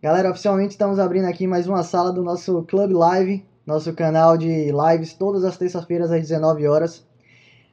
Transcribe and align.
Galera, 0.00 0.30
oficialmente 0.30 0.70
estamos 0.70 1.00
abrindo 1.00 1.24
aqui 1.24 1.44
mais 1.44 1.66
uma 1.66 1.82
sala 1.82 2.12
do 2.12 2.22
nosso 2.22 2.62
Club 2.62 2.92
Live, 2.92 3.44
nosso 3.66 3.92
canal 3.92 4.38
de 4.38 4.70
lives 4.70 5.12
todas 5.12 5.42
as 5.42 5.56
terças-feiras 5.56 6.12
às 6.12 6.20
19 6.20 6.68
horas. 6.68 7.04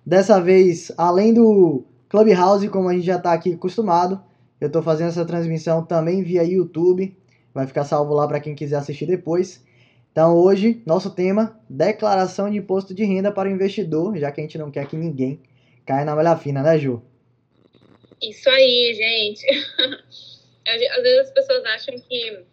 Dessa 0.03 0.41
vez, 0.41 0.91
além 0.97 1.35
do 1.35 1.85
Clubhouse, 2.09 2.67
como 2.69 2.89
a 2.89 2.93
gente 2.95 3.05
já 3.05 3.17
está 3.17 3.31
aqui 3.31 3.53
acostumado, 3.53 4.19
eu 4.59 4.65
estou 4.65 4.81
fazendo 4.81 5.09
essa 5.09 5.23
transmissão 5.23 5.85
também 5.85 6.23
via 6.23 6.43
YouTube. 6.43 7.15
Vai 7.53 7.67
ficar 7.67 7.83
salvo 7.83 8.15
lá 8.15 8.27
para 8.27 8.39
quem 8.39 8.55
quiser 8.55 8.77
assistir 8.77 9.05
depois. 9.05 9.63
Então 10.11 10.35
hoje, 10.35 10.81
nosso 10.83 11.11
tema, 11.11 11.59
declaração 11.69 12.49
de 12.49 12.57
imposto 12.57 12.91
de 12.95 13.03
renda 13.03 13.31
para 13.31 13.47
o 13.47 13.51
investidor, 13.51 14.17
já 14.17 14.31
que 14.31 14.41
a 14.41 14.43
gente 14.43 14.57
não 14.57 14.71
quer 14.71 14.87
que 14.87 14.97
ninguém 14.97 15.39
caia 15.85 16.03
na 16.03 16.15
malha 16.15 16.35
fina, 16.35 16.63
né, 16.63 16.79
Ju? 16.79 17.03
Isso 18.19 18.49
aí, 18.49 18.95
gente. 18.95 19.45
às 20.67 21.03
vezes 21.03 21.19
as 21.19 21.31
pessoas 21.31 21.63
acham 21.65 21.95
que 21.99 22.43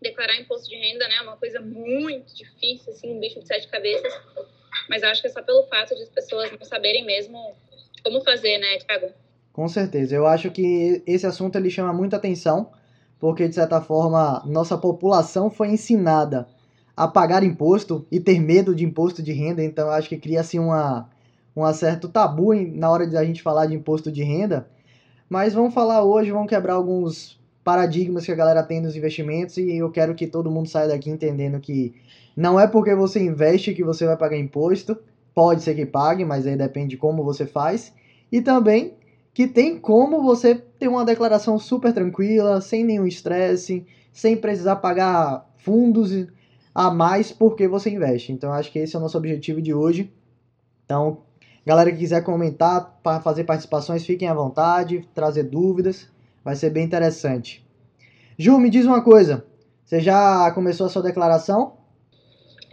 declarar 0.00 0.36
imposto 0.40 0.68
de 0.68 0.76
renda 0.76 1.06
né, 1.08 1.16
é 1.16 1.22
uma 1.22 1.36
coisa 1.36 1.60
muito 1.60 2.34
difícil, 2.34 2.92
assim, 2.92 3.14
um 3.14 3.20
bicho 3.20 3.40
de 3.40 3.46
sete 3.46 3.68
cabeças. 3.68 4.12
Mas 4.88 5.02
acho 5.02 5.20
que 5.20 5.28
é 5.28 5.30
só 5.30 5.42
pelo 5.42 5.64
fato 5.64 5.94
de 5.94 6.02
as 6.02 6.08
pessoas 6.08 6.50
não 6.52 6.64
saberem 6.64 7.04
mesmo 7.04 7.54
como 8.02 8.22
fazer, 8.22 8.58
né, 8.58 8.78
Thiago? 8.78 9.12
Com 9.52 9.68
certeza. 9.68 10.14
Eu 10.14 10.26
acho 10.26 10.50
que 10.50 11.02
esse 11.06 11.26
assunto 11.26 11.56
ele 11.56 11.70
chama 11.70 11.92
muita 11.92 12.16
atenção, 12.16 12.72
porque 13.18 13.48
de 13.48 13.54
certa 13.54 13.80
forma 13.80 14.42
nossa 14.46 14.78
população 14.78 15.50
foi 15.50 15.68
ensinada 15.68 16.48
a 16.96 17.08
pagar 17.08 17.42
imposto 17.42 18.06
e 18.10 18.20
ter 18.20 18.38
medo 18.40 18.74
de 18.74 18.84
imposto 18.84 19.22
de 19.22 19.32
renda, 19.32 19.62
então 19.62 19.90
acho 19.90 20.08
que 20.08 20.18
cria 20.18 20.40
assim 20.40 20.58
uma 20.58 21.10
um 21.56 21.72
certo 21.72 22.08
tabu 22.08 22.54
na 22.54 22.90
hora 22.90 23.06
de 23.06 23.16
a 23.16 23.24
gente 23.24 23.42
falar 23.42 23.66
de 23.66 23.74
imposto 23.74 24.10
de 24.10 24.22
renda. 24.22 24.68
Mas 25.28 25.52
vamos 25.52 25.74
falar 25.74 26.02
hoje, 26.04 26.30
vamos 26.30 26.48
quebrar 26.48 26.74
alguns 26.74 27.39
paradigmas 27.70 28.26
que 28.26 28.32
a 28.32 28.34
galera 28.34 28.64
tem 28.64 28.80
nos 28.80 28.96
investimentos 28.96 29.56
e 29.56 29.76
eu 29.76 29.88
quero 29.92 30.12
que 30.12 30.26
todo 30.26 30.50
mundo 30.50 30.68
saia 30.68 30.88
daqui 30.88 31.08
entendendo 31.08 31.60
que 31.60 31.94
não 32.36 32.58
é 32.58 32.66
porque 32.66 32.92
você 32.96 33.22
investe 33.22 33.72
que 33.72 33.84
você 33.84 34.04
vai 34.04 34.16
pagar 34.16 34.36
imposto, 34.36 34.98
pode 35.32 35.62
ser 35.62 35.76
que 35.76 35.86
pague, 35.86 36.24
mas 36.24 36.48
aí 36.48 36.56
depende 36.56 36.88
de 36.88 36.96
como 36.96 37.22
você 37.22 37.46
faz, 37.46 37.94
e 38.32 38.42
também 38.42 38.94
que 39.32 39.46
tem 39.46 39.78
como 39.78 40.20
você 40.20 40.56
ter 40.56 40.88
uma 40.88 41.04
declaração 41.04 41.60
super 41.60 41.92
tranquila, 41.92 42.60
sem 42.60 42.82
nenhum 42.82 43.06
estresse, 43.06 43.86
sem 44.12 44.36
precisar 44.36 44.76
pagar 44.76 45.48
fundos 45.58 46.26
a 46.74 46.90
mais 46.90 47.30
porque 47.30 47.68
você 47.68 47.88
investe. 47.88 48.32
Então 48.32 48.52
acho 48.52 48.72
que 48.72 48.80
esse 48.80 48.96
é 48.96 48.98
o 48.98 49.02
nosso 49.02 49.16
objetivo 49.16 49.62
de 49.62 49.72
hoje. 49.72 50.12
Então, 50.84 51.18
galera 51.64 51.92
que 51.92 51.98
quiser 51.98 52.24
comentar, 52.24 52.98
fazer 53.22 53.44
participações, 53.44 54.04
fiquem 54.04 54.26
à 54.26 54.34
vontade, 54.34 55.08
trazer 55.14 55.44
dúvidas. 55.44 56.08
Vai 56.44 56.56
ser 56.56 56.70
bem 56.70 56.84
interessante. 56.84 57.64
Ju, 58.38 58.58
me 58.58 58.70
diz 58.70 58.86
uma 58.86 59.04
coisa. 59.04 59.44
Você 59.84 60.00
já 60.00 60.50
começou 60.52 60.86
a 60.86 60.88
sua 60.88 61.02
declaração? 61.02 61.76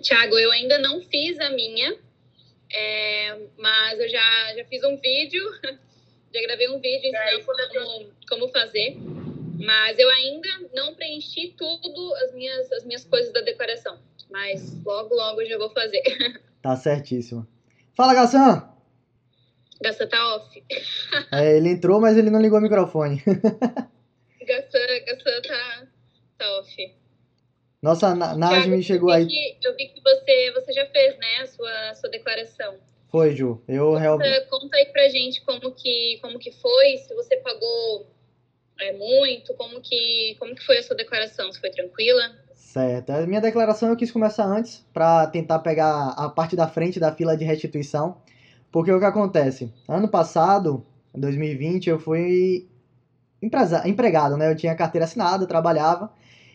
Tiago, 0.01 0.37
eu 0.37 0.51
ainda 0.51 0.77
não 0.77 1.01
fiz 1.01 1.39
a 1.39 1.49
minha, 1.49 1.97
é, 2.73 3.37
mas 3.57 3.99
eu 3.99 4.07
já, 4.07 4.55
já 4.55 4.65
fiz 4.65 4.83
um 4.83 4.95
vídeo, 4.97 5.43
já 6.33 6.41
gravei 6.43 6.69
um 6.69 6.79
vídeo 6.79 7.09
ensinando 7.09 7.73
como, 7.73 8.11
como 8.29 8.47
fazer, 8.49 8.97
mas 9.59 9.97
eu 9.97 10.09
ainda 10.11 10.47
não 10.73 10.93
preenchi 10.93 11.55
tudo 11.57 12.15
as 12.23 12.33
minhas, 12.33 12.71
as 12.71 12.85
minhas 12.85 13.03
coisas 13.05 13.33
da 13.33 13.41
declaração, 13.41 13.97
mas 14.29 14.81
logo, 14.85 15.15
logo 15.15 15.41
eu 15.41 15.49
já 15.49 15.57
vou 15.57 15.69
fazer. 15.71 16.03
Tá 16.59 16.75
certíssimo. 16.75 17.47
Fala, 17.95 18.13
Gassan! 18.13 18.76
Gassan 19.81 20.07
tá 20.07 20.35
off. 20.35 20.63
É, 21.31 21.57
ele 21.57 21.69
entrou, 21.69 22.01
mas 22.01 22.17
ele 22.17 22.29
não 22.29 22.41
ligou 22.41 22.59
o 22.59 22.61
microfone. 22.61 23.21
Gassan, 24.41 25.05
Gassan 25.05 25.41
tá, 25.41 25.87
tá 26.37 26.59
off. 26.59 26.95
Nossa, 27.81 28.15
Najmi 28.15 28.81
chegou 28.81 29.11
aí. 29.11 29.27
Que, 29.27 29.57
eu 29.63 29.75
vi 29.75 29.87
que 29.87 30.01
você, 30.01 30.51
você 30.51 30.73
já 30.73 30.85
fez, 30.87 31.17
né, 31.17 31.41
a 31.41 31.47
sua, 31.47 31.93
sua 31.95 32.09
declaração. 32.09 32.75
Foi, 33.09 33.35
Ju. 33.35 33.61
Eu 33.67 33.85
conta, 33.85 33.99
realmente. 33.99 34.45
Conta 34.47 34.77
aí 34.77 34.85
pra 34.87 35.07
gente 35.09 35.41
como 35.45 35.71
que, 35.71 36.19
como 36.21 36.39
que 36.39 36.51
foi, 36.51 36.97
se 36.97 37.13
você 37.13 37.37
pagou 37.37 38.07
é, 38.79 38.93
muito, 38.93 39.53
como 39.53 39.79
que, 39.79 40.35
como 40.39 40.55
que 40.55 40.65
foi 40.65 40.79
a 40.79 40.83
sua 40.83 40.95
declaração? 40.95 41.51
Se 41.51 41.59
foi 41.59 41.69
tranquila? 41.69 42.35
Certo. 42.55 43.11
A 43.11 43.25
minha 43.25 43.41
declaração 43.41 43.89
eu 43.89 43.95
quis 43.95 44.11
começar 44.11 44.45
antes 44.45 44.85
para 44.93 45.27
tentar 45.27 45.59
pegar 45.59 46.09
a 46.17 46.29
parte 46.29 46.55
da 46.55 46.67
frente 46.67 46.99
da 46.99 47.11
fila 47.11 47.37
de 47.37 47.45
restituição. 47.45 48.21
Porque 48.71 48.91
o 48.91 48.99
que 48.99 49.05
acontece? 49.05 49.73
Ano 49.87 50.07
passado, 50.07 50.85
em 51.15 51.19
2020, 51.19 51.89
eu 51.89 51.99
fui 51.99 52.67
empresa, 53.41 53.87
empregado, 53.87 54.37
né? 54.37 54.51
Eu 54.51 54.55
tinha 54.55 54.75
carteira 54.75 55.05
assinada, 55.05 55.47
trabalhava. 55.47 56.11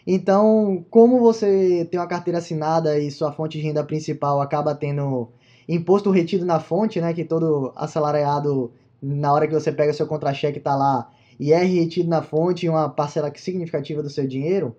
Então, 0.07 0.85
como 0.91 1.21
você 1.21 1.87
tem 1.91 1.99
uma 1.99 2.07
carteira 2.07 2.39
assinada 2.39 2.99
e 2.99 3.11
sua 3.11 3.33
fonte 3.33 3.59
de 3.59 3.65
renda 3.65 3.85
principal 3.85 4.41
acaba 4.41 4.75
tendo 4.75 5.31
imposto 5.69 6.11
retido 6.11 6.45
na 6.45 6.61
fonte, 6.61 7.01
né? 7.01 7.15
Que 7.15 7.25
todo 7.25 7.73
assalariado, 7.77 8.73
na 9.01 9.33
hora 9.33 9.47
que 9.47 9.55
você 9.55 9.73
pega 9.73 9.93
seu 9.93 10.07
contra-cheque, 10.07 10.61
tá 10.61 10.75
lá, 10.75 11.11
e 11.39 11.53
é 11.53 11.63
retido 11.65 12.09
na 12.09 12.23
fonte 12.23 12.69
uma 12.69 12.89
parcela 12.89 13.33
significativa 13.35 14.03
do 14.03 14.11
seu 14.11 14.27
dinheiro, 14.27 14.77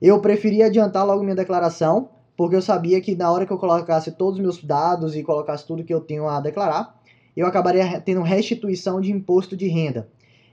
eu 0.00 0.20
preferi 0.20 0.62
adiantar 0.62 1.06
logo 1.06 1.22
minha 1.22 1.36
declaração 1.36 2.10
porque 2.36 2.56
eu 2.56 2.62
sabia 2.62 3.00
que 3.00 3.14
na 3.14 3.30
hora 3.30 3.46
que 3.46 3.52
eu 3.52 3.58
colocasse 3.58 4.12
todos 4.12 4.34
os 4.34 4.42
meus 4.42 4.62
dados 4.62 5.14
e 5.14 5.22
colocasse 5.22 5.66
tudo 5.66 5.84
que 5.84 5.94
eu 5.94 6.00
tenho 6.00 6.28
a 6.28 6.40
declarar, 6.40 7.00
eu 7.36 7.46
acabaria 7.46 8.00
tendo 8.00 8.22
restituição 8.22 9.00
de 9.00 9.12
imposto 9.12 9.56
de 9.56 9.68
renda. 9.68 10.08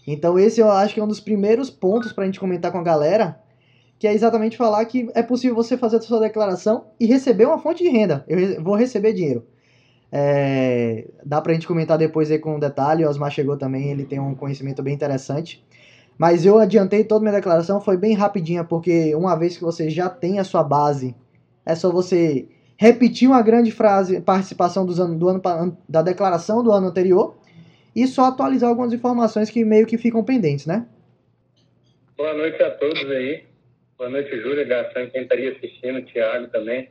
Então 0.06 0.38
esse 0.38 0.60
eu 0.60 0.72
acho 0.72 0.94
que 0.94 1.00
é 1.00 1.04
um 1.04 1.08
dos 1.08 1.20
primeiros 1.20 1.70
pontos 1.70 2.12
para 2.12 2.24
a 2.24 2.28
gente 2.28 2.40
comentar 2.40 2.72
com 2.72 2.80
a 2.80 2.84
galera, 2.84 3.40
que 4.00 4.08
é 4.08 4.14
exatamente 4.14 4.58
falar 4.58 4.84
que 4.86 5.10
é 5.14 5.22
possível 5.22 5.56
você 5.56 5.78
fazer 5.78 5.98
a 5.98 6.02
sua 6.02 6.20
declaração 6.20 6.86
e 7.00 7.06
receber 7.06 7.46
uma 7.46 7.60
fonte 7.60 7.84
de 7.84 7.90
renda. 7.90 8.26
Eu 8.28 8.64
vou 8.64 8.76
receber 8.76 9.14
dinheiro. 9.14 9.46
É, 10.12 11.08
dá 11.24 11.40
para 11.40 11.52
a 11.52 11.54
gente 11.54 11.68
comentar 11.68 11.98
depois 11.98 12.30
aí 12.30 12.38
com 12.38 12.60
detalhe, 12.60 13.06
o 13.06 13.10
Osmar 13.10 13.32
chegou 13.32 13.56
também, 13.58 13.92
ele 13.92 14.04
tem 14.04 14.20
um 14.20 14.36
conhecimento 14.36 14.84
bem 14.84 14.94
interessante. 14.94 15.64
Mas 16.18 16.46
eu 16.46 16.60
adiantei 16.60 17.04
toda 17.04 17.22
minha 17.22 17.34
declaração, 17.34 17.80
foi 17.80 17.96
bem 17.96 18.14
rapidinha, 18.14 18.64
porque 18.64 19.16
uma 19.16 19.36
vez 19.36 19.56
que 19.56 19.64
você 19.64 19.90
já 19.90 20.10
tem 20.10 20.40
a 20.40 20.44
sua 20.44 20.64
base 20.64 21.16
é 21.72 21.76
só 21.76 21.92
você 21.92 22.48
repetir 22.78 23.28
uma 23.28 23.42
grande 23.42 23.72
frase, 23.72 24.22
participação 24.22 24.86
dos 24.86 24.98
do 24.98 25.30
ano, 25.30 25.78
da 25.88 26.02
declaração 26.02 26.64
do 26.64 26.72
ano 26.72 26.88
anterior 26.88 27.38
e 27.96 28.08
só 28.08 28.26
atualizar 28.26 28.70
algumas 28.70 28.94
informações 28.94 29.50
que 29.50 29.64
meio 29.64 29.86
que 29.86 29.98
ficam 29.98 30.24
pendentes, 30.24 30.66
né? 30.66 30.86
Boa 32.18 32.34
noite 32.34 32.62
a 32.62 32.72
todos 32.72 33.10
aí. 33.10 33.44
Boa 33.98 34.10
noite, 34.10 34.36
Júlia, 34.42 34.64
Gastão, 34.64 35.08
quem 35.10 35.24
estaria 35.24 35.52
assistindo, 35.52 36.02
Thiago 36.04 36.48
também. 36.48 36.90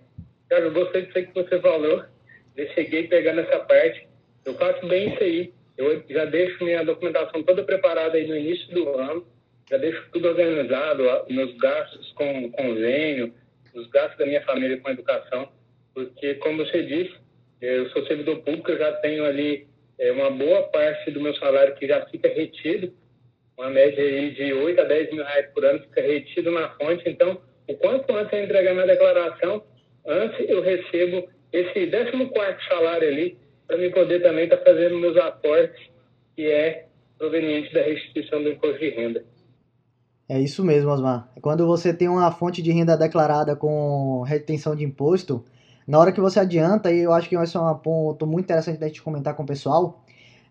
Thiago, 0.48 0.66
eu 0.66 0.72
gostei 0.72 1.02
disso 1.02 1.26
que 1.26 1.34
você 1.34 1.60
falou. 1.60 2.04
Eu 2.56 2.69
cheguei 2.74 3.08
pegando 3.08 3.40
essa 3.40 3.58
parte. 3.60 4.08
Eu 4.44 4.54
faço 4.54 4.86
bem 4.86 5.12
isso 5.12 5.22
aí. 5.22 5.52
Eu 5.76 6.02
já 6.08 6.24
deixo 6.24 6.62
minha 6.64 6.84
documentação 6.84 7.42
toda 7.42 7.64
preparada 7.64 8.16
aí 8.16 8.26
no 8.26 8.36
início 8.36 8.72
do 8.72 8.88
ano. 8.90 9.26
Já 9.69 9.76
deixo 9.76 10.04
tudo 10.12 10.28
organizado, 10.28 11.02
meus 11.28 11.56
gastos 11.56 12.12
com 12.12 12.50
convênio, 12.52 13.32
os 13.75 13.88
gastos 13.88 14.19
da 14.19 14.26
minha 14.26 14.42
família 14.42 14.78
com 14.78 14.91
educação, 14.91 15.48
porque, 15.94 16.34
como 16.34 16.64
você 16.64 16.82
disse, 16.82 17.14
eu 17.60 17.88
sou 17.91 18.06
servidor 18.06 18.38
público, 18.42 18.70
eu 18.70 18.78
já 18.78 18.92
tenho 18.94 19.25
ali 19.25 19.66
é, 19.98 20.10
uma 20.12 20.31
boa 20.31 20.62
parte 20.69 21.10
do 21.10 21.20
meu 21.20 21.34
salário 21.36 21.75
que 21.75 21.86
já 21.86 22.06
fica 22.06 22.28
retido, 22.28 22.92
uma 23.56 23.69
média 23.69 24.03
aí 24.03 24.31
de 24.31 24.53
8 24.53 24.81
a 24.81 24.84
10 24.84 25.12
mil 25.12 25.25
reais 25.25 25.50
por 25.53 25.64
ano 25.64 25.81
fica 25.81 26.00
retido 26.00 26.50
na 26.50 26.70
fonte. 26.70 27.06
Então, 27.06 27.42
o 27.69 27.75
quanto 27.75 28.10
antes 28.16 28.32
eu 28.32 28.44
entregar 28.44 28.72
minha 28.72 28.86
declaração, 28.86 29.62
antes 30.06 30.48
eu 30.48 30.62
recebo 30.62 31.28
esse 31.52 31.87
14 31.87 32.69
salário 32.69 33.08
ali, 33.08 33.38
para 33.66 33.76
me 33.76 33.91
poder 33.91 34.22
também 34.22 34.44
estar 34.44 34.56
tá 34.56 34.64
fazendo 34.64 34.98
meus 34.98 35.16
aportes, 35.16 35.81
que 36.34 36.47
é 36.47 36.87
proveniente 37.19 37.72
da 37.75 37.82
restituição 37.82 38.42
do 38.42 38.50
imposto 38.50 38.78
de 38.78 38.88
renda. 38.88 39.25
É 40.32 40.38
isso 40.38 40.64
mesmo, 40.64 40.88
Osmar. 40.92 41.28
Quando 41.42 41.66
você 41.66 41.92
tem 41.92 42.08
uma 42.08 42.30
fonte 42.30 42.62
de 42.62 42.70
renda 42.70 42.96
declarada 42.96 43.56
com 43.56 44.22
retenção 44.22 44.76
de 44.76 44.84
imposto, 44.84 45.44
na 45.88 45.99
hora 45.99 46.12
que 46.12 46.20
você 46.20 46.38
adianta, 46.38 46.93
e 46.93 47.00
eu 47.00 47.12
acho 47.12 47.28
que 47.28 47.34
esse 47.34 47.56
é 47.56 47.60
um 47.60 47.75
ponto 47.75 48.28
muito 48.28 48.44
interessante 48.44 48.78
da 48.78 48.87
gente 48.87 49.02
comentar 49.02 49.34
com 49.34 49.43
o 49.43 49.46
pessoal, 49.46 50.05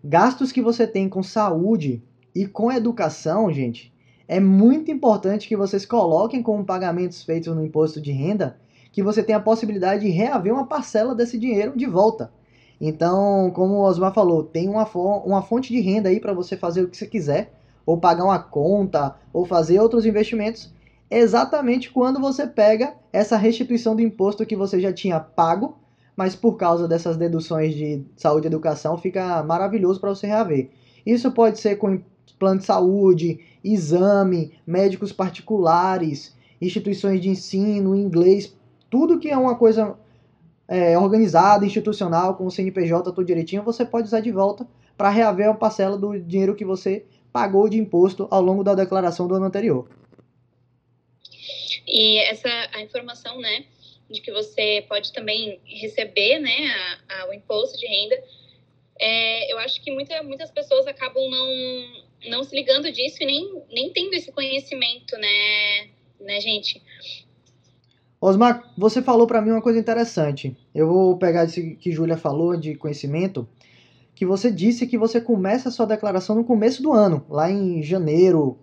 gastos 0.04 0.52
que 0.52 0.62
você 0.62 0.86
tem 0.86 1.08
com 1.08 1.24
saúde 1.24 2.04
e 2.36 2.46
com 2.46 2.70
educação, 2.70 3.50
gente, 3.54 3.94
é 4.28 4.38
muito 4.38 4.92
importante 4.92 5.48
que 5.48 5.56
vocês 5.56 5.86
coloquem 5.86 6.44
como 6.44 6.66
pagamentos 6.66 7.24
feitos 7.24 7.56
no 7.56 7.64
imposto 7.64 8.02
de 8.02 8.12
renda, 8.12 8.60
que 8.92 9.02
você 9.02 9.24
tenha 9.24 9.38
a 9.38 9.42
possibilidade 9.42 10.02
de 10.02 10.10
reaver 10.10 10.54
uma 10.54 10.68
parcela 10.68 11.16
desse 11.16 11.38
dinheiro 11.40 11.72
de 11.78 11.86
volta. 11.86 12.34
Então, 12.82 13.50
como 13.56 13.76
o 13.76 13.84
Osmar 13.84 14.14
falou, 14.14 14.44
tem 14.44 14.68
uma 14.68 15.42
fonte 15.42 15.72
de 15.72 15.80
renda 15.80 16.10
aí 16.10 16.20
para 16.20 16.34
você 16.34 16.58
fazer 16.58 16.82
o 16.82 16.90
que 16.90 16.98
você 16.98 17.08
quiser 17.08 17.54
ou 17.90 17.98
pagar 17.98 18.24
uma 18.24 18.38
conta, 18.38 19.16
ou 19.34 19.46
fazer 19.46 19.80
outros 19.80 20.06
investimentos, 20.06 20.72
exatamente 21.10 21.90
quando 21.90 22.20
você 22.20 22.46
pega 22.46 22.94
essa 23.12 23.36
restituição 23.36 23.96
do 23.96 24.02
imposto 24.04 24.46
que 24.46 24.56
você 24.56 24.80
já 24.80 24.94
tinha 24.94 25.20
pago, 25.20 25.76
mas 26.16 26.36
por 26.36 26.56
causa 26.56 26.88
dessas 26.88 27.18
deduções 27.18 27.74
de 27.74 28.06
saúde 28.16 28.46
e 28.46 28.50
educação 28.50 28.96
fica 28.96 29.42
maravilhoso 29.42 30.00
para 30.00 30.12
você 30.12 30.28
reaver. 30.28 30.70
Isso 31.04 31.32
pode 31.32 31.60
ser 31.60 31.78
com 31.78 32.00
plano 32.38 32.60
de 32.60 32.68
saúde, 32.68 33.40
exame, 33.64 34.54
médicos 34.68 35.12
particulares, 35.12 36.38
instituições 36.62 37.20
de 37.20 37.30
ensino, 37.30 37.96
inglês, 37.96 38.56
tudo 38.88 39.18
que 39.18 39.30
é 39.30 39.38
uma 39.38 39.56
coisa 39.56 39.96
é, 40.68 40.96
organizada, 40.96 41.66
institucional, 41.66 42.36
com 42.36 42.46
o 42.46 42.52
CNPJ 42.52 43.12
tudo 43.12 43.26
direitinho, 43.26 43.64
você 43.64 43.84
pode 43.84 44.06
usar 44.06 44.20
de 44.20 44.32
volta 44.32 44.68
para 44.96 45.10
reaver 45.10 45.50
a 45.50 45.56
parcela 45.56 45.98
do 45.98 46.20
dinheiro 46.20 46.54
que 46.54 46.64
você 46.64 47.04
pagou 47.32 47.70
de 47.70 47.78
imposto 47.78 48.28
ao 48.32 48.42
longo 48.42 48.64
da 48.64 48.76
declaração 48.76 49.28
do 49.28 49.36
ano 49.36 49.46
anterior. 49.46 49.90
E 51.88 52.18
essa 52.20 52.50
a 52.74 52.82
informação, 52.82 53.40
né, 53.40 53.66
de 54.10 54.22
que 54.22 54.32
você 54.32 54.86
pode 54.88 55.12
também 55.14 55.60
receber, 55.66 56.40
né, 56.40 56.68
a, 57.10 57.24
a, 57.24 57.30
o 57.30 57.34
imposto 57.34 57.78
de 57.78 57.88
renda, 57.88 58.24
é, 59.00 59.52
eu 59.52 59.58
acho 59.60 59.82
que 59.82 59.92
muita, 59.92 60.22
muitas 60.24 60.52
pessoas 60.52 60.86
acabam 60.88 61.30
não, 61.30 62.30
não 62.30 62.44
se 62.44 62.56
ligando 62.56 62.92
disso 62.92 63.18
e 63.22 63.26
nem, 63.26 63.64
nem 63.72 63.90
tendo 63.92 64.14
esse 64.14 64.32
conhecimento, 64.32 65.18
né, 65.18 65.90
né, 66.20 66.40
gente? 66.42 66.82
Osmar, 68.22 68.74
você 68.78 69.02
falou 69.02 69.26
para 69.26 69.42
mim 69.42 69.52
uma 69.52 69.62
coisa 69.62 69.80
interessante. 69.80 70.56
Eu 70.76 70.88
vou 70.88 71.18
pegar 71.18 71.46
isso 71.46 71.62
que 71.78 71.92
Júlia 71.92 72.18
falou 72.18 72.58
de 72.58 72.76
conhecimento, 72.76 73.48
que 74.20 74.26
você 74.26 74.52
disse 74.52 74.86
que 74.86 74.98
você 74.98 75.22
começa 75.22 75.70
a 75.70 75.72
sua 75.72 75.86
declaração 75.86 76.36
no 76.36 76.44
começo 76.44 76.84
do 76.84 76.92
ano, 76.92 77.26
lá 77.30 77.50
em 77.50 77.82
janeiro. 77.82 78.60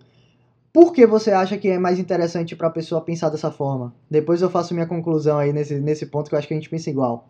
Por 0.71 0.93
que 0.93 1.03
você 1.03 1.31
acha 1.31 1.57
que 1.57 1.67
é 1.67 1.79
mais 1.79 1.97
interessante 1.97 2.55
para 2.55 2.67
a 2.67 2.71
pessoa 2.71 3.03
pensar 3.03 3.29
dessa 3.29 3.49
forma? 3.49 3.91
Depois 4.07 4.43
eu 4.43 4.51
faço 4.51 4.75
minha 4.75 4.85
conclusão 4.85 5.39
aí 5.39 5.51
nesse, 5.51 5.79
nesse 5.79 6.11
ponto 6.11 6.29
que 6.29 6.35
eu 6.35 6.37
acho 6.37 6.47
que 6.47 6.53
a 6.53 6.57
gente 6.57 6.69
pensa 6.69 6.91
igual. 6.91 7.27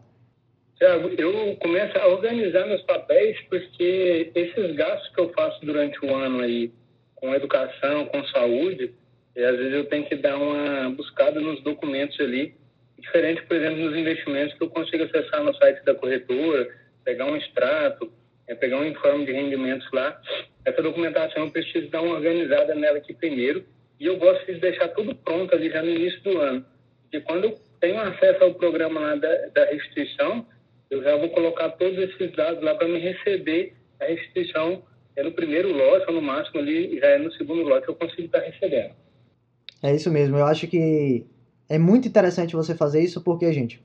Eu 0.81 1.55
começo 1.61 1.97
a 1.97 2.07
organizar 2.07 2.67
meus 2.67 2.81
papéis 2.81 3.39
porque 3.49 4.29
esses 4.35 4.75
gastos 4.75 5.07
que 5.15 5.21
eu 5.21 5.29
faço 5.29 5.65
durante 5.65 6.05
o 6.05 6.13
ano 6.13 6.41
aí, 6.41 6.69
com 7.15 7.33
educação, 7.33 8.07
com 8.07 8.25
saúde, 8.25 8.93
e 9.37 9.41
às 9.41 9.55
vezes 9.55 9.73
eu 9.73 9.85
tenho 9.85 10.05
que 10.05 10.17
dar 10.17 10.35
uma 10.35 10.89
buscada 10.89 11.39
nos 11.39 11.63
documentos 11.63 12.19
ali, 12.19 12.53
diferente, 12.99 13.41
por 13.43 13.55
exemplo, 13.55 13.85
nos 13.85 13.97
investimentos 13.97 14.53
que 14.55 14.63
eu 14.65 14.69
consigo 14.69 15.05
acessar 15.05 15.45
no 15.45 15.55
site 15.55 15.81
da 15.85 15.95
corretora, 15.95 16.67
pegar 17.05 17.25
um 17.25 17.37
extrato, 17.37 18.16
é, 18.47 18.55
pegar 18.55 18.77
um 18.77 18.85
informe 18.85 19.25
de 19.25 19.31
rendimentos 19.31 19.87
lá. 19.91 20.19
Essa 20.65 20.81
documentação 20.81 21.45
eu 21.45 21.51
preciso 21.51 21.89
dar 21.89 22.01
uma 22.01 22.15
organizada 22.15 22.73
nela 22.75 22.97
aqui 22.97 23.13
primeiro 23.13 23.65
e 23.99 24.05
eu 24.05 24.17
gosto 24.17 24.45
de 24.45 24.59
deixar 24.59 24.89
tudo 24.89 25.15
pronto 25.15 25.53
ali 25.53 25.69
já 25.69 25.81
no 25.81 25.89
início 25.89 26.21
do 26.23 26.39
ano. 26.39 26.65
Porque 27.03 27.21
quando 27.21 27.45
eu 27.45 27.59
tenho 27.79 27.99
acesso 27.99 28.43
ao 28.43 28.53
programa 28.53 28.99
lá 28.99 29.15
da, 29.15 29.47
da 29.47 29.65
restituição, 29.65 30.45
eu 30.89 31.03
já 31.03 31.15
vou 31.17 31.29
colocar 31.29 31.69
todos 31.71 31.97
esses 31.97 32.31
dados 32.35 32.63
lá 32.63 32.75
para 32.75 32.87
me 32.87 32.99
receber 32.99 33.73
a 33.99 34.05
restituição 34.05 34.83
é 35.15 35.23
no 35.23 35.31
primeiro 35.31 35.75
lote, 35.75 36.05
ou 36.07 36.13
no 36.13 36.21
máximo 36.21 36.59
ali, 36.59 36.99
já 36.99 37.07
é 37.07 37.17
no 37.17 37.31
segundo 37.33 37.63
lote 37.63 37.85
que 37.85 37.89
eu 37.89 37.95
consigo 37.95 38.21
estar 38.21 38.39
recebendo. 38.39 38.93
É 39.81 39.93
isso 39.93 40.11
mesmo, 40.11 40.37
eu 40.37 40.45
acho 40.45 40.67
que 40.67 41.25
é 41.67 41.77
muito 41.77 42.07
interessante 42.07 42.55
você 42.55 42.75
fazer 42.75 43.01
isso 43.01 43.23
porque, 43.23 43.51
gente, 43.51 43.81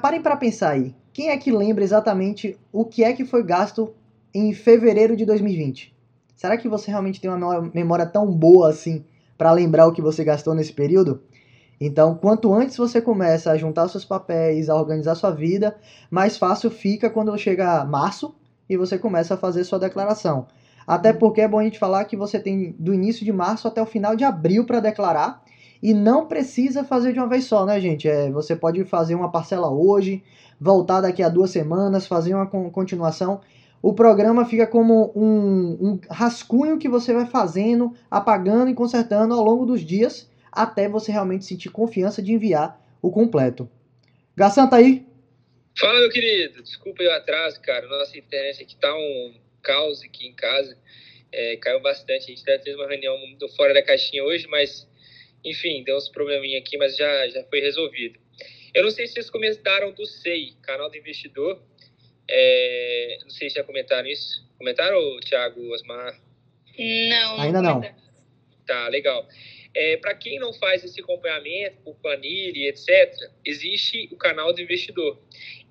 parem 0.00 0.22
para 0.22 0.36
pensar 0.36 0.70
aí, 0.70 0.94
quem 1.12 1.28
é 1.28 1.36
que 1.36 1.52
lembra 1.52 1.84
exatamente 1.84 2.58
o 2.72 2.84
que 2.84 3.04
é 3.04 3.12
que 3.12 3.24
foi 3.24 3.42
gasto 3.42 3.94
em 4.34 4.52
fevereiro 4.54 5.16
de 5.16 5.26
2020? 5.26 5.94
Será 6.34 6.56
que 6.56 6.68
você 6.68 6.90
realmente 6.90 7.20
tem 7.20 7.30
uma 7.30 7.60
memória 7.74 8.06
tão 8.06 8.26
boa 8.26 8.70
assim 8.70 9.04
para 9.36 9.52
lembrar 9.52 9.86
o 9.86 9.92
que 9.92 10.00
você 10.00 10.24
gastou 10.24 10.54
nesse 10.54 10.72
período? 10.72 11.22
Então, 11.78 12.14
quanto 12.14 12.54
antes 12.54 12.76
você 12.76 13.00
começa 13.00 13.50
a 13.50 13.56
juntar 13.56 13.88
seus 13.88 14.04
papéis, 14.04 14.70
a 14.70 14.76
organizar 14.76 15.14
sua 15.14 15.30
vida, 15.30 15.76
mais 16.10 16.36
fácil 16.36 16.70
fica 16.70 17.10
quando 17.10 17.36
chega 17.36 17.84
março 17.84 18.34
e 18.68 18.76
você 18.76 18.96
começa 18.96 19.34
a 19.34 19.36
fazer 19.36 19.64
sua 19.64 19.78
declaração. 19.78 20.46
Até 20.86 21.12
porque 21.12 21.40
é 21.40 21.48
bom 21.48 21.58
a 21.58 21.64
gente 21.64 21.78
falar 21.78 22.04
que 22.04 22.16
você 22.16 22.40
tem 22.40 22.74
do 22.78 22.94
início 22.94 23.24
de 23.24 23.32
março 23.32 23.68
até 23.68 23.82
o 23.82 23.86
final 23.86 24.16
de 24.16 24.24
abril 24.24 24.64
para 24.64 24.80
declarar 24.80 25.42
e 25.82 25.92
não 25.92 26.26
precisa 26.26 26.84
fazer 26.84 27.12
de 27.12 27.18
uma 27.18 27.28
vez 27.28 27.44
só, 27.44 27.66
né, 27.66 27.80
gente? 27.80 28.08
É, 28.08 28.30
você 28.30 28.54
pode 28.54 28.84
fazer 28.84 29.14
uma 29.14 29.32
parcela 29.32 29.70
hoje, 29.70 30.22
voltar 30.60 31.00
daqui 31.00 31.22
a 31.22 31.28
duas 31.28 31.50
semanas, 31.50 32.06
fazer 32.06 32.34
uma 32.34 32.46
continuação. 32.46 33.40
O 33.82 33.92
programa 33.92 34.44
fica 34.44 34.66
como 34.66 35.12
um, 35.16 35.76
um 35.80 36.00
rascunho 36.08 36.78
que 36.78 36.88
você 36.88 37.12
vai 37.12 37.26
fazendo, 37.26 37.92
apagando 38.08 38.70
e 38.70 38.74
consertando 38.74 39.34
ao 39.34 39.42
longo 39.42 39.66
dos 39.66 39.80
dias 39.80 40.30
até 40.52 40.86
você 40.86 41.10
realmente 41.10 41.46
sentir 41.46 41.70
confiança 41.70 42.22
de 42.22 42.32
enviar 42.32 42.78
o 43.00 43.10
completo. 43.10 43.68
Gassan, 44.36 44.68
tá 44.68 44.76
aí? 44.76 45.04
Fala, 45.78 45.98
meu 46.00 46.10
querido. 46.10 46.62
Desculpa 46.62 47.02
o 47.02 47.10
atraso, 47.10 47.60
cara. 47.62 47.88
Nossa 47.88 48.16
internet 48.18 48.62
aqui 48.62 48.76
tá 48.76 48.94
um 48.94 49.34
caos 49.62 50.02
aqui 50.02 50.28
em 50.28 50.34
casa. 50.34 50.76
É, 51.32 51.56
caiu 51.56 51.80
bastante. 51.80 52.24
A 52.24 52.26
gente 52.26 52.42
até 52.42 52.58
fez 52.58 52.76
uma 52.76 52.86
reunião 52.86 53.16
do 53.38 53.48
fora 53.48 53.72
da 53.72 53.82
caixinha 53.82 54.22
hoje, 54.22 54.46
mas 54.48 54.86
enfim, 55.44 55.82
deu 55.84 55.96
uns 55.96 56.08
probleminha 56.08 56.58
aqui, 56.58 56.76
mas 56.76 56.96
já, 56.96 57.28
já 57.28 57.44
foi 57.44 57.60
resolvido. 57.60 58.18
Eu 58.74 58.82
não 58.84 58.90
sei 58.90 59.06
se 59.06 59.14
vocês 59.14 59.30
comentaram 59.30 59.92
do 59.92 60.06
SEI, 60.06 60.54
canal 60.62 60.90
do 60.90 60.96
investidor. 60.96 61.62
É, 62.28 63.18
não 63.22 63.30
sei 63.30 63.50
se 63.50 63.56
já 63.56 63.64
comentaram 63.64 64.08
isso. 64.08 64.48
Comentaram, 64.56 65.20
Thiago, 65.20 65.72
Osmar? 65.72 66.18
Não. 66.78 67.40
Ainda 67.40 67.60
não. 67.60 67.82
Tá, 68.66 68.88
legal. 68.88 69.28
É, 69.74 69.96
Para 69.98 70.14
quem 70.14 70.38
não 70.38 70.52
faz 70.52 70.84
esse 70.84 71.00
acompanhamento 71.00 71.76
por 71.84 71.94
planilha, 71.96 72.68
etc., 72.68 73.14
existe 73.44 74.08
o 74.12 74.16
canal 74.16 74.52
do 74.52 74.60
investidor. 74.60 75.18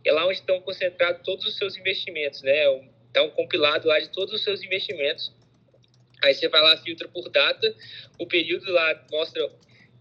É 0.03 0.11
lá 0.11 0.25
onde 0.25 0.35
estão 0.35 0.59
concentrados 0.61 1.21
todos 1.23 1.45
os 1.45 1.57
seus 1.57 1.77
investimentos, 1.77 2.41
né? 2.41 2.65
Está 3.07 3.23
um 3.23 3.29
compilado 3.29 3.87
lá 3.87 3.99
de 3.99 4.09
todos 4.09 4.33
os 4.33 4.43
seus 4.43 4.63
investimentos. 4.63 5.33
Aí 6.23 6.33
você 6.33 6.47
vai 6.47 6.61
lá, 6.61 6.77
filtra 6.77 7.07
por 7.07 7.29
data, 7.29 7.75
o 8.19 8.27
período 8.27 8.71
lá 8.71 9.05
mostra 9.11 9.49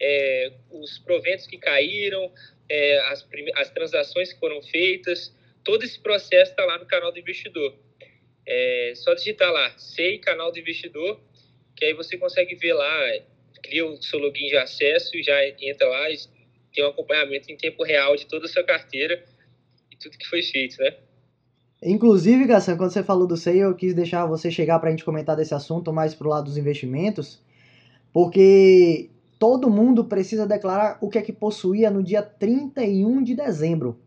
é, 0.00 0.52
os 0.70 0.98
proventos 0.98 1.46
que 1.46 1.58
caíram, 1.58 2.32
é, 2.68 2.98
as, 3.08 3.26
as 3.56 3.70
transações 3.70 4.32
que 4.32 4.38
foram 4.38 4.62
feitas, 4.62 5.34
todo 5.64 5.82
esse 5.82 5.98
processo 5.98 6.50
está 6.52 6.64
lá 6.64 6.78
no 6.78 6.86
canal 6.86 7.12
do 7.12 7.18
investidor. 7.18 7.76
É 8.46 8.92
só 8.96 9.14
digitar 9.14 9.52
lá, 9.52 9.78
SEI, 9.78 10.18
canal 10.18 10.50
do 10.50 10.58
investidor, 10.58 11.20
que 11.76 11.84
aí 11.84 11.94
você 11.94 12.16
consegue 12.18 12.54
ver 12.54 12.74
lá 12.74 13.12
cria 13.62 13.86
o 13.86 14.02
seu 14.02 14.18
login 14.18 14.48
de 14.48 14.56
acesso 14.56 15.16
e 15.16 15.22
já 15.22 15.46
entra 15.46 15.86
lá 15.86 16.10
e 16.10 16.18
tem 16.72 16.84
um 16.84 16.88
acompanhamento 16.88 17.50
em 17.50 17.56
tempo 17.56 17.82
real 17.82 18.16
de 18.16 18.26
toda 18.26 18.46
a 18.46 18.48
sua 18.48 18.64
carteira 18.64 19.24
e 19.90 19.96
tudo 19.96 20.16
que 20.16 20.26
foi 20.26 20.42
feito, 20.42 20.80
né? 20.80 20.96
Inclusive, 21.82 22.46
Gassan, 22.46 22.76
quando 22.76 22.90
você 22.90 23.02
falou 23.02 23.26
do 23.26 23.36
SEI, 23.36 23.58
eu 23.58 23.74
quis 23.74 23.94
deixar 23.94 24.26
você 24.26 24.50
chegar 24.50 24.78
para 24.78 24.88
a 24.88 24.90
gente 24.90 25.04
comentar 25.04 25.34
desse 25.34 25.54
assunto 25.54 25.92
mais 25.92 26.14
pro 26.14 26.28
lado 26.28 26.44
dos 26.44 26.58
investimentos, 26.58 27.42
porque 28.12 29.08
todo 29.38 29.70
mundo 29.70 30.04
precisa 30.04 30.46
declarar 30.46 30.98
o 31.00 31.08
que 31.08 31.18
é 31.18 31.22
que 31.22 31.32
possuía 31.32 31.90
no 31.90 32.02
dia 32.02 32.22
31 32.22 33.22
de 33.22 33.34
dezembro. 33.34 33.98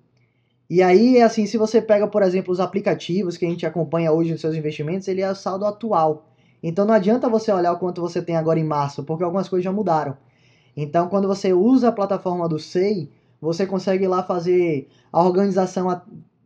E 0.70 0.82
aí, 0.84 1.22
assim, 1.22 1.46
se 1.48 1.58
você 1.58 1.82
pega, 1.82 2.08
por 2.08 2.22
exemplo, 2.22 2.54
os 2.54 2.60
aplicativos 2.60 3.38
que 3.38 3.46
a 3.46 3.50
gente 3.50 3.66
acompanha 3.66 4.12
hoje 4.12 4.32
nos 4.32 4.42
seus 4.42 4.56
investimentos, 4.56 5.08
ele 5.08 5.22
é 5.22 5.30
o 5.30 5.36
saldo 5.36 5.66
atual. 5.66 6.28
Então 6.62 6.86
não 6.86 6.94
adianta 6.94 7.28
você 7.28 7.52
olhar 7.52 7.74
o 7.74 7.80
quanto 7.80 8.02
você 8.02 8.22
tem 8.22 8.38
agora 8.38 8.60
em 8.60 8.64
março, 8.64 9.04
porque 9.04 9.24
algumas 9.24 9.50
coisas 9.50 9.64
já 9.64 9.72
mudaram. 9.72 10.16
Então 10.78 11.10
quando 11.10 11.28
você 11.28 11.54
usa 11.54 11.90
a 11.90 11.92
plataforma 11.92 12.48
do 12.48 12.58
SEI, 12.58 13.10
você 13.42 13.66
consegue 13.68 14.08
lá 14.08 14.24
fazer 14.24 14.88
a 15.12 15.22
organização 15.22 15.90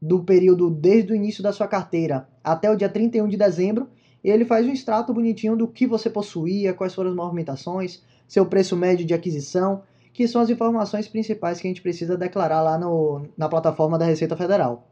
do 0.08 0.24
período 0.24 0.70
desde 0.70 1.12
o 1.12 1.16
início 1.16 1.44
da 1.44 1.52
sua 1.52 1.68
carteira 1.68 2.28
até 2.44 2.72
o 2.72 2.76
dia 2.76 2.88
31 2.88 3.28
de 3.28 3.36
dezembro, 3.36 3.90
e 4.24 4.30
ele 4.30 4.46
faz 4.46 4.66
um 4.66 4.72
extrato 4.72 5.14
bonitinho 5.14 5.56
do 5.56 5.68
que 5.68 5.86
você 5.86 6.10
possuía, 6.10 6.74
quais 6.74 6.96
foram 6.96 7.10
as 7.10 7.16
movimentações, 7.16 8.02
seu 8.28 8.46
preço 8.46 8.76
médio 8.76 9.06
de 9.06 9.14
aquisição, 9.14 9.84
que 10.14 10.28
são 10.28 10.42
as 10.42 10.50
informações 10.50 11.08
principais 11.08 11.60
que 11.60 11.68
a 11.68 11.70
gente 11.70 11.82
precisa 11.82 12.18
declarar 12.18 12.62
lá 12.62 12.78
no, 12.78 13.28
na 13.38 13.50
plataforma 13.50 14.00
da 14.00 14.06
Receita 14.06 14.36
Federal. 14.36 14.90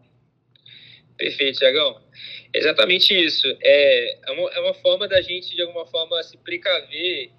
Perfeito, 1.18 1.60
Tiagão. 1.60 2.02
Exatamente 2.54 3.14
isso. 3.14 3.48
É, 3.62 4.30
é, 4.30 4.32
uma, 4.32 4.50
é 4.52 4.60
uma 4.60 4.74
forma 4.74 5.08
da 5.08 5.22
gente, 5.22 5.56
de 5.56 5.62
alguma 5.62 5.86
forma, 5.86 6.22
se 6.24 6.38
precaver 6.38 7.32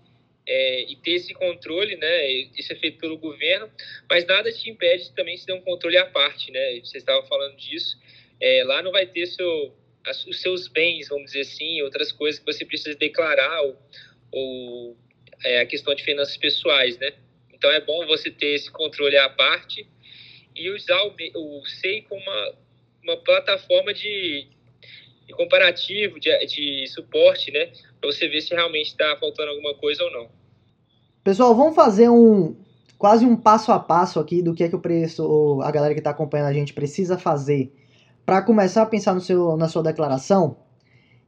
é, 0.47 0.83
e 0.91 0.97
ter 0.97 1.13
esse 1.13 1.35
controle, 1.35 1.97
né? 1.97 2.29
Isso 2.57 2.73
é 2.73 2.77
feito 2.77 2.99
pelo 2.99 3.19
governo, 3.19 3.71
mas 4.09 4.25
nada 4.27 4.53
te 4.53 4.71
impede 4.71 5.05
de 5.05 5.15
também 5.15 5.37
se 5.37 5.45
ter 5.45 5.53
um 5.53 5.61
controle 5.61 5.97
à 5.97 6.07
parte, 6.07 6.53
né? 6.53 6.81
Vocês 6.81 7.03
estavam 7.03 7.27
falando 7.27 7.57
disso. 7.57 7.99
É, 8.41 8.63
lá 8.65 8.83
não 8.83 8.93
vai 8.93 9.07
ter 9.07 9.27
seu, 9.27 9.75
as, 10.05 10.25
os 10.27 10.41
seus 10.41 10.69
bens, 10.69 11.09
vamos 11.09 11.27
dizer 11.27 11.41
assim, 11.41 11.83
outras 11.83 12.13
coisas 12.13 12.39
que 12.39 12.47
você 12.47 12.65
precisa 12.65 12.97
declarar, 12.97 13.63
ou, 13.63 13.77
ou 14.31 14.97
é, 15.45 15.61
a 15.61 15.67
questão 15.67 15.95
de 15.95 16.05
finanças 16.05 16.37
pessoais, 16.37 16.97
né? 16.99 17.13
Então 17.53 17.71
é 17.71 17.81
bom 17.81 18.07
você 18.07 18.31
ter 18.31 18.55
esse 18.55 18.71
controle 18.71 19.17
à 19.17 19.29
parte 19.29 19.87
e 20.55 20.71
usar 20.71 21.03
o, 21.03 21.15
o 21.35 21.67
SEI 21.67 22.03
como 22.03 22.21
uma, 22.21 22.55
uma 23.03 23.17
plataforma 23.17 23.93
de, 23.93 24.47
de 25.27 25.33
comparativo, 25.33 26.21
de, 26.21 26.31
de 26.47 26.87
suporte, 26.89 27.51
né? 27.51 27.73
Para 28.01 28.13
você 28.13 28.29
ver 28.29 28.43
se 28.43 28.55
realmente 28.55 28.89
está 28.89 29.17
faltando 29.17 29.51
alguma 29.51 29.75
coisa 29.75 30.05
ou 30.05 30.11
não. 30.11 30.36
Pessoal, 31.27 31.57
vamos 31.57 31.75
fazer 31.75 32.09
um 32.09 32.55
quase 32.97 33.27
um 33.27 33.35
passo 33.35 33.73
a 33.73 33.81
passo 33.81 34.21
aqui 34.21 34.41
do 34.41 34.55
que 34.55 34.63
é 34.63 34.69
que 34.69 34.77
o 34.77 34.79
preço, 34.79 35.61
a 35.61 35.73
galera 35.73 35.93
que 35.93 35.99
está 35.99 36.11
acompanhando 36.11 36.47
a 36.47 36.53
gente 36.53 36.73
precisa 36.73 37.19
fazer 37.19 37.75
para 38.25 38.41
começar 38.43 38.83
a 38.83 38.87
pensar 38.87 39.13
no 39.13 39.21
seu, 39.21 39.57
na 39.57 39.69
sua 39.69 39.83
declaração. 39.83 40.59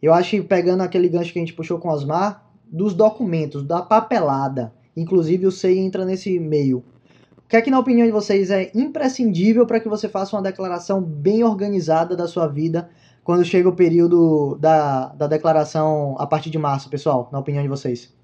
Eu 0.01 0.15
acho 0.15 0.31
que 0.31 0.43
pegando 0.43 0.85
aquele 0.85 1.09
gancho 1.09 1.33
que 1.33 1.39
a 1.41 1.43
gente 1.43 1.53
puxou 1.53 1.81
com 1.81 1.89
Osmar, 1.89 2.49
dos 2.65 2.95
documentos, 2.95 3.65
da 3.65 3.83
papelada, 3.83 4.73
inclusive 4.97 5.49
o 5.49 5.51
SEI 5.51 5.81
entra 5.81 6.05
nesse 6.05 6.39
meio. 6.39 6.85
O 7.37 7.49
que 7.49 7.57
é 7.57 7.61
que, 7.61 7.69
na 7.69 7.81
opinião 7.81 8.07
de 8.07 8.13
vocês, 8.13 8.53
é 8.53 8.71
imprescindível 8.77 9.67
para 9.67 9.81
que 9.81 9.89
você 9.89 10.09
faça 10.09 10.37
uma 10.37 10.43
declaração 10.43 11.03
bem 11.03 11.43
organizada 11.43 12.15
da 12.15 12.29
sua 12.29 12.47
vida 12.47 12.89
quando 13.25 13.45
chega 13.45 13.69
o 13.69 13.75
período 13.75 14.57
da, 14.61 15.07
da 15.07 15.27
declaração 15.27 16.15
a 16.21 16.27
partir 16.27 16.51
de 16.51 16.59
março, 16.59 16.89
pessoal, 16.89 17.29
na 17.33 17.41
opinião 17.41 17.65
de 17.65 17.69
vocês? 17.69 18.17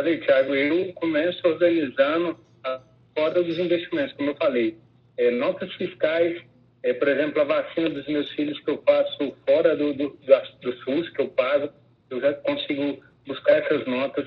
Falei, 0.00 0.16
Thiago, 0.16 0.54
eu 0.54 0.94
começo 0.94 1.46
organizando 1.46 2.34
a 2.64 2.80
fora 3.14 3.42
dos 3.42 3.58
investimentos, 3.58 4.14
como 4.14 4.30
eu 4.30 4.36
falei. 4.36 4.78
É, 5.18 5.30
notas 5.30 5.70
fiscais, 5.74 6.40
é, 6.82 6.94
por 6.94 7.06
exemplo, 7.06 7.42
a 7.42 7.44
vacina 7.44 7.90
dos 7.90 8.08
meus 8.08 8.30
filhos 8.30 8.58
que 8.60 8.70
eu 8.70 8.82
faço 8.82 9.36
fora 9.46 9.76
do, 9.76 9.92
do, 9.92 10.08
do 10.08 10.72
SUS, 10.78 11.10
que 11.10 11.20
eu 11.20 11.28
pago, 11.28 11.68
eu 12.08 12.18
já 12.18 12.32
consigo 12.32 12.98
buscar 13.26 13.58
essas 13.58 13.86
notas. 13.86 14.26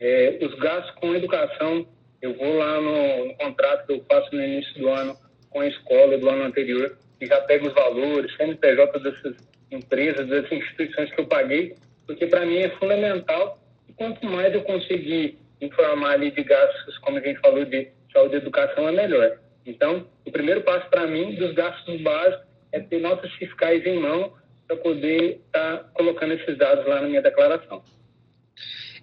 É, 0.00 0.38
os 0.40 0.54
gastos 0.58 0.90
com 0.94 1.14
educação, 1.14 1.86
eu 2.22 2.32
vou 2.32 2.56
lá 2.56 2.80
no, 2.80 3.26
no, 3.26 3.34
contrato 3.34 3.86
que 3.88 3.92
eu 3.92 4.04
faço 4.10 4.34
no 4.34 4.42
início 4.42 4.72
do 4.80 4.88
ano 4.88 5.14
com 5.50 5.60
a 5.60 5.66
escola 5.66 6.16
do 6.16 6.30
ano 6.30 6.44
anterior 6.44 6.96
e 7.20 7.26
já 7.26 7.42
pego 7.42 7.68
os 7.68 7.74
valores, 7.74 8.34
CNPJ 8.36 8.98
dessas 9.00 9.36
empresas, 9.70 10.26
dessas 10.26 10.50
instituições 10.50 11.12
que 11.12 11.20
eu 11.20 11.26
paguei, 11.26 11.74
porque 12.06 12.26
para 12.26 12.46
mim 12.46 12.56
é 12.56 12.70
fundamental. 12.70 13.59
Quanto 14.00 14.24
mais 14.24 14.54
eu 14.54 14.62
conseguir 14.62 15.36
informar 15.60 16.12
ali 16.12 16.30
de 16.30 16.42
gastos, 16.42 16.96
como 17.00 17.18
a 17.18 17.20
gente 17.20 17.38
falou, 17.38 17.66
de 17.66 17.86
saúde 18.10 18.34
e 18.34 18.38
educação, 18.38 18.88
é 18.88 18.92
melhor. 18.92 19.38
Então, 19.66 20.08
o 20.24 20.32
primeiro 20.32 20.62
passo 20.62 20.88
para 20.88 21.06
mim 21.06 21.34
dos 21.34 21.52
gastos 21.52 22.00
básicos 22.00 22.46
é 22.72 22.80
ter 22.80 22.98
notas 22.98 23.30
fiscais 23.34 23.84
em 23.84 23.98
mão 23.98 24.32
para 24.66 24.78
poder 24.78 25.42
estar 25.44 25.76
tá 25.76 25.84
colocando 25.92 26.32
esses 26.32 26.56
dados 26.56 26.86
lá 26.86 27.02
na 27.02 27.08
minha 27.08 27.20
declaração. 27.20 27.84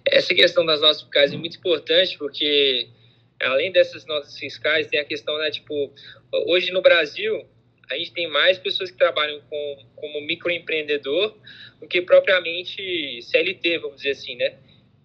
Essa 0.04 0.34
questão 0.34 0.66
das 0.66 0.80
notas 0.80 1.02
fiscais 1.02 1.32
é 1.32 1.36
muito 1.36 1.58
importante 1.58 2.18
porque 2.18 2.88
além 3.40 3.70
dessas 3.70 4.04
notas 4.04 4.36
fiscais 4.36 4.88
tem 4.88 4.98
a 4.98 5.04
questão 5.04 5.38
né 5.38 5.48
tipo 5.52 5.92
hoje 6.48 6.72
no 6.72 6.82
Brasil 6.82 7.46
a 7.88 7.96
gente 7.96 8.12
tem 8.12 8.26
mais 8.28 8.58
pessoas 8.58 8.90
que 8.90 8.98
trabalham 8.98 9.40
com, 9.48 9.76
como 9.94 10.20
microempreendedor 10.22 11.36
do 11.80 11.86
que 11.86 12.02
propriamente 12.02 13.22
CLT 13.22 13.78
vamos 13.78 13.98
dizer 13.98 14.10
assim 14.10 14.34
né 14.34 14.58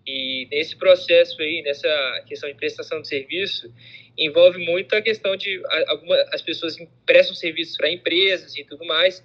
e 0.05 0.47
nesse 0.51 0.75
processo 0.75 1.41
aí 1.41 1.61
nessa 1.61 2.23
questão 2.27 2.49
de 2.49 2.55
prestação 2.55 3.01
de 3.01 3.07
serviço 3.07 3.73
envolve 4.17 4.63
muito 4.65 4.95
a 4.95 5.01
questão 5.01 5.35
de 5.35 5.61
algumas 5.87 6.19
as 6.33 6.41
pessoas 6.41 6.77
prestam 7.05 7.35
serviços 7.35 7.77
para 7.77 7.89
empresas 7.89 8.55
e 8.55 8.63
tudo 8.63 8.85
mais 8.85 9.23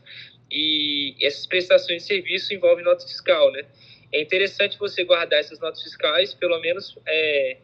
e 0.50 1.14
essas 1.20 1.46
prestações 1.46 2.02
de 2.02 2.08
serviço 2.08 2.54
envolvem 2.54 2.84
nota 2.84 3.06
fiscal, 3.06 3.52
né? 3.52 3.64
É 4.12 4.20
interessante 4.20 4.78
você 4.78 5.04
guardar 5.04 5.40
essas 5.40 5.60
notas 5.60 5.82
fiscais, 5.82 6.32
pelo 6.32 6.58
menos 6.60 6.96
é, 7.06 7.58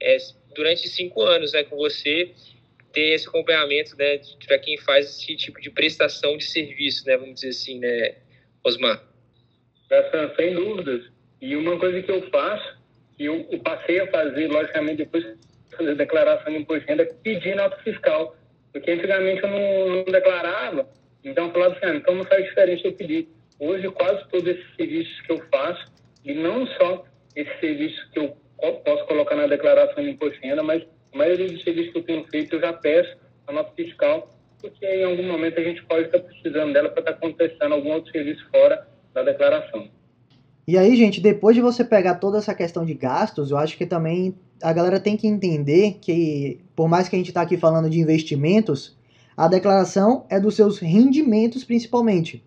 é, 0.00 0.16
durante 0.54 0.88
cinco 0.88 1.22
anos, 1.22 1.52
né, 1.52 1.64
com 1.64 1.76
você 1.76 2.30
ter 2.92 3.12
esse 3.14 3.28
acompanhamento, 3.28 3.96
né, 3.96 4.20
para 4.46 4.58
quem 4.58 4.78
faz 4.78 5.06
esse 5.06 5.36
tipo 5.36 5.60
de 5.60 5.70
prestação 5.70 6.36
de 6.36 6.44
serviço, 6.44 7.06
né, 7.06 7.16
vamos 7.16 7.36
dizer 7.36 7.48
assim, 7.48 7.78
né, 7.78 8.16
Osmar? 8.64 9.02
Sem 10.36 10.54
dúvidas. 10.54 11.11
E 11.42 11.56
uma 11.56 11.76
coisa 11.76 12.00
que 12.00 12.10
eu 12.10 12.22
faço, 12.30 12.78
que 13.16 13.24
eu, 13.24 13.44
passei 13.64 13.98
a 13.98 14.06
fazer, 14.06 14.46
logicamente, 14.46 14.98
depois 14.98 15.26
fazer 15.76 15.96
declaração 15.96 16.52
de 16.52 16.60
imposto 16.60 16.82
de 16.82 16.86
renda, 16.86 17.04
pedir 17.20 17.56
nota 17.56 17.76
fiscal. 17.78 18.36
Porque 18.72 18.92
antigamente 18.92 19.42
eu 19.42 19.50
não, 19.50 19.96
não 19.96 20.04
declarava, 20.04 20.88
então 21.24 21.46
eu 21.46 21.52
falava 21.52 21.74
assim, 21.74 21.86
ah, 21.86 21.96
então 21.96 22.14
não 22.14 22.24
faz 22.24 22.44
diferença 22.44 22.86
eu 22.86 22.92
pedir. 22.92 23.28
Hoje, 23.58 23.90
quase 23.90 24.24
todos 24.28 24.46
esses 24.46 24.76
serviços 24.76 25.20
que 25.22 25.32
eu 25.32 25.44
faço, 25.52 25.84
e 26.24 26.32
não 26.32 26.64
só 26.64 27.04
esses 27.34 27.58
serviços 27.58 28.04
que 28.12 28.20
eu 28.20 28.36
posso 28.84 29.04
colocar 29.06 29.34
na 29.34 29.48
declaração 29.48 30.00
de 30.00 30.10
imposto 30.10 30.40
de 30.40 30.46
renda, 30.46 30.62
mas 30.62 30.84
a 31.12 31.18
maioria 31.18 31.48
dos 31.48 31.62
serviços 31.64 31.90
que 31.90 31.98
eu 31.98 32.04
tenho 32.04 32.24
feito, 32.28 32.54
eu 32.54 32.60
já 32.60 32.72
peço 32.72 33.16
a 33.48 33.52
nota 33.52 33.72
fiscal, 33.74 34.30
porque 34.60 34.86
em 34.86 35.02
algum 35.02 35.24
momento 35.24 35.58
a 35.58 35.64
gente 35.64 35.84
pode 35.86 36.06
estar 36.06 36.20
precisando 36.20 36.72
dela 36.72 36.88
para 36.88 37.00
estar 37.00 37.12
acontecendo 37.12 37.74
algum 37.74 37.94
outro 37.94 38.12
serviço 38.12 38.48
fora 38.48 38.86
da 39.12 39.24
declaração. 39.24 39.90
E 40.66 40.78
aí, 40.78 40.94
gente, 40.96 41.20
depois 41.20 41.56
de 41.56 41.62
você 41.62 41.84
pegar 41.84 42.14
toda 42.16 42.38
essa 42.38 42.54
questão 42.54 42.84
de 42.84 42.94
gastos, 42.94 43.50
eu 43.50 43.58
acho 43.58 43.76
que 43.76 43.84
também 43.84 44.34
a 44.62 44.72
galera 44.72 45.00
tem 45.00 45.16
que 45.16 45.26
entender 45.26 45.98
que, 46.00 46.60
por 46.76 46.88
mais 46.88 47.08
que 47.08 47.16
a 47.16 47.18
gente 47.18 47.28
está 47.28 47.42
aqui 47.42 47.56
falando 47.56 47.90
de 47.90 47.98
investimentos, 47.98 48.96
a 49.36 49.48
declaração 49.48 50.24
é 50.28 50.38
dos 50.38 50.54
seus 50.54 50.78
rendimentos 50.78 51.64
principalmente. 51.64 52.44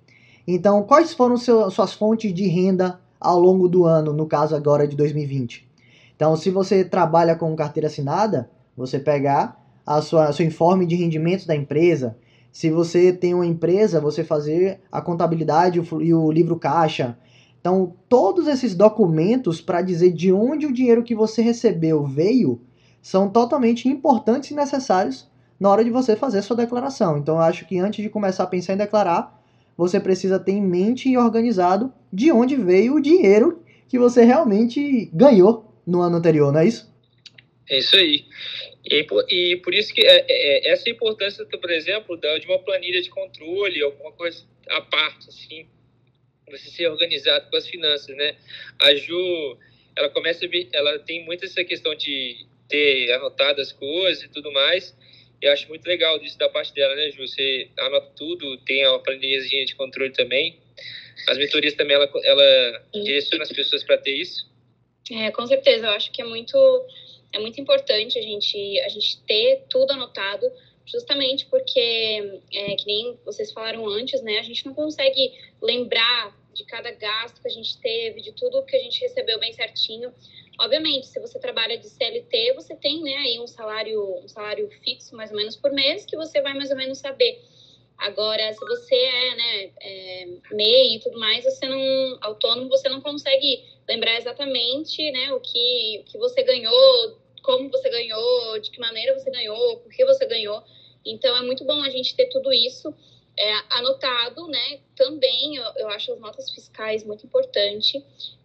Então, 0.48 0.84
quais 0.84 1.14
foram 1.14 1.36
seu, 1.36 1.70
suas 1.70 1.94
fontes 1.94 2.34
de 2.34 2.48
renda 2.48 3.00
ao 3.20 3.40
longo 3.40 3.68
do 3.68 3.84
ano, 3.84 4.14
no 4.14 4.28
caso 4.28 4.56
agora 4.56 4.88
de 4.88 4.96
2020? 4.96 5.68
Então, 6.16 6.38
se 6.38 6.50
você 6.50 6.86
trabalha 6.86 7.36
com 7.36 7.54
carteira 7.56 7.88
assinada, 7.88 8.50
você 8.78 8.98
pegar 8.98 9.62
a 9.86 10.02
sua 10.02 10.32
seu 10.32 10.46
informe 10.46 10.86
de 10.86 10.96
rendimentos 10.96 11.46
da 11.46 11.56
empresa. 11.56 12.18
Se 12.52 12.72
você 12.72 13.12
tem 13.12 13.34
uma 13.34 13.46
empresa, 13.46 14.00
você 14.00 14.24
fazer 14.24 14.80
a 14.92 15.02
contabilidade 15.02 15.82
e 16.02 16.14
o 16.14 16.32
livro 16.32 16.58
caixa. 16.58 17.18
Então, 17.66 17.98
todos 18.08 18.48
esses 18.48 18.76
documentos 18.76 19.60
para 19.60 19.82
dizer 19.82 20.12
de 20.12 20.32
onde 20.32 20.68
o 20.68 20.72
dinheiro 20.72 21.02
que 21.02 21.16
você 21.16 21.42
recebeu 21.42 22.06
veio 22.06 22.62
são 23.02 23.28
totalmente 23.28 23.90
importantes 23.90 24.52
e 24.52 24.54
necessários 24.54 25.28
na 25.60 25.72
hora 25.72 25.84
de 25.84 25.90
você 25.90 26.16
fazer 26.16 26.44
sua 26.44 26.56
declaração. 26.56 27.18
Então, 27.18 27.38
eu 27.38 27.42
acho 27.42 27.68
que 27.68 27.80
antes 27.80 28.04
de 28.04 28.10
começar 28.12 28.44
a 28.44 28.48
pensar 28.48 28.74
em 28.74 28.78
declarar, 28.78 29.44
você 29.76 30.00
precisa 30.00 30.38
ter 30.38 30.52
em 30.52 30.62
mente 30.62 31.10
e 31.10 31.18
organizado 31.18 31.92
de 32.14 32.32
onde 32.32 32.56
veio 32.56 32.98
o 32.98 33.02
dinheiro 33.02 33.64
que 33.88 33.98
você 33.98 34.24
realmente 34.24 35.10
ganhou 35.12 35.74
no 35.88 36.02
ano 36.02 36.18
anterior, 36.18 36.54
não 36.54 36.60
é 36.60 36.68
isso? 36.68 36.94
É 37.68 37.80
isso 37.80 37.96
aí. 37.96 38.26
E, 38.86 39.08
e 39.28 39.56
por 39.64 39.74
isso 39.74 39.92
que 39.92 40.02
é, 40.02 40.24
é, 40.30 40.70
é 40.70 40.72
essa 40.72 40.88
importância, 40.88 41.44
por 41.44 41.72
exemplo, 41.72 42.16
de 42.16 42.46
uma 42.46 42.60
planilha 42.60 43.02
de 43.02 43.10
controle, 43.10 43.82
alguma 43.82 44.12
coisa 44.12 44.44
à 44.70 44.82
parte, 44.82 45.30
assim, 45.30 45.66
você 46.50 46.70
ser 46.70 46.88
organizado 46.88 47.50
com 47.50 47.58
as 47.58 47.68
finanças, 47.68 48.16
né? 48.16 48.36
A 48.80 48.94
Ju, 48.94 49.58
ela 49.96 50.10
começa 50.10 50.46
ela 50.74 51.00
tem 51.00 51.24
muito 51.26 51.46
essa 51.46 51.64
questão 51.64 51.96
de 51.96 52.46
ter 52.68 53.12
anotado 53.14 53.62
as 53.62 53.72
coisas 53.72 54.24
e 54.24 54.30
tudo 54.30 54.52
mais. 54.52 54.96
Eu 55.42 55.52
acho 55.52 55.68
muito 55.68 55.86
legal 55.86 56.18
disso 56.20 56.38
da 56.38 56.50
parte 56.50 56.74
dela, 56.74 56.96
né, 56.96 57.12
Ju? 57.12 57.28
Você 57.28 57.70
anota 57.78 58.12
tudo, 58.16 58.58
tem 58.60 58.88
uma 58.88 59.00
planilhazinha 59.00 59.66
de 59.66 59.76
controle 59.76 60.12
também. 60.12 60.60
As 61.28 61.38
mentorias 61.38 61.74
também, 61.74 61.96
ela, 61.96 62.10
ela 62.24 62.86
direciona 62.94 63.44
as 63.44 63.52
pessoas 63.52 63.84
para 63.84 63.98
ter 63.98 64.16
isso. 64.16 64.50
É, 65.12 65.32
com 65.32 65.46
certeza. 65.46 65.88
Eu 65.88 65.92
acho 65.92 66.12
que 66.12 66.22
é 66.22 66.26
muito, 66.26 66.58
é 67.32 67.40
muito 67.40 67.60
importante 67.60 68.18
a 68.18 68.22
gente, 68.22 68.80
a 68.82 68.90
gente 68.90 69.22
ter 69.24 69.64
tudo 69.70 69.92
anotado, 69.92 70.46
justamente 70.86 71.46
porque, 71.48 72.42
é, 72.54 72.76
que 72.76 72.86
nem 72.86 73.20
vocês 73.26 73.52
falaram 73.52 73.88
antes, 73.88 74.22
né? 74.22 74.40
A 74.40 74.44
gente 74.44 74.66
não 74.66 74.74
consegue 74.74 75.34
lembrar 75.62 76.36
de 76.54 76.64
cada 76.66 76.92
gasto 76.92 77.42
que 77.42 77.48
a 77.48 77.52
gente 77.52 77.78
teve, 77.80 78.22
de 78.22 78.32
tudo 78.32 78.64
que 78.66 78.76
a 78.76 78.80
gente 78.80 79.02
recebeu 79.02 79.40
bem 79.40 79.52
certinho. 79.52 80.14
Obviamente, 80.60 81.08
se 81.08 81.20
você 81.20 81.38
trabalha 81.38 81.78
de 81.78 81.88
CLT, 81.90 82.54
você 82.54 82.76
tem, 82.76 83.04
né, 83.04 83.16
aí 83.16 83.40
um 83.40 83.48
salário, 83.48 84.02
um 84.24 84.28
salário 84.28 84.70
fixo 84.84 85.16
mais 85.16 85.32
ou 85.32 85.38
menos 85.38 85.58
por 85.58 85.72
mês 85.74 86.06
que 86.06 86.16
você 86.16 86.42
vai 86.42 86.54
mais 86.54 86.72
ou 86.72 86.78
menos 86.78 86.98
saber. 86.98 87.42
Agora, 87.98 88.54
se 88.54 88.60
você 88.60 88.96
é, 88.96 89.36
né, 89.36 89.72
é, 89.82 90.28
MEI 90.52 90.96
e 90.96 91.00
tudo 91.00 91.20
mais, 91.20 91.44
você 91.44 91.66
não 91.68 92.18
autônomo, 92.22 92.70
você 92.70 92.88
não 92.88 93.02
consegue 93.02 93.64
lembrar 93.88 94.18
exatamente, 94.18 95.12
né, 95.12 95.34
o 95.34 95.40
que, 95.40 96.00
o 96.02 96.04
que 96.06 96.18
você 96.18 96.42
ganhou, 96.44 97.18
como 97.46 97.70
você 97.70 97.90
ganhou, 97.90 98.60
de 98.60 98.72
que 98.72 98.80
maneira 98.80 99.18
você 99.18 99.30
ganhou, 99.30 99.78
por 99.78 99.92
que 99.92 100.04
você 100.04 100.26
ganhou. 100.26 100.64
Então, 101.06 101.38
é 101.38 101.42
muito 101.42 101.64
bom 101.64 101.82
a 101.84 101.90
gente 101.90 102.16
ter 102.16 102.26
tudo 102.30 102.52
isso 102.52 102.94
é, 103.38 103.54
anotado, 103.70 104.48
né? 104.48 104.80
Também 104.96 105.58
eu, 105.58 105.64
eu 105.78 105.88
acho 105.90 106.12
as 106.12 106.20
notas 106.20 106.50
fiscais 106.52 107.04
muito 107.04 107.26
importante 107.26 108.04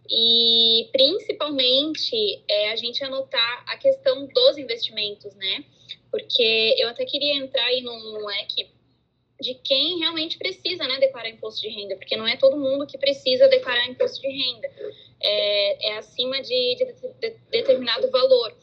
e 0.09 0.89
principalmente 0.91 2.43
é, 2.47 2.71
a 2.71 2.75
gente 2.75 3.03
anotar 3.03 3.63
a 3.67 3.77
questão 3.77 4.27
dos 4.27 4.57
investimentos, 4.57 5.33
né? 5.35 5.63
Porque 6.11 6.75
eu 6.77 6.89
até 6.89 7.05
queria 7.05 7.35
entrar 7.35 7.65
aí 7.65 7.81
num 7.81 8.25
leque 8.25 8.69
de 9.39 9.55
quem 9.55 9.97
realmente 9.97 10.37
precisa, 10.37 10.87
né, 10.87 10.99
declarar 10.99 11.29
imposto 11.29 11.61
de 11.61 11.69
renda, 11.69 11.95
porque 11.95 12.15
não 12.15 12.27
é 12.27 12.37
todo 12.37 12.59
mundo 12.59 12.85
que 12.85 12.97
precisa 12.97 13.47
declarar 13.47 13.87
imposto 13.87 14.21
de 14.21 14.27
renda, 14.27 14.69
é, 15.19 15.89
é 15.89 15.97
acima 15.97 16.39
de, 16.41 16.75
de, 16.75 16.85
de 17.19 17.35
determinado 17.49 18.11
valor. 18.11 18.55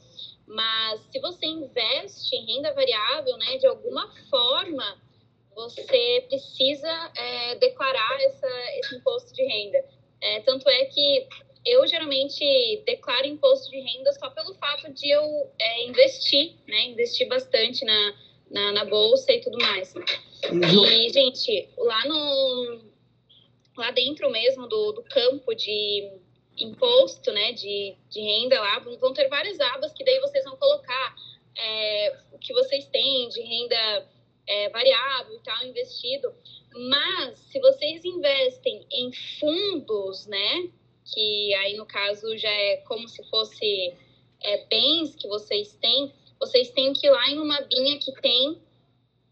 Mas 0.48 1.02
se 1.12 1.20
você 1.20 1.46
investe 1.46 2.34
em 2.34 2.46
renda 2.46 2.72
variável, 2.72 3.36
né, 3.36 3.58
de 3.58 3.66
alguma 3.66 4.10
forma, 4.30 4.98
você 5.54 6.24
precisa 6.28 7.12
é, 7.16 7.54
declarar 7.56 8.22
essa, 8.22 8.48
esse 8.78 8.96
imposto 8.96 9.32
de 9.34 9.44
renda. 9.44 9.84
É, 10.20 10.40
tanto 10.40 10.68
é 10.68 10.86
que 10.86 11.28
eu 11.66 11.86
geralmente 11.86 12.82
declaro 12.86 13.26
imposto 13.26 13.70
de 13.70 13.78
renda 13.78 14.10
só 14.14 14.30
pelo 14.30 14.54
fato 14.54 14.90
de 14.92 15.10
eu 15.10 15.50
é, 15.58 15.86
investir, 15.86 16.54
né, 16.66 16.86
investir 16.86 17.28
bastante 17.28 17.84
na, 17.84 18.14
na, 18.50 18.72
na, 18.72 18.84
bolsa 18.86 19.30
e 19.32 19.40
tudo 19.40 19.58
mais. 19.58 19.94
E, 19.94 21.12
gente, 21.12 21.68
lá 21.76 22.06
no 22.06 22.88
lá 23.76 23.90
dentro 23.92 24.28
mesmo 24.30 24.66
do, 24.66 24.92
do 24.92 25.02
campo 25.04 25.54
de 25.54 26.10
imposto, 26.60 27.32
né, 27.32 27.52
de, 27.52 27.94
de 28.10 28.20
renda 28.20 28.60
lá, 28.60 28.78
vão 28.78 29.12
ter 29.12 29.28
várias 29.28 29.58
abas 29.60 29.92
que 29.92 30.04
daí 30.04 30.18
vocês 30.20 30.44
vão 30.44 30.56
colocar 30.56 31.14
é, 31.56 32.16
o 32.32 32.38
que 32.38 32.52
vocês 32.52 32.86
têm 32.86 33.28
de 33.28 33.40
renda 33.40 34.08
é, 34.46 34.68
variável 34.70 35.36
e 35.36 35.40
tal, 35.40 35.64
investido. 35.66 36.32
Mas, 36.74 37.38
se 37.38 37.58
vocês 37.60 38.04
investem 38.04 38.86
em 38.90 39.12
fundos, 39.38 40.26
né, 40.26 40.70
que 41.12 41.54
aí 41.54 41.76
no 41.76 41.86
caso 41.86 42.36
já 42.36 42.50
é 42.50 42.78
como 42.78 43.08
se 43.08 43.22
fosse 43.28 43.94
é, 44.42 44.64
bens 44.66 45.14
que 45.16 45.26
vocês 45.26 45.74
têm, 45.80 46.12
vocês 46.38 46.70
têm 46.70 46.92
que 46.92 47.06
ir 47.06 47.10
lá 47.10 47.28
em 47.30 47.38
uma 47.38 47.60
binha 47.62 47.98
que 47.98 48.12
tem, 48.20 48.60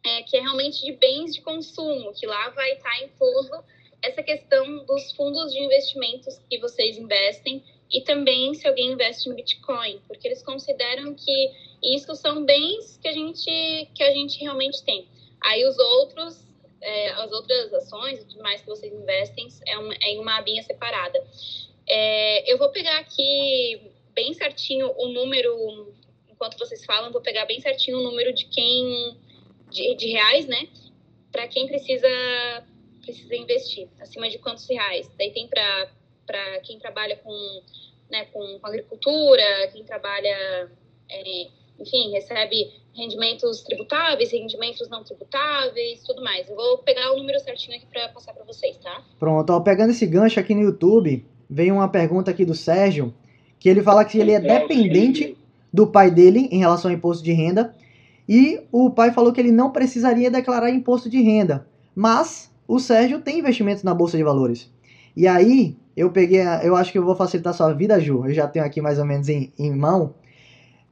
é, 0.05 0.23
que 0.23 0.37
é 0.37 0.41
realmente 0.41 0.85
de 0.85 0.93
bens 0.93 1.35
de 1.35 1.41
consumo, 1.43 2.13
que 2.15 2.27
lá 2.27 2.49
vai 2.51 2.73
estar 2.73 3.03
incluso 3.03 3.65
essa 4.03 4.23
questão 4.23 4.85
dos 4.85 5.13
fundos 5.13 5.53
de 5.53 5.61
investimentos 5.61 6.39
que 6.49 6.59
vocês 6.59 6.97
investem 6.99 7.63
e 7.91 8.01
também 8.01 8.53
se 8.55 8.67
alguém 8.67 8.93
investe 8.93 9.29
em 9.29 9.35
Bitcoin, 9.35 10.01
porque 10.09 10.27
eles 10.27 10.43
consideram 10.43 11.15
que 11.15 11.51
isso 11.83 12.15
são 12.17 12.45
bens 12.45 12.99
que 12.99 13.09
a 13.09 13.13
gente, 13.13 13.89
que 13.95 14.03
a 14.03 14.11
gente 14.11 14.41
realmente 14.41 14.83
tem. 14.85 15.09
Aí 15.41 15.65
os 15.65 15.79
outros, 15.79 16.47
é, 16.81 17.11
as 17.11 17.31
outras 17.31 17.73
ações 17.75 18.21
e 18.21 18.25
tudo 18.27 18.43
mais 18.43 18.61
que 18.61 18.67
vocês 18.67 18.93
investem 18.93 19.49
é, 19.67 20.09
é 20.09 20.13
em 20.13 20.19
uma 20.19 20.39
abinha 20.39 20.63
separada. 20.63 21.23
É, 21.89 22.53
eu 22.53 22.59
vou 22.59 22.71
pegar 22.71 22.99
aqui 22.99 23.81
bem 24.13 24.33
certinho 24.33 24.93
o 24.97 25.09
número, 25.09 25.95
enquanto 26.29 26.59
vocês 26.59 26.85
falam, 26.85 27.13
vou 27.13 27.21
pegar 27.21 27.47
bem 27.47 27.61
certinho 27.61 27.99
o 27.99 28.03
número 28.03 28.33
de 28.33 28.47
quem, 28.47 29.17
de, 29.71 29.95
de 29.95 30.09
reais, 30.09 30.47
né? 30.47 30.69
Para 31.31 31.47
quem 31.47 31.67
precisa, 31.67 32.09
precisa 33.07 33.35
investir, 33.37 33.89
acima 34.01 34.29
de 34.29 34.39
quantos 34.39 34.69
reais. 34.69 35.09
Daí 35.17 35.31
tem 35.31 35.49
para 35.49 36.61
quem 36.65 36.79
trabalha 36.79 37.17
com, 37.17 37.63
né, 38.11 38.27
com, 38.27 38.59
com 38.59 38.67
agricultura, 38.67 39.69
quem 39.73 39.85
trabalha, 39.85 40.69
é, 41.09 41.47
enfim, 41.79 42.11
recebe 42.11 42.73
rendimentos 42.95 43.61
tributáveis, 43.63 44.33
rendimentos 44.33 44.89
não 44.89 45.05
tributáveis, 45.05 46.03
tudo 46.03 46.23
mais. 46.23 46.49
Eu 46.49 46.57
vou 46.57 46.79
pegar 46.79 47.13
o 47.13 47.19
número 47.19 47.39
certinho 47.41 47.77
aqui 47.77 47.87
para 47.87 48.09
passar 48.09 48.33
para 48.33 48.45
vocês, 48.45 48.77
tá? 48.79 49.03
Pronto, 49.19 49.51
ó, 49.51 49.61
pegando 49.61 49.91
esse 49.91 50.07
gancho 50.07 50.41
aqui 50.41 50.55
no 50.55 50.63
YouTube, 50.63 51.25
veio 51.49 51.75
uma 51.75 51.89
pergunta 51.89 52.31
aqui 52.31 52.45
do 52.45 52.55
Sérgio, 52.55 53.15
que 53.59 53.69
ele 53.69 53.83
fala 53.83 54.05
que 54.05 54.19
ele 54.19 54.33
é 54.33 54.41
dependente 54.41 55.37
do 55.73 55.87
pai 55.87 56.11
dele 56.11 56.49
em 56.51 56.59
relação 56.59 56.91
ao 56.91 56.97
imposto 56.97 57.23
de 57.23 57.33
renda, 57.33 57.75
e 58.29 58.61
o 58.73 58.91
pai 58.91 59.13
falou 59.13 59.33
que 59.33 59.41
ele 59.41 59.53
não 59.53 59.71
precisaria 59.71 60.31
declarar 60.31 60.71
imposto 60.71 61.09
de 61.09 61.21
renda, 61.21 61.69
mas 61.95 62.51
o 62.67 62.79
Sérgio 62.79 63.21
tem 63.21 63.39
investimentos 63.39 63.83
na 63.83 63.95
bolsa 63.95 64.17
de 64.17 64.25
valores. 64.25 64.71
E 65.17 65.27
aí, 65.27 65.77
eu 65.97 66.11
peguei, 66.11 66.41
eu 66.63 66.77
acho 66.77 66.93
que 66.93 66.99
eu 66.99 67.05
vou 67.05 67.17
facilitar 67.17 67.55
sua 67.55 67.73
vida, 67.73 68.01
Ju. 68.01 68.27
Eu 68.27 68.35
já 68.35 68.47
tenho 68.47 68.65
aqui 68.65 68.81
mais 68.81 68.99
ou 68.99 69.05
menos 69.05 69.29
em, 69.29 69.53
em 69.59 69.75
mão 69.75 70.15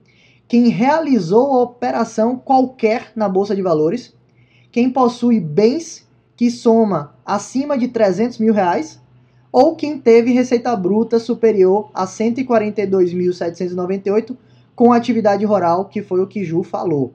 Quem 0.47 0.67
realizou 0.67 1.63
operação 1.63 2.37
qualquer 2.37 3.11
na 3.15 3.27
Bolsa 3.27 3.55
de 3.55 3.63
Valores. 3.63 4.15
Quem 4.71 4.91
possui 4.91 5.39
bens 5.39 6.07
que 6.35 6.49
soma 6.49 7.15
acima 7.25 7.77
de 7.77 7.87
300 7.87 8.39
mil 8.39 8.53
reais 8.53 8.99
ou 9.51 9.75
quem 9.75 9.99
teve 9.99 10.31
receita 10.31 10.75
bruta 10.75 11.19
superior 11.19 11.91
a 11.93 12.05
142.798 12.05 14.35
com 14.75 14.91
atividade 14.91 15.45
rural, 15.45 15.85
que 15.85 16.01
foi 16.01 16.19
o 16.21 16.27
que 16.27 16.43
Ju 16.43 16.63
falou. 16.63 17.13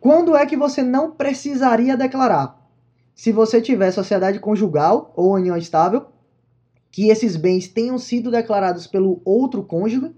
Quando 0.00 0.36
é 0.36 0.44
que 0.44 0.56
você 0.56 0.82
não 0.82 1.12
precisaria 1.12 1.96
declarar? 1.96 2.60
Se 3.14 3.30
você 3.30 3.60
tiver 3.60 3.92
sociedade 3.92 4.40
conjugal 4.40 5.12
ou 5.14 5.34
união 5.34 5.56
estável, 5.56 6.06
que 6.90 7.08
esses 7.08 7.36
bens 7.36 7.68
tenham 7.68 7.96
sido 7.98 8.28
declarados 8.30 8.88
pelo 8.88 9.20
outro 9.24 9.62
cônjuge, 9.62 10.12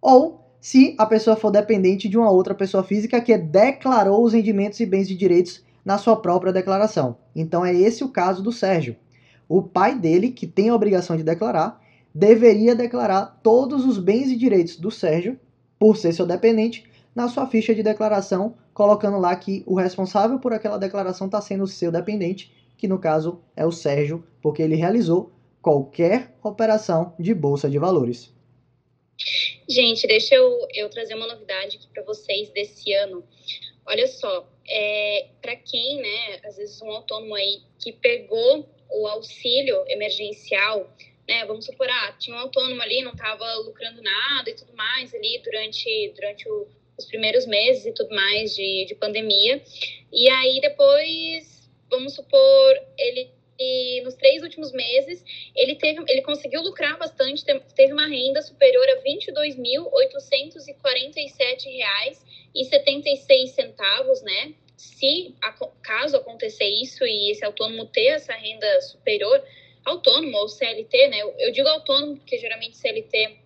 ou 0.00 0.40
se 0.60 0.94
a 0.98 1.06
pessoa 1.06 1.36
for 1.36 1.50
dependente 1.50 2.08
de 2.08 2.18
uma 2.18 2.30
outra 2.30 2.54
pessoa 2.54 2.82
física 2.82 3.20
que 3.20 3.36
declarou 3.36 4.22
os 4.22 4.34
rendimentos 4.34 4.78
e 4.80 4.86
bens 4.86 5.08
de 5.08 5.16
direitos 5.16 5.64
na 5.90 5.98
sua 5.98 6.16
própria 6.16 6.52
declaração. 6.52 7.18
Então 7.34 7.64
é 7.64 7.74
esse 7.74 8.04
o 8.04 8.08
caso 8.08 8.42
do 8.42 8.52
Sérgio 8.52 8.96
o 9.50 9.60
pai 9.60 9.98
dele, 9.98 10.30
que 10.30 10.46
tem 10.46 10.68
a 10.68 10.74
obrigação 10.76 11.16
de 11.16 11.24
declarar, 11.24 11.84
deveria 12.14 12.72
declarar 12.72 13.40
todos 13.42 13.84
os 13.84 13.98
bens 13.98 14.30
e 14.30 14.36
direitos 14.36 14.76
do 14.76 14.92
Sérgio, 14.92 15.40
por 15.76 15.96
ser 15.96 16.12
seu 16.12 16.24
dependente, 16.24 16.84
na 17.12 17.28
sua 17.28 17.48
ficha 17.48 17.74
de 17.74 17.82
declaração, 17.82 18.54
colocando 18.72 19.18
lá 19.18 19.34
que 19.34 19.64
o 19.66 19.74
responsável 19.74 20.38
por 20.38 20.52
aquela 20.52 20.78
declaração 20.78 21.26
está 21.26 21.40
sendo 21.40 21.66
seu 21.66 21.90
dependente, 21.90 22.54
que 22.78 22.86
no 22.86 23.00
caso 23.00 23.40
é 23.56 23.66
o 23.66 23.72
Sérgio, 23.72 24.24
porque 24.40 24.62
ele 24.62 24.76
realizou 24.76 25.32
qualquer 25.60 26.32
operação 26.44 27.12
de 27.18 27.34
bolsa 27.34 27.68
de 27.68 27.76
valores. 27.76 28.32
Gente, 29.68 30.06
deixa 30.06 30.36
eu, 30.36 30.68
eu 30.72 30.88
trazer 30.88 31.14
uma 31.16 31.26
novidade 31.26 31.76
aqui 31.76 31.88
para 31.92 32.04
vocês 32.04 32.50
desse 32.50 32.92
ano. 32.92 33.24
Olha 33.84 34.06
só, 34.06 34.48
é, 34.70 35.26
para 35.42 35.56
quem, 35.56 36.00
né, 36.00 36.40
às 36.44 36.56
vezes 36.56 36.80
um 36.80 36.90
autônomo 36.90 37.34
aí 37.34 37.60
que 37.78 37.92
pegou 37.92 38.68
o 38.88 39.06
auxílio 39.06 39.84
emergencial, 39.88 40.88
né? 41.28 41.44
Vamos 41.44 41.64
supor, 41.66 41.88
ah, 41.88 42.12
tinha 42.18 42.36
um 42.36 42.40
autônomo 42.40 42.80
ali, 42.82 43.02
não 43.02 43.12
estava 43.12 43.54
lucrando 43.56 44.02
nada 44.02 44.50
e 44.50 44.54
tudo 44.54 44.72
mais 44.74 45.14
ali 45.14 45.40
durante, 45.44 46.12
durante 46.14 46.48
o, 46.48 46.66
os 46.98 47.04
primeiros 47.04 47.46
meses 47.46 47.86
e 47.86 47.92
tudo 47.92 48.14
mais 48.14 48.54
de, 48.54 48.86
de 48.86 48.94
pandemia. 48.94 49.62
E 50.12 50.28
aí 50.28 50.60
depois, 50.60 51.70
vamos 51.88 52.14
supor, 52.14 52.80
ele 52.98 53.30
e 53.60 54.00
nos 54.02 54.14
três 54.14 54.42
últimos 54.42 54.72
meses 54.72 55.22
ele 55.54 55.76
teve 55.76 56.02
ele 56.08 56.22
conseguiu 56.22 56.62
lucrar 56.62 56.98
bastante 56.98 57.44
teve 57.44 57.92
uma 57.92 58.06
renda 58.06 58.40
superior 58.42 58.88
a 58.88 58.94
R$ 58.94 59.02
22.847,76 62.54 64.22
né 64.22 64.54
se 64.80 65.34
caso 65.82 66.16
acontecer 66.16 66.64
isso 66.64 67.04
e 67.04 67.30
esse 67.30 67.44
autônomo 67.44 67.84
ter 67.84 68.06
essa 68.06 68.32
renda 68.32 68.80
superior, 68.80 69.42
autônomo 69.84 70.38
ou 70.38 70.48
CLT, 70.48 71.08
né? 71.08 71.20
Eu 71.38 71.52
digo 71.52 71.68
autônomo 71.68 72.16
porque 72.16 72.38
geralmente 72.38 72.78
CLT 72.78 73.36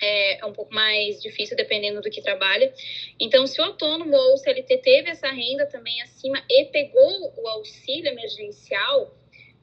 é, 0.00 0.38
é 0.38 0.46
um 0.46 0.52
pouco 0.52 0.72
mais 0.72 1.20
difícil 1.20 1.56
dependendo 1.56 2.00
do 2.00 2.08
que 2.08 2.22
trabalha. 2.22 2.72
Então, 3.18 3.48
se 3.48 3.60
o 3.60 3.64
autônomo 3.64 4.16
ou 4.16 4.34
o 4.34 4.36
CLT 4.36 4.78
teve 4.78 5.10
essa 5.10 5.28
renda 5.28 5.66
também 5.66 6.00
acima 6.02 6.40
e 6.48 6.66
pegou 6.66 7.34
o 7.36 7.48
auxílio 7.48 8.12
emergencial, 8.12 9.12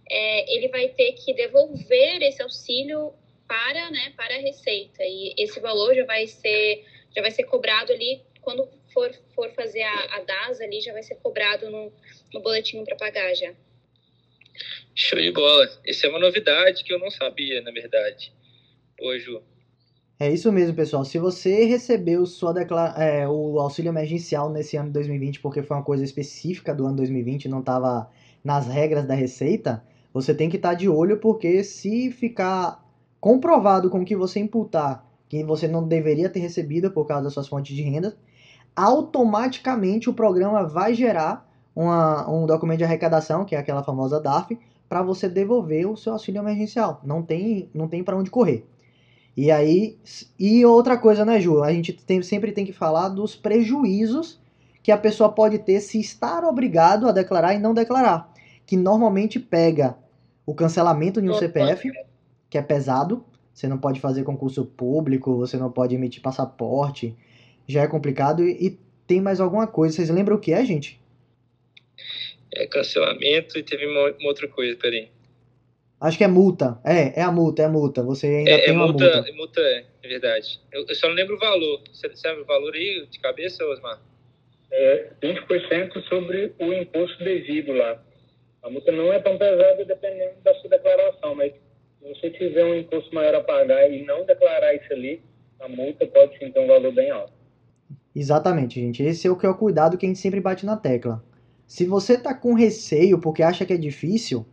é, 0.10 0.56
ele 0.56 0.68
vai 0.70 0.90
ter 0.90 1.14
que 1.14 1.34
devolver 1.34 2.22
esse 2.22 2.42
auxílio 2.42 3.14
para, 3.48 3.90
né, 3.92 4.14
para 4.16 4.36
a 4.36 4.40
receita 4.40 5.04
e 5.04 5.34
esse 5.38 5.60
valor 5.60 5.96
já 5.96 6.06
vai 6.06 6.28
ser 6.28 6.86
já 7.16 7.22
vai 7.22 7.32
ser 7.32 7.46
cobrado 7.46 7.94
ali 7.94 8.22
quando 8.42 8.70
for, 8.94 9.12
for 9.36 9.52
fazer 9.52 9.84
a, 9.84 10.16
a 10.16 10.24
DAS 10.24 10.62
ali, 10.62 10.80
já 10.82 10.94
vai 10.94 11.04
ser 11.04 11.16
cobrado 11.16 11.70
no, 11.70 11.92
no 12.34 12.42
boletim 12.42 12.84
para 12.84 12.96
pagar 12.96 13.36
já. 13.36 13.54
Show 14.96 15.20
de 15.20 15.32
bola. 15.32 15.70
Isso 15.86 16.06
é 16.06 16.10
uma 16.10 16.20
novidade 16.20 16.84
que 16.84 16.94
eu 16.94 16.98
não 16.98 17.12
sabia, 17.12 17.62
na 17.62 17.72
verdade. 17.72 18.34
Oi, 19.02 19.20
Ju. 19.20 19.44
É 20.20 20.32
isso 20.32 20.52
mesmo, 20.52 20.76
pessoal. 20.76 21.06
Se 21.06 21.20
você 21.20 21.66
recebeu 21.66 22.26
sua 22.26 22.54
declara... 22.54 23.04
É, 23.04 23.28
o 23.28 23.60
auxílio 23.60 23.90
emergencial 23.90 24.50
nesse 24.50 24.76
ano 24.78 24.88
de 24.88 24.94
2020, 24.94 25.42
porque 25.42 25.62
foi 25.62 25.78
uma 25.78 25.84
coisa 25.84 26.04
específica 26.04 26.74
do 26.74 26.88
ano 26.88 26.96
2020, 26.96 27.48
não 27.48 27.60
estava 27.60 28.10
nas 28.44 28.66
regras 28.68 29.06
da 29.06 29.14
Receita, 29.14 29.84
você 30.22 30.34
tem 30.34 30.50
que 30.50 30.58
estar 30.58 30.70
tá 30.70 30.76
de 30.76 30.90
olho, 30.90 31.18
porque 31.18 31.64
se 31.64 32.12
ficar 32.12 32.84
comprovado 33.20 33.90
com 33.90 34.04
que 34.04 34.16
você 34.16 34.40
imputar 34.40 35.06
que 35.30 35.44
você 35.44 35.68
não 35.68 35.88
deveria 35.88 36.30
ter 36.30 36.40
recebido 36.40 36.90
por 36.90 37.06
causa 37.06 37.26
das 37.26 37.34
suas 37.34 37.48
fontes 37.48 37.76
de 37.76 37.82
renda, 37.82 38.18
automaticamente 38.76 40.10
o 40.10 40.14
programa 40.14 40.64
vai 40.64 40.94
gerar 40.94 41.48
uma, 41.76 42.30
um 42.30 42.46
documento 42.46 42.80
de 42.80 42.84
arrecadação, 42.84 43.44
que 43.46 43.56
é 43.56 43.60
aquela 43.60 43.84
famosa 43.84 44.20
DARF, 44.20 44.58
para 44.88 45.02
você 45.02 45.28
devolver 45.28 45.86
o 45.86 45.98
seu 45.98 46.14
auxílio 46.14 46.42
emergencial. 46.42 47.02
Não 47.04 47.22
tem, 47.22 47.70
não 47.74 47.88
tem 47.88 48.04
para 48.04 48.18
onde 48.18 48.32
correr. 48.32 48.66
E 49.36 49.52
aí, 49.52 50.00
e 50.40 50.66
outra 50.66 50.98
coisa, 50.98 51.24
né, 51.24 51.40
Ju? 51.40 51.62
A 51.62 51.72
gente 51.72 51.94
tem, 51.94 52.22
sempre 52.24 52.52
tem 52.52 52.66
que 52.66 52.74
falar 52.74 53.10
dos 53.10 53.36
prejuízos 53.36 54.40
que 54.82 54.92
a 54.92 54.98
pessoa 54.98 55.30
pode 55.30 55.60
ter 55.60 55.82
se 55.82 56.00
estar 56.00 56.44
obrigado 56.44 57.08
a 57.08 57.12
declarar 57.12 57.54
e 57.54 57.60
não 57.60 57.74
declarar. 57.74 58.34
Que 58.66 58.78
normalmente 58.78 59.40
pega 59.40 59.96
o 60.48 60.56
cancelamento 60.56 61.22
de 61.22 61.30
um 61.30 61.34
CPF, 61.34 61.92
que 62.50 62.58
é 62.58 62.62
pesado. 62.62 63.24
Você 63.54 63.68
não 63.68 63.78
pode 63.78 64.00
fazer 64.00 64.24
concurso 64.24 64.64
público, 64.66 65.36
você 65.36 65.58
não 65.58 65.70
pode 65.70 65.94
emitir 65.94 66.22
passaporte, 66.22 67.14
já 67.68 67.82
é 67.82 67.88
complicado. 67.88 68.48
E, 68.48 68.68
e 68.68 68.80
tem 69.06 69.20
mais 69.20 69.42
alguma 69.42 69.68
coisa. 69.68 69.96
Vocês 69.96 70.10
lembram 70.10 70.38
o 70.38 70.40
que 70.40 70.54
é, 70.54 70.64
gente? 70.64 71.02
É 72.56 72.66
cancelamento 72.66 73.58
e 73.58 73.64
teve 73.64 73.86
uma, 73.86 74.12
uma 74.20 74.30
outra 74.30 74.48
coisa, 74.48 74.78
peraí. 74.78 75.10
Acho 76.00 76.18
que 76.18 76.24
é 76.24 76.28
multa. 76.28 76.80
É, 76.86 77.20
é 77.20 77.24
a 77.24 77.32
multa, 77.32 77.64
é 77.64 77.66
a 77.66 77.70
multa. 77.70 78.04
Você 78.04 78.28
ainda 78.28 78.52
É, 78.52 78.58
tem 78.60 78.70
é 78.70 78.72
uma 78.72 78.88
multa, 78.88 79.04
multa. 79.04 79.30
é 79.30 79.32
multa, 79.34 79.60
é, 79.60 79.86
é 80.04 80.08
verdade. 80.08 80.62
Eu, 80.72 80.86
eu 80.88 80.96
só 80.96 81.08
não 81.10 81.16
lembro 81.16 81.36
o 81.36 81.40
valor. 81.40 81.82
Você 81.92 82.16
sabe 82.16 82.40
o 82.40 82.46
valor 82.46 82.74
aí 82.74 83.06
de 83.10 83.20
cabeça, 83.20 83.66
Osmar? 83.66 84.00
É 84.72 85.10
20% 85.22 86.08
sobre 86.08 86.54
o 86.60 86.72
imposto 86.72 87.22
devido 87.24 87.74
lá. 87.74 88.02
A 88.64 88.70
multa 88.70 88.92
não 88.92 89.14
é 89.14 89.20
tão 89.20 89.38
pesada 89.38 89.86
dependendo 89.86 90.42
da 90.44 90.54
sua 90.56 90.70
declaração, 90.70 91.36
mas 91.36 91.54
se 91.54 92.08
você 92.08 92.30
tiver 92.32 92.66
um 92.66 92.76
imposto 92.76 93.14
maior 93.14 93.36
a 93.36 93.44
pagar 93.44 93.90
e 93.92 94.04
não 94.06 94.26
declarar 94.26 94.74
isso 94.76 94.92
ali, 94.92 95.22
a 95.60 95.68
multa 95.68 96.06
pode 96.08 96.38
sim 96.38 96.52
ter 96.52 96.60
um 96.60 96.68
valor 96.68 96.94
bem 96.94 97.12
alto. 97.12 97.34
Exatamente, 98.16 98.80
gente. 98.80 99.04
Esse 99.04 99.28
é 99.28 99.32
o 99.32 99.36
que 99.36 99.46
é 99.46 99.50
o 99.50 99.56
cuidado 99.56 99.98
que 99.98 100.06
a 100.06 100.10
gente 100.10 100.20
sempre 100.20 100.40
bate 100.40 100.66
na 100.66 100.76
tecla. 100.76 101.24
Se 101.68 101.86
você 101.86 102.18
tá 102.18 102.34
com 102.34 102.54
receio 102.54 103.20
porque 103.20 103.44
acha 103.44 103.66
que 103.66 103.74
é 103.74 103.78
difícil, 103.78 104.46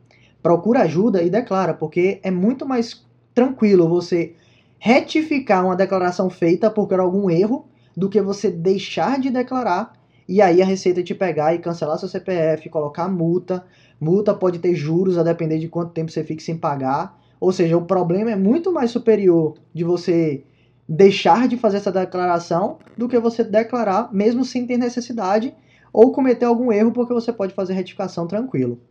procura 0.42 0.82
ajuda 0.82 1.22
e 1.22 1.30
declara, 1.30 1.72
porque 1.72 2.20
é 2.22 2.30
muito 2.30 2.66
mais 2.66 3.06
tranquilo 3.34 3.88
você 3.88 4.34
retificar 4.78 5.64
uma 5.64 5.76
declaração 5.76 6.28
feita 6.28 6.70
por 6.70 6.92
algum 7.00 7.30
erro 7.30 7.66
do 7.96 8.08
que 8.08 8.20
você 8.20 8.50
deixar 8.50 9.18
de 9.18 9.30
declarar 9.30 9.94
e 10.28 10.40
aí 10.40 10.62
a 10.62 10.64
Receita 10.64 11.02
te 11.02 11.14
pegar 11.14 11.54
e 11.54 11.58
cancelar 11.58 11.98
seu 11.98 12.08
CPF, 12.08 12.68
colocar 12.68 13.08
multa. 13.08 13.64
Multa 14.00 14.34
pode 14.34 14.58
ter 14.58 14.74
juros 14.74 15.16
a 15.16 15.22
depender 15.22 15.58
de 15.58 15.68
quanto 15.68 15.92
tempo 15.92 16.10
você 16.10 16.24
fique 16.24 16.42
sem 16.42 16.56
pagar. 16.56 17.18
Ou 17.40 17.52
seja, 17.52 17.76
o 17.76 17.84
problema 17.84 18.30
é 18.30 18.36
muito 18.36 18.72
mais 18.72 18.90
superior 18.90 19.54
de 19.72 19.84
você 19.84 20.44
deixar 20.88 21.48
de 21.48 21.56
fazer 21.56 21.78
essa 21.78 21.92
declaração 21.92 22.78
do 22.96 23.08
que 23.08 23.18
você 23.18 23.42
declarar 23.42 24.12
mesmo 24.12 24.44
sem 24.44 24.66
ter 24.66 24.76
necessidade 24.76 25.54
ou 25.92 26.12
cometer 26.12 26.44
algum 26.44 26.72
erro 26.72 26.92
porque 26.92 27.14
você 27.14 27.32
pode 27.32 27.54
fazer 27.54 27.72
retificação 27.74 28.26
tranquilo. 28.26 28.82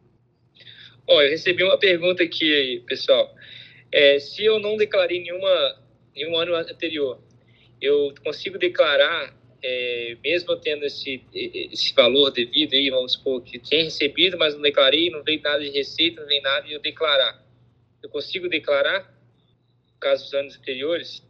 Ó, 1.08 1.22
eu 1.22 1.30
recebi 1.30 1.64
uma 1.64 1.78
pergunta 1.78 2.24
aqui, 2.24 2.82
pessoal. 2.88 3.30
É, 3.92 4.20
se 4.20 4.44
eu 4.44 4.60
não 4.60 4.78
declarei 4.78 5.22
nenhuma, 5.22 5.76
nenhum 6.16 6.36
ano 6.38 6.56
anterior, 6.56 7.20
eu 7.82 8.14
consigo 8.24 8.58
declarar, 8.58 9.36
é, 9.64 10.18
mesmo 10.22 10.56
tendo 10.58 10.84
esse, 10.84 11.24
esse 11.34 11.94
valor 11.94 12.32
devido 12.32 12.74
aí, 12.74 12.90
vamos 12.90 13.14
supor 13.14 13.42
que 13.42 13.58
tinha 13.58 13.86
recebido, 13.86 14.38
mas 14.38 14.54
não 14.54 14.62
declarei, 14.62 15.10
não 15.10 15.24
veio 15.24 15.42
nada 15.42 15.60
de 15.60 15.70
receita, 15.70 16.20
não 16.20 16.28
veio 16.28 16.44
nada, 16.44 16.68
e 16.68 16.74
eu 16.74 16.82
declarar. 16.82 17.42
Eu 18.04 18.10
consigo 18.10 18.50
declarar, 18.50 19.10
caso 20.00 20.26
dos 20.26 20.34
anos 20.34 20.58
anteriores? 20.58 21.24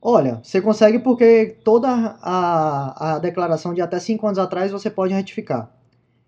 Olha, 0.00 0.40
você 0.42 0.62
consegue 0.62 0.98
porque 1.00 1.56
toda 1.62 1.88
a, 1.90 3.16
a 3.16 3.18
declaração 3.18 3.74
de 3.74 3.82
até 3.82 3.98
5 3.98 4.26
anos 4.26 4.38
atrás 4.38 4.72
você 4.72 4.88
pode 4.88 5.12
retificar. 5.12 5.70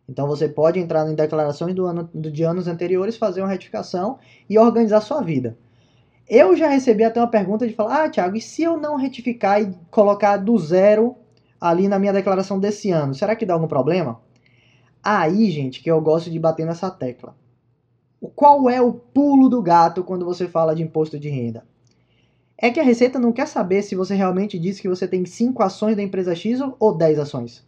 Então 0.07 0.26
você 0.26 0.48
pode 0.48 0.79
entrar 0.79 1.09
em 1.09 1.14
declarações 1.14 1.74
do 1.74 1.87
ano, 1.87 2.11
de 2.12 2.42
anos 2.42 2.66
anteriores, 2.66 3.16
fazer 3.16 3.40
uma 3.40 3.48
retificação 3.48 4.18
e 4.48 4.59
organizar 4.59 5.00
sua 5.00 5.22
vida. 5.22 5.57
Eu 6.29 6.55
já 6.57 6.68
recebi 6.68 7.05
até 7.05 7.20
uma 7.20 7.31
pergunta 7.31 7.66
de 7.66 7.72
falar, 7.72 8.05
ah, 8.05 8.11
Thiago, 8.11 8.37
e 8.37 8.40
se 8.40 8.62
eu 8.62 8.76
não 8.76 8.96
retificar 8.96 9.62
e 9.62 9.72
colocar 9.90 10.37
do 10.37 10.59
zero 10.59 11.16
ali 11.61 11.88
na 11.88 11.99
minha 11.99 12.12
declaração 12.12 12.59
desse 12.59 12.90
ano, 12.90 13.14
será 13.14 13.37
que 13.37 13.44
dá 13.44 13.55
algum 13.55 13.68
problema? 13.68 14.20
Aí, 15.03 15.51
gente, 15.51 15.83
que 15.83 15.90
eu 15.90 16.01
gosto 16.01 16.31
de 16.31 16.38
bater 16.38 16.64
nessa 16.64 16.90
tecla. 16.90 17.37
Qual 18.35 18.68
é 18.68 18.81
o 18.81 18.92
pulo 18.92 19.49
do 19.49 19.62
gato 19.62 20.05
quando 20.05 20.25
você 20.25 20.46
fala 20.46 20.75
de 20.75 20.83
imposto 20.83 21.18
de 21.18 21.29
renda? 21.29 21.66
É 22.57 22.70
que 22.70 22.79
a 22.79 22.83
Receita 22.83 23.18
não 23.18 23.33
quer 23.33 23.49
saber 23.49 23.83
se 23.83 23.94
você 23.94 24.14
realmente 24.14 24.59
disse 24.59 24.83
que 24.83 24.88
você 24.88 25.09
tem 25.09 25.25
5 25.25 25.62
ações 25.62 25.96
da 25.96 26.03
empresa 26.03 26.35
X 26.35 26.61
ou 26.79 26.94
10 26.94 27.18
ações. 27.18 27.66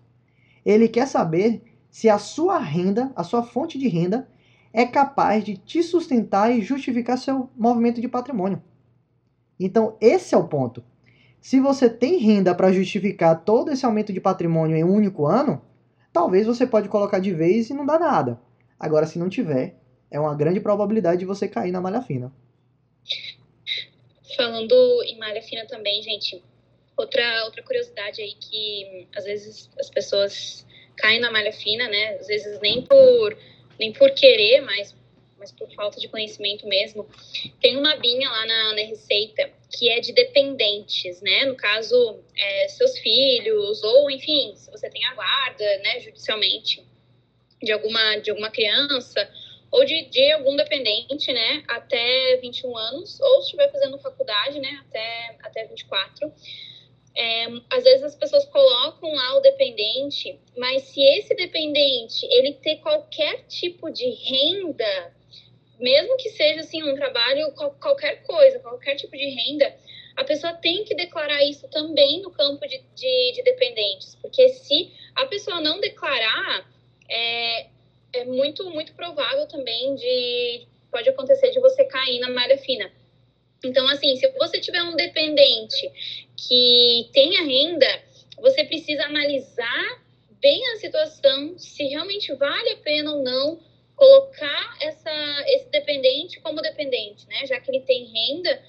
Ele 0.64 0.86
quer 0.88 1.06
saber 1.06 1.62
se 1.90 2.10
a 2.10 2.18
sua 2.18 2.58
renda, 2.58 3.10
a 3.16 3.24
sua 3.24 3.42
fonte 3.42 3.78
de 3.78 3.88
renda, 3.88 4.28
é 4.72 4.84
capaz 4.84 5.44
de 5.44 5.56
te 5.56 5.82
sustentar 5.82 6.50
e 6.50 6.60
justificar 6.60 7.16
seu 7.16 7.48
movimento 7.56 8.00
de 8.00 8.08
patrimônio. 8.08 8.62
Então, 9.58 9.96
esse 10.00 10.34
é 10.34 10.38
o 10.38 10.48
ponto. 10.48 10.84
Se 11.42 11.58
você 11.58 11.90
tem 11.90 12.18
renda 12.18 12.54
para 12.54 12.72
justificar 12.72 13.44
todo 13.44 13.72
esse 13.72 13.84
aumento 13.84 14.12
de 14.12 14.20
patrimônio 14.20 14.76
em 14.76 14.84
um 14.84 14.94
único 14.94 15.26
ano, 15.26 15.60
talvez 16.12 16.46
você 16.46 16.64
pode 16.64 16.88
colocar 16.88 17.18
de 17.18 17.34
vez 17.34 17.68
e 17.68 17.74
não 17.74 17.84
dá 17.84 17.98
nada. 17.98 18.40
Agora, 18.78 19.06
se 19.06 19.18
não 19.18 19.28
tiver, 19.28 19.76
é 20.08 20.20
uma 20.20 20.36
grande 20.36 20.60
probabilidade 20.60 21.18
de 21.18 21.24
você 21.24 21.48
cair 21.48 21.72
na 21.72 21.80
malha 21.80 22.00
fina. 22.00 22.32
Falando 24.36 24.72
em 25.04 25.18
malha 25.18 25.42
fina 25.42 25.66
também, 25.66 26.00
gente, 26.00 26.40
outra, 26.96 27.44
outra 27.44 27.62
curiosidade 27.64 28.22
aí 28.22 28.34
que 28.34 29.08
às 29.16 29.24
vezes 29.24 29.68
as 29.80 29.90
pessoas 29.90 30.64
caem 30.96 31.20
na 31.20 31.32
malha 31.32 31.52
fina, 31.52 31.88
né? 31.88 32.18
Às 32.20 32.28
vezes 32.28 32.60
nem 32.60 32.82
por, 32.82 33.36
nem 33.80 33.92
por 33.92 34.12
querer, 34.12 34.60
mas, 34.60 34.94
mas 35.42 35.50
por 35.50 35.68
falta 35.74 36.00
de 36.00 36.08
conhecimento 36.08 36.66
mesmo. 36.68 37.04
Tem 37.60 37.76
uma 37.76 37.96
binha 37.96 38.30
lá 38.30 38.46
na, 38.46 38.74
na 38.74 38.82
Receita 38.82 39.50
que 39.76 39.90
é 39.90 39.98
de 39.98 40.12
dependentes, 40.12 41.20
né? 41.20 41.46
No 41.46 41.56
caso, 41.56 42.20
é, 42.38 42.68
seus 42.68 42.96
filhos, 42.98 43.82
ou 43.82 44.08
enfim, 44.08 44.54
se 44.54 44.70
você 44.70 44.88
tem 44.88 45.04
a 45.04 45.14
guarda, 45.14 45.78
né, 45.78 45.98
judicialmente, 45.98 46.84
de 47.60 47.72
alguma, 47.72 48.16
de 48.16 48.30
alguma 48.30 48.50
criança, 48.50 49.28
ou 49.70 49.84
de, 49.84 50.04
de 50.10 50.32
algum 50.32 50.54
dependente, 50.54 51.32
né, 51.32 51.64
até 51.66 52.36
21 52.36 52.76
anos, 52.76 53.18
ou 53.20 53.40
se 53.40 53.46
estiver 53.46 53.72
fazendo 53.72 53.98
faculdade, 53.98 54.60
né, 54.60 54.84
até, 54.86 55.36
até 55.42 55.66
24. 55.66 56.32
É, 57.14 57.46
às 57.70 57.84
vezes 57.84 58.04
as 58.04 58.14
pessoas 58.14 58.44
colocam 58.46 59.12
lá 59.12 59.36
o 59.36 59.40
dependente, 59.40 60.38
mas 60.56 60.82
se 60.82 61.00
esse 61.00 61.34
dependente 61.34 62.26
ele 62.26 62.54
ter 62.54 62.76
qualquer 62.76 63.44
tipo 63.46 63.90
de 63.90 64.08
renda, 64.08 65.14
mesmo 65.78 66.16
que 66.16 66.30
seja 66.30 66.60
assim 66.60 66.82
um 66.82 66.94
trabalho, 66.94 67.52
qual- 67.52 67.74
qualquer 67.80 68.22
coisa, 68.22 68.58
qualquer 68.60 68.96
tipo 68.96 69.16
de 69.16 69.28
renda, 69.28 69.74
a 70.16 70.24
pessoa 70.24 70.52
tem 70.52 70.84
que 70.84 70.94
declarar 70.94 71.42
isso 71.44 71.68
também 71.68 72.20
no 72.20 72.30
campo 72.30 72.66
de, 72.66 72.78
de, 72.94 73.32
de 73.34 73.42
dependentes, 73.42 74.14
porque 74.16 74.48
se 74.50 74.92
a 75.14 75.26
pessoa 75.26 75.60
não 75.60 75.80
declarar, 75.80 76.70
é, 77.08 77.66
é 78.12 78.24
muito, 78.24 78.68
muito 78.70 78.92
provável 78.94 79.46
também 79.46 79.94
de 79.94 80.66
pode 80.90 81.08
acontecer 81.08 81.50
de 81.50 81.58
você 81.60 81.84
cair 81.84 82.20
na 82.20 82.28
malha 82.28 82.58
fina. 82.58 82.92
Então, 83.64 83.88
assim, 83.88 84.14
se 84.16 84.28
você 84.32 84.60
tiver 84.60 84.82
um 84.82 84.94
dependente 84.94 85.90
que 86.36 87.08
tenha 87.12 87.42
renda, 87.42 87.86
você 88.38 88.64
precisa 88.64 89.04
analisar 89.04 90.02
bem 90.40 90.60
a 90.72 90.76
situação, 90.76 91.56
se 91.56 91.84
realmente 91.84 92.34
vale 92.34 92.70
a 92.70 92.76
pena 92.76 93.14
ou 93.14 93.22
não 93.22 93.60
colocar 94.02 94.78
essa, 94.80 95.44
esse 95.46 95.70
dependente 95.70 96.40
como 96.40 96.60
dependente, 96.60 97.24
né? 97.28 97.46
Já 97.46 97.60
que 97.60 97.70
ele 97.70 97.82
tem 97.82 98.04
renda, 98.04 98.60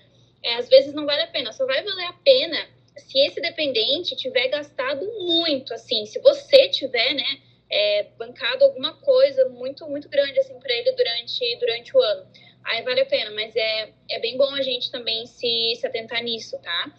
é, 0.43 0.55
às 0.57 0.69
vezes 0.69 0.93
não 0.93 1.07
vale 1.07 1.23
a 1.23 1.27
pena. 1.27 1.51
Só 1.51 1.65
vai 1.65 1.83
valer 1.83 2.05
a 2.05 2.13
pena 2.13 2.67
se 2.95 3.17
esse 3.17 3.41
dependente 3.41 4.15
tiver 4.15 4.49
gastado 4.49 5.03
muito, 5.25 5.73
assim, 5.73 6.05
se 6.05 6.19
você 6.19 6.69
tiver, 6.69 7.15
né, 7.15 7.39
é, 7.67 8.03
bancado 8.15 8.63
alguma 8.63 8.93
coisa 8.93 9.49
muito, 9.49 9.89
muito 9.89 10.07
grande, 10.07 10.39
assim, 10.39 10.53
para 10.59 10.71
ele 10.71 10.91
durante, 10.91 11.57
durante 11.59 11.97
o 11.97 11.99
ano. 11.99 12.27
Aí 12.63 12.83
vale 12.83 13.01
a 13.01 13.05
pena, 13.07 13.31
mas 13.31 13.55
é, 13.55 13.89
é 14.11 14.19
bem 14.19 14.37
bom 14.37 14.53
a 14.53 14.61
gente 14.61 14.91
também 14.91 15.25
se, 15.25 15.75
se 15.75 15.87
atentar 15.87 16.21
nisso, 16.21 16.59
tá? 16.61 16.93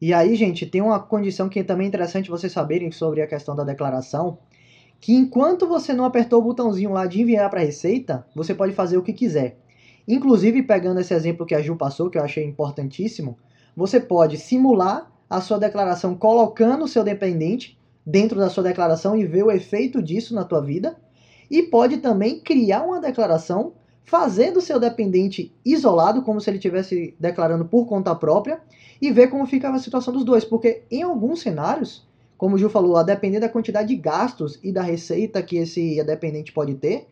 E 0.00 0.12
aí, 0.12 0.36
gente, 0.36 0.64
tem 0.64 0.80
uma 0.80 1.04
condição 1.04 1.48
que 1.48 1.64
também 1.64 1.86
é 1.86 1.88
interessante 1.88 2.30
vocês 2.30 2.52
saberem 2.52 2.92
sobre 2.92 3.20
a 3.20 3.26
questão 3.26 3.56
da 3.56 3.64
declaração, 3.64 4.38
que 5.00 5.14
enquanto 5.14 5.66
você 5.66 5.92
não 5.92 6.04
apertou 6.04 6.40
o 6.40 6.44
botãozinho 6.44 6.92
lá 6.92 7.06
de 7.06 7.20
enviar 7.20 7.48
para 7.50 7.60
a 7.60 7.64
Receita, 7.64 8.26
você 8.34 8.54
pode 8.54 8.72
fazer 8.72 8.96
o 8.96 9.02
que 9.02 9.12
quiser. 9.12 9.58
Inclusive, 10.08 10.62
pegando 10.62 11.00
esse 11.00 11.12
exemplo 11.12 11.46
que 11.46 11.54
a 11.54 11.60
Ju 11.60 11.76
passou, 11.76 12.08
que 12.08 12.18
eu 12.18 12.22
achei 12.22 12.44
importantíssimo, 12.44 13.36
você 13.76 14.00
pode 14.00 14.38
simular 14.38 15.10
a 15.28 15.40
sua 15.40 15.58
declaração 15.58 16.14
colocando 16.14 16.84
o 16.84 16.88
seu 16.88 17.02
dependente 17.02 17.78
dentro 18.04 18.38
da 18.38 18.48
sua 18.48 18.62
declaração 18.62 19.16
e 19.16 19.26
ver 19.26 19.44
o 19.44 19.50
efeito 19.50 20.00
disso 20.00 20.34
na 20.34 20.44
tua 20.44 20.60
vida, 20.60 20.96
e 21.50 21.62
pode 21.64 21.98
também 21.98 22.40
criar 22.40 22.82
uma 22.82 23.00
declaração 23.00 23.74
fazendo 24.04 24.58
o 24.58 24.62
seu 24.62 24.78
dependente 24.78 25.52
isolado, 25.64 26.22
como 26.22 26.40
se 26.40 26.48
ele 26.48 26.58
estivesse 26.58 27.16
declarando 27.18 27.64
por 27.64 27.86
conta 27.86 28.14
própria, 28.14 28.60
e 29.02 29.10
ver 29.10 29.28
como 29.28 29.46
fica 29.46 29.68
a 29.68 29.78
situação 29.78 30.14
dos 30.14 30.24
dois, 30.24 30.44
porque 30.44 30.84
em 30.88 31.02
alguns 31.02 31.40
cenários, 31.40 32.05
como 32.36 32.56
o 32.56 32.58
Gil 32.58 32.70
falou, 32.70 32.96
a 32.96 33.02
depender 33.02 33.40
da 33.40 33.48
quantidade 33.48 33.88
de 33.88 33.96
gastos 33.96 34.58
e 34.62 34.70
da 34.72 34.82
receita 34.82 35.42
que 35.42 35.56
esse 35.56 36.02
dependente 36.04 36.52
pode 36.52 36.74
ter, 36.74 37.06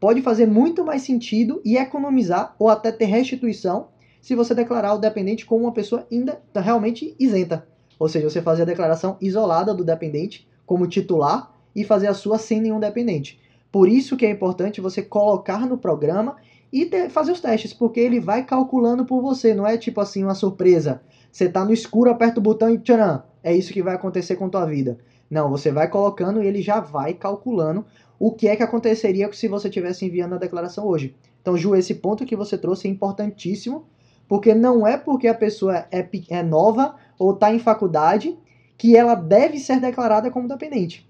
pode 0.00 0.22
fazer 0.22 0.46
muito 0.46 0.84
mais 0.84 1.02
sentido 1.02 1.60
e 1.64 1.76
economizar 1.76 2.54
ou 2.58 2.68
até 2.68 2.90
ter 2.90 3.06
restituição 3.06 3.88
se 4.20 4.34
você 4.34 4.54
declarar 4.54 4.94
o 4.94 4.98
dependente 4.98 5.44
como 5.44 5.64
uma 5.64 5.72
pessoa 5.72 6.06
ainda 6.10 6.40
realmente 6.54 7.14
isenta. 7.18 7.66
Ou 7.98 8.08
seja, 8.08 8.28
você 8.28 8.42
fazer 8.42 8.62
a 8.62 8.66
declaração 8.66 9.16
isolada 9.20 9.74
do 9.74 9.84
dependente 9.84 10.48
como 10.66 10.86
titular 10.86 11.52
e 11.74 11.84
fazer 11.84 12.06
a 12.06 12.14
sua 12.14 12.38
sem 12.38 12.60
nenhum 12.60 12.80
dependente. 12.80 13.40
Por 13.70 13.88
isso 13.88 14.16
que 14.16 14.24
é 14.24 14.30
importante 14.30 14.80
você 14.80 15.02
colocar 15.02 15.66
no 15.66 15.76
programa 15.76 16.36
e 16.72 16.86
ter, 16.86 17.08
fazer 17.08 17.32
os 17.32 17.40
testes, 17.40 17.72
porque 17.72 18.00
ele 18.00 18.18
vai 18.18 18.44
calculando 18.44 19.04
por 19.04 19.20
você, 19.20 19.54
não 19.54 19.66
é 19.66 19.76
tipo 19.76 20.00
assim 20.00 20.24
uma 20.24 20.34
surpresa. 20.34 21.02
Você 21.30 21.48
tá 21.48 21.64
no 21.64 21.72
escuro, 21.72 22.10
aperta 22.10 22.40
o 22.40 22.42
botão 22.42 22.70
e 22.70 22.78
tcharam, 22.78 23.22
é 23.44 23.54
isso 23.54 23.72
que 23.72 23.82
vai 23.82 23.94
acontecer 23.94 24.36
com 24.36 24.48
tua 24.48 24.64
vida. 24.64 24.98
Não, 25.30 25.50
você 25.50 25.70
vai 25.70 25.88
colocando 25.88 26.42
e 26.42 26.46
ele 26.46 26.62
já 26.62 26.80
vai 26.80 27.12
calculando 27.12 27.84
o 28.18 28.32
que 28.32 28.48
é 28.48 28.56
que 28.56 28.62
aconteceria 28.62 29.30
se 29.32 29.46
você 29.46 29.68
tivesse 29.68 30.06
enviando 30.06 30.34
a 30.34 30.38
declaração 30.38 30.86
hoje. 30.86 31.14
Então, 31.42 31.56
Ju, 31.56 31.76
esse 31.76 31.94
ponto 31.94 32.24
que 32.24 32.34
você 32.34 32.56
trouxe 32.56 32.88
é 32.88 32.90
importantíssimo, 32.90 33.84
porque 34.26 34.54
não 34.54 34.86
é 34.86 34.96
porque 34.96 35.28
a 35.28 35.34
pessoa 35.34 35.86
é, 35.92 36.08
é 36.30 36.42
nova 36.42 36.96
ou 37.18 37.34
está 37.34 37.52
em 37.52 37.58
faculdade 37.58 38.36
que 38.78 38.96
ela 38.96 39.14
deve 39.14 39.58
ser 39.58 39.78
declarada 39.78 40.30
como 40.30 40.48
dependente. 40.48 41.06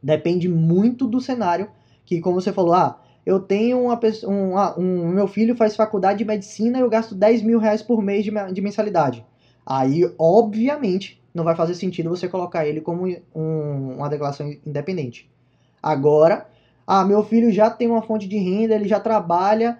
Depende 0.00 0.48
muito 0.48 1.08
do 1.08 1.20
cenário, 1.20 1.68
que 2.04 2.20
como 2.20 2.40
você 2.40 2.52
falou, 2.52 2.74
ah, 2.74 3.00
eu 3.26 3.40
tenho 3.40 3.82
uma 3.82 3.96
pessoa, 3.96 4.32
um, 4.32 4.56
ah, 4.56 4.74
um, 4.78 5.08
meu 5.08 5.26
filho 5.26 5.56
faz 5.56 5.74
faculdade 5.74 6.18
de 6.18 6.24
medicina 6.24 6.78
e 6.78 6.82
eu 6.82 6.90
gasto 6.90 7.14
10 7.14 7.42
mil 7.42 7.58
reais 7.58 7.82
por 7.82 8.00
mês 8.00 8.24
de, 8.24 8.30
de 8.52 8.60
mensalidade. 8.60 9.24
Aí, 9.66 10.08
obviamente, 10.18 11.23
não 11.34 11.42
vai 11.42 11.56
fazer 11.56 11.74
sentido 11.74 12.08
você 12.08 12.28
colocar 12.28 12.66
ele 12.66 12.80
como 12.80 13.06
um, 13.34 13.96
uma 13.96 14.08
declaração 14.08 14.48
independente. 14.64 15.28
Agora, 15.82 16.46
ah, 16.86 17.04
meu 17.04 17.24
filho 17.24 17.50
já 17.50 17.68
tem 17.68 17.88
uma 17.88 18.02
fonte 18.02 18.28
de 18.28 18.38
renda, 18.38 18.76
ele 18.76 18.86
já 18.86 19.00
trabalha, 19.00 19.78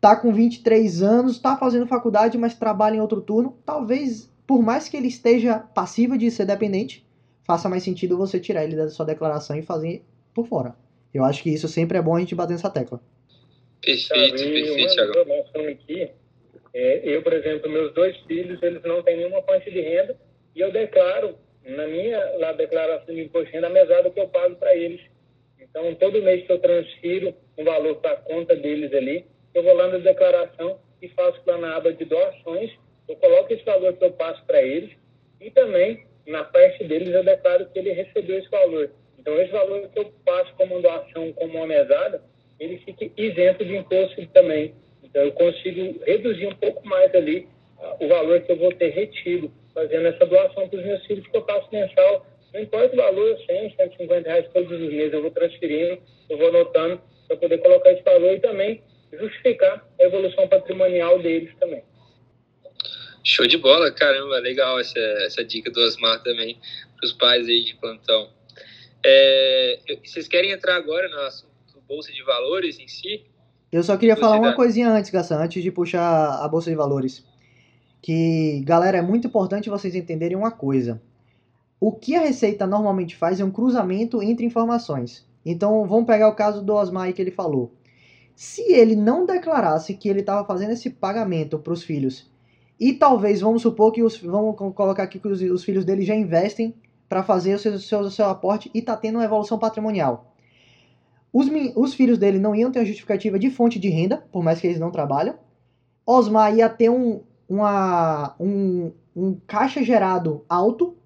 tá 0.00 0.14
com 0.14 0.32
23 0.32 1.02
anos, 1.02 1.40
tá 1.40 1.56
fazendo 1.56 1.88
faculdade, 1.88 2.38
mas 2.38 2.54
trabalha 2.54 2.96
em 2.96 3.00
outro 3.00 3.20
turno. 3.20 3.58
Talvez, 3.66 4.32
por 4.46 4.62
mais 4.62 4.88
que 4.88 4.96
ele 4.96 5.08
esteja 5.08 5.58
passivo 5.58 6.16
de 6.16 6.30
ser 6.30 6.46
dependente, 6.46 7.04
faça 7.44 7.68
mais 7.68 7.82
sentido 7.82 8.16
você 8.16 8.38
tirar 8.38 8.62
ele 8.62 8.76
da 8.76 8.88
sua 8.88 9.04
declaração 9.04 9.56
e 9.56 9.62
fazer 9.62 10.04
por 10.32 10.46
fora. 10.46 10.76
Eu 11.12 11.24
acho 11.24 11.42
que 11.42 11.50
isso 11.50 11.66
sempre 11.66 11.98
é 11.98 12.02
bom 12.02 12.14
a 12.14 12.20
gente 12.20 12.34
bater 12.34 12.52
nessa 12.52 12.70
tecla. 12.70 13.00
Perfeito, 13.80 14.36
perfeito, 14.36 14.94
Thiago. 14.94 15.68
Aqui, 15.68 16.10
é, 16.72 17.16
eu, 17.16 17.22
por 17.22 17.32
exemplo, 17.32 17.70
meus 17.70 17.92
dois 17.92 18.16
filhos, 18.20 18.62
eles 18.62 18.82
não 18.84 19.02
têm 19.02 19.16
nenhuma 19.16 19.42
fonte 19.42 19.68
de 19.68 19.80
renda 19.80 20.16
e 20.54 20.60
eu 20.60 20.70
declaro 20.70 21.36
na 21.64 21.86
minha 21.86 22.18
lá, 22.38 22.52
declaração 22.52 23.14
de 23.14 23.22
imposto 23.22 23.46
de 23.46 23.52
renda 23.52 23.68
a 23.68 23.70
mesada 23.70 24.10
que 24.10 24.20
eu 24.20 24.28
pago 24.28 24.56
para 24.56 24.74
eles. 24.74 25.00
Então, 25.60 25.94
todo 25.94 26.22
mês 26.22 26.44
que 26.44 26.52
eu 26.52 26.58
transfiro 26.58 27.34
um 27.56 27.64
valor 27.64 27.96
para 27.96 28.12
a 28.12 28.16
conta 28.16 28.56
deles 28.56 28.92
ali, 28.92 29.24
eu 29.54 29.62
vou 29.62 29.74
lá 29.74 29.88
na 29.88 29.98
declaração 29.98 30.78
e 31.00 31.08
faço 31.08 31.40
lá 31.46 31.58
na 31.58 31.76
aba 31.76 31.92
de 31.92 32.04
doações, 32.04 32.70
eu 33.08 33.16
coloco 33.16 33.52
esse 33.52 33.64
valor 33.64 33.92
que 33.94 34.04
eu 34.04 34.12
passo 34.12 34.44
para 34.44 34.62
eles 34.62 34.90
e 35.40 35.50
também, 35.50 36.04
na 36.26 36.44
parte 36.44 36.84
deles, 36.84 37.14
eu 37.14 37.24
declaro 37.24 37.66
que 37.66 37.78
ele 37.78 37.92
recebeu 37.92 38.38
esse 38.38 38.48
valor. 38.50 38.90
Então, 39.18 39.40
esse 39.40 39.52
valor 39.52 39.88
que 39.88 39.98
eu 39.98 40.12
passo 40.24 40.52
como 40.56 40.80
doação, 40.80 41.32
como 41.32 41.58
uma 41.58 41.66
mesada, 41.66 42.22
ele 42.58 42.78
fica 42.78 43.10
isento 43.16 43.64
de 43.64 43.76
imposto 43.76 44.26
também. 44.28 44.74
Então, 45.02 45.22
eu 45.22 45.32
consigo 45.32 46.02
reduzir 46.04 46.46
um 46.46 46.54
pouco 46.54 46.86
mais 46.86 47.14
ali 47.14 47.48
uh, 47.78 48.04
o 48.04 48.08
valor 48.08 48.40
que 48.40 48.52
eu 48.52 48.56
vou 48.56 48.72
ter 48.72 48.88
retido 48.90 49.52
fazendo 49.74 50.06
essa 50.06 50.26
doação 50.26 50.68
para 50.68 50.78
os 50.78 50.84
meus 50.84 51.06
filhos 51.06 51.26
que 51.26 51.36
eu 51.36 51.44
faço 51.44 51.68
mensal. 51.72 52.26
Não 52.52 52.60
importa 52.60 52.94
o 52.94 52.96
valor, 52.96 53.38
100, 53.46 53.76
150 53.76 54.28
reais 54.28 54.46
todos 54.52 54.70
os 54.70 54.92
meses, 54.92 55.12
eu 55.12 55.22
vou 55.22 55.30
transferindo, 55.30 56.02
eu 56.28 56.38
vou 56.38 56.48
anotando 56.48 57.00
para 57.26 57.36
poder 57.36 57.58
colocar 57.58 57.92
esse 57.92 58.02
valor 58.02 58.32
e 58.32 58.40
também 58.40 58.82
justificar 59.12 59.86
a 59.98 60.04
evolução 60.04 60.46
patrimonial 60.48 61.18
deles 61.18 61.50
também. 61.58 61.82
Show 63.24 63.46
de 63.46 63.56
bola, 63.56 63.90
caramba, 63.90 64.38
legal 64.38 64.80
essa, 64.80 64.98
essa 64.98 65.44
dica 65.44 65.70
do 65.70 65.80
Osmar 65.80 66.22
também 66.22 66.58
para 66.96 67.06
os 67.06 67.12
pais 67.12 67.46
aí 67.48 67.62
de 67.64 67.74
plantão. 67.76 68.30
É, 69.04 69.78
vocês 70.04 70.28
querem 70.28 70.50
entrar 70.50 70.76
agora 70.76 71.08
no 71.08 71.20
assunto 71.20 71.52
Bolsa 71.86 72.12
de 72.12 72.22
Valores 72.22 72.78
em 72.78 72.88
si? 72.88 73.24
Eu 73.70 73.82
só 73.82 73.96
queria 73.96 74.16
falar 74.16 74.38
uma 74.38 74.54
coisinha 74.54 74.90
antes, 74.90 75.10
Gassan, 75.10 75.36
antes 75.36 75.62
de 75.62 75.70
puxar 75.70 76.42
a 76.42 76.48
Bolsa 76.48 76.70
de 76.70 76.76
Valores 76.76 77.24
que, 78.02 78.60
galera, 78.64 78.98
é 78.98 79.02
muito 79.02 79.28
importante 79.28 79.70
vocês 79.70 79.94
entenderem 79.94 80.36
uma 80.36 80.50
coisa. 80.50 81.00
O 81.80 81.92
que 81.92 82.16
a 82.16 82.20
Receita 82.20 82.66
normalmente 82.66 83.16
faz 83.16 83.38
é 83.38 83.44
um 83.44 83.50
cruzamento 83.50 84.20
entre 84.20 84.44
informações. 84.44 85.24
Então, 85.46 85.86
vamos 85.86 86.06
pegar 86.06 86.28
o 86.28 86.34
caso 86.34 86.62
do 86.62 86.74
Osmar 86.74 87.12
que 87.12 87.22
ele 87.22 87.30
falou. 87.30 87.72
Se 88.34 88.72
ele 88.72 88.96
não 88.96 89.24
declarasse 89.24 89.94
que 89.94 90.08
ele 90.08 90.20
estava 90.20 90.44
fazendo 90.44 90.72
esse 90.72 90.90
pagamento 90.90 91.58
para 91.58 91.72
os 91.72 91.84
filhos, 91.84 92.30
e 92.78 92.92
talvez, 92.92 93.40
vamos 93.40 93.62
supor 93.62 93.92
que 93.92 94.02
os, 94.02 94.18
vamos 94.18 94.56
colocar 94.56 95.04
aqui 95.04 95.20
que 95.20 95.28
os, 95.28 95.40
os 95.40 95.62
filhos 95.62 95.84
dele 95.84 96.02
já 96.02 96.16
investem 96.16 96.74
para 97.08 97.22
fazer 97.22 97.54
o 97.54 97.58
seu, 97.58 97.78
seu, 97.78 98.10
seu 98.10 98.26
aporte 98.26 98.70
e 98.74 98.80
está 98.80 98.96
tendo 98.96 99.16
uma 99.16 99.24
evolução 99.24 99.58
patrimonial. 99.58 100.34
Os, 101.32 101.46
os 101.76 101.94
filhos 101.94 102.18
dele 102.18 102.40
não 102.40 102.54
iam 102.54 102.72
ter 102.72 102.80
a 102.80 102.84
justificativa 102.84 103.38
de 103.38 103.50
fonte 103.50 103.78
de 103.78 103.88
renda, 103.88 104.24
por 104.32 104.42
mais 104.42 104.60
que 104.60 104.66
eles 104.66 104.80
não 104.80 104.90
trabalham. 104.90 105.36
Osmar 106.04 106.54
ia 106.56 106.68
ter 106.68 106.90
um, 106.90 107.22
uma, 107.52 108.34
um, 108.40 108.92
um 109.14 109.38
caixa 109.46 109.82
gerado 109.82 110.42
alto 110.48 110.96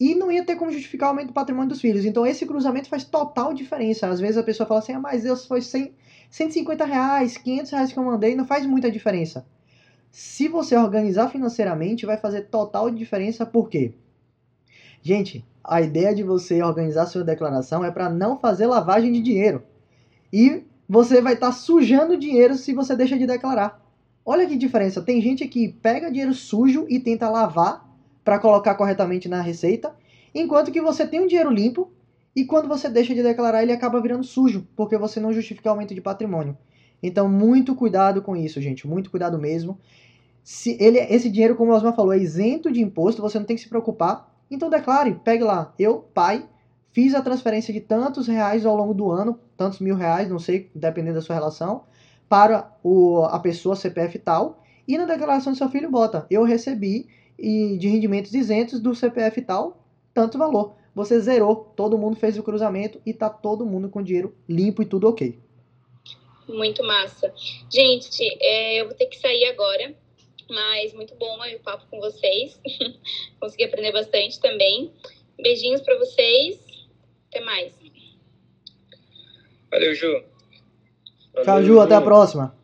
e 0.00 0.14
não 0.14 0.32
ia 0.32 0.44
ter 0.44 0.56
como 0.56 0.72
justificar 0.72 1.08
o 1.08 1.10
aumento 1.10 1.28
do 1.28 1.34
patrimônio 1.34 1.68
dos 1.68 1.80
filhos. 1.80 2.06
Então 2.06 2.26
esse 2.26 2.46
cruzamento 2.46 2.88
faz 2.88 3.04
total 3.04 3.52
diferença. 3.52 4.08
Às 4.08 4.18
vezes 4.18 4.38
a 4.38 4.42
pessoa 4.42 4.66
fala 4.66 4.80
assim, 4.80 4.94
ah, 4.94 5.00
mas 5.00 5.26
eu 5.26 5.36
foi 5.36 5.60
100, 5.60 5.92
150 6.30 6.84
reais, 6.86 7.36
500 7.36 7.72
reais 7.72 7.92
que 7.92 7.98
eu 7.98 8.04
mandei, 8.04 8.34
não 8.34 8.46
faz 8.46 8.64
muita 8.64 8.90
diferença. 8.90 9.44
Se 10.10 10.48
você 10.48 10.74
organizar 10.74 11.28
financeiramente, 11.28 12.06
vai 12.06 12.16
fazer 12.16 12.42
total 12.42 12.90
diferença, 12.90 13.44
por 13.44 13.68
quê? 13.68 13.92
Gente, 15.02 15.44
a 15.62 15.82
ideia 15.82 16.14
de 16.14 16.22
você 16.22 16.62
organizar 16.62 17.04
sua 17.04 17.22
declaração 17.22 17.84
é 17.84 17.90
para 17.90 18.08
não 18.08 18.38
fazer 18.38 18.66
lavagem 18.66 19.12
de 19.12 19.20
dinheiro. 19.20 19.62
E 20.32 20.64
você 20.88 21.20
vai 21.20 21.34
estar 21.34 21.48
tá 21.48 21.52
sujando 21.52 22.16
dinheiro 22.16 22.54
se 22.54 22.72
você 22.72 22.96
deixa 22.96 23.18
de 23.18 23.26
declarar. 23.26 23.86
Olha 24.30 24.46
que 24.46 24.58
diferença. 24.58 25.00
Tem 25.00 25.22
gente 25.22 25.48
que 25.48 25.68
pega 25.68 26.10
dinheiro 26.10 26.34
sujo 26.34 26.84
e 26.86 27.00
tenta 27.00 27.30
lavar 27.30 27.88
para 28.22 28.38
colocar 28.38 28.74
corretamente 28.74 29.26
na 29.26 29.40
receita, 29.40 29.96
enquanto 30.34 30.70
que 30.70 30.82
você 30.82 31.06
tem 31.06 31.18
um 31.18 31.26
dinheiro 31.26 31.50
limpo 31.50 31.90
e 32.36 32.44
quando 32.44 32.68
você 32.68 32.90
deixa 32.90 33.14
de 33.14 33.22
declarar 33.22 33.62
ele 33.62 33.72
acaba 33.72 33.98
virando 34.02 34.22
sujo, 34.22 34.68
porque 34.76 34.98
você 34.98 35.18
não 35.18 35.32
justifica 35.32 35.70
aumento 35.70 35.94
de 35.94 36.02
patrimônio. 36.02 36.58
Então, 37.02 37.26
muito 37.26 37.74
cuidado 37.74 38.20
com 38.20 38.36
isso, 38.36 38.60
gente. 38.60 38.86
Muito 38.86 39.10
cuidado 39.10 39.38
mesmo. 39.38 39.78
Se 40.44 40.76
ele, 40.78 40.98
esse 40.98 41.30
dinheiro, 41.30 41.56
como 41.56 41.72
o 41.72 41.74
Osmar 41.74 41.96
falou, 41.96 42.12
é 42.12 42.18
isento 42.18 42.70
de 42.70 42.82
imposto, 42.82 43.22
você 43.22 43.38
não 43.38 43.46
tem 43.46 43.56
que 43.56 43.62
se 43.62 43.68
preocupar. 43.70 44.30
Então 44.50 44.68
declare, 44.68 45.18
pegue 45.24 45.42
lá. 45.42 45.72
Eu, 45.78 46.00
pai, 46.00 46.46
fiz 46.92 47.14
a 47.14 47.22
transferência 47.22 47.72
de 47.72 47.80
tantos 47.80 48.26
reais 48.26 48.66
ao 48.66 48.76
longo 48.76 48.92
do 48.92 49.10
ano, 49.10 49.40
tantos 49.56 49.80
mil 49.80 49.96
reais, 49.96 50.28
não 50.28 50.38
sei, 50.38 50.70
dependendo 50.74 51.14
da 51.14 51.22
sua 51.22 51.34
relação 51.34 51.87
para 52.28 52.76
o, 52.82 53.24
a 53.24 53.38
pessoa 53.38 53.76
CPF 53.76 54.18
tal, 54.18 54.62
e 54.86 54.96
na 54.96 55.04
declaração 55.04 55.52
do 55.52 55.58
seu 55.58 55.68
filho 55.68 55.90
bota, 55.90 56.26
eu 56.30 56.44
recebi 56.44 57.08
e 57.38 57.76
de 57.78 57.88
rendimentos 57.88 58.34
isentos 58.34 58.80
do 58.80 58.94
CPF 58.94 59.40
tal, 59.42 59.84
tanto 60.12 60.38
valor. 60.38 60.74
Você 60.94 61.20
zerou, 61.20 61.72
todo 61.76 61.98
mundo 61.98 62.16
fez 62.16 62.36
o 62.36 62.42
cruzamento 62.42 63.00
e 63.06 63.12
tá 63.12 63.30
todo 63.30 63.64
mundo 63.64 63.88
com 63.88 64.02
dinheiro 64.02 64.36
limpo 64.48 64.82
e 64.82 64.86
tudo 64.86 65.08
ok. 65.08 65.38
Muito 66.48 66.82
massa. 66.82 67.32
Gente, 67.70 68.24
é, 68.40 68.80
eu 68.80 68.86
vou 68.86 68.94
ter 68.94 69.06
que 69.06 69.18
sair 69.18 69.44
agora, 69.44 69.94
mas 70.48 70.92
muito 70.94 71.14
bom 71.14 71.36
o 71.36 71.60
papo 71.60 71.86
com 71.90 72.00
vocês. 72.00 72.58
Consegui 73.38 73.64
aprender 73.64 73.92
bastante 73.92 74.40
também. 74.40 74.90
Beijinhos 75.36 75.82
para 75.82 75.98
vocês. 75.98 76.58
Até 77.28 77.40
mais. 77.44 77.72
Valeu, 79.70 79.94
Ju. 79.94 80.24
Tchau, 81.44 81.62
Ju. 81.62 81.80
Até 81.80 81.94
a 81.94 82.00
próxima. 82.00 82.54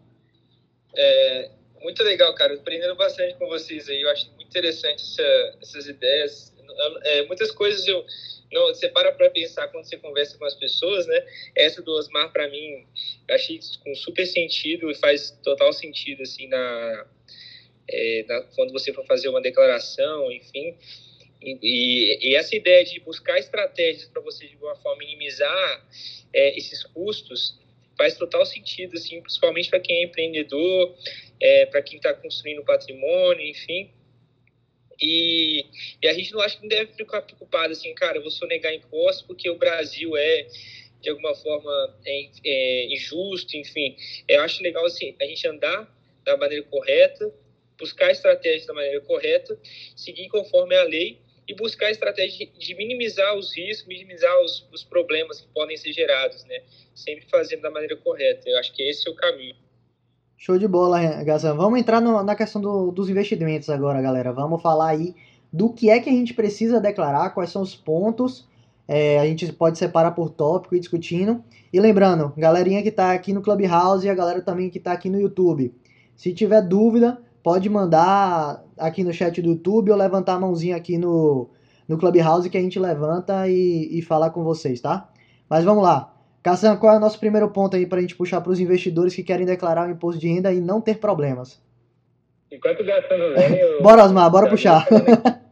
É, 0.97 1.51
muito 1.81 2.03
legal, 2.03 2.35
cara. 2.35 2.55
Aprendendo 2.55 2.95
bastante 2.95 3.35
com 3.35 3.47
vocês 3.47 3.89
aí. 3.89 4.01
Eu 4.01 4.11
acho 4.11 4.29
muito 4.31 4.47
interessante 4.47 5.03
essa, 5.03 5.59
essas 5.63 5.87
ideias. 5.87 6.53
É, 7.03 7.23
muitas 7.27 7.51
coisas 7.51 7.87
eu 7.87 8.05
não, 8.55 8.69
você 8.69 8.89
para 8.89 9.11
para 9.11 9.29
pensar 9.31 9.67
quando 9.69 9.85
você 9.85 9.97
conversa 9.97 10.39
com 10.39 10.45
as 10.45 10.55
pessoas, 10.55 11.07
né? 11.09 11.27
Essa 11.57 11.83
do 11.83 11.91
Osmar, 11.91 12.33
para 12.33 12.49
mim, 12.49 12.87
eu 13.27 13.35
achei 13.35 13.59
com 13.83 13.93
super 13.97 14.25
sentido 14.27 14.91
e 14.91 14.95
faz 14.95 15.33
total 15.43 15.73
sentido, 15.73 16.23
assim, 16.23 16.47
na, 16.47 17.07
é, 17.91 18.25
na 18.29 18.43
quando 18.55 18.73
você 18.73 18.93
for 18.93 19.05
fazer 19.07 19.29
uma 19.29 19.43
declaração, 19.43 20.31
enfim. 20.31 20.77
E, 21.43 21.59
e, 21.61 22.31
e 22.31 22.37
essa 22.37 22.55
ideia 22.55 22.85
de 22.85 23.01
buscar 23.01 23.39
estratégias 23.39 24.09
para 24.09 24.23
você, 24.23 24.47
de 24.47 24.55
alguma 24.55 24.77
forma, 24.77 25.01
minimizar 25.01 25.85
é, 26.33 26.57
esses 26.57 26.85
custos 26.85 27.59
faz 27.97 28.17
total 28.17 28.45
sentido, 28.45 28.95
assim, 28.95 29.21
principalmente 29.21 29.71
para 29.71 29.81
quem 29.81 29.97
é 29.97 30.05
empreendedor, 30.05 30.97
é, 31.41 31.67
para 31.67 31.83
quem 31.83 31.97
está 31.97 32.13
construindo 32.15 32.65
patrimônio, 32.65 33.47
enfim. 33.47 33.91
E, 35.01 35.67
e, 36.03 36.09
a 36.09 36.13
gente 36.13 36.33
não 36.33 36.41
acha 36.41 36.57
que 36.57 36.63
não 36.63 36.69
deve 36.69 36.93
ficar 36.93 37.23
preocupado 37.23 37.73
assim, 37.73 37.93
cara, 37.95 38.19
eu 38.19 38.23
vou 38.23 38.31
sonegar 38.31 38.73
impostos 38.73 39.23
porque 39.27 39.51
o 39.51 39.57
Brasil 39.57 40.17
é 40.17 40.47
de 41.01 41.11
alguma 41.11 41.35
forma 41.35 41.99
é, 42.07 42.31
é 42.45 42.87
injusto, 42.93 43.57
enfim. 43.57 43.97
Eu 44.29 44.41
acho 44.43 44.63
legal 44.63 44.85
assim, 44.87 45.15
a 45.21 45.25
gente 45.25 45.47
andar 45.47 45.93
da 46.25 46.37
maneira 46.37 46.65
correta, 46.65 47.33
buscar 47.79 48.11
estratégias 48.11 48.67
da 48.67 48.73
maneira 48.73 49.01
correta, 49.03 49.59
seguir 49.95 50.29
conforme 50.29 50.75
a 50.75 50.85
lei 50.85 51.24
e 51.47 51.55
buscar 51.55 51.91
estratégia 51.91 52.47
de 52.47 52.75
minimizar 52.75 53.37
os 53.37 53.55
riscos, 53.55 53.87
minimizar 53.87 54.35
os, 54.43 54.67
os 54.73 54.83
problemas 54.85 55.41
que 55.41 55.49
podem 55.49 55.77
ser 55.77 55.93
gerados, 55.93 56.45
né? 56.45 56.63
Sempre 56.95 57.27
fazendo 57.31 57.63
da 57.63 57.71
maneira 57.71 57.97
correta. 57.97 58.49
Eu 58.49 58.59
acho 58.59 58.73
que 58.75 58.83
esse 58.83 59.09
é 59.09 59.13
o 59.13 59.15
caminho. 59.15 59.55
Show 60.37 60.59
de 60.59 60.69
bola, 60.69 61.23
Gazan. 61.23 61.55
Vamos 61.55 61.79
entrar 61.79 62.01
no, 62.01 62.23
na 62.23 62.35
questão 62.35 62.61
do, 62.61 62.91
dos 62.91 63.09
investimentos 63.09 63.71
agora, 63.71 64.03
galera. 64.03 64.33
Vamos 64.33 64.61
falar 64.61 64.91
aí 64.91 65.15
do 65.53 65.73
que 65.73 65.89
é 65.89 66.01
que 66.01 66.11
a 66.11 66.13
gente 66.13 66.35
precisa 66.35 66.81
declarar, 66.81 67.31
quais 67.31 67.51
são 67.51 67.63
os 67.63 67.75
pontos 67.75 68.47
É, 68.87 69.19
a 69.19 69.25
gente 69.25 69.51
pode 69.53 69.79
separar 69.79 70.11
por 70.11 70.29
tópico 70.29 70.75
e 70.75 70.81
discutindo. 70.81 71.43
E 71.73 71.81
lembrando, 71.81 72.35
galerinha 72.37 72.83
que 72.83 72.91
está 72.91 73.13
aqui 73.13 73.33
no 73.33 73.41
Clubhouse 73.41 74.07
e 74.07 74.11
a 74.11 74.15
galera 74.15 74.43
também 74.43 74.69
que 74.69 74.79
está 74.79 74.93
aqui 74.93 75.09
no 75.09 75.19
YouTube. 75.19 75.73
Se 76.15 76.35
tiver 76.35 76.61
dúvida, 76.61 77.19
pode 77.45 77.69
mandar 77.69 78.65
aqui 78.79 79.05
no 79.05 79.13
chat 79.13 79.43
do 79.43 79.51
YouTube 79.51 79.91
ou 79.91 79.97
levantar 79.99 80.35
a 80.35 80.41
mãozinha 80.41 80.75
aqui 80.75 80.97
no, 80.97 81.51
no 81.87 81.99
Clubhouse 81.99 82.49
que 82.49 82.57
a 82.57 82.61
gente 82.61 82.79
levanta 82.81 83.47
e, 83.47 83.99
e 83.99 84.01
fala 84.01 84.31
com 84.31 84.43
vocês, 84.43 84.81
tá? 84.81 85.13
Mas 85.49 85.63
vamos 85.63 85.83
lá. 85.83 86.11
Cassan, 86.43 86.77
qual 86.77 86.95
é 86.95 86.97
o 86.97 87.01
nosso 87.01 87.21
primeiro 87.21 87.51
ponto 87.51 87.77
aí 87.77 87.87
para 87.87 87.99
a 87.99 88.01
gente 88.01 88.17
puxar 88.17 88.41
para 88.41 88.51
os 88.51 88.61
investidores 88.61 89.15
que 89.15 89.23
querem 89.23 89.45
declarar 89.45 89.87
o 89.87 89.91
imposto 89.91 90.19
de 90.19 90.27
renda 90.27 90.53
e 90.53 90.61
não 90.61 90.81
ter 90.81 90.97
problemas? 90.97 91.63
Enquanto 92.51 92.81
o 92.81 92.85
Gassan 92.85 93.17
não 93.19 93.35
vem... 93.35 93.59
Eu... 93.59 93.83
bora, 93.83 94.05
Osmar, 94.05 94.31
bora 94.31 94.49
puxar. 94.49 94.87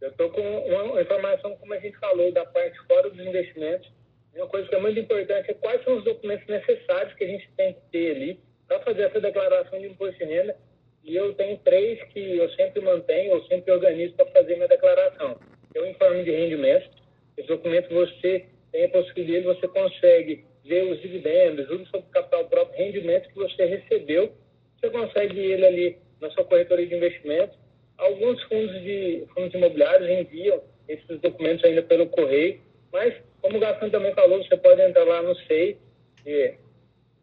Eu 0.00 0.08
estou 0.08 0.28
com 0.30 0.40
uma 0.40 1.00
informação, 1.00 1.54
como 1.56 1.72
a 1.72 1.78
gente 1.78 1.96
falou, 1.98 2.32
da 2.32 2.44
parte 2.46 2.76
fora 2.88 3.08
dos 3.08 3.24
investimentos. 3.24 3.88
Uma 4.34 4.48
coisa 4.48 4.68
que 4.68 4.74
é 4.74 4.80
muito 4.80 4.98
importante 4.98 5.52
é 5.52 5.54
quais 5.54 5.84
são 5.84 5.98
os 5.98 6.04
documentos 6.04 6.44
necessários 6.48 7.14
que 7.14 7.22
a 7.22 7.28
gente 7.28 7.48
tem 7.56 7.74
que 7.74 7.80
ter 7.92 8.16
ali 8.16 8.40
para 8.66 8.80
fazer 8.80 9.02
essa 9.02 9.20
declaração 9.20 9.78
de 9.78 9.86
imposto 9.86 10.18
de 10.18 10.24
renda. 10.24 10.56
E 11.04 11.16
eu 11.16 11.34
tenho 11.34 11.58
três 11.58 12.02
que 12.12 12.38
eu 12.38 12.48
sempre 12.50 12.80
mantenho, 12.80 13.32
eu 13.32 13.44
sempre 13.44 13.72
organizo 13.72 14.14
para 14.14 14.26
fazer 14.26 14.54
minha 14.54 14.68
declaração. 14.68 15.38
O 15.76 15.86
informe 15.86 16.24
de 16.24 16.30
rendimento. 16.30 16.90
Esse 17.36 17.48
documento 17.48 17.92
você 17.92 18.46
tem 18.70 18.84
a 18.84 18.88
possibilidade, 18.90 19.44
você 19.44 19.68
consegue 19.68 20.44
ver 20.64 20.84
os 20.84 21.00
dividendos, 21.00 21.66
juros 21.66 21.88
sobre 21.88 22.10
capital 22.10 22.44
próprio, 22.46 22.78
rendimento 22.78 23.28
que 23.28 23.34
você 23.34 23.64
recebeu. 23.64 24.32
Você 24.78 24.90
consegue 24.90 25.38
ele 25.38 25.66
ali 25.66 25.98
na 26.20 26.30
sua 26.30 26.44
corretora 26.44 26.86
de 26.86 26.94
investimentos 26.94 27.56
Alguns 28.02 28.42
fundos, 28.44 28.82
de, 28.82 29.24
fundos 29.32 29.54
imobiliários 29.54 30.10
enviam 30.10 30.60
esses 30.88 31.20
documentos 31.20 31.64
ainda 31.64 31.82
pelo 31.82 32.08
correio, 32.08 32.60
mas, 32.92 33.14
como 33.40 33.58
o 33.58 33.60
Gaston 33.60 33.90
também 33.90 34.12
falou, 34.12 34.42
você 34.42 34.56
pode 34.56 34.82
entrar 34.82 35.04
lá 35.04 35.22
no 35.22 35.36
SEI, 35.46 35.78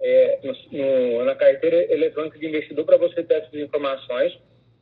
é, 0.01 0.39
no, 0.71 1.25
na 1.25 1.35
carteira 1.35 1.91
eletrônica 1.91 2.37
de 2.37 2.47
investidor, 2.47 2.85
para 2.85 2.97
você 2.97 3.23
ter 3.23 3.35
essas 3.35 3.53
informações. 3.53 4.37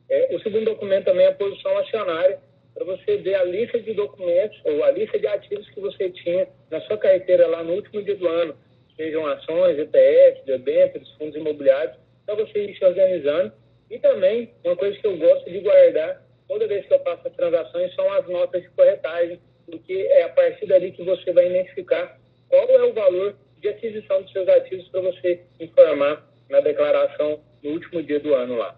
É, 0.08 0.34
o 0.34 0.40
segundo 0.40 0.64
documento 0.64 1.06
também 1.06 1.26
é 1.26 1.28
a 1.28 1.34
posição 1.34 1.76
acionária, 1.78 2.38
para 2.74 2.84
você 2.84 3.16
ver 3.16 3.34
a 3.34 3.44
lista 3.44 3.80
de 3.80 3.92
documentos 3.92 4.58
ou 4.64 4.84
a 4.84 4.90
lista 4.90 5.18
de 5.18 5.26
ativos 5.26 5.68
que 5.70 5.80
você 5.80 6.10
tinha 6.10 6.48
na 6.70 6.80
sua 6.82 6.96
carteira 6.96 7.46
lá 7.46 7.62
no 7.64 7.74
último 7.74 8.02
dia 8.02 8.14
do 8.14 8.28
ano, 8.28 8.56
sejam 8.96 9.26
ações, 9.26 9.78
ETFs, 9.78 10.44
debêntures, 10.44 11.10
fundos 11.18 11.36
imobiliários, 11.36 11.96
para 12.24 12.36
você 12.36 12.66
ir 12.66 12.76
se 12.76 12.84
organizando 12.84 13.52
e 13.90 13.98
também, 13.98 14.52
uma 14.64 14.76
coisa 14.76 14.98
que 14.98 15.06
eu 15.06 15.16
gosto 15.16 15.50
de 15.50 15.60
guardar, 15.60 16.22
toda 16.46 16.66
vez 16.66 16.86
que 16.86 16.92
eu 16.92 17.00
faço 17.00 17.28
transações, 17.30 17.94
são 17.94 18.12
as 18.12 18.26
notas 18.28 18.62
de 18.62 18.68
corretagem, 18.70 19.40
porque 19.66 19.94
é 19.94 20.24
a 20.24 20.28
partir 20.28 20.66
dali 20.66 20.92
que 20.92 21.02
você 21.02 21.32
vai 21.32 21.48
identificar 21.48 22.18
qual 22.48 22.68
é 22.68 22.84
o 22.84 22.92
valor 22.92 23.34
de 23.60 23.68
aquisição 23.68 24.22
dos 24.22 24.32
seus 24.32 24.48
ativos 24.48 24.88
para 24.88 25.00
você 25.00 25.42
informar 25.60 26.26
na 26.50 26.60
declaração 26.60 27.40
no 27.62 27.70
último 27.70 28.02
dia 28.02 28.20
do 28.20 28.34
ano 28.34 28.56
lá. 28.56 28.76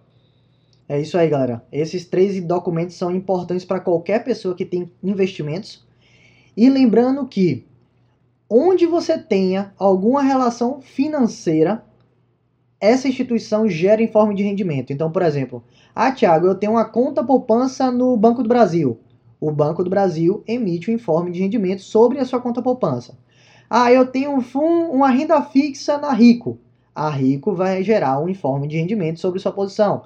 É 0.88 1.01
isso 1.01 1.16
aí, 1.16 1.29
galera. 1.29 1.62
Esses 1.71 2.05
três 2.05 2.43
documentos 2.43 2.97
são 2.97 3.14
importantes 3.14 3.64
para 3.64 3.79
qualquer 3.79 4.25
pessoa 4.25 4.57
que 4.57 4.64
tem 4.64 4.90
investimentos. 5.03 5.87
E 6.57 6.69
lembrando 6.69 7.27
que 7.29 7.64
onde 8.49 8.87
você 8.87 9.16
tenha 9.16 9.73
alguma 9.79 10.23
relação 10.23 10.81
financeira, 10.81 11.85
essa 12.81 13.07
instituição 13.07 13.69
gera 13.69 14.03
informe 14.03 14.35
de 14.35 14.43
rendimento. 14.43 14.93
Então, 14.93 15.12
por 15.12 15.23
exemplo, 15.23 15.62
ah, 15.95 16.11
Tiago, 16.11 16.47
eu 16.47 16.57
tenho 16.57 16.73
uma 16.73 16.85
conta 16.85 17.23
poupança 17.23 17.90
no 17.93 18.16
Banco 18.16 18.43
do 18.43 18.49
Brasil. 18.49 18.99
O 19.40 19.53
Banco 19.53 19.85
do 19.85 19.90
Brasil 19.90 20.43
emite 20.47 20.90
um 20.90 20.95
informe 20.95 21.31
de 21.31 21.40
rendimento 21.40 21.83
sobre 21.83 22.19
a 22.19 22.25
sua 22.25 22.40
conta 22.40 22.61
poupança. 22.61 23.16
Ah, 23.73 23.93
eu 23.93 24.05
tenho 24.05 24.33
um 24.33 24.91
uma 24.91 25.09
renda 25.09 25.41
fixa 25.43 25.97
na 25.97 26.13
Rico. 26.13 26.59
A 26.93 27.09
Rico 27.09 27.55
vai 27.55 27.85
gerar 27.85 28.19
um 28.19 28.29
informe 28.29 28.67
de 28.67 28.77
rendimento 28.77 29.21
sobre 29.21 29.39
sua 29.39 29.53
posição. 29.53 30.03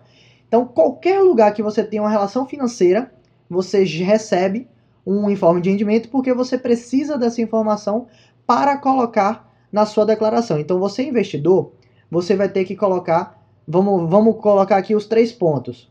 Então, 0.47 0.67
qualquer 0.67 1.21
lugar 1.21 1.55
que 1.55 1.63
você 1.63 1.83
tenha 1.83 2.03
uma 2.03 2.11
relação 2.11 2.45
financeira, 2.45 3.11
você 3.49 3.83
recebe 3.83 4.69
um 5.07 5.31
informe 5.31 5.63
de 5.63 5.71
rendimento 5.71 6.11
porque 6.11 6.35
você 6.35 6.59
precisa 6.59 7.17
dessa 7.17 7.41
informação 7.41 8.07
para 8.47 8.77
colocar 8.77 9.51
na 9.73 9.87
sua 9.87 10.05
declaração. 10.05 10.59
Então, 10.59 10.79
você 10.79 11.03
investidor, 11.03 11.73
você 12.11 12.37
vai 12.37 12.51
ter 12.51 12.67
que 12.67 12.77
colocar, 12.77 13.43
vamos, 13.67 14.11
vamos 14.11 14.37
colocar 14.43 14.77
aqui 14.77 14.95
os 14.95 15.07
três 15.07 15.33
pontos. 15.33 15.91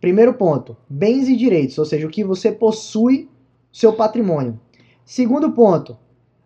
Primeiro 0.00 0.32
ponto, 0.32 0.74
bens 0.88 1.28
e 1.28 1.36
direitos, 1.36 1.76
ou 1.76 1.84
seja, 1.84 2.06
o 2.06 2.10
que 2.10 2.24
você 2.24 2.50
possui, 2.50 3.28
seu 3.70 3.92
patrimônio. 3.92 4.58
Segundo 5.04 5.52
ponto, 5.52 5.98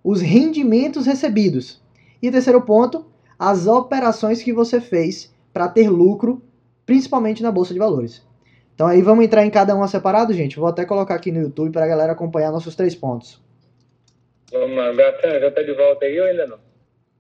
os 0.09 0.23
rendimentos 0.23 1.05
recebidos. 1.05 1.83
E 2.23 2.31
terceiro 2.31 2.63
ponto, 2.63 3.05
as 3.39 3.67
operações 3.67 4.43
que 4.43 4.55
você 4.55 4.81
fez 4.81 5.31
para 5.53 5.69
ter 5.69 5.91
lucro, 5.91 6.43
principalmente 6.87 7.43
na 7.43 7.53
bolsa 7.53 7.75
de 7.75 7.79
valores. 7.79 8.27
Então 8.75 8.87
aí 8.87 9.03
vamos 9.03 9.23
entrar 9.23 9.45
em 9.45 9.51
cada 9.51 9.77
uma 9.77 9.87
separado, 9.87 10.33
gente. 10.33 10.59
Vou 10.59 10.67
até 10.67 10.87
colocar 10.87 11.15
aqui 11.15 11.31
no 11.31 11.43
YouTube 11.43 11.73
para 11.73 11.85
a 11.85 11.89
galera 11.89 12.13
acompanhar 12.13 12.51
nossos 12.51 12.75
três 12.75 12.95
pontos. 12.95 13.39
Vamos 14.51 14.79
lá, 14.79 14.91
Gatan, 14.95 15.41
já 15.41 15.49
está 15.49 15.63
de 15.63 15.75
volta 15.75 16.07
aí 16.07 16.19
ou 16.19 16.27
ainda 16.27 16.47
não? 16.47 16.59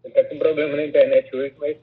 Ele 0.03 0.15
está 0.15 0.25
com 0.25 0.39
problema 0.39 0.75
na 0.75 0.87
internet 0.87 1.37
hoje, 1.37 1.53
mas 1.59 1.77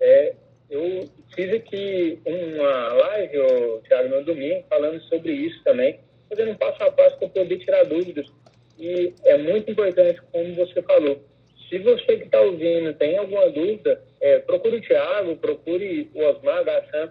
é, 0.00 0.36
eu 0.70 1.08
fiz 1.34 1.52
aqui 1.52 2.20
uma 2.24 2.92
live, 2.92 3.36
o 3.36 3.78
Thiago, 3.80 4.10
no 4.10 4.24
domingo, 4.24 4.64
falando 4.68 5.00
sobre 5.08 5.32
isso 5.32 5.60
também, 5.64 5.98
fazendo 6.28 6.52
um 6.52 6.56
passo 6.56 6.84
a 6.84 6.92
passo 6.92 7.18
para 7.18 7.28
poder 7.30 7.58
tirar 7.58 7.82
dúvidas. 7.82 8.30
E 8.78 9.12
é 9.24 9.38
muito 9.38 9.70
importante, 9.70 10.20
como 10.32 10.54
você 10.54 10.82
falou. 10.82 11.22
Se 11.68 11.78
você 11.78 12.18
que 12.18 12.24
está 12.24 12.40
ouvindo 12.40 12.92
tem 12.94 13.16
alguma 13.16 13.48
dúvida, 13.50 14.02
é, 14.20 14.38
procure 14.40 14.76
o 14.76 14.82
Thiago, 14.82 15.36
procure 15.36 16.10
o 16.14 16.22
Osmar 16.22 16.64
Gassan, 16.64 17.10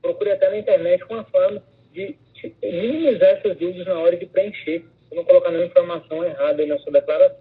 procure 0.00 0.32
até 0.32 0.48
na 0.50 0.58
internet 0.58 1.04
uma 1.10 1.24
forma 1.24 1.62
de 1.92 2.16
minimizar 2.62 3.30
essas 3.30 3.56
dúvidas 3.58 3.86
na 3.86 3.98
hora 3.98 4.16
de 4.16 4.26
preencher, 4.26 4.84
e 5.10 5.14
não 5.14 5.24
colocar 5.24 5.50
nenhuma 5.50 5.66
informação 5.66 6.24
errada 6.24 6.64
na 6.64 6.78
sua 6.78 6.92
declaração. 6.92 7.36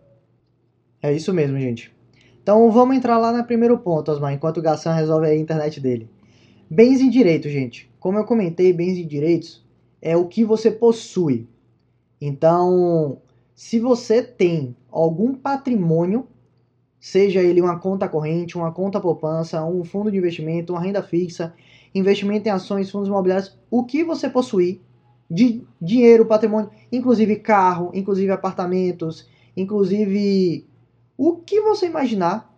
É 1.01 1.13
isso 1.13 1.33
mesmo, 1.33 1.57
gente. 1.59 1.93
Então 2.41 2.69
vamos 2.71 2.97
entrar 2.97 3.17
lá 3.17 3.31
no 3.31 3.45
primeiro 3.45 3.77
ponto, 3.77 4.11
Osmar, 4.11 4.33
enquanto 4.33 4.57
o 4.57 4.61
Gassan 4.61 4.93
resolve 4.93 5.27
a 5.27 5.35
internet 5.35 5.79
dele. 5.79 6.09
Bens 6.69 6.99
e 6.99 7.09
direitos, 7.09 7.51
gente. 7.51 7.89
Como 7.99 8.17
eu 8.17 8.25
comentei, 8.25 8.73
bens 8.73 8.97
e 8.97 9.05
direitos 9.05 9.63
é 10.01 10.15
o 10.17 10.27
que 10.27 10.43
você 10.43 10.71
possui. 10.71 11.47
Então, 12.21 13.21
se 13.59 13.77
você 13.77 14.23
tem 14.23 14.73
algum 14.89 15.35
patrimônio, 15.35 16.25
seja 16.97 17.41
ele 17.41 17.59
uma 17.59 17.77
conta 17.77 18.07
corrente, 18.07 18.57
uma 18.57 18.71
conta 18.71 19.01
poupança, 19.01 19.65
um 19.65 19.83
fundo 19.83 20.09
de 20.09 20.17
investimento, 20.17 20.71
uma 20.71 20.81
renda 20.81 21.03
fixa, 21.03 21.53
investimento 21.93 22.47
em 22.47 22.51
ações, 22.51 22.89
fundos 22.89 23.09
imobiliários, 23.09 23.59
o 23.69 23.83
que 23.83 24.01
você 24.01 24.29
possuir 24.29 24.79
de 25.29 25.61
dinheiro, 25.79 26.25
patrimônio, 26.25 26.69
inclusive 26.89 27.35
carro, 27.35 27.91
inclusive 27.93 28.31
apartamentos, 28.31 29.27
inclusive 29.57 30.65
o 31.17 31.35
que 31.35 31.59
você 31.59 31.85
imaginar, 31.85 32.57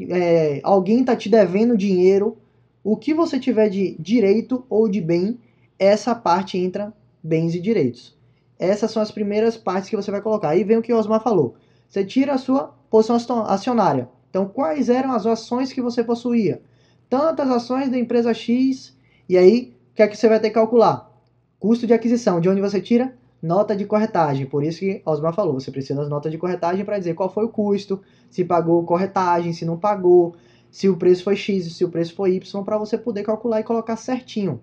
é, 0.00 0.60
alguém 0.64 1.02
está 1.02 1.14
te 1.14 1.28
devendo 1.28 1.78
dinheiro, 1.78 2.36
o 2.82 2.96
que 2.96 3.14
você 3.14 3.38
tiver 3.38 3.68
de 3.68 3.94
direito 4.00 4.66
ou 4.68 4.88
de 4.88 5.00
bem, 5.00 5.38
essa 5.78 6.12
parte 6.12 6.58
entra 6.58 6.92
bens 7.22 7.54
e 7.54 7.60
direitos. 7.60 8.18
Essas 8.60 8.90
são 8.90 9.02
as 9.02 9.10
primeiras 9.10 9.56
partes 9.56 9.88
que 9.88 9.96
você 9.96 10.10
vai 10.10 10.20
colocar. 10.20 10.50
Aí 10.50 10.62
vem 10.62 10.76
o 10.76 10.82
que 10.82 10.92
o 10.92 10.98
Osmar 10.98 11.22
falou. 11.22 11.54
Você 11.88 12.04
tira 12.04 12.34
a 12.34 12.38
sua 12.38 12.74
posição 12.90 13.44
acionária. 13.46 14.08
Então, 14.28 14.46
quais 14.46 14.88
eram 14.88 15.12
as 15.12 15.26
ações 15.26 15.72
que 15.72 15.80
você 15.80 16.04
possuía? 16.04 16.62
Tantas 17.08 17.50
ações 17.50 17.90
da 17.90 17.98
empresa 17.98 18.34
X. 18.34 18.94
E 19.26 19.36
aí, 19.36 19.74
o 19.92 19.96
que 19.96 20.02
é 20.02 20.06
que 20.06 20.16
você 20.16 20.28
vai 20.28 20.38
ter 20.38 20.50
que 20.50 20.54
calcular? 20.54 21.10
Custo 21.58 21.86
de 21.86 21.94
aquisição. 21.94 22.40
De 22.40 22.48
onde 22.48 22.60
você 22.60 22.80
tira? 22.80 23.18
nota 23.42 23.74
de 23.74 23.84
corretagem. 23.84 24.46
Por 24.46 24.62
isso 24.62 24.80
que 24.80 25.02
Osmar 25.04 25.34
falou, 25.34 25.54
você 25.54 25.70
precisa 25.70 26.00
das 26.00 26.08
notas 26.08 26.30
de 26.30 26.38
corretagem 26.38 26.84
para 26.84 26.98
dizer 26.98 27.14
qual 27.14 27.32
foi 27.32 27.44
o 27.44 27.48
custo, 27.48 28.00
se 28.30 28.44
pagou 28.44 28.84
corretagem, 28.84 29.52
se 29.52 29.64
não 29.64 29.78
pagou, 29.78 30.34
se 30.70 30.88
o 30.88 30.96
preço 30.96 31.24
foi 31.24 31.36
X, 31.36 31.72
se 31.74 31.84
o 31.84 31.88
preço 31.88 32.14
foi 32.14 32.34
Y, 32.34 32.64
para 32.64 32.78
você 32.78 32.96
poder 32.98 33.22
calcular 33.22 33.60
e 33.60 33.64
colocar 33.64 33.96
certinho. 33.96 34.60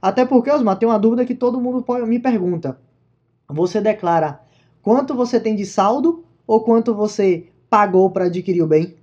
Até 0.00 0.24
porque, 0.24 0.50
Osmar, 0.50 0.78
tem 0.78 0.88
uma 0.88 0.98
dúvida 0.98 1.24
que 1.24 1.34
todo 1.34 1.60
mundo 1.60 1.84
me 2.06 2.18
pergunta. 2.18 2.78
Você 3.48 3.80
declara 3.80 4.40
quanto 4.82 5.14
você 5.14 5.40
tem 5.40 5.54
de 5.54 5.64
saldo 5.64 6.24
ou 6.46 6.62
quanto 6.62 6.94
você 6.94 7.46
pagou 7.68 8.10
para 8.10 8.26
adquirir 8.26 8.62
o 8.62 8.66
bem? 8.66 8.96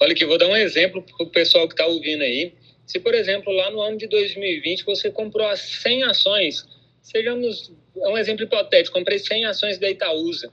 Olha 0.00 0.12
aqui, 0.12 0.24
vou 0.24 0.38
dar 0.38 0.48
um 0.48 0.56
exemplo 0.56 1.02
para 1.02 1.26
o 1.26 1.30
pessoal 1.30 1.66
que 1.68 1.74
está 1.74 1.86
ouvindo 1.86 2.22
aí. 2.22 2.52
Se, 2.86 2.98
por 2.98 3.14
exemplo, 3.14 3.52
lá 3.52 3.70
no 3.70 3.80
ano 3.80 3.96
de 3.96 4.06
2020 4.06 4.84
você 4.84 5.10
comprou 5.10 5.46
as 5.46 5.60
100 5.60 6.04
ações, 6.04 6.66
sejamos 7.00 7.72
é 7.96 8.08
um 8.08 8.16
exemplo 8.16 8.44
hipotético, 8.44 8.98
comprei 8.98 9.18
100 9.18 9.44
ações 9.46 9.78
da 9.78 9.90
Itaúsa. 9.90 10.50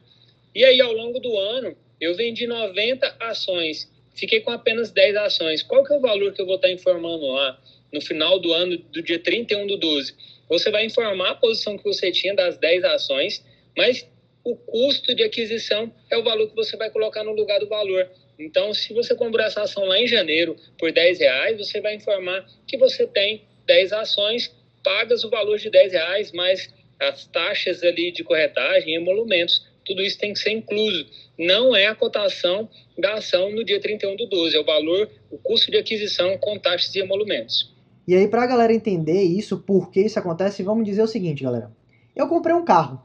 E 0.53 0.64
aí, 0.64 0.82
ao 0.82 0.91
longo 0.91 1.20
do 1.20 1.38
ano, 1.38 1.76
eu 1.99 2.16
vendi 2.16 2.45
90 2.47 3.16
ações, 3.20 3.89
fiquei 4.14 4.41
com 4.41 4.51
apenas 4.51 4.91
10 4.91 5.16
ações. 5.16 5.64
Qual 5.64 5.84
que 5.84 5.93
é 5.93 5.97
o 5.97 6.01
valor 6.01 6.34
que 6.34 6.41
eu 6.41 6.45
vou 6.45 6.55
estar 6.55 6.72
informando 6.72 7.26
lá 7.28 7.60
no 7.93 8.01
final 8.01 8.39
do 8.39 8.51
ano, 8.53 8.78
do 8.78 9.01
dia 9.01 9.20
31 9.20 9.68
do 9.68 9.78
12? 9.78 10.14
Você 10.50 10.72
vai 10.72 10.86
informar 10.86 11.30
a 11.30 11.36
posição 11.36 11.78
que 11.78 11.84
você 11.84 12.12
tinha 12.12 12.36
das 12.36 12.58
10 12.58 12.84
ações, 12.84 13.45
mas 13.78 14.06
o 14.43 14.56
custo 14.56 15.14
de 15.14 15.24
aquisição 15.24 15.93
é 16.10 16.18
o 16.18 16.24
valor 16.24 16.50
que 16.50 16.56
você 16.56 16.76
vai 16.76 16.89
colocar 16.89 17.24
no 17.24 17.34
lugar 17.34 17.60
do 17.60 17.68
valor. 17.68 18.10
Então, 18.39 18.74
se 18.74 18.93
você 18.93 19.14
comprou 19.14 19.45
essa 19.45 19.62
ação 19.62 19.86
lá 19.86 20.00
em 20.00 20.08
janeiro 20.08 20.56
por 20.78 20.91
10 20.91 21.20
reais, 21.20 21.58
você 21.58 21.80
vai 21.82 21.95
informar 21.95 22.45
que 22.66 22.78
você 22.78 23.06
tem 23.06 23.43
10 23.68 23.93
ações, 23.93 24.52
pagas 24.84 25.24
o 25.24 25.30
valor 25.30 25.60
de 25.60 25.70
10 25.70 25.93
reais, 25.93 26.32
mais 26.32 26.74
as 27.00 27.28
taxas 27.28 27.84
ali 27.84 28.12
de 28.12 28.24
corretagem 28.24 28.95
emolumentos. 28.95 29.68
Tudo 29.86 30.02
isso 30.02 30.18
tem 30.18 30.34
que 30.34 30.39
ser 30.39 30.52
incluso. 30.52 31.06
Não 31.38 31.76
é 31.76 31.88
a 31.88 31.95
cotação 31.95 32.70
da 32.97 33.16
ação 33.16 33.52
no 33.52 33.64
dia 33.64 33.80
31 33.80 34.16
do 34.16 34.26
12, 34.26 34.56
é 34.56 34.60
o 34.60 34.64
valor, 34.64 35.10
o 35.30 35.38
custo 35.38 35.70
de 35.70 35.78
aquisição 35.78 36.38
com 36.38 36.58
taxas 36.58 36.95
e 36.95 37.00
emolumentos. 37.00 37.74
E 38.10 38.16
aí, 38.16 38.28
para 38.28 38.41
a 38.41 38.47
galera 38.47 38.74
entender 38.74 39.22
isso, 39.22 39.60
por 39.60 39.91
que 39.91 40.01
isso 40.01 40.18
acontece, 40.18 40.64
vamos 40.64 40.84
dizer 40.84 41.03
o 41.03 41.07
seguinte, 41.07 41.43
galera. 41.43 41.72
Eu 42.16 42.28
comprei 42.28 42.55
um 42.55 42.66
carro. 42.66 42.99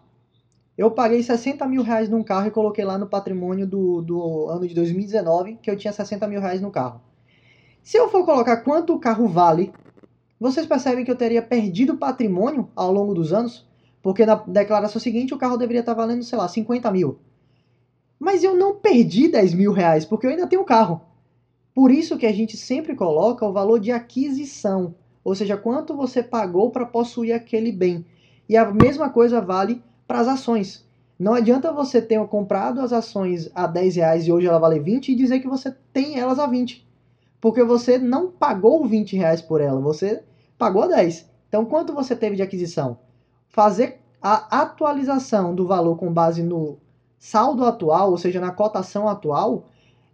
Eu 0.79 0.91
paguei 0.91 1.23
60 1.23 1.69
mil 1.69 1.83
reais 1.83 2.09
num 2.09 2.23
carro 2.23 2.47
e 2.47 2.51
coloquei 2.51 2.87
lá 2.87 2.97
no 2.97 3.07
patrimônio 3.07 3.67
do, 3.67 4.01
do 4.01 4.49
ano 4.49 4.67
de 4.67 4.75
2019 4.75 5.59
que 5.61 5.71
eu 5.71 5.77
tinha 5.77 5.93
60 5.93 6.27
mil 6.27 6.41
reais 6.41 6.63
no 6.63 6.71
carro. 6.71 7.03
Se 7.83 7.99
eu 7.99 8.09
for 8.09 8.25
colocar 8.25 8.57
quanto 8.63 8.95
o 8.95 8.99
carro 8.99 9.29
vale, 9.29 9.75
vocês 10.41 10.65
percebem 10.65 11.05
que 11.05 11.11
eu 11.11 11.17
teria 11.17 11.43
perdido 11.43 11.99
patrimônio 11.99 12.71
ao 12.75 12.91
longo 12.91 13.13
dos 13.13 13.31
anos? 13.31 13.69
Porque 14.01 14.25
na 14.25 14.37
declaração 14.37 14.99
seguinte 14.99 15.35
o 15.35 15.39
carro 15.39 15.59
deveria 15.59 15.81
estar 15.81 15.93
valendo, 15.93 16.23
sei 16.23 16.39
lá, 16.39 16.49
50 16.49 16.91
mil. 16.91 17.19
Mas 18.19 18.43
eu 18.43 18.57
não 18.57 18.77
perdi 18.77 19.29
10 19.29 19.53
mil 19.53 19.71
reais, 19.71 20.07
porque 20.07 20.27
eu 20.27 20.31
ainda 20.31 20.47
tenho 20.47 20.63
o 20.63 20.65
carro. 20.65 21.03
Por 21.75 21.91
isso 21.91 22.17
que 22.17 22.25
a 22.25 22.33
gente 22.33 22.57
sempre 22.57 22.95
coloca 22.95 23.45
o 23.45 23.53
valor 23.53 23.81
de 23.81 23.91
aquisição, 23.91 24.95
ou 25.25 25.35
seja, 25.35 25.57
quanto 25.57 25.97
você 25.97 26.23
pagou 26.23 26.71
para 26.71 26.87
possuir 26.87 27.35
aquele 27.35 27.73
bem. 27.73 28.07
E 28.49 28.57
a 28.57 28.71
mesma 28.71 29.11
coisa 29.11 29.41
vale 29.41 29.83
para 30.07 30.21
as 30.21 30.29
ações. 30.29 30.87
Não 31.19 31.35
adianta 31.35 31.73
você 31.73 32.01
ter 32.01 32.25
comprado 32.29 32.81
as 32.81 32.93
ações 32.93 33.51
a 33.55 33.67
10 33.67 33.97
reais 33.97 34.27
e 34.27 34.33
hoje 34.33 34.47
ela 34.47 34.59
vale 34.59 34.79
20 34.79 35.11
e 35.11 35.15
dizer 35.17 35.41
que 35.41 35.49
você 35.49 35.75
tem 35.93 36.19
elas 36.19 36.39
a 36.39 36.47
20. 36.47 36.87
Porque 37.41 37.65
você 37.65 37.99
não 37.99 38.31
pagou 38.31 38.87
20 38.87 39.17
reais 39.17 39.43
por 39.43 39.61
ela, 39.61 39.81
você 39.81 40.23
pagou 40.57 40.89
10. 40.89 41.29
Então 41.49 41.65
quanto 41.65 41.93
você 41.93 42.15
teve 42.15 42.37
de 42.37 42.43
aquisição? 42.43 42.99
Fazer 43.49 44.01
a 44.23 44.63
atualização 44.63 45.55
do 45.55 45.67
valor 45.67 45.97
com 45.97 46.13
base 46.13 46.43
no 46.43 46.79
saldo 47.19 47.65
atual, 47.65 48.11
ou 48.11 48.19
seja, 48.19 48.41
na 48.41 48.51
cotação 48.51 49.09
atual, 49.09 49.67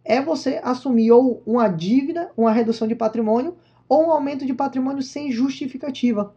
é 0.05 0.20
você 0.20 0.61
assumir 0.62 1.12
ou 1.12 1.42
uma 1.46 1.68
dívida, 1.68 2.30
uma 2.36 2.53
redução 2.53 2.88
de 2.88 2.94
patrimônio 2.94 3.57
ou 3.88 4.07
um 4.07 4.11
aumento 4.11 4.46
de 4.46 4.55
patrimônio 4.55 5.03
sem 5.03 5.30
justificativa. 5.30 6.34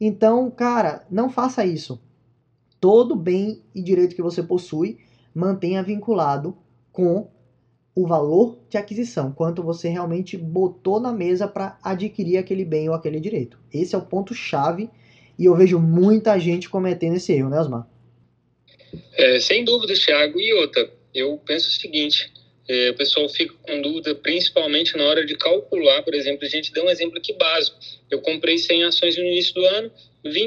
Então, 0.00 0.50
cara, 0.50 1.06
não 1.10 1.30
faça 1.30 1.64
isso 1.64 2.00
todo 2.84 3.16
bem 3.16 3.62
e 3.74 3.80
direito 3.80 4.14
que 4.14 4.20
você 4.20 4.42
possui 4.42 4.98
mantenha 5.34 5.82
vinculado 5.82 6.54
com 6.92 7.30
o 7.94 8.06
valor 8.06 8.58
de 8.68 8.76
aquisição, 8.76 9.32
quanto 9.32 9.62
você 9.62 9.88
realmente 9.88 10.36
botou 10.36 11.00
na 11.00 11.10
mesa 11.10 11.48
para 11.48 11.78
adquirir 11.82 12.36
aquele 12.36 12.62
bem 12.62 12.90
ou 12.90 12.94
aquele 12.94 13.18
direito. 13.18 13.58
Esse 13.72 13.94
é 13.94 13.98
o 13.98 14.04
ponto 14.04 14.34
chave 14.34 14.90
e 15.38 15.46
eu 15.46 15.56
vejo 15.56 15.78
muita 15.78 16.38
gente 16.38 16.68
cometendo 16.68 17.16
esse 17.16 17.32
erro, 17.32 17.48
né, 17.48 17.58
Osmar? 17.58 17.88
É, 19.14 19.40
sem 19.40 19.64
dúvida, 19.64 19.94
Thiago. 19.94 20.38
E 20.38 20.52
outra, 20.52 20.92
eu 21.14 21.38
penso 21.38 21.70
o 21.70 21.72
seguinte: 21.72 22.33
é, 22.68 22.90
o 22.90 22.94
pessoal 22.94 23.28
fica 23.28 23.54
com 23.62 23.82
dúvida, 23.82 24.14
principalmente 24.14 24.96
na 24.96 25.04
hora 25.04 25.24
de 25.24 25.36
calcular, 25.36 26.02
por 26.02 26.14
exemplo, 26.14 26.46
a 26.46 26.48
gente 26.48 26.72
deu 26.72 26.84
um 26.84 26.90
exemplo 26.90 27.18
aqui 27.18 27.32
básico. 27.34 27.78
Eu 28.10 28.20
comprei 28.20 28.56
100 28.56 28.84
ações 28.84 29.16
no 29.16 29.24
início 29.24 29.54
do 29.54 29.64
ano, 29.66 29.92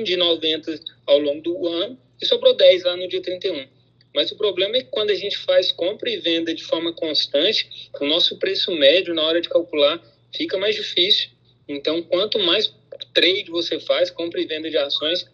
de 0.04 0.18
90 0.18 0.80
ao 1.06 1.20
longo 1.20 1.42
do 1.42 1.68
ano, 1.68 1.98
e 2.22 2.26
sobrou 2.26 2.56
10 2.56 2.84
lá 2.84 2.98
no 2.98 3.08
dia 3.08 3.22
31. 3.22 3.68
Mas 4.16 4.32
o 4.32 4.36
problema 4.36 4.78
é 4.78 4.82
que 4.82 4.90
quando 4.90 5.12
a 5.12 5.16
gente 5.16 5.38
faz 5.38 5.72
compra 5.72 6.10
e 6.10 6.18
venda 6.18 6.54
de 6.54 6.64
forma 6.64 6.92
constante, 6.92 7.70
o 8.00 8.06
nosso 8.06 8.40
preço 8.40 8.72
médio 8.72 9.14
na 9.14 9.22
hora 9.22 9.40
de 9.40 9.48
calcular 9.48 10.02
fica 10.36 10.58
mais 10.58 10.76
difícil. 10.76 11.30
Então, 11.68 12.02
quanto 12.02 12.40
mais 12.40 12.74
trade 13.14 13.52
você 13.52 13.80
faz, 13.80 14.10
compra 14.10 14.42
e 14.42 14.46
venda 14.46 14.70
de 14.72 14.78
ações, 14.78 15.30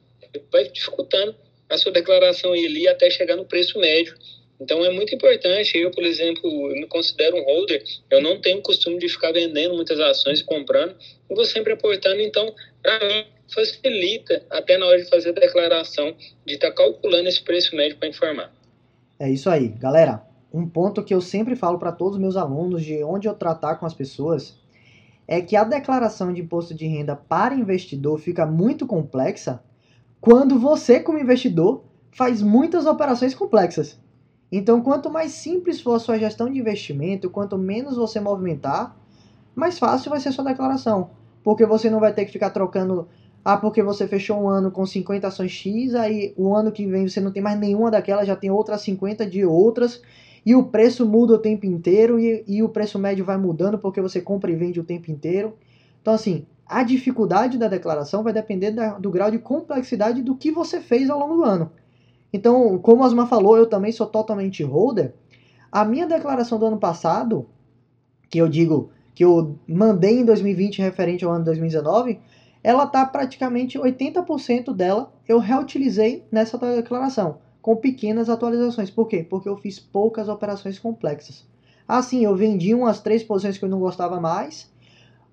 vai 0.52 0.68
dificultando 0.68 1.36
a 1.70 1.78
sua 1.78 1.92
declaração 1.92 2.52
ali 2.52 2.88
até 2.88 3.10
chegar 3.10 3.36
no 3.36 3.46
preço 3.46 3.80
médio. 3.80 4.16
Então 4.60 4.84
é 4.86 4.90
muito 4.92 5.14
importante. 5.14 5.78
Eu, 5.78 5.92
por 5.92 6.04
exemplo, 6.04 6.50
eu 6.70 6.76
me 6.76 6.88
considero 6.88 7.38
um 7.38 7.44
holder. 7.44 7.84
Eu 8.10 8.22
não 8.22 8.40
tenho 8.40 8.62
costume 8.62 8.98
de 8.98 9.10
ficar 9.10 9.32
vendendo 9.32 9.76
muitas 9.76 10.00
ações 10.00 10.40
e 10.40 10.44
comprando. 10.44 10.96
Eu 11.30 11.36
vou 11.36 11.46
sempre 11.46 11.74
aportando. 11.74 12.22
Então, 12.22 12.54
para 12.82 13.00
mim, 13.08 13.26
facilita 13.54 14.46
até 14.50 14.78
na 14.78 14.86
hora 14.86 15.02
de 15.02 15.10
fazer 15.10 15.30
a 15.30 15.34
declaração, 15.34 16.16
de 16.46 16.54
estar 16.54 16.70
tá 16.70 16.76
calculando 16.76 17.28
esse 17.28 17.42
preço 17.42 17.76
médio 17.76 17.98
para 17.98 18.08
informar. 18.08 18.54
É 19.20 19.30
isso 19.30 19.50
aí, 19.50 19.70
galera. 19.70 20.24
Um 20.54 20.68
ponto 20.68 21.04
que 21.04 21.14
eu 21.14 21.22
sempre 21.22 21.56
falo 21.56 21.80
para 21.80 21.92
todos 21.92 22.16
os 22.16 22.22
meus 22.22 22.36
alunos 22.36 22.84
de 22.84 23.04
onde 23.04 23.28
eu 23.28 23.34
tratar 23.34 23.76
com 23.76 23.86
as 23.86 23.94
pessoas 23.94 24.56
é 25.28 25.42
que 25.42 25.56
a 25.56 25.64
declaração 25.64 26.34
de 26.34 26.42
imposto 26.42 26.74
de 26.74 26.86
renda 26.86 27.16
para 27.16 27.56
investidor 27.56 28.20
fica 28.20 28.46
muito 28.46 28.86
complexa 28.86 29.64
quando 30.22 30.60
você, 30.60 31.00
como 31.00 31.20
investidor, 31.20 31.84
faz 32.12 32.42
muitas 32.42 32.86
operações 32.86 33.34
complexas. 33.34 34.00
Então, 34.56 34.82
quanto 34.82 35.10
mais 35.10 35.32
simples 35.32 35.82
for 35.82 35.96
a 35.96 36.00
sua 36.00 36.20
gestão 36.20 36.48
de 36.48 36.60
investimento, 36.60 37.28
quanto 37.28 37.58
menos 37.58 37.98
você 37.98 38.20
movimentar, 38.20 38.96
mais 39.56 39.80
fácil 39.80 40.12
vai 40.12 40.20
ser 40.20 40.32
sua 40.32 40.44
declaração. 40.44 41.10
Porque 41.44 41.66
você 41.66 41.90
não 41.90 42.00
vai 42.00 42.14
ter 42.14 42.24
que 42.24 42.32
ficar 42.32 42.52
trocando 42.52 43.08
ah, 43.44 43.58
porque 43.58 43.82
você 43.82 44.08
fechou 44.08 44.40
um 44.40 44.48
ano 44.48 44.70
com 44.70 44.86
50 44.86 45.28
ações 45.28 45.52
X, 45.52 45.96
aí 45.96 46.36
o 46.38 46.56
ano 46.56 46.72
que 46.72 46.86
vem 46.86 47.08
você 47.08 47.20
não 47.20 47.32
tem 47.32 47.42
mais 47.42 47.60
nenhuma 47.60 47.90
daquelas, 47.90 48.28
já 48.28 48.36
tem 48.36 48.52
outras 48.52 48.82
50 48.82 49.26
de 49.26 49.44
outras, 49.44 50.04
e 50.46 50.54
o 50.54 50.66
preço 50.66 51.04
muda 51.04 51.34
o 51.34 51.40
tempo 51.40 51.66
inteiro, 51.66 52.20
e, 52.20 52.44
e 52.48 52.62
o 52.62 52.70
preço 52.70 53.00
médio 53.00 53.26
vai 53.26 53.38
mudando 53.38 53.80
porque 53.80 54.00
você 54.02 54.22
compra 54.22 54.52
e 54.52 54.56
vende 54.56 54.80
o 54.80 54.84
tempo 54.84 55.10
inteiro. 55.10 55.58
Então, 56.00 56.14
assim, 56.14 56.46
a 56.68 56.84
dificuldade 56.84 57.58
da 57.58 57.68
declaração 57.68 58.22
vai 58.22 58.32
depender 58.32 58.70
da, 58.70 59.00
do 59.00 59.10
grau 59.10 59.32
de 59.32 59.40
complexidade 59.40 60.22
do 60.22 60.36
que 60.36 60.52
você 60.52 60.80
fez 60.80 61.10
ao 61.10 61.18
longo 61.18 61.38
do 61.38 61.44
ano. 61.44 61.72
Então, 62.34 62.80
como 62.80 63.04
Asma 63.04 63.28
falou, 63.28 63.56
eu 63.56 63.68
também 63.68 63.92
sou 63.92 64.08
totalmente 64.08 64.64
holder. 64.64 65.14
A 65.72 65.86
minha 65.86 66.08
declaração 66.08 66.58
do 66.58 66.66
ano 66.66 66.80
passado, 66.80 67.48
que 68.30 68.40
eu 68.40 68.50
digo 68.50 68.90
que 69.14 69.24
eu 69.24 69.56
mandei 69.68 70.20
em 70.20 70.26
2020 70.26 70.82
referente 70.82 71.24
ao 71.24 71.32
ano 71.32 71.46
2019, 71.46 72.20
ela 72.64 72.86
está 72.86 73.06
praticamente 73.06 73.78
80% 73.78 74.74
dela 74.74 75.14
eu 75.28 75.38
reutilizei 75.38 76.26
nessa 76.32 76.58
declaração, 76.58 77.38
com 77.62 77.76
pequenas 77.76 78.30
atualizações. 78.30 78.90
Por 78.90 79.08
quê? 79.08 79.24
Porque 79.28 79.48
eu 79.48 79.56
fiz 79.56 79.80
poucas 79.80 80.28
operações 80.28 80.80
complexas. 80.80 81.46
Assim, 81.88 82.24
eu 82.24 82.36
vendi 82.36 82.74
umas 82.74 83.00
três 83.00 83.24
posições 83.24 83.58
que 83.58 83.66
eu 83.66 83.70
não 83.70 83.80
gostava 83.80 84.20
mais, 84.20 84.72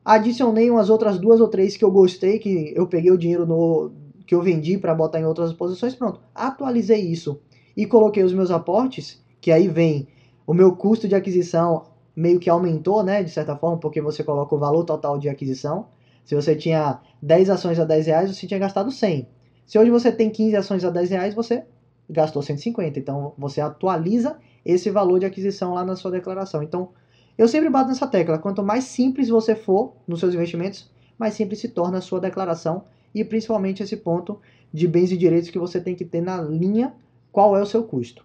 adicionei 0.04 0.70
umas 0.70 0.90
outras 0.90 1.18
duas 1.18 1.40
ou 1.40 1.48
três 1.48 1.76
que 1.76 1.84
eu 1.84 1.90
gostei, 1.90 2.38
que 2.38 2.72
eu 2.76 2.86
peguei 2.86 3.10
o 3.10 3.18
dinheiro 3.18 3.46
no 3.46 3.92
que 4.30 4.34
eu 4.36 4.40
vendi 4.40 4.78
para 4.78 4.94
botar 4.94 5.18
em 5.18 5.24
outras 5.24 5.52
posições, 5.52 5.92
pronto. 5.96 6.20
Atualizei 6.32 7.00
isso 7.00 7.40
e 7.76 7.84
coloquei 7.84 8.22
os 8.22 8.32
meus 8.32 8.52
aportes, 8.52 9.20
que 9.40 9.50
aí 9.50 9.66
vem 9.66 10.06
o 10.46 10.54
meu 10.54 10.76
custo 10.76 11.08
de 11.08 11.16
aquisição 11.16 11.86
meio 12.14 12.38
que 12.38 12.48
aumentou, 12.48 13.02
né, 13.02 13.24
de 13.24 13.30
certa 13.30 13.56
forma, 13.56 13.78
porque 13.78 14.00
você 14.00 14.22
coloca 14.22 14.54
o 14.54 14.58
valor 14.58 14.84
total 14.84 15.18
de 15.18 15.28
aquisição. 15.28 15.88
Se 16.24 16.36
você 16.36 16.54
tinha 16.54 17.00
10 17.20 17.50
ações 17.50 17.80
a 17.80 17.84
10 17.84 18.06
reais, 18.06 18.32
você 18.32 18.46
tinha 18.46 18.60
gastado 18.60 18.92
100. 18.92 19.28
Se 19.66 19.76
hoje 19.76 19.90
você 19.90 20.12
tem 20.12 20.30
15 20.30 20.54
ações 20.54 20.84
a 20.84 20.90
10 20.90 21.10
reais, 21.10 21.34
você 21.34 21.64
gastou 22.08 22.40
150. 22.40 23.00
Então 23.00 23.34
você 23.36 23.60
atualiza 23.60 24.38
esse 24.64 24.90
valor 24.90 25.18
de 25.18 25.26
aquisição 25.26 25.74
lá 25.74 25.84
na 25.84 25.96
sua 25.96 26.12
declaração. 26.12 26.62
Então 26.62 26.90
eu 27.36 27.48
sempre 27.48 27.68
bato 27.68 27.88
nessa 27.88 28.06
tecla: 28.06 28.38
quanto 28.38 28.62
mais 28.62 28.84
simples 28.84 29.28
você 29.28 29.56
for 29.56 29.94
nos 30.06 30.20
seus 30.20 30.34
investimentos, 30.34 30.88
mais 31.18 31.34
simples 31.34 31.58
se 31.58 31.70
torna 31.70 31.98
a 31.98 32.00
sua 32.00 32.20
declaração 32.20 32.84
e 33.14 33.24
principalmente 33.24 33.82
esse 33.82 33.96
ponto 33.96 34.40
de 34.72 34.86
bens 34.86 35.10
e 35.10 35.16
direitos 35.16 35.50
que 35.50 35.58
você 35.58 35.80
tem 35.80 35.94
que 35.94 36.04
ter 36.04 36.20
na 36.20 36.40
linha 36.40 36.92
qual 37.32 37.56
é 37.56 37.62
o 37.62 37.66
seu 37.66 37.82
custo. 37.84 38.24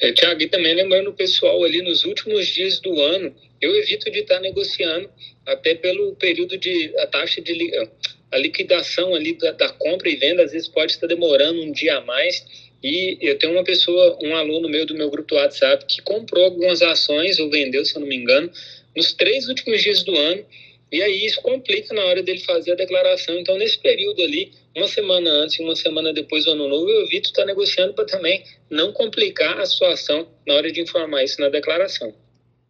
É, 0.00 0.12
Tiago, 0.12 0.42
e 0.42 0.48
também 0.48 0.74
lembrando 0.74 1.10
o 1.10 1.14
pessoal 1.14 1.62
ali 1.62 1.80
nos 1.82 2.04
últimos 2.04 2.48
dias 2.48 2.80
do 2.80 3.00
ano, 3.00 3.32
eu 3.60 3.74
evito 3.76 4.10
de 4.10 4.18
estar 4.18 4.40
negociando 4.40 5.08
até 5.46 5.74
pelo 5.74 6.16
período 6.16 6.58
de 6.58 6.92
a 6.98 7.06
taxa 7.06 7.40
de 7.40 7.52
a 8.32 8.38
liquidação 8.38 9.14
ali 9.14 9.34
da, 9.34 9.52
da, 9.52 9.68
compra 9.68 10.08
e 10.08 10.16
venda 10.16 10.42
às 10.42 10.52
vezes 10.52 10.66
pode 10.66 10.92
estar 10.92 11.06
demorando 11.06 11.62
um 11.62 11.70
dia 11.70 11.98
a 11.98 12.00
mais 12.00 12.44
e 12.82 13.18
eu 13.20 13.38
tenho 13.38 13.52
uma 13.52 13.62
pessoa 13.62 14.18
um 14.22 14.34
aluno 14.34 14.68
meu 14.68 14.86
do 14.86 14.94
meu 14.94 15.10
grupo 15.10 15.34
WhatsApp 15.34 15.84
que 15.86 16.02
comprou 16.02 16.46
algumas 16.46 16.82
ações 16.82 17.38
ou 17.38 17.50
vendeu 17.50 17.84
se 17.84 17.94
eu 17.94 18.00
não 18.00 18.08
me 18.08 18.16
engano 18.16 18.50
nos 18.96 19.12
três 19.12 19.48
últimos 19.48 19.82
dias 19.82 20.02
do 20.02 20.16
ano 20.16 20.44
e 20.92 21.02
aí 21.02 21.24
isso 21.24 21.40
complica 21.42 21.94
na 21.94 22.04
hora 22.04 22.22
dele 22.22 22.40
fazer 22.40 22.72
a 22.72 22.76
declaração 22.76 23.34
então 23.38 23.56
nesse 23.56 23.78
período 23.78 24.22
ali 24.22 24.52
uma 24.76 24.86
semana 24.86 25.28
antes 25.30 25.58
e 25.58 25.62
uma 25.62 25.74
semana 25.74 26.12
depois 26.12 26.44
do 26.44 26.52
ano 26.52 26.68
novo 26.68 26.88
eu 26.88 27.06
evito 27.06 27.28
estar 27.28 27.44
negociando 27.44 27.94
para 27.94 28.04
também 28.04 28.44
não 28.70 28.92
complicar 28.92 29.58
a 29.58 29.66
situação 29.66 30.28
na 30.46 30.54
hora 30.54 30.70
de 30.70 30.80
informar 30.80 31.24
isso 31.24 31.40
na 31.40 31.48
declaração 31.48 32.12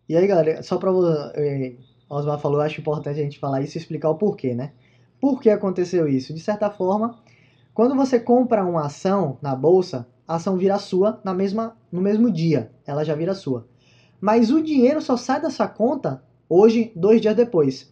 e 0.09 0.17
aí 0.17 0.27
galera 0.27 0.63
só 0.63 0.79
para 0.79 0.91
eh, 1.37 1.73
Osmar 2.13 2.39
falou, 2.39 2.61
acho 2.61 2.79
importante 2.79 3.19
a 3.19 3.23
gente 3.23 3.39
falar 3.39 3.63
isso 3.63 3.79
e 3.79 3.81
explicar 3.81 4.11
o 4.11 4.17
porquê, 4.17 4.55
né? 4.55 4.73
Por 5.19 5.41
que 5.41 5.49
aconteceu 5.49 6.07
isso? 6.07 6.35
De 6.35 6.41
certa 6.41 6.69
forma, 6.69 7.19
quando 7.73 7.95
você 7.95 8.21
compra 8.21 8.63
uma 8.65 8.85
ação 8.85 9.39
na 9.41 9.55
bolsa, 9.55 10.07
a 10.29 10.35
ação 10.35 10.59
vira 10.59 10.79
sua 10.79 11.21
na 11.25 11.33
mesma, 11.33 11.75
no 11.91 12.03
mesmo 12.03 12.31
dia, 12.31 12.71
ela 12.87 13.03
já 13.03 13.15
vira 13.15 13.35
sua. 13.35 13.67
Mas 14.21 14.51
o 14.51 14.63
dinheiro 14.63 15.01
só 15.01 15.17
sai 15.17 15.41
da 15.41 15.49
sua 15.49 15.67
conta 15.67 16.23
hoje, 16.49 16.93
dois 16.95 17.19
dias 17.19 17.35
depois. 17.35 17.91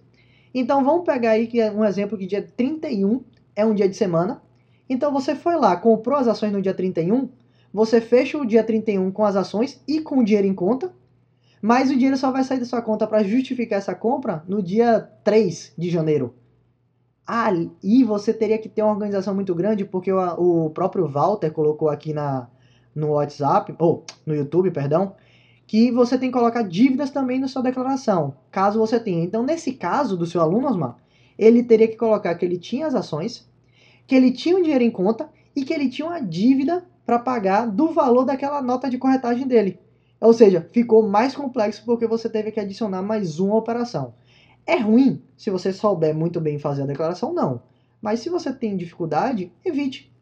Então 0.55 0.85
vamos 0.85 1.05
pegar 1.05 1.31
aí 1.31 1.47
que 1.47 1.61
é 1.61 1.71
um 1.71 1.85
exemplo 1.85 2.19
que 2.19 2.27
dia 2.27 2.43
31 2.43 3.23
é 3.55 3.65
um 3.65 3.75
dia 3.75 3.89
de 3.89 3.97
semana. 3.97 4.43
Então 4.89 5.13
você 5.13 5.35
foi 5.35 5.57
lá, 5.57 5.77
comprou 5.77 6.19
as 6.19 6.27
ações 6.27 6.53
no 6.53 6.61
dia 6.61 6.75
31, 6.75 7.29
você 7.73 8.01
fecha 8.01 8.37
o 8.37 8.45
dia 8.45 8.65
31 8.65 9.11
com 9.13 9.25
as 9.25 9.37
ações 9.37 9.81
e 9.87 10.01
com 10.01 10.19
o 10.19 10.25
dinheiro 10.25 10.47
em 10.47 10.55
conta, 10.55 10.93
mas 11.63 11.91
o 11.91 11.95
dinheiro 11.95 12.17
só 12.17 12.33
vai 12.33 12.43
sair 12.43 12.59
da 12.59 12.65
sua 12.65 12.83
conta 12.83 13.07
para 13.07 13.23
justificar 13.23 13.79
essa 13.79 13.95
compra 13.95 14.43
no 14.49 14.61
dia 14.63 15.09
3 15.23 15.75
de 15.79 15.91
janeiro. 15.91 16.35
Ah, 17.25 17.51
e 17.81 18.03
você 18.03 18.35
teria 18.35 18.59
que 18.59 18.69
ter 18.69 18.83
uma 18.83 18.91
organização 18.91 19.33
muito 19.33 19.55
grande, 19.55 19.85
porque 19.85 20.13
o, 20.13 20.67
o 20.67 20.71
próprio 20.71 21.07
Walter 21.07 21.53
colocou 21.53 21.89
aqui 21.89 22.13
na, 22.13 22.49
no 22.93 23.13
WhatsApp, 23.13 23.73
ou 23.79 24.05
no 24.27 24.35
YouTube, 24.35 24.73
perdão, 24.73 25.15
que 25.71 25.89
você 25.93 26.19
tem 26.19 26.33
que 26.33 26.37
colocar 26.37 26.63
dívidas 26.63 27.11
também 27.11 27.39
na 27.39 27.47
sua 27.47 27.63
declaração, 27.63 28.35
caso 28.51 28.81
você 28.81 28.99
tenha. 28.99 29.23
Então, 29.23 29.45
nesse 29.45 29.73
caso 29.73 30.17
do 30.17 30.27
seu 30.27 30.41
aluno, 30.41 30.67
Osmar, 30.67 30.97
ele 31.39 31.63
teria 31.63 31.87
que 31.87 31.97
colocar 31.97 32.35
que 32.35 32.45
ele 32.45 32.59
tinha 32.59 32.89
as 32.89 32.95
ações, 32.97 33.49
que 34.05 34.17
ele 34.17 34.33
tinha 34.33 34.57
um 34.57 34.63
dinheiro 34.63 34.83
em 34.83 34.91
conta 34.91 35.31
e 35.55 35.65
que 35.65 35.73
ele 35.73 35.89
tinha 35.89 36.09
uma 36.09 36.21
dívida 36.21 36.85
para 37.07 37.21
pagar 37.21 37.67
do 37.67 37.93
valor 37.93 38.25
daquela 38.25 38.61
nota 38.61 38.91
de 38.91 38.99
corretagem 38.99 39.47
dele. 39.47 39.79
Ou 40.21 40.33
seja, 40.33 40.69
ficou 40.73 41.09
mais 41.09 41.37
complexo 41.37 41.85
porque 41.85 42.05
você 42.05 42.29
teve 42.29 42.51
que 42.51 42.59
adicionar 42.59 43.01
mais 43.01 43.39
uma 43.39 43.55
operação. 43.55 44.15
É 44.67 44.77
ruim 44.77 45.23
se 45.37 45.51
você 45.51 45.73
souber 45.73 46.13
muito 46.13 46.41
bem 46.41 46.59
fazer 46.59 46.83
a 46.83 46.87
declaração? 46.87 47.33
Não. 47.33 47.63
Mas 48.03 48.19
se 48.19 48.29
você 48.29 48.53
tem 48.53 48.77
dificuldade, 48.77 49.53
evite. 49.65 50.13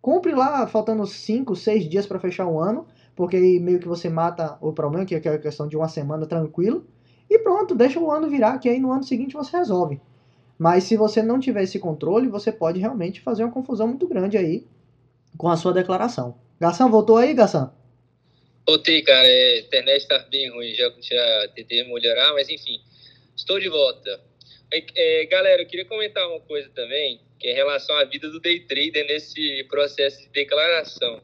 Compre 0.00 0.32
lá 0.32 0.64
faltando 0.68 1.04
5, 1.04 1.56
6 1.56 1.88
dias 1.88 2.06
para 2.06 2.20
fechar 2.20 2.46
um 2.46 2.60
ano 2.60 2.86
porque 3.16 3.36
aí 3.36 3.58
meio 3.58 3.80
que 3.80 3.88
você 3.88 4.10
mata 4.10 4.58
o 4.60 4.72
problema, 4.72 5.06
que 5.06 5.14
é 5.14 5.18
a 5.18 5.38
questão 5.38 5.66
de 5.66 5.76
uma 5.76 5.88
semana 5.88 6.26
tranquilo, 6.26 6.86
e 7.28 7.38
pronto, 7.38 7.74
deixa 7.74 7.98
o 7.98 8.10
ano 8.10 8.28
virar, 8.28 8.58
que 8.58 8.68
aí 8.68 8.78
no 8.78 8.92
ano 8.92 9.02
seguinte 9.02 9.34
você 9.34 9.56
resolve. 9.56 10.00
Mas 10.58 10.84
se 10.84 10.96
você 10.96 11.22
não 11.22 11.40
tiver 11.40 11.64
esse 11.64 11.78
controle, 11.78 12.28
você 12.28 12.52
pode 12.52 12.78
realmente 12.78 13.20
fazer 13.20 13.42
uma 13.42 13.52
confusão 13.52 13.88
muito 13.88 14.06
grande 14.06 14.36
aí 14.36 14.64
com 15.36 15.48
a 15.48 15.56
sua 15.56 15.72
declaração. 15.72 16.38
Garçom, 16.60 16.90
voltou 16.90 17.16
aí, 17.16 17.34
Garçom? 17.34 17.70
Voltei, 18.66 19.02
cara. 19.02 19.26
É, 19.26 19.54
a 19.54 19.58
internet 19.60 20.02
está 20.02 20.18
bem 20.30 20.50
ruim, 20.50 20.74
já, 20.74 20.90
já 21.00 21.48
tentei 21.54 21.84
melhorar, 21.84 22.32
mas 22.32 22.48
enfim, 22.48 22.80
estou 23.34 23.58
de 23.58 23.68
volta. 23.68 24.20
É, 24.72 24.84
é, 24.94 25.26
galera, 25.26 25.62
eu 25.62 25.66
queria 25.66 25.84
comentar 25.84 26.26
uma 26.28 26.40
coisa 26.40 26.68
também, 26.74 27.20
que 27.38 27.48
é 27.48 27.52
em 27.52 27.54
relação 27.54 27.96
à 27.96 28.04
vida 28.04 28.28
do 28.28 28.40
day 28.40 28.60
trader 28.60 29.06
nesse 29.06 29.64
processo 29.68 30.20
de 30.22 30.28
declaração. 30.28 31.20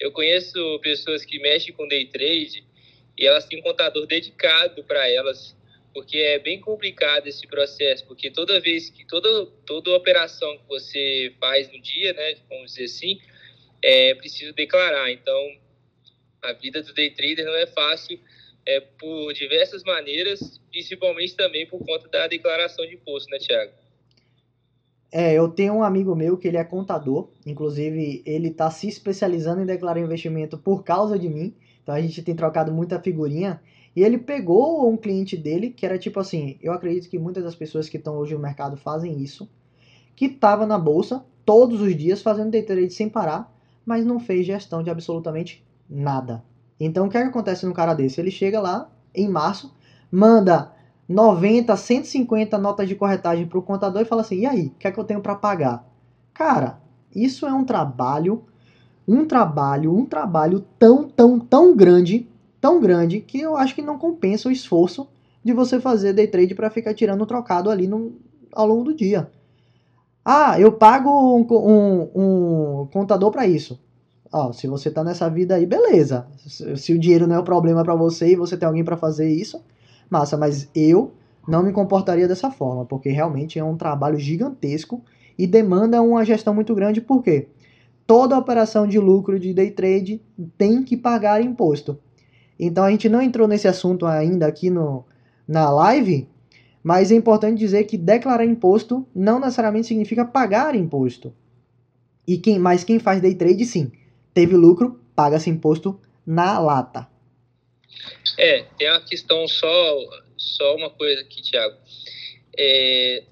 Eu 0.00 0.12
conheço 0.12 0.78
pessoas 0.80 1.24
que 1.24 1.38
mexem 1.38 1.74
com 1.74 1.88
day 1.88 2.06
trade 2.06 2.64
e 3.16 3.26
elas 3.26 3.44
têm 3.46 3.58
um 3.58 3.62
contador 3.62 4.06
dedicado 4.06 4.84
para 4.84 5.08
elas, 5.10 5.56
porque 5.92 6.18
é 6.18 6.38
bem 6.38 6.60
complicado 6.60 7.26
esse 7.26 7.46
processo, 7.46 8.06
porque 8.06 8.30
toda 8.30 8.60
vez 8.60 8.90
que 8.90 9.04
toda 9.04 9.46
toda 9.66 9.90
operação 9.90 10.56
que 10.58 10.68
você 10.68 11.34
faz 11.40 11.70
no 11.72 11.80
dia, 11.80 12.12
né, 12.12 12.36
vamos 12.48 12.72
dizer 12.72 12.84
assim, 12.84 13.20
é 13.82 14.14
preciso 14.14 14.52
declarar. 14.52 15.10
Então, 15.10 15.58
a 16.42 16.52
vida 16.52 16.82
do 16.82 16.94
day 16.94 17.10
trader 17.10 17.44
não 17.44 17.56
é 17.56 17.66
fácil 17.66 18.20
é, 18.64 18.80
por 18.80 19.32
diversas 19.32 19.82
maneiras, 19.82 20.60
principalmente 20.70 21.34
também 21.34 21.66
por 21.66 21.84
conta 21.84 22.08
da 22.08 22.26
declaração 22.26 22.86
de 22.86 22.94
imposto, 22.94 23.30
né, 23.30 23.38
Tiago? 23.38 23.72
É, 25.10 25.32
eu 25.32 25.48
tenho 25.48 25.74
um 25.74 25.82
amigo 25.82 26.14
meu 26.14 26.36
que 26.36 26.46
ele 26.46 26.58
é 26.58 26.64
contador, 26.64 27.28
inclusive 27.46 28.22
ele 28.26 28.48
está 28.48 28.70
se 28.70 28.86
especializando 28.88 29.62
em 29.62 29.66
declarar 29.66 30.00
investimento 30.00 30.58
por 30.58 30.84
causa 30.84 31.18
de 31.18 31.28
mim, 31.28 31.54
então 31.82 31.94
a 31.94 32.00
gente 32.00 32.22
tem 32.22 32.34
trocado 32.34 32.70
muita 32.70 33.00
figurinha. 33.00 33.60
E 33.96 34.02
ele 34.02 34.18
pegou 34.18 34.88
um 34.88 34.96
cliente 34.96 35.36
dele, 35.36 35.70
que 35.70 35.86
era 35.86 35.98
tipo 35.98 36.20
assim, 36.20 36.58
eu 36.60 36.72
acredito 36.72 37.08
que 37.08 37.18
muitas 37.18 37.42
das 37.42 37.54
pessoas 37.54 37.88
que 37.88 37.96
estão 37.96 38.16
hoje 38.18 38.34
no 38.34 38.40
mercado 38.40 38.76
fazem 38.76 39.20
isso, 39.22 39.48
que 40.14 40.26
estava 40.26 40.66
na 40.66 40.78
bolsa 40.78 41.24
todos 41.44 41.80
os 41.80 41.96
dias 41.96 42.20
fazendo 42.20 42.50
day 42.50 42.62
trade 42.62 42.92
sem 42.92 43.08
parar, 43.08 43.52
mas 43.86 44.04
não 44.04 44.20
fez 44.20 44.46
gestão 44.46 44.82
de 44.82 44.90
absolutamente 44.90 45.64
nada. 45.88 46.44
Então 46.78 47.06
o 47.06 47.10
que, 47.10 47.16
é 47.16 47.22
que 47.22 47.28
acontece 47.28 47.64
num 47.64 47.72
cara 47.72 47.94
desse? 47.94 48.20
Ele 48.20 48.30
chega 48.30 48.60
lá 48.60 48.92
em 49.14 49.28
março, 49.28 49.74
manda 50.12 50.72
90, 51.08 51.74
150 51.74 52.58
notas 52.58 52.86
de 52.86 52.94
corretagem 52.94 53.46
para 53.46 53.58
o 53.58 53.62
contador 53.62 54.02
e 54.02 54.04
fala 54.04 54.20
assim: 54.20 54.40
e 54.40 54.46
aí, 54.46 54.66
o 54.66 54.70
que 54.78 54.86
é 54.86 54.90
que 54.90 54.98
eu 54.98 55.04
tenho 55.04 55.20
para 55.20 55.34
pagar? 55.34 55.88
Cara, 56.34 56.78
isso 57.14 57.46
é 57.46 57.52
um 57.52 57.64
trabalho, 57.64 58.44
um 59.06 59.24
trabalho, 59.24 59.96
um 59.96 60.04
trabalho 60.04 60.64
tão, 60.78 61.08
tão, 61.08 61.40
tão 61.40 61.74
grande, 61.74 62.28
tão 62.60 62.78
grande, 62.80 63.20
que 63.20 63.40
eu 63.40 63.56
acho 63.56 63.74
que 63.74 63.82
não 63.82 63.96
compensa 63.96 64.48
o 64.48 64.52
esforço 64.52 65.08
de 65.42 65.52
você 65.52 65.80
fazer 65.80 66.12
day 66.12 66.26
trade 66.26 66.54
para 66.54 66.68
ficar 66.68 66.92
tirando 66.92 67.24
trocado 67.24 67.70
ali 67.70 67.86
no, 67.86 68.12
ao 68.52 68.66
longo 68.66 68.84
do 68.84 68.94
dia. 68.94 69.30
Ah, 70.22 70.60
eu 70.60 70.72
pago 70.72 71.08
um, 71.08 71.46
um, 71.50 72.10
um 72.82 72.86
contador 72.92 73.30
para 73.30 73.46
isso. 73.46 73.80
Ó, 74.30 74.52
se 74.52 74.66
você 74.66 74.90
tá 74.90 75.02
nessa 75.02 75.30
vida 75.30 75.54
aí, 75.54 75.64
beleza. 75.64 76.26
Se, 76.46 76.76
se 76.76 76.92
o 76.92 76.98
dinheiro 76.98 77.26
não 77.26 77.36
é 77.36 77.38
o 77.38 77.44
problema 77.44 77.82
para 77.82 77.94
você 77.94 78.32
e 78.32 78.36
você 78.36 78.54
tem 78.56 78.66
alguém 78.66 78.84
para 78.84 78.96
fazer 78.96 79.30
isso, 79.30 79.64
massa, 80.10 80.36
mas 80.36 80.68
eu 80.74 81.12
não 81.46 81.62
me 81.62 81.72
comportaria 81.72 82.28
dessa 82.28 82.50
forma, 82.50 82.84
porque 82.84 83.08
realmente 83.08 83.58
é 83.58 83.64
um 83.64 83.76
trabalho 83.76 84.18
gigantesco 84.18 85.02
e 85.38 85.46
demanda 85.46 86.02
uma 86.02 86.24
gestão 86.24 86.54
muito 86.54 86.74
grande, 86.74 87.00
porque 87.00 87.48
toda 88.06 88.38
operação 88.38 88.86
de 88.86 88.98
lucro 88.98 89.38
de 89.38 89.54
day 89.54 89.70
trade 89.70 90.20
tem 90.56 90.82
que 90.82 90.96
pagar 90.96 91.42
imposto. 91.42 91.98
Então 92.58 92.84
a 92.84 92.90
gente 92.90 93.08
não 93.08 93.22
entrou 93.22 93.46
nesse 93.46 93.68
assunto 93.68 94.04
ainda 94.04 94.46
aqui 94.46 94.68
no, 94.68 95.04
na 95.46 95.70
live, 95.70 96.28
mas 96.82 97.10
é 97.10 97.14
importante 97.14 97.58
dizer 97.58 97.84
que 97.84 97.96
declarar 97.96 98.44
imposto 98.44 99.06
não 99.14 99.38
necessariamente 99.38 99.86
significa 99.86 100.24
pagar 100.24 100.74
imposto. 100.74 101.32
E 102.26 102.36
quem, 102.36 102.58
mas 102.58 102.84
quem 102.84 102.98
faz 102.98 103.20
day 103.20 103.34
trade, 103.34 103.64
sim, 103.64 103.90
teve 104.34 104.56
lucro, 104.56 105.00
paga-se 105.14 105.48
imposto 105.48 105.98
na 106.26 106.58
lata. 106.58 107.08
É, 108.36 108.62
tem 108.78 108.88
uma 108.90 109.00
questão 109.00 109.46
só, 109.48 109.98
só 110.36 110.76
uma 110.76 110.90
coisa 110.90 111.20
aqui, 111.20 111.42
Thiago. 111.42 111.76
É, 112.56 113.24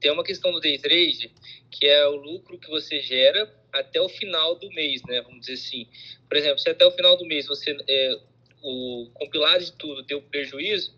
tem 0.00 0.10
uma 0.10 0.24
questão 0.24 0.52
do 0.52 0.60
day 0.60 0.78
trade 0.78 1.32
que 1.70 1.86
é 1.86 2.06
o 2.06 2.16
lucro 2.16 2.58
que 2.58 2.68
você 2.68 3.00
gera 3.00 3.50
até 3.72 4.00
o 4.00 4.08
final 4.08 4.54
do 4.56 4.68
mês, 4.70 5.02
né? 5.08 5.22
Vamos 5.22 5.40
dizer 5.40 5.54
assim. 5.54 5.86
Por 6.28 6.36
exemplo, 6.36 6.58
se 6.58 6.68
até 6.68 6.86
o 6.86 6.90
final 6.90 7.16
do 7.16 7.26
mês 7.26 7.46
você 7.46 7.76
é, 7.88 8.20
o 8.62 9.08
compilado 9.14 9.64
de 9.64 9.72
tudo 9.72 10.02
deu 10.02 10.20
prejuízo, 10.22 10.94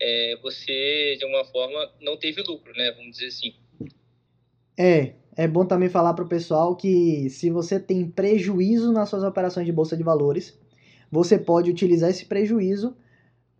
é, 0.00 0.36
você 0.42 1.16
de 1.18 1.24
alguma 1.24 1.44
forma 1.44 1.92
não 2.00 2.16
teve 2.16 2.42
lucro, 2.42 2.72
né? 2.72 2.90
Vamos 2.92 3.12
dizer 3.12 3.26
assim. 3.26 3.54
É, 4.78 5.14
é 5.36 5.46
bom 5.46 5.64
também 5.64 5.88
falar 5.88 6.14
para 6.14 6.24
o 6.24 6.28
pessoal 6.28 6.74
que 6.74 7.28
se 7.30 7.50
você 7.50 7.78
tem 7.78 8.10
prejuízo 8.10 8.92
nas 8.92 9.10
suas 9.10 9.22
operações 9.22 9.66
de 9.66 9.72
bolsa 9.72 9.96
de 9.96 10.02
valores, 10.02 10.58
você 11.10 11.38
pode 11.38 11.70
utilizar 11.70 12.10
esse 12.10 12.24
prejuízo 12.24 12.94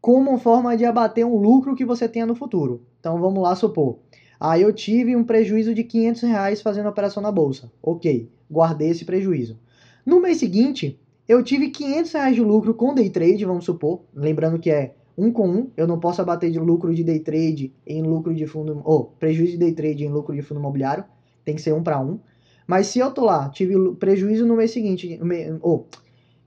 como 0.00 0.38
forma 0.38 0.76
de 0.76 0.84
abater 0.84 1.26
um 1.26 1.36
lucro 1.36 1.74
que 1.74 1.84
você 1.84 2.08
tenha 2.08 2.26
no 2.26 2.34
futuro. 2.34 2.82
Então 2.98 3.20
vamos 3.20 3.42
lá 3.42 3.54
supor. 3.54 3.98
Ah, 4.38 4.58
eu 4.58 4.72
tive 4.72 5.14
um 5.14 5.24
prejuízo 5.24 5.74
de 5.74 5.84
500 5.84 6.22
reais 6.22 6.62
fazendo 6.62 6.88
operação 6.88 7.22
na 7.22 7.30
bolsa. 7.30 7.70
Ok, 7.82 8.30
guardei 8.50 8.88
esse 8.88 9.04
prejuízo. 9.04 9.58
No 10.06 10.20
mês 10.20 10.38
seguinte, 10.38 10.98
eu 11.28 11.42
tive 11.42 11.68
500 11.68 12.12
reais 12.12 12.34
de 12.34 12.40
lucro 12.40 12.72
com 12.72 12.94
day 12.94 13.10
trade, 13.10 13.44
vamos 13.44 13.64
supor. 13.64 14.00
Lembrando 14.14 14.58
que 14.58 14.70
é 14.70 14.94
um 15.16 15.30
com 15.30 15.46
um, 15.46 15.70
eu 15.76 15.86
não 15.86 16.00
posso 16.00 16.22
abater 16.22 16.50
de 16.50 16.58
lucro 16.58 16.94
de 16.94 17.04
day 17.04 17.20
trade 17.20 17.74
em 17.86 18.02
lucro 18.02 18.34
de 18.34 18.46
fundo, 18.46 18.80
ou 18.84 19.12
prejuízo 19.18 19.52
de 19.52 19.58
day 19.58 19.72
trade 19.72 20.04
em 20.04 20.08
lucro 20.08 20.34
de 20.34 20.40
fundo 20.40 20.58
imobiliário, 20.58 21.04
tem 21.44 21.54
que 21.54 21.60
ser 21.60 21.74
um 21.74 21.82
para 21.82 22.00
um. 22.00 22.18
Mas 22.66 22.86
se 22.86 22.98
eu 22.98 23.10
tô 23.10 23.24
lá, 23.24 23.50
tive 23.50 23.74
prejuízo 23.96 24.46
no 24.46 24.56
mês 24.56 24.70
seguinte, 24.70 25.20
ou 25.60 25.86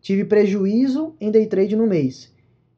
tive 0.04 0.26
prejuízo 0.26 1.16
em 1.20 1.32
day 1.32 1.48
trade 1.48 1.78
no 1.78 1.88
mês 1.88 2.32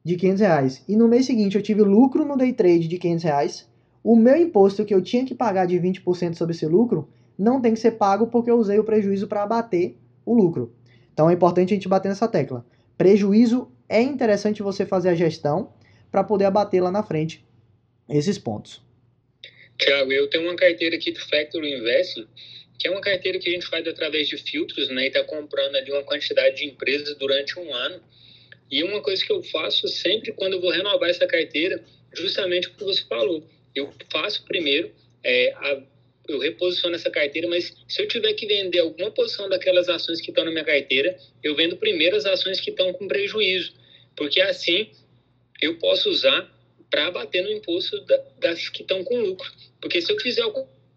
de 0.04 0.16
500 0.16 0.40
reais 0.40 0.84
e 0.88 0.96
no 0.96 1.08
mês 1.08 1.26
seguinte 1.26 1.56
eu 1.56 1.62
tive 1.62 1.82
lucro 1.82 2.24
no 2.24 2.36
day 2.36 2.52
trade 2.52 2.86
de 2.86 2.96
500 2.96 3.24
reais, 3.24 3.68
o 4.02 4.14
meu 4.14 4.36
imposto 4.36 4.84
que 4.84 4.94
eu 4.94 5.02
tinha 5.02 5.26
que 5.26 5.34
pagar 5.34 5.66
de 5.66 5.76
20% 5.76 6.34
sobre 6.36 6.54
esse 6.54 6.64
lucro 6.64 7.10
não 7.36 7.60
tem 7.60 7.74
que 7.74 7.80
ser 7.80 7.92
pago 7.92 8.28
porque 8.28 8.48
eu 8.48 8.56
usei 8.56 8.78
o 8.78 8.84
prejuízo 8.84 9.26
para 9.26 9.42
abater 9.42 9.96
o 10.24 10.32
lucro. 10.32 10.72
Então 11.12 11.28
é 11.28 11.32
importante 11.32 11.74
a 11.74 11.76
gente 11.76 11.88
bater 11.88 12.08
nessa 12.08 12.28
tecla. 12.28 12.64
Prejuízo 12.96 13.68
é 13.88 14.00
interessante 14.00 14.62
você 14.62 14.86
fazer 14.86 15.08
a 15.08 15.14
gestão 15.14 15.72
para 16.12 16.22
poder 16.22 16.44
abater 16.44 16.80
lá 16.80 16.92
na 16.92 17.02
frente 17.02 17.44
esses 18.08 18.38
pontos. 18.38 18.80
Tiago, 19.76 20.12
eu 20.12 20.30
tenho 20.30 20.44
uma 20.44 20.54
carteira 20.54 20.94
aqui 20.94 21.10
do 21.10 21.18
Factory 21.18 21.74
Invest 21.74 22.24
que 22.78 22.86
é 22.88 22.90
uma 22.90 23.00
carteira 23.00 23.38
que 23.38 23.48
a 23.48 23.52
gente 23.52 23.66
faz 23.66 23.86
através 23.86 24.28
de 24.28 24.36
filtros, 24.36 24.88
né, 24.88 25.04
e 25.04 25.06
está 25.08 25.24
comprando 25.24 25.76
ali 25.76 25.90
uma 25.90 26.02
quantidade 26.02 26.56
de 26.56 26.66
empresas 26.66 27.16
durante 27.16 27.58
um 27.58 27.72
ano. 27.72 28.00
E 28.70 28.82
uma 28.82 29.00
coisa 29.00 29.24
que 29.24 29.32
eu 29.32 29.42
faço 29.44 29.86
sempre 29.88 30.32
quando 30.32 30.54
eu 30.54 30.60
vou 30.60 30.70
renovar 30.70 31.08
essa 31.08 31.26
carteira, 31.26 31.82
justamente 32.14 32.68
o 32.68 32.74
que 32.74 32.84
você 32.84 33.02
falou, 33.04 33.46
eu 33.74 33.92
faço 34.10 34.44
primeiro 34.44 34.92
é, 35.22 35.52
a, 35.52 35.82
eu 36.28 36.38
reposiciono 36.38 36.94
essa 36.94 37.10
carteira, 37.10 37.48
mas 37.48 37.74
se 37.86 38.02
eu 38.02 38.08
tiver 38.08 38.32
que 38.34 38.46
vender 38.46 38.80
alguma 38.80 39.10
posição 39.10 39.48
daquelas 39.48 39.88
ações 39.88 40.20
que 40.20 40.30
estão 40.30 40.44
na 40.44 40.50
minha 40.50 40.64
carteira, 40.64 41.16
eu 41.42 41.54
vendo 41.54 41.76
primeiro 41.76 42.16
as 42.16 42.26
ações 42.26 42.60
que 42.60 42.70
estão 42.70 42.92
com 42.92 43.06
prejuízo, 43.06 43.74
porque 44.16 44.40
assim 44.40 44.90
eu 45.60 45.78
posso 45.78 46.10
usar 46.10 46.52
para 46.90 47.10
bater 47.10 47.42
no 47.42 47.50
imposto 47.50 48.04
das 48.38 48.68
que 48.68 48.82
estão 48.82 49.02
com 49.04 49.20
lucro. 49.20 49.50
Porque 49.80 50.00
se 50.00 50.12
eu 50.12 50.18
fizer 50.20 50.44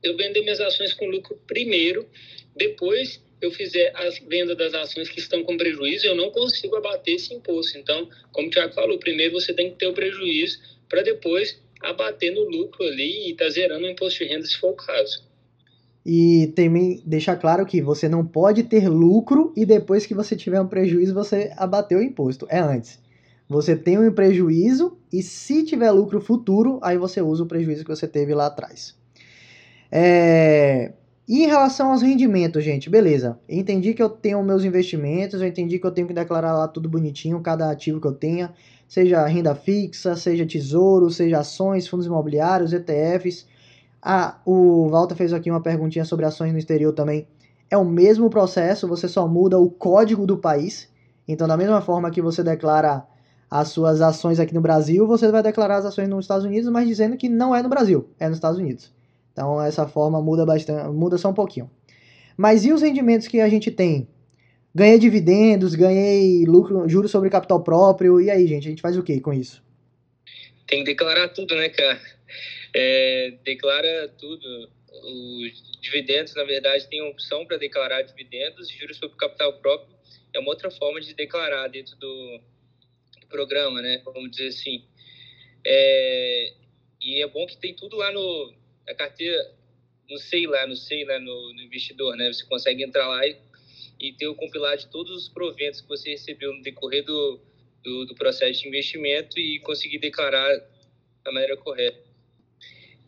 eu 0.04 0.16
vender 0.16 0.42
minhas 0.42 0.60
ações 0.60 0.94
com 0.94 1.06
lucro 1.06 1.40
primeiro, 1.48 2.08
depois 2.56 3.22
eu 3.42 3.52
fizer 3.52 3.92
a 3.96 4.10
venda 4.28 4.56
das 4.56 4.74
ações 4.74 5.10
que 5.10 5.20
estão 5.20 5.44
com 5.44 5.58
prejuízo, 5.58 6.08
eu 6.08 6.16
não 6.16 6.30
consigo 6.30 6.76
abater 6.76 7.16
esse 7.16 7.34
imposto. 7.34 7.78
Então, 7.78 8.10
como 8.32 8.48
o 8.48 8.52
Tiago 8.52 8.74
falou, 8.74 9.00
primeiro 9.00 9.40
você 9.40 9.54
tem 9.54 9.72
que 9.72 9.78
ter 9.78 9.88
o 9.88 9.94
prejuízo 9.94 10.60
para 10.90 11.02
depois 11.02 11.62
abater 11.82 12.34
no 12.34 12.44
lucro 12.44 12.84
ali 12.84 13.28
e 13.28 13.32
estar 13.32 13.46
tá 13.46 13.52
zerando 13.52 13.86
o 13.86 13.90
imposto 13.90 14.20
de 14.20 14.26
renda 14.26 14.46
se 14.46 14.58
for 14.58 14.72
o 14.72 14.76
caso. 14.76 15.24
E 16.06 16.52
também 16.56 17.02
deixar 17.06 17.36
claro 17.38 17.66
que 17.66 17.82
você 17.82 18.10
não 18.10 18.26
pode 18.26 18.64
ter 18.64 18.90
lucro 18.90 19.54
e 19.56 19.66
depois 19.66 20.06
que 20.06 20.14
você 20.14 20.36
tiver 20.36 20.60
um 20.60 20.68
prejuízo 20.68 21.14
você 21.14 21.52
abater 21.56 21.98
o 21.98 22.02
imposto. 22.02 22.48
É 22.50 22.60
antes. 22.60 23.00
Você 23.48 23.76
tem 23.76 23.98
um 23.98 24.12
prejuízo 24.12 24.98
e 25.12 25.24
se 25.24 25.64
tiver 25.64 25.92
lucro 25.92 26.22
futuro, 26.22 26.80
aí 26.84 26.98
você 26.98 27.22
usa 27.22 27.44
o 27.44 27.48
prejuízo 27.48 27.84
que 27.84 27.90
você 27.90 28.08
teve 28.08 28.34
lá 28.34 28.48
atrás. 28.48 28.99
É... 29.92 30.94
E 31.28 31.44
em 31.44 31.48
relação 31.48 31.92
aos 31.92 32.02
rendimentos, 32.02 32.64
gente, 32.64 32.90
beleza. 32.90 33.40
Entendi 33.48 33.94
que 33.94 34.02
eu 34.02 34.10
tenho 34.10 34.42
meus 34.44 34.64
investimentos, 34.64 35.40
eu 35.40 35.48
entendi 35.48 35.78
que 35.78 35.86
eu 35.86 35.92
tenho 35.92 36.08
que 36.08 36.14
declarar 36.14 36.54
lá 36.54 36.68
tudo 36.68 36.90
bonitinho, 36.90 37.40
cada 37.40 37.70
ativo 37.70 38.02
que 38.02 38.08
eu 38.08 38.14
tenha, 38.14 38.52
seja 38.88 39.24
renda 39.28 39.54
fixa, 39.54 40.16
seja 40.16 40.44
tesouro, 40.44 41.12
seja 41.12 41.40
ações, 41.40 41.88
fundos 41.88 42.08
imobiliários, 42.08 42.74
ETFs. 42.74 43.46
Ah, 44.02 44.40
o 44.44 44.90
Walter 44.90 45.16
fez 45.16 45.32
aqui 45.32 45.52
uma 45.52 45.62
perguntinha 45.62 46.04
sobre 46.04 46.26
ações 46.26 46.52
no 46.52 46.58
exterior 46.58 46.94
também. 46.94 47.28
É 47.70 47.78
o 47.78 47.86
mesmo 47.86 48.28
processo, 48.30 48.88
você 48.88 49.08
só 49.08 49.28
muda 49.28 49.60
o 49.60 49.70
código 49.70 50.26
do 50.26 50.38
país. 50.38 50.90
Então, 51.28 51.48
da 51.48 51.56
mesma 51.56 51.80
forma 51.80 52.10
que 52.10 52.24
você 52.24 52.42
declara 52.42 53.06
as 53.52 53.68
suas 53.70 54.02
ações 54.02 54.40
aqui 54.40 54.54
no 54.56 54.62
Brasil, 54.62 55.06
você 55.06 55.32
vai 55.32 55.44
declarar 55.44 55.78
as 55.78 55.86
ações 55.86 56.10
nos 56.10 56.26
Estados 56.26 56.46
Unidos, 56.46 56.72
mas 56.72 56.88
dizendo 56.88 57.16
que 57.18 57.30
não 57.30 57.56
é 57.56 57.62
no 57.62 57.70
Brasil, 57.70 58.10
é 58.20 58.28
nos 58.28 58.38
Estados 58.38 58.60
Unidos. 58.60 58.99
Então 59.40 59.62
essa 59.62 59.88
forma 59.88 60.22
muda 60.22 60.46
bastante, 60.46 60.90
muda 60.90 61.18
só 61.18 61.30
um 61.30 61.34
pouquinho. 61.34 61.72
Mas 62.36 62.66
e 62.66 62.74
os 62.74 62.82
rendimentos 62.82 63.26
que 63.26 63.40
a 63.40 63.48
gente 63.48 63.72
tem? 63.72 64.06
Ganhei 64.76 65.00
dividendos, 65.00 65.76
ganhei 65.76 66.44
lucro, 66.46 66.90
juros 66.90 67.10
sobre 67.10 67.30
capital 67.30 67.64
próprio. 67.64 68.20
E 68.20 68.30
aí, 68.30 68.46
gente, 68.46 68.68
a 68.68 68.70
gente 68.70 68.82
faz 68.82 68.98
o 68.98 69.04
que 69.04 69.22
com 69.22 69.32
isso? 69.32 69.64
Tem 70.68 70.80
que 70.80 70.92
declarar 70.92 71.30
tudo, 71.30 71.56
né, 71.56 71.70
cara? 71.70 72.02
É, 72.76 73.34
declara 73.46 74.10
tudo. 74.18 74.70
Os 74.92 75.80
dividendos, 75.82 76.36
na 76.36 76.44
verdade, 76.44 76.90
tem 76.90 77.02
opção 77.02 77.46
para 77.46 77.56
declarar 77.56 78.02
dividendos. 78.02 78.70
Juros 78.70 78.98
sobre 78.98 79.16
capital 79.16 79.54
próprio 79.54 79.96
é 80.34 80.40
uma 80.40 80.50
outra 80.50 80.70
forma 80.70 81.00
de 81.00 81.14
declarar 81.14 81.70
dentro 81.70 81.96
do, 81.96 82.42
programa, 83.30 83.82
né? 83.82 84.02
Vamos 84.04 84.32
dizer 84.32 84.50
assim. 84.50 84.84
É, 85.66 86.54
e 87.02 87.24
é 87.24 87.28
bom 87.28 87.46
que 87.48 87.58
tem 87.58 87.74
tudo 87.74 87.96
lá 87.96 88.12
no, 88.12 88.54
a 88.90 88.96
carteira, 88.96 89.54
não 90.10 90.18
sei 90.18 90.48
lá, 90.48 90.66
não 90.66 90.76
sei 90.76 91.06
lá 91.06 91.20
no, 91.20 91.54
no 91.54 91.62
investidor, 91.62 92.16
né? 92.16 92.32
Você 92.32 92.46
consegue 92.46 92.84
entrar 92.84 93.08
lá 93.08 93.26
e, 93.26 93.38
e, 94.00 94.14
ter 94.14 94.28
o 94.28 94.36
compilado 94.36 94.82
de 94.82 94.88
todos 94.88 95.16
os 95.16 95.30
proventos 95.30 95.82
que 95.82 95.88
você 95.88 96.12
recebeu 96.12 96.54
no 96.54 96.64
decorrer 96.64 97.04
do, 97.06 97.40
do, 97.84 98.06
do 98.06 98.16
processo 98.16 98.62
de 98.62 98.68
investimento 98.68 99.40
e 99.40 99.60
conseguir 99.60 100.00
declarar 100.00 100.50
da 101.24 101.32
maneira 101.32 101.56
correta. 101.58 102.10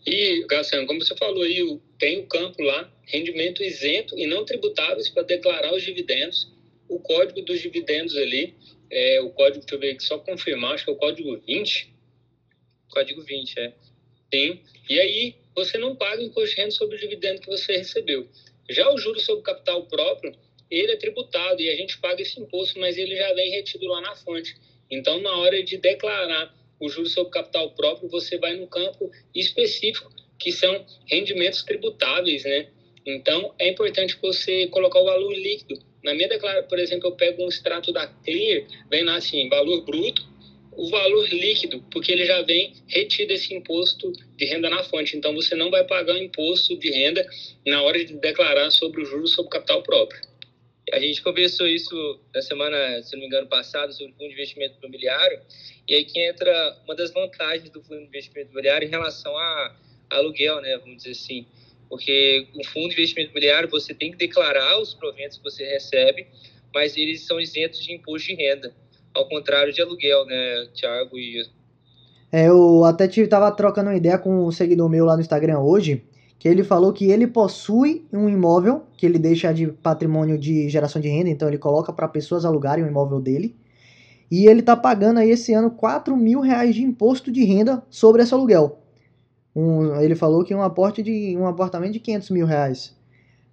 E, 0.06 0.46
Garçom, 0.48 0.86
como 0.86 1.02
você 1.02 1.16
falou 1.16 1.44
aí, 1.44 1.80
tem 2.00 2.20
o 2.20 2.28
campo 2.28 2.62
lá, 2.62 2.92
rendimento 3.06 3.64
isento 3.64 4.18
e 4.18 4.26
não 4.26 4.46
tributáveis 4.46 5.10
para 5.10 5.24
declarar 5.24 5.74
os 5.74 5.84
dividendos. 5.84 6.52
O 6.88 7.00
código 7.00 7.42
dos 7.42 7.62
dividendos 7.62 8.18
ali, 8.18 8.56
é 8.90 9.22
o 9.22 9.30
código, 9.30 9.60
deixa 9.60 9.76
eu 9.76 9.80
ver 9.80 9.92
aqui, 9.92 10.04
só 10.04 10.18
confirmar, 10.20 10.74
acho 10.74 10.84
que 10.84 10.90
é 10.90 10.94
o 10.94 10.98
código 10.98 11.38
20. 11.40 11.94
Código 12.90 13.22
20, 13.22 13.60
é. 13.60 13.74
Sim. 14.34 14.62
E 14.90 15.00
aí, 15.00 15.36
você 15.56 15.78
não 15.78 15.96
paga 15.96 16.22
imposto 16.22 16.56
de 16.56 16.62
renda 16.62 16.72
sobre 16.72 16.96
o 16.96 17.00
dividendo 17.00 17.42
que 17.42 17.48
você 17.48 17.78
recebeu. 17.78 18.28
Já 18.70 18.92
o 18.92 18.98
juro 18.98 19.20
sobre 19.20 19.44
capital 19.44 19.86
próprio, 19.86 20.34
ele 20.70 20.94
é 20.94 20.96
tributado 20.96 21.62
e 21.62 21.70
a 21.70 21.76
gente 21.76 22.00
paga 22.00 22.22
esse 22.22 22.40
imposto, 22.40 22.80
mas 22.80 22.98
ele 22.98 23.16
já 23.16 23.34
vem 23.34 23.52
retido 23.52 23.86
lá 23.88 24.00
na 24.02 24.16
fonte. 24.16 24.56
Então, 24.90 25.22
na 25.22 25.36
hora 25.38 25.62
de 25.62 25.78
declarar 25.78 26.56
o 26.80 26.90
juro 26.90 27.08
sobre 27.08 27.32
capital 27.32 27.72
próprio, 27.72 28.10
você 28.10 28.38
vai 28.38 28.56
no 28.56 28.68
campo 28.68 29.12
específico, 29.36 30.10
que 30.40 30.52
são 30.52 30.86
rendimentos 31.08 31.64
tributáveis, 31.64 32.44
né? 32.44 32.70
Então, 33.06 33.54
é 33.60 33.70
importante 33.70 34.18
você 34.22 34.68
colocar 34.68 35.00
o 35.00 35.06
valor 35.06 35.34
líquido. 35.34 35.80
Na 36.04 36.14
minha 36.14 36.30
declaração, 36.30 36.68
por 36.68 36.80
exemplo, 36.80 37.10
eu 37.10 37.16
pego 37.16 37.44
um 37.44 37.50
extrato 37.50 37.92
da 37.92 38.08
Clear, 38.08 38.66
vem 38.90 39.04
lá 39.04 39.16
assim, 39.16 39.50
valor 39.50 39.82
bruto, 39.84 40.31
o 40.72 40.90
valor 40.90 41.28
líquido, 41.30 41.84
porque 41.92 42.12
ele 42.12 42.26
já 42.26 42.42
vem 42.42 42.74
retido 42.88 43.34
esse 43.34 43.54
imposto 43.54 44.12
de 44.38 44.46
renda 44.46 44.70
na 44.70 44.84
fonte. 44.84 45.18
Então, 45.18 45.34
você 45.34 45.56
não 45.56 45.70
vai 45.70 45.84
pagar 45.84 46.16
o 46.16 46.18
imposto 46.18 46.78
de 46.78 46.90
renda 46.90 47.28
na 47.66 47.82
hora 47.82 48.04
de 48.04 48.14
declarar 48.14 48.72
sobre 48.72 49.02
o 49.02 49.06
juros 49.06 49.34
sobre 49.34 49.52
capital 49.52 49.84
próprio. 49.84 50.22
A 50.94 51.00
gente 51.00 51.22
conversou 51.22 51.68
isso 51.68 52.20
na 52.34 52.42
semana, 52.42 53.02
se 53.04 53.14
não 53.14 53.22
me 53.22 53.28
engano, 53.28 53.48
passada, 53.48 53.92
sobre 53.92 54.12
o 54.12 54.16
fundo 54.16 54.28
de 54.30 54.34
investimento 54.34 54.78
imobiliário, 54.80 55.40
e 55.88 55.96
aí 55.96 56.06
que 56.06 56.20
entra 56.20 56.78
uma 56.86 56.96
das 56.96 57.12
vantagens 57.12 57.70
do 57.70 57.82
fundo 57.82 58.00
de 58.02 58.08
investimento 58.08 58.50
imobiliário 58.50 58.88
em 58.88 58.92
relação 58.92 59.38
a 59.38 59.78
aluguel, 60.10 60.62
né, 60.62 60.78
vamos 60.78 60.98
dizer 60.98 61.12
assim. 61.12 61.46
Porque 61.88 62.48
o 62.56 62.64
fundo 62.66 62.90
de 62.90 62.94
investimento 62.94 63.32
imobiliário, 63.32 63.70
você 63.70 63.94
tem 63.94 64.12
que 64.12 64.18
declarar 64.18 64.80
os 64.80 64.94
proventos 64.94 65.38
que 65.38 65.44
você 65.44 65.66
recebe, 65.66 66.28
mas 66.74 66.98
eles 66.98 67.22
são 67.22 67.40
isentos 67.40 67.84
de 67.84 67.94
imposto 67.94 68.30
de 68.30 68.36
renda 68.36 68.74
ao 69.14 69.28
contrário 69.28 69.74
de 69.74 69.82
aluguel, 69.82 70.26
né, 70.26 70.68
Thiago 70.74 71.18
e 71.18 71.42
é, 72.32 72.48
eu 72.48 72.86
até 72.86 73.06
estava 73.06 73.52
trocando 73.52 73.90
uma 73.90 73.98
ideia 73.98 74.18
com 74.18 74.48
um 74.48 74.52
seguidor 74.52 74.88
meu 74.90 75.04
lá 75.04 75.16
no 75.16 75.22
Instagram 75.22 75.60
hoje, 75.60 76.06
que 76.40 76.48
ele 76.48 76.64
falou 76.64 76.94
que 76.94 77.12
ele 77.12 77.28
possui 77.28 78.08
um 78.12 78.30
imóvel 78.30 78.84
que 78.96 79.06
ele 79.06 79.20
deixa 79.20 79.54
de 79.54 79.68
patrimônio 79.68 80.38
de 80.38 80.70
geração 80.70 81.02
de 81.02 81.10
renda, 81.10 81.30
então 81.30 81.50
ele 81.50 81.58
coloca 81.58 81.92
para 81.92 82.08
pessoas 82.08 82.46
alugarem 82.46 82.86
o 82.86 82.88
imóvel 82.88 83.20
dele, 83.20 83.56
e 84.30 84.48
ele 84.48 84.62
está 84.62 84.78
pagando 84.78 85.20
aí 85.20 85.30
esse 85.30 85.54
ano 85.54 85.72
4 85.72 86.16
mil 86.16 86.40
reais 86.40 86.74
de 86.74 86.84
imposto 86.84 87.30
de 87.30 87.44
renda 87.44 87.84
sobre 87.90 88.24
esse 88.24 88.34
aluguel. 88.34 88.80
Um, 89.54 90.00
ele 90.00 90.16
falou 90.16 90.46
que 90.46 90.56
um 90.56 90.62
aporte 90.62 91.04
de 91.04 91.36
um 91.38 91.46
apartamento 91.46 91.92
de 91.92 92.00
500 92.00 92.30
mil 92.30 92.46
reais. 92.46 92.96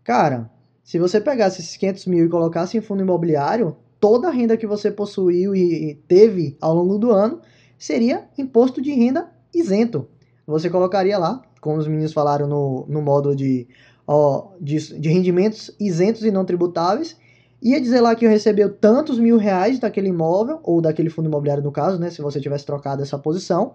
Cara, 0.05 0.49
se 0.85 1.01
você 1.01 1.21
pegasse 1.21 1.61
esses 1.61 1.77
500 1.77 2.07
mil 2.07 2.27
e 2.27 2.29
colocasse 2.29 2.79
em 2.79 2.81
fundo 2.81 3.03
imobiliário, 3.03 3.77
toda 4.01 4.29
a 4.29 4.31
renda 4.31 4.57
que 4.57 4.67
você 4.67 4.91
possuiu 4.91 5.55
e 5.55 5.95
teve 6.07 6.57
ao 6.61 6.75
longo 6.75 6.99
do 6.99 7.11
ano 7.11 7.41
seria 7.79 8.29
imposto 8.37 8.81
de 8.81 8.93
renda 8.93 9.31
isento. 9.55 10.09
Você 10.47 10.71
colocaria 10.71 11.19
lá, 11.19 11.43
como 11.61 11.79
os 11.79 11.87
meninos 11.87 12.13
falaram 12.13 12.47
no, 12.47 12.87
no 12.89 13.03
módulo 13.03 13.37
de, 13.37 13.69
ó, 14.07 14.53
de, 14.61 14.99
de 14.99 15.09
rendimentos 15.09 15.71
isentos 15.79 16.25
e 16.25 16.31
não 16.31 16.45
tributáveis, 16.45 17.17
ia 17.63 17.81
dizer 17.81 18.01
lá 18.01 18.15
que 18.15 18.25
eu 18.25 18.31
recebeu 18.31 18.73
tantos 18.73 19.19
mil 19.19 19.37
reais 19.37 19.79
daquele 19.79 20.09
imóvel, 20.09 20.61
ou 20.63 20.81
daquele 20.81 21.11
fundo 21.11 21.29
imobiliário 21.29 21.63
no 21.63 21.73
caso, 21.73 21.99
né, 21.99 22.09
se 22.11 22.23
você 22.23 22.41
tivesse 22.41 22.65
trocado 22.65 23.03
essa 23.03 23.19
posição, 23.19 23.75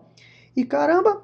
e 0.55 0.63
caramba, 0.63 1.21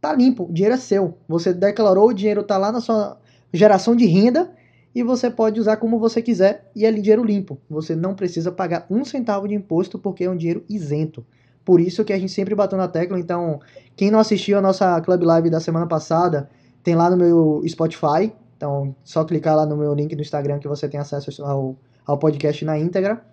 tá 0.00 0.12
limpo, 0.12 0.44
o 0.44 0.52
dinheiro 0.52 0.74
é 0.74 0.78
seu. 0.78 1.14
Você 1.28 1.52
declarou, 1.52 2.08
o 2.08 2.14
dinheiro 2.14 2.42
tá 2.42 2.58
lá 2.58 2.70
na 2.70 2.80
sua 2.80 3.18
geração 3.52 3.96
de 3.96 4.06
renda, 4.06 4.52
e 4.94 5.02
você 5.02 5.28
pode 5.28 5.60
usar 5.60 5.76
como 5.76 5.98
você 5.98 6.22
quiser 6.22 6.70
e 6.74 6.86
é 6.86 6.92
dinheiro 6.92 7.24
limpo. 7.24 7.58
Você 7.68 7.96
não 7.96 8.14
precisa 8.14 8.52
pagar 8.52 8.86
um 8.88 9.04
centavo 9.04 9.48
de 9.48 9.54
imposto 9.54 9.98
porque 9.98 10.24
é 10.24 10.30
um 10.30 10.36
dinheiro 10.36 10.64
isento. 10.68 11.26
Por 11.64 11.80
isso 11.80 12.04
que 12.04 12.12
a 12.12 12.18
gente 12.18 12.30
sempre 12.30 12.54
bateu 12.54 12.78
na 12.78 12.86
tecla. 12.86 13.18
Então, 13.18 13.60
quem 13.96 14.10
não 14.10 14.18
assistiu 14.18 14.58
a 14.58 14.60
nossa 14.60 15.00
Club 15.00 15.22
Live 15.22 15.50
da 15.50 15.60
semana 15.60 15.86
passada, 15.86 16.48
tem 16.82 16.94
lá 16.94 17.10
no 17.10 17.16
meu 17.16 17.62
Spotify. 17.66 18.32
Então, 18.56 18.94
só 19.02 19.24
clicar 19.24 19.56
lá 19.56 19.66
no 19.66 19.76
meu 19.76 19.94
link 19.94 20.14
no 20.14 20.22
Instagram 20.22 20.58
que 20.58 20.68
você 20.68 20.88
tem 20.88 21.00
acesso 21.00 21.42
ao, 21.42 21.76
ao 22.06 22.18
podcast 22.18 22.64
na 22.64 22.78
íntegra. 22.78 23.24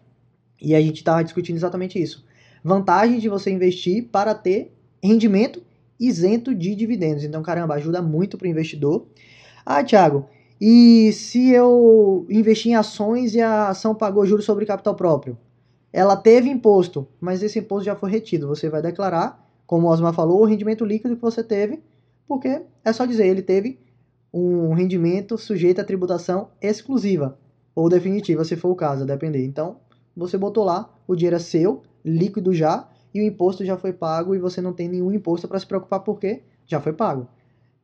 E 0.59 0.73
a 0.73 0.81
gente 0.81 0.97
estava 0.97 1.23
discutindo 1.23 1.57
exatamente 1.57 2.01
isso. 2.01 2.25
Vantagem 2.63 3.19
de 3.19 3.27
você 3.27 3.51
investir 3.51 4.07
para 4.11 4.33
ter 4.33 4.73
rendimento 5.03 5.61
isento 5.99 6.55
de 6.55 6.73
dividendos. 6.73 7.23
Então, 7.23 7.43
caramba, 7.43 7.75
ajuda 7.75 8.01
muito 8.01 8.37
para 8.37 8.47
o 8.47 8.49
investidor. 8.49 9.05
Ah, 9.63 9.83
Thiago, 9.83 10.27
e 10.63 11.11
se 11.11 11.49
eu 11.49 12.23
investi 12.29 12.69
em 12.69 12.75
ações 12.75 13.33
e 13.33 13.41
a 13.41 13.69
ação 13.69 13.95
pagou 13.95 14.23
juros 14.27 14.45
sobre 14.45 14.63
capital 14.63 14.93
próprio? 14.93 15.35
Ela 15.91 16.15
teve 16.15 16.51
imposto, 16.51 17.07
mas 17.19 17.41
esse 17.41 17.57
imposto 17.57 17.85
já 17.85 17.95
foi 17.95 18.11
retido. 18.11 18.47
Você 18.47 18.69
vai 18.69 18.79
declarar, 18.79 19.43
como 19.65 19.87
o 19.87 19.89
Osmar 19.89 20.13
falou, 20.13 20.39
o 20.39 20.45
rendimento 20.45 20.85
líquido 20.85 21.15
que 21.15 21.21
você 21.21 21.43
teve, 21.43 21.81
porque 22.27 22.61
é 22.85 22.93
só 22.93 23.05
dizer, 23.05 23.25
ele 23.25 23.41
teve 23.41 23.79
um 24.31 24.73
rendimento 24.73 25.35
sujeito 25.35 25.81
à 25.81 25.83
tributação 25.83 26.49
exclusiva 26.61 27.39
ou 27.73 27.89
definitiva, 27.89 28.45
se 28.45 28.55
for 28.55 28.69
o 28.69 28.75
caso, 28.75 29.01
a 29.01 29.07
depender. 29.07 29.43
Então, 29.43 29.77
você 30.15 30.37
botou 30.37 30.63
lá, 30.63 30.93
o 31.07 31.15
dinheiro 31.15 31.37
é 31.37 31.39
seu, 31.39 31.81
líquido 32.05 32.53
já, 32.53 32.87
e 33.11 33.19
o 33.19 33.25
imposto 33.25 33.65
já 33.65 33.77
foi 33.77 33.93
pago 33.93 34.35
e 34.35 34.37
você 34.37 34.61
não 34.61 34.73
tem 34.73 34.87
nenhum 34.87 35.11
imposto 35.11 35.47
para 35.47 35.59
se 35.59 35.65
preocupar 35.65 36.01
porque 36.01 36.43
já 36.67 36.79
foi 36.79 36.93
pago. 36.93 37.27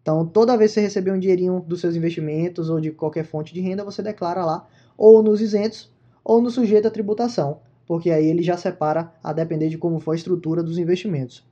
Então, 0.07 0.25
toda 0.25 0.55
vez 0.55 0.71
que 0.71 0.75
você 0.75 0.81
receber 0.83 1.11
um 1.11 1.19
dinheirinho 1.19 1.59
dos 1.67 1.81
seus 1.81 1.93
investimentos 1.93 2.69
ou 2.69 2.79
de 2.79 2.91
qualquer 2.91 3.25
fonte 3.25 3.53
de 3.53 3.59
renda, 3.59 3.83
você 3.83 4.01
declara 4.01 4.45
lá, 4.45 4.65
ou 4.97 5.21
nos 5.21 5.41
isentos, 5.41 5.91
ou 6.23 6.41
no 6.41 6.49
sujeito 6.49 6.87
à 6.87 6.89
tributação, 6.89 7.59
porque 7.85 8.09
aí 8.09 8.25
ele 8.25 8.41
já 8.41 8.55
separa 8.55 9.11
a 9.21 9.33
depender 9.33 9.67
de 9.67 9.77
como 9.77 9.99
for 9.99 10.13
a 10.13 10.15
estrutura 10.15 10.63
dos 10.63 10.77
investimentos. 10.77 11.45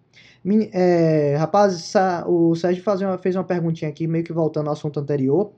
É, 0.71 1.35
rapaz, 1.37 1.93
o 2.27 2.55
Sérgio 2.55 2.81
uma, 3.01 3.17
fez 3.17 3.35
uma 3.35 3.43
perguntinha 3.43 3.91
aqui, 3.91 4.07
meio 4.07 4.23
que 4.23 4.31
voltando 4.31 4.67
ao 4.67 4.73
assunto 4.73 5.01
anterior, 5.01 5.51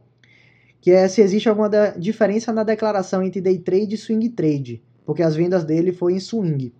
que 0.81 0.89
é 0.89 1.07
se 1.07 1.21
existe 1.21 1.47
alguma 1.47 1.69
diferença 1.99 2.51
na 2.51 2.63
declaração 2.63 3.21
entre 3.21 3.39
day 3.39 3.59
trade 3.59 3.93
e 3.93 3.97
swing 3.97 4.27
trade, 4.29 4.81
porque 5.05 5.21
as 5.21 5.35
vendas 5.35 5.63
dele 5.63 5.91
foi 5.91 6.13
em 6.13 6.19
swing. 6.19 6.73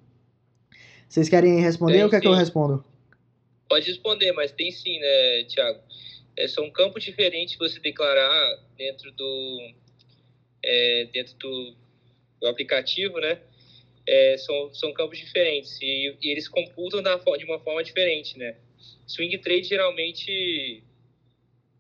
Vocês 1.08 1.30
querem 1.30 1.60
responder 1.60 1.94
tem, 1.94 2.04
ou 2.06 2.10
quer 2.10 2.18
sim. 2.18 2.22
que 2.24 2.28
eu 2.28 2.34
respondo? 2.34 2.84
Pode 3.70 3.86
responder, 3.86 4.32
mas 4.32 4.52
tem 4.52 4.72
sim, 4.72 4.98
né, 4.98 5.44
Thiago? 5.48 5.87
É, 6.38 6.48
são 6.48 6.70
campos 6.70 7.04
diferentes 7.04 7.58
você 7.58 7.80
declarar 7.80 8.64
dentro 8.78 9.12
do 9.12 9.74
é, 10.64 11.10
dentro 11.12 11.36
do, 11.38 11.76
do, 12.40 12.48
aplicativo, 12.48 13.20
né? 13.20 13.40
É, 14.08 14.38
são, 14.38 14.74
são 14.74 14.94
campos 14.94 15.18
diferentes 15.18 15.78
e, 15.82 16.16
e, 16.22 16.32
eles 16.32 16.48
computam 16.48 17.02
da, 17.02 17.18
de 17.18 17.46
uma 17.46 17.60
forma 17.60 17.84
diferente, 17.84 18.38
né? 18.38 18.56
Swing 19.06 19.38
trade 19.40 19.64
geralmente 19.64 20.84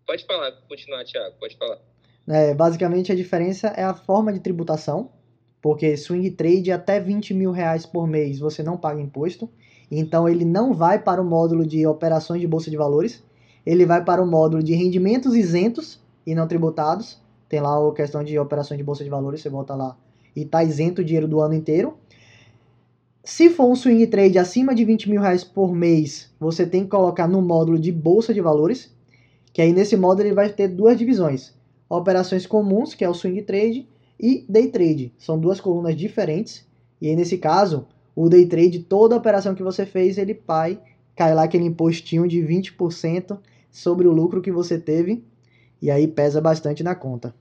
pode 0.05 0.26
falar, 0.26 0.51
continuar, 0.68 1.03
Thiago, 1.05 1.36
pode 1.39 1.55
falar. 1.55 1.80
É, 2.28 2.53
basicamente 2.53 3.12
a 3.12 3.16
diferença 3.16 3.68
é 3.68 3.84
a 3.84 3.93
forma 3.93 4.34
de 4.34 4.39
tributação, 4.39 5.12
porque 5.62 5.95
swing 5.95 6.32
trade 6.32 6.72
até 6.72 6.99
20 6.99 7.34
mil 7.34 7.51
reais 7.51 7.86
por 7.86 8.08
mês 8.08 8.39
você 8.39 8.64
não 8.64 8.78
paga 8.78 9.01
imposto, 9.01 9.49
então 9.89 10.28
ele 10.28 10.43
não 10.43 10.74
vai 10.74 11.01
para 11.01 11.22
o 11.22 11.26
módulo 11.26 11.66
de 11.66 11.86
operações 11.86 12.41
de 12.41 12.47
bolsa 12.47 12.70
de 12.70 12.78
valores, 12.78 13.24
ele 13.70 13.86
vai 13.86 14.01
para 14.01 14.24
o 14.24 14.26
módulo 14.26 14.63
de 14.63 14.74
rendimentos 14.74 15.36
isentos 15.36 15.99
e 16.26 16.34
não 16.34 16.47
tributados. 16.47 17.22
Tem 17.49 17.59
lá 17.59 17.76
a 17.86 17.93
questão 17.93 18.24
de 18.24 18.39
operações 18.39 18.78
de 18.78 18.84
bolsa 18.84 19.03
de 19.03 19.09
valores, 19.09 19.41
você 19.41 19.49
volta 19.49 19.76
lá 19.76 19.97
e 20.34 20.43
está 20.43 20.63
isento 20.63 21.01
o 21.01 21.03
dinheiro 21.03 21.28
do 21.28 21.41
ano 21.41 21.53
inteiro. 21.53 21.97
Se 23.26 23.49
for 23.49 23.65
um 23.65 23.76
swing 23.76 24.07
trade 24.07 24.39
acima 24.39 24.74
de 24.74 24.86
20 24.86 25.09
mil 25.09 25.20
reais 25.20 25.43
por 25.43 25.76
mês, 25.76 26.32
você 26.39 26.65
tem 26.65 26.84
que 26.84 26.89
colocar 26.89 27.28
no 27.28 27.41
módulo 27.41 27.78
de 27.78 27.91
bolsa 27.91 28.34
de 28.34 28.39
valores, 28.39 28.95
que 29.51 29.61
aí 29.61 29.74
nesse 29.74 29.97
módulo 29.97 30.30
ele 30.30 30.36
vai 30.36 30.47
ter 30.47 30.70
duas 30.70 30.97
divisões. 30.97 31.53
Operações 31.89 32.47
comuns, 32.47 32.93
que 32.93 33.03
é 33.03 33.09
o 33.09 33.13
swing 33.13 33.41
trade, 33.41 33.86
e 34.18 34.45
day 34.47 34.70
trade. 34.70 35.13
São 35.18 35.38
duas 35.38 35.59
colunas 35.59 35.93
diferentes. 35.93 36.65
E 37.01 37.09
aí 37.09 37.18
nesse 37.18 37.38
caso, 37.38 37.86
o 38.15 38.30
day 38.30 38.45
trade, 38.45 38.80
toda 38.80 39.18
operação 39.18 39.53
que 39.53 39.63
você 39.63 39.86
fez, 39.86 40.18
ele 40.18 40.34
pai, 40.34 40.80
cai 41.18 41.34
lá 41.34 41.43
aquele 41.43 41.65
impostinho 41.65 42.26
de 42.30 42.39
20% 42.39 43.38
sobre 43.72 44.07
o 44.07 44.11
lucro 44.11 44.41
que 44.41 44.51
você 44.51 44.80
teve 44.80 45.24
e 45.82 45.91
aí 45.91 46.07
pesa 46.07 46.41
bastante 46.41 46.84
na 46.84 46.95
conta. 46.95 47.34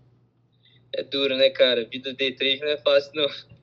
É 0.92 1.02
duro, 1.02 1.36
né, 1.36 1.50
cara? 1.50 1.84
Vida 1.84 2.12
day 2.14 2.32
trade 2.32 2.60
não 2.60 2.68
é 2.68 2.78
fácil, 2.78 3.12
não. 3.14 3.28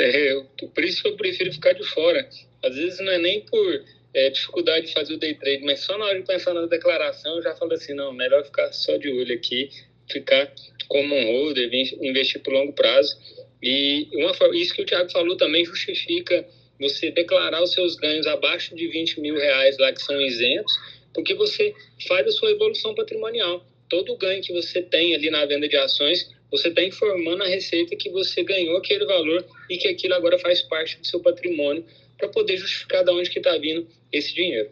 É, 0.00 0.32
eu, 0.32 0.44
por 0.74 0.82
isso 0.82 1.00
que 1.00 1.08
eu 1.08 1.16
prefiro 1.16 1.52
ficar 1.52 1.72
de 1.72 1.84
fora. 1.84 2.28
Às 2.60 2.74
vezes 2.74 2.98
não 2.98 3.12
é 3.12 3.18
nem 3.18 3.42
por 3.42 3.84
é, 4.12 4.30
dificuldade 4.30 4.86
de 4.86 4.92
fazer 4.92 5.14
o 5.14 5.16
day 5.16 5.32
trade, 5.34 5.62
mas 5.64 5.78
só 5.78 5.96
na 5.96 6.06
hora 6.06 6.18
de 6.18 6.26
pensar 6.26 6.52
na 6.52 6.66
declaração 6.66 7.36
eu 7.36 7.42
já 7.42 7.54
falo 7.54 7.72
assim, 7.72 7.94
não, 7.94 8.12
melhor 8.12 8.44
ficar 8.44 8.72
só 8.72 8.96
de 8.96 9.08
olho 9.08 9.32
aqui, 9.32 9.70
ficar 10.10 10.52
como 10.88 11.14
um 11.14 11.24
holder, 11.24 11.70
investir 12.02 12.42
por 12.42 12.52
longo 12.52 12.72
prazo. 12.72 13.16
E 13.62 14.08
uma, 14.14 14.32
isso 14.56 14.74
que 14.74 14.82
o 14.82 14.86
Thiago 14.86 15.08
falou 15.12 15.36
também 15.36 15.64
justifica 15.64 16.44
você 16.80 17.10
declarar 17.10 17.62
os 17.62 17.72
seus 17.72 17.94
ganhos 17.94 18.26
abaixo 18.26 18.74
de 18.74 18.88
20 18.88 19.20
mil 19.20 19.36
reais 19.36 19.78
lá 19.78 19.92
que 19.92 20.02
são 20.02 20.20
isentos 20.20 20.72
porque 21.16 21.34
você 21.34 21.74
faz 22.06 22.26
a 22.26 22.30
sua 22.30 22.50
evolução 22.50 22.94
patrimonial. 22.94 23.64
Todo 23.88 24.16
ganho 24.18 24.42
que 24.42 24.52
você 24.52 24.82
tem 24.82 25.14
ali 25.14 25.30
na 25.30 25.46
venda 25.46 25.66
de 25.66 25.76
ações, 25.76 26.30
você 26.50 26.68
está 26.68 26.82
informando 26.82 27.42
a 27.42 27.46
receita 27.46 27.96
que 27.96 28.10
você 28.10 28.44
ganhou 28.44 28.76
aquele 28.76 29.06
valor 29.06 29.44
e 29.70 29.78
que 29.78 29.88
aquilo 29.88 30.14
agora 30.14 30.38
faz 30.38 30.60
parte 30.62 31.00
do 31.00 31.06
seu 31.06 31.20
patrimônio 31.20 31.84
para 32.18 32.28
poder 32.28 32.58
justificar 32.58 33.02
de 33.02 33.10
onde 33.10 33.30
que 33.30 33.38
está 33.38 33.56
vindo 33.56 33.86
esse 34.12 34.34
dinheiro. 34.34 34.70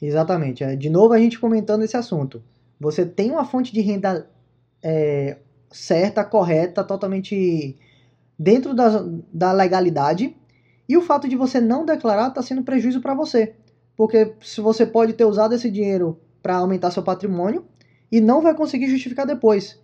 Exatamente. 0.00 0.64
É, 0.64 0.74
de 0.74 0.88
novo 0.88 1.12
a 1.12 1.18
gente 1.18 1.38
comentando 1.38 1.84
esse 1.84 1.96
assunto. 1.96 2.42
Você 2.80 3.04
tem 3.04 3.30
uma 3.30 3.44
fonte 3.44 3.72
de 3.72 3.80
renda 3.80 4.28
é, 4.82 5.36
certa, 5.70 6.24
correta, 6.24 6.82
totalmente 6.82 7.76
dentro 8.38 8.72
da, 8.72 9.04
da 9.32 9.52
legalidade 9.52 10.34
e 10.88 10.96
o 10.96 11.02
fato 11.02 11.28
de 11.28 11.36
você 11.36 11.60
não 11.60 11.84
declarar 11.84 12.28
está 12.28 12.40
sendo 12.40 12.62
prejuízo 12.62 13.02
para 13.02 13.14
você 13.14 13.54
porque 13.98 14.32
se 14.40 14.60
você 14.60 14.86
pode 14.86 15.14
ter 15.14 15.24
usado 15.24 15.56
esse 15.56 15.68
dinheiro 15.68 16.20
para 16.40 16.54
aumentar 16.54 16.92
seu 16.92 17.02
patrimônio 17.02 17.64
e 18.12 18.20
não 18.20 18.40
vai 18.40 18.54
conseguir 18.54 18.88
justificar 18.88 19.26
depois. 19.26 19.76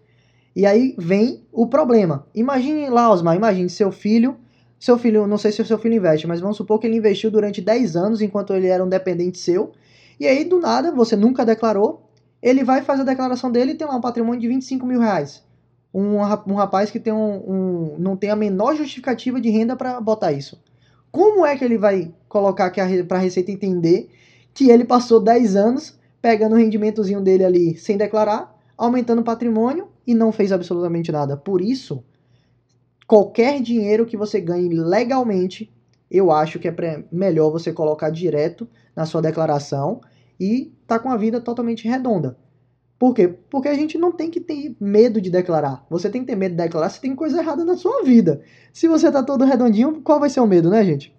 E 0.55 0.65
aí 0.65 0.95
vem 0.97 1.45
o 1.51 1.67
problema. 1.67 2.25
Imagine 2.33 2.89
lá, 2.91 3.11
Osmar, 3.11 3.35
imagine 3.35 3.69
seu 3.69 3.91
filho, 3.91 4.37
seu 4.79 4.97
filho, 4.97 5.27
não 5.27 5.37
sei 5.37 5.51
se 5.51 5.61
o 5.61 5.67
seu 5.67 5.77
filho 5.79 5.97
investe, 5.97 6.29
mas 6.29 6.39
vamos 6.39 6.57
supor 6.57 6.79
que 6.79 6.87
ele 6.87 6.97
investiu 6.97 7.29
durante 7.29 7.61
10 7.61 7.97
anos 7.97 8.23
enquanto 8.23 8.55
ele 8.55 8.69
era 8.69 8.85
um 8.85 8.89
dependente 8.89 9.37
seu, 9.37 9.73
e 10.21 10.29
aí 10.29 10.45
do 10.45 10.61
nada, 10.61 10.93
você 10.93 11.17
nunca 11.17 11.45
declarou, 11.45 12.09
ele 12.41 12.63
vai 12.63 12.83
fazer 12.83 13.03
a 13.03 13.07
declaração 13.07 13.51
dele 13.51 13.73
e 13.73 13.75
tem 13.75 13.85
lá 13.85 13.97
um 13.97 14.01
patrimônio 14.01 14.41
de 14.41 14.47
25 14.47 14.87
mil 14.87 15.01
reais. 15.01 15.43
Um, 15.93 16.19
um 16.19 16.55
rapaz 16.55 16.89
que 16.89 17.01
tem 17.01 17.13
um, 17.13 17.35
um, 17.51 17.97
não 17.99 18.17
tem 18.17 18.31
a 18.31 18.37
menor 18.37 18.77
justificativa 18.77 19.41
de 19.41 19.51
renda 19.51 19.75
para 19.75 20.01
botar 20.01 20.31
isso. 20.31 20.63
Como 21.11 21.45
é 21.45 21.57
que 21.57 21.65
ele 21.65 21.79
vai 21.79 22.13
colocar 22.35 22.73
para 23.07 23.17
a 23.17 23.21
Receita 23.21 23.53
entender 23.53 24.11
que 24.53 24.69
ele 24.69 24.85
passou 24.85 25.21
10 25.21 25.55
anos 25.55 25.97
pegando 26.21 26.57
o 26.57 26.59
rendimentozinho 26.59 27.21
dele 27.21 27.45
ali 27.45 27.79
sem 27.79 27.97
declarar, 27.97 28.59
aumentando 28.77 29.21
o 29.21 29.25
patrimônio 29.25 29.87
e 30.05 30.15
não 30.17 30.33
fez 30.33 30.51
absolutamente 30.51 31.13
nada? 31.13 31.37
Por 31.37 31.61
isso, 31.61 32.03
qualquer 33.07 33.63
dinheiro 33.63 34.05
que 34.05 34.17
você 34.17 34.41
ganhe 34.41 34.69
legalmente, 34.69 35.73
eu 36.11 36.33
acho 36.33 36.59
que 36.59 36.67
é 36.67 37.05
melhor 37.13 37.51
você 37.51 37.73
colocar 37.73 38.11
direto 38.11 38.67
na 38.97 39.07
sua 39.07 39.23
declaração 39.23 40.01
e 40.41 40.73
tá 40.89 40.99
com 40.99 41.11
a 41.11 41.17
vida 41.17 41.41
totalmente 41.41 41.87
redonda. 41.87 42.37
Por 42.99 43.15
quê? 43.15 43.33
Porque 43.49 43.69
a 43.69 43.75
gente 43.75 43.97
não 43.97 44.11
tem 44.11 44.29
que 44.29 44.41
ter 44.41 44.75
medo 44.81 45.21
de 45.21 45.31
declarar. 45.31 45.87
Você 45.89 46.11
tem 46.11 46.23
que 46.23 46.27
ter 46.27 46.37
medo 46.37 46.57
de 46.57 46.63
declarar 46.63 46.89
se 46.89 47.01
tem 47.01 47.15
coisa 47.15 47.39
errada 47.39 47.65
na 47.65 47.77
sua 47.77 48.03
vida. 48.03 48.41
Se 48.73 48.89
você 48.89 49.09
tá 49.13 49.23
todo 49.23 49.45
redondinho, 49.45 50.01
qual 50.03 50.19
vai 50.19 50.31
ser 50.31 50.41
o 50.41 50.47
medo, 50.49 50.69
né, 50.69 50.85
gente? 50.85 51.15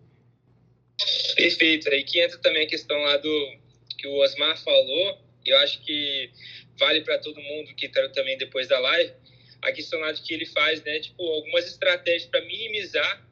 Perfeito. 1.36 1.90
Aí 1.90 2.04
que 2.04 2.20
entra 2.20 2.38
também 2.40 2.66
a 2.66 2.68
questão 2.68 2.98
lá 2.98 3.18
do 3.18 3.58
que 3.98 4.08
o 4.08 4.16
Osmar 4.18 4.58
falou. 4.64 5.20
Eu 5.46 5.58
acho 5.60 5.82
que 5.84 6.30
vale 6.78 7.02
para 7.02 7.20
todo 7.20 7.40
mundo 7.40 7.74
que 7.76 7.88
tá 7.90 8.08
também 8.10 8.38
depois 8.38 8.68
da 8.68 8.80
live. 8.80 9.14
A 9.62 9.72
questão 9.72 10.00
lá 10.00 10.12
de 10.12 10.22
que 10.22 10.34
ele 10.34 10.46
faz, 10.46 10.84
né, 10.84 11.00
tipo, 11.00 11.24
algumas 11.24 11.66
estratégias 11.66 12.26
para 12.26 12.42
minimizar 12.42 13.26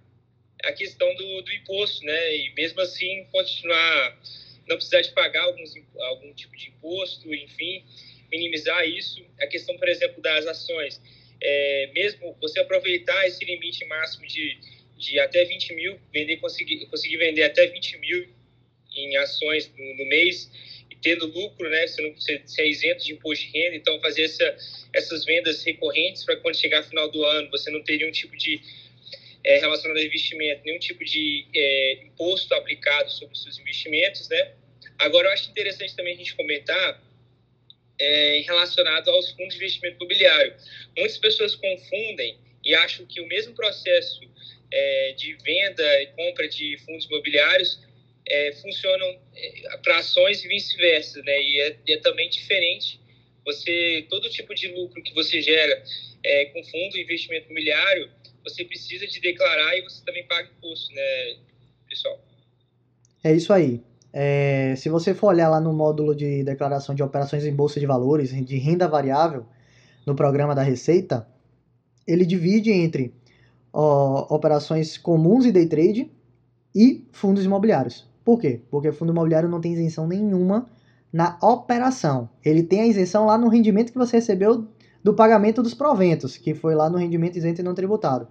a 0.63 0.71
questão 0.71 1.13
do, 1.15 1.41
do 1.41 1.53
imposto, 1.53 2.05
né? 2.05 2.37
E 2.37 2.53
mesmo 2.53 2.79
assim 2.81 3.25
continuar 3.31 4.19
não 4.67 4.77
precisar 4.77 5.01
de 5.01 5.11
pagar 5.11 5.43
alguns, 5.43 5.73
algum 5.99 6.33
tipo 6.33 6.55
de 6.55 6.69
imposto, 6.69 7.33
enfim 7.33 7.83
minimizar 8.33 8.83
isso. 8.87 9.23
A 9.39 9.47
questão, 9.47 9.77
por 9.77 9.87
exemplo, 9.87 10.21
das 10.21 10.47
ações. 10.47 10.99
É, 11.39 11.91
mesmo 11.93 12.35
você 12.41 12.59
aproveitar 12.59 13.27
esse 13.27 13.45
limite 13.45 13.85
máximo 13.85 14.25
de, 14.25 14.57
de 15.03 15.19
até 15.19 15.43
20 15.43 15.73
mil, 15.73 15.99
vender, 16.13 16.37
conseguir, 16.37 16.85
conseguir 16.87 17.17
vender 17.17 17.43
até 17.43 17.67
20 17.67 17.97
mil 17.97 18.27
em 18.95 19.17
ações 19.17 19.71
no, 19.77 19.97
no 19.97 20.05
mês, 20.05 20.49
e 20.89 20.95
tendo 20.95 21.25
lucro, 21.25 21.69
né? 21.69 21.85
Você, 21.87 22.01
não, 22.01 22.13
você, 22.13 22.41
é 22.59 22.67
isento 22.67 23.03
de 23.03 23.13
imposto 23.13 23.45
de 23.45 23.51
renda, 23.51 23.75
então 23.75 23.99
fazer 23.99 24.23
essa, 24.23 24.57
essas 24.93 25.25
vendas 25.25 25.63
recorrentes 25.63 26.23
para 26.23 26.37
quando 26.37 26.55
chegar 26.55 26.83
final 26.83 27.09
do 27.09 27.23
ano 27.25 27.49
você 27.49 27.69
não 27.71 27.83
ter 27.83 27.97
nenhum 27.97 28.11
tipo 28.11 28.35
de 28.37 28.61
é, 29.43 29.57
relacionado 29.59 29.97
a 29.97 30.03
investimento, 30.03 30.61
nenhum 30.63 30.79
tipo 30.79 31.03
de 31.03 31.45
é, 31.53 32.03
imposto 32.05 32.53
aplicado 32.53 33.11
sobre 33.11 33.33
os 33.33 33.43
seus 33.43 33.59
investimentos, 33.59 34.29
né? 34.29 34.53
Agora, 34.97 35.27
eu 35.27 35.31
acho 35.33 35.49
interessante 35.49 35.95
também 35.95 36.13
a 36.13 36.17
gente 36.17 36.35
comentar 36.35 37.03
é, 37.99 38.43
relacionado 38.45 39.09
aos 39.09 39.31
fundos 39.31 39.55
de 39.55 39.59
investimento 39.59 39.97
imobiliário. 39.97 40.53
Muitas 40.97 41.17
pessoas 41.17 41.55
confundem 41.55 42.37
e 42.63 42.73
acham 42.75 43.05
que 43.05 43.19
o 43.19 43.27
mesmo 43.27 43.53
processo 43.53 44.21
é, 44.73 45.13
de 45.13 45.35
venda 45.35 46.01
e 46.01 46.07
compra 46.07 46.49
de 46.49 46.77
fundos 46.79 47.05
imobiliários 47.05 47.79
é, 48.27 48.53
funcionam 48.53 49.19
é, 49.35 49.77
para 49.83 49.99
ações 49.99 50.43
e 50.43 50.47
vice-versa, 50.47 51.21
né? 51.21 51.43
E 51.43 51.61
é, 51.61 51.77
é, 51.89 51.97
também 51.97 52.29
diferente. 52.29 52.99
Você 53.45 54.05
todo 54.09 54.29
tipo 54.29 54.55
de 54.55 54.69
lucro 54.69 55.01
que 55.03 55.13
você 55.13 55.41
gera 55.41 55.83
é, 56.23 56.45
com 56.45 56.63
fundo 56.63 56.97
investimento 56.97 57.45
imobiliário, 57.45 58.09
você 58.43 58.65
precisa 58.65 59.05
de 59.05 59.19
declarar 59.19 59.77
e 59.77 59.81
você 59.81 60.03
também 60.03 60.25
paga 60.25 60.49
imposto, 60.57 60.93
né, 60.93 61.37
pessoal? 61.87 62.19
É 63.23 63.33
isso 63.33 63.53
aí. 63.53 63.81
É, 64.11 64.75
se 64.77 64.89
você 64.89 65.13
for 65.13 65.27
olhar 65.27 65.49
lá 65.49 65.59
no 65.59 65.73
módulo 65.73 66.15
de 66.15 66.43
declaração 66.43 66.93
de 66.93 67.03
operações 67.03 67.45
em 67.45 67.53
bolsa 67.53 67.79
de 67.79 67.85
valores, 67.85 68.29
de 68.45 68.57
renda 68.57 68.87
variável, 68.87 69.45
no 70.05 70.15
programa 70.15 70.53
da 70.53 70.61
Receita, 70.61 71.27
ele 72.05 72.25
divide 72.25 72.71
entre 72.71 73.13
ó, 73.73 74.27
operações 74.33 74.97
comuns 74.97 75.45
e 75.45 75.51
day 75.51 75.65
trade 75.65 76.11
e 76.73 77.05
fundos 77.11 77.43
imobiliários. 77.43 78.07
Por 78.23 78.39
quê? 78.39 78.61
Porque 78.69 78.91
fundo 78.91 79.11
imobiliário 79.11 79.49
não 79.49 79.59
tem 79.59 79.73
isenção 79.73 80.07
nenhuma 80.07 80.67
na 81.11 81.37
operação. 81.41 82.29
Ele 82.43 82.63
tem 82.63 82.81
a 82.81 82.87
isenção 82.87 83.25
lá 83.25 83.37
no 83.37 83.49
rendimento 83.49 83.91
que 83.91 83.97
você 83.97 84.17
recebeu 84.17 84.67
do 85.03 85.13
pagamento 85.13 85.61
dos 85.61 85.73
proventos, 85.73 86.37
que 86.37 86.53
foi 86.53 86.73
lá 86.73 86.89
no 86.89 86.97
rendimento 86.97 87.37
isento 87.37 87.61
e 87.61 87.63
não 87.63 87.75
tributado. 87.75 88.27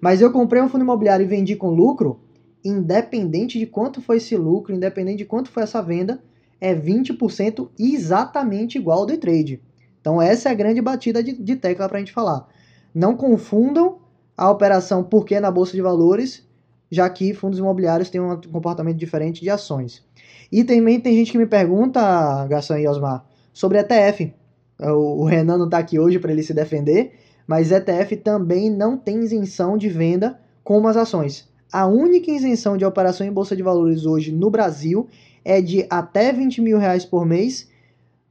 Mas 0.00 0.20
eu 0.20 0.30
comprei 0.30 0.62
um 0.62 0.68
fundo 0.68 0.84
imobiliário 0.84 1.24
e 1.24 1.28
vendi 1.28 1.56
com 1.56 1.70
lucro, 1.70 2.20
independente 2.64 3.58
de 3.58 3.66
quanto 3.66 4.00
foi 4.00 4.18
esse 4.18 4.36
lucro, 4.36 4.74
independente 4.74 5.18
de 5.18 5.24
quanto 5.24 5.50
foi 5.50 5.64
essa 5.64 5.82
venda, 5.82 6.22
é 6.60 6.74
20% 6.74 7.68
exatamente 7.78 8.78
igual 8.78 9.00
ao 9.00 9.06
day 9.06 9.16
trade. 9.16 9.60
Então 10.00 10.22
essa 10.22 10.48
é 10.48 10.52
a 10.52 10.54
grande 10.54 10.80
batida 10.80 11.22
de, 11.22 11.32
de 11.32 11.56
tecla 11.56 11.88
para 11.88 11.98
a 11.98 12.00
gente 12.00 12.12
falar. 12.12 12.48
Não 12.94 13.16
confundam 13.16 13.98
a 14.42 14.50
operação 14.50 15.04
porque 15.04 15.36
é 15.36 15.40
na 15.40 15.52
bolsa 15.52 15.70
de 15.72 15.80
valores, 15.80 16.44
já 16.90 17.08
que 17.08 17.32
fundos 17.32 17.60
imobiliários 17.60 18.10
têm 18.10 18.20
um 18.20 18.40
comportamento 18.50 18.96
diferente 18.96 19.40
de 19.40 19.48
ações. 19.48 20.02
E 20.50 20.64
também 20.64 20.98
tem 20.98 21.14
gente 21.14 21.30
que 21.30 21.38
me 21.38 21.46
pergunta, 21.46 22.44
Garçom 22.48 22.76
e 22.76 22.88
Osmar, 22.88 23.24
sobre 23.52 23.78
ETF. 23.78 24.34
O 24.80 25.24
Renan 25.24 25.58
não 25.58 25.66
está 25.66 25.78
aqui 25.78 25.96
hoje 25.96 26.18
para 26.18 26.32
ele 26.32 26.42
se 26.42 26.52
defender, 26.52 27.12
mas 27.46 27.70
ETF 27.70 28.16
também 28.16 28.68
não 28.68 28.98
tem 28.98 29.22
isenção 29.22 29.78
de 29.78 29.88
venda 29.88 30.40
como 30.64 30.88
as 30.88 30.96
ações. 30.96 31.48
A 31.72 31.86
única 31.86 32.32
isenção 32.32 32.76
de 32.76 32.84
operação 32.84 33.24
em 33.24 33.32
bolsa 33.32 33.54
de 33.54 33.62
valores 33.62 34.06
hoje 34.06 34.32
no 34.32 34.50
Brasil 34.50 35.06
é 35.44 35.62
de 35.62 35.86
até 35.88 36.32
20 36.32 36.60
mil 36.60 36.78
reais 36.78 37.04
por 37.04 37.24
mês 37.24 37.70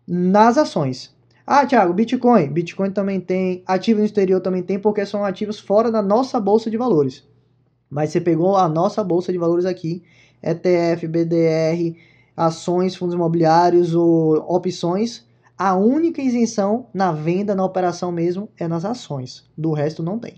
nas 0.05 0.57
ações. 0.57 1.16
Ah, 1.53 1.65
Thiago, 1.65 1.93
Bitcoin. 1.93 2.47
Bitcoin 2.47 2.91
também 2.91 3.19
tem, 3.19 3.61
ativo 3.67 3.99
no 3.99 4.05
exterior 4.05 4.39
também 4.39 4.63
tem, 4.63 4.79
porque 4.79 5.05
são 5.05 5.25
ativos 5.25 5.59
fora 5.59 5.91
da 5.91 6.01
nossa 6.01 6.39
bolsa 6.39 6.71
de 6.71 6.77
valores. 6.77 7.27
Mas 7.89 8.11
você 8.11 8.21
pegou 8.21 8.55
a 8.55 8.69
nossa 8.69 9.03
bolsa 9.03 9.33
de 9.33 9.37
valores 9.37 9.65
aqui, 9.65 10.01
ETF, 10.41 11.09
BDR, 11.09 11.93
ações, 12.37 12.95
fundos 12.95 13.13
imobiliários 13.13 13.93
ou 13.93 14.35
opções, 14.47 15.27
a 15.57 15.75
única 15.75 16.21
isenção 16.21 16.89
na 16.93 17.11
venda, 17.11 17.53
na 17.53 17.65
operação 17.65 18.13
mesmo, 18.13 18.49
é 18.57 18.65
nas 18.65 18.85
ações. 18.85 19.43
Do 19.57 19.73
resto 19.73 20.01
não 20.01 20.17
tem. 20.17 20.35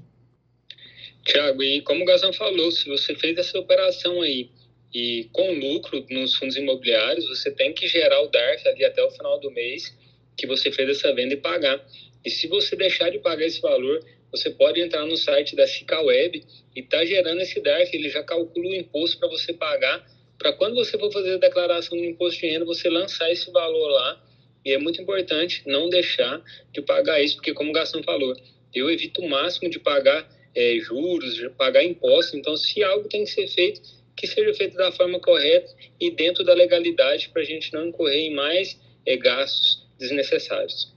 Tiago, 1.24 1.62
e 1.62 1.84
como 1.84 2.02
o 2.02 2.08
Gazão 2.08 2.34
falou, 2.34 2.72
se 2.72 2.90
você 2.90 3.14
fez 3.14 3.38
essa 3.38 3.60
operação 3.60 4.20
aí 4.24 4.50
e 4.92 5.30
com 5.32 5.52
lucro 5.60 6.04
nos 6.10 6.34
fundos 6.34 6.56
imobiliários, 6.56 7.30
você 7.30 7.52
tem 7.52 7.72
que 7.72 7.88
gerar 7.88 8.20
o 8.24 8.30
DARF 8.30 8.68
ali 8.68 8.84
até 8.84 9.04
o 9.04 9.12
final 9.12 9.40
do 9.40 9.52
mês 9.52 9.96
que 10.38 10.48
você 10.48 10.72
fez 10.72 10.90
essa 10.90 11.14
venda 11.14 11.34
e 11.34 11.38
pagar. 11.38 11.84
E 12.26 12.30
se 12.30 12.48
você 12.48 12.76
deixar 12.76 13.10
de 13.10 13.20
pagar 13.20 13.46
esse 13.46 13.62
valor, 13.62 14.04
você 14.32 14.50
pode 14.50 14.82
entrar 14.82 15.06
no 15.06 15.16
site 15.16 15.56
da 15.56 15.68
Cicaweb 15.68 16.44
e 16.76 16.82
tá 16.82 17.06
gerando 17.06 17.42
esse 17.42 17.60
DARF, 17.60 17.96
ele 17.96 18.10
já 18.10 18.24
calcula 18.24 18.68
o 18.68 18.76
imposto 18.76 19.20
para 19.20 19.28
você 19.28 19.54
pagar, 19.54 20.04
para 20.40 20.54
quando 20.54 20.76
você 20.76 20.98
for 20.98 21.12
fazer 21.12 21.36
a 21.36 21.38
declaração 21.38 21.98
do 21.98 22.04
imposto 22.04 22.42
de 22.42 22.48
renda, 22.48 22.66
você 22.66 22.90
lançar 22.90 23.32
esse 23.32 23.52
valor 23.52 23.90
lá 23.90 24.24
e 24.66 24.72
é 24.72 24.78
muito 24.78 25.02
importante 25.02 25.62
não 25.68 25.90
deixar 25.90 26.42
de 26.72 26.82
pagar 26.82 27.22
isso, 27.22 27.36
porque 27.36 27.54
como 27.54 27.70
o 27.70 27.74
Gastão 27.74 28.02
falou, 28.02 28.34
eu 28.74 28.90
evito 28.90 29.22
o 29.22 29.30
máximo 29.30 29.70
de 29.70 29.80
pagar 29.80 30.28
é, 30.56 30.78
juros, 30.80 31.36
de 31.36 31.50
pagar 31.50 31.84
impostos. 31.84 32.34
Então, 32.34 32.56
se 32.56 32.84
algo 32.84 33.08
tem 33.08 33.26
que 33.26 33.30
ser 33.30 33.48
feito, 33.48 33.82
que 34.16 34.26
seja 34.26 34.54
feito 34.54 34.76
da 34.76 34.92
forma 34.92 35.20
correta 35.20 35.72
e 36.00 36.10
dentro 36.10 36.44
da 36.44 36.54
legalidade, 36.54 37.30
para 37.30 37.42
a 37.42 37.46
gente 37.46 37.74
não 37.74 37.88
incorrer 37.88 38.32
em 38.32 38.34
mais 38.34 38.80
é, 39.06 39.18
gastos 39.18 39.83
desnecessários. 39.98 40.94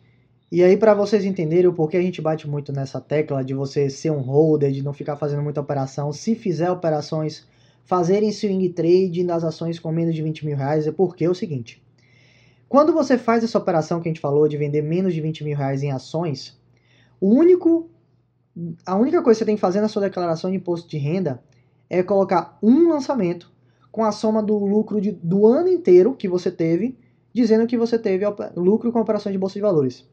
E 0.51 0.62
aí, 0.62 0.76
para 0.76 0.94
vocês 0.94 1.24
entenderem 1.24 1.66
o 1.66 1.72
porquê 1.72 1.97
a 1.97 2.03
gente 2.03 2.22
bate 2.22 2.49
muito 2.49 2.72
nessa 2.72 3.01
tecla 3.01 3.44
de 3.44 3.53
você 3.53 3.90
ser 3.90 4.11
um 4.11 4.20
holder, 4.20 4.70
de 4.70 4.82
não 4.82 4.92
ficar 4.92 5.16
fazendo 5.16 5.42
muita 5.42 5.61
operação, 5.61 6.12
se 6.12 6.36
fizer 6.36 6.70
operações, 6.70 7.47
fazerem 7.84 8.30
swing 8.30 8.68
trade 8.70 9.24
nas 9.24 9.42
ações 9.42 9.78
com 9.78 9.90
menos 9.90 10.14
de 10.14 10.22
20 10.22 10.47
mil 10.47 10.57
reais, 10.57 10.86
é 10.86 10.92
porque 10.92 11.24
é 11.24 11.30
o 11.30 11.34
seguinte: 11.34 11.82
quando 12.68 12.92
você 12.92 13.18
faz 13.18 13.42
essa 13.42 13.59
operação 13.59 14.01
que 14.01 14.09
a 14.09 14.11
gente 14.11 14.20
falou 14.20 14.47
de 14.47 14.57
vender 14.57 14.82
menos 14.82 15.14
de 15.14 15.20
20 15.20 15.44
mil 15.44 15.57
reais 15.57 15.82
em 15.82 15.90
ações, 15.90 16.57
o 17.20 17.28
único, 17.28 17.90
a 18.84 18.97
única 18.97 19.22
coisa 19.22 19.38
que 19.38 19.44
você 19.44 19.47
tem 19.47 19.57
que 19.57 19.61
fazer 19.61 19.80
na 19.80 19.88
sua 19.88 20.03
declaração 20.03 20.51
de 20.51 20.57
imposto 20.57 20.88
de 20.88 20.99
renda 20.99 21.42
é 21.88 22.03
colocar 22.03 22.59
um 22.62 22.88
lançamento 22.88 23.53
com 23.90 24.05
a 24.05 24.12
soma 24.12 24.42
do 24.42 24.59
lucro 24.59 25.01
de, 25.01 25.12
do 25.12 25.47
ano 25.47 25.68
inteiro 25.68 26.14
que 26.14 26.28
você 26.28 26.51
teve, 26.51 26.99
dizendo 27.37 27.66
que 27.66 27.76
você 27.76 27.99
teve 27.99 28.24
lucro 28.57 28.91
com 28.91 28.99
operações 28.99 29.34
de 29.34 29.39
bolsa 29.39 29.57
de 29.57 29.61
valores. 29.61 30.09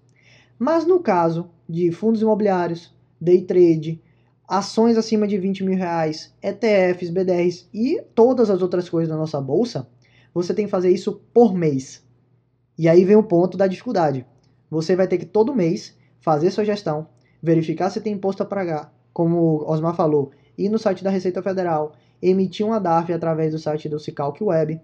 Mas 0.60 0.86
no 0.86 1.00
caso 1.00 1.50
de 1.70 1.90
fundos 1.90 2.22
imobiliários, 2.22 2.94
day 3.20 3.42
trade, 3.44 4.04
ações 4.46 4.98
acima 4.98 5.26
de 5.26 5.38
20 5.38 5.64
mil 5.64 5.78
reais, 5.78 6.36
ETFs, 6.42 7.10
BDRs 7.10 7.70
e 7.74 8.02
todas 8.14 8.50
as 8.50 8.62
outras 8.62 8.90
coisas 8.90 9.10
da 9.10 9.16
nossa 9.16 9.40
bolsa, 9.40 9.88
você 10.34 10.54
tem 10.54 10.66
que 10.66 10.72
fazer 10.72 10.90
isso 10.92 11.22
por 11.34 11.54
mês. 11.54 12.06
E 12.78 12.90
aí 12.90 13.06
vem 13.06 13.16
o 13.16 13.24
ponto 13.24 13.58
da 13.58 13.68
dificuldade. 13.68 14.26
Você 14.70 14.94
vai 14.94 15.08
ter 15.08 15.18
que 15.18 15.26
todo 15.26 15.56
mês 15.56 15.98
fazer 16.20 16.52
sua 16.52 16.66
gestão, 16.66 17.08
verificar 17.42 17.90
se 17.90 18.02
tem 18.02 18.12
imposto 18.12 18.44
a 18.44 18.46
pagar, 18.46 18.94
como 19.14 19.64
Osmar 19.66 19.96
falou, 19.96 20.32
ir 20.58 20.68
no 20.68 20.78
site 20.78 21.06
da 21.06 21.10
Receita 21.10 21.42
Federal, 21.42 21.94
emitir 22.22 22.66
uma 22.66 22.82
DARF 22.82 23.14
através 23.14 23.54
do 23.54 23.60
site 23.60 23.88
do 23.88 23.98
Cicalc 23.98 24.42
Web, 24.42 24.82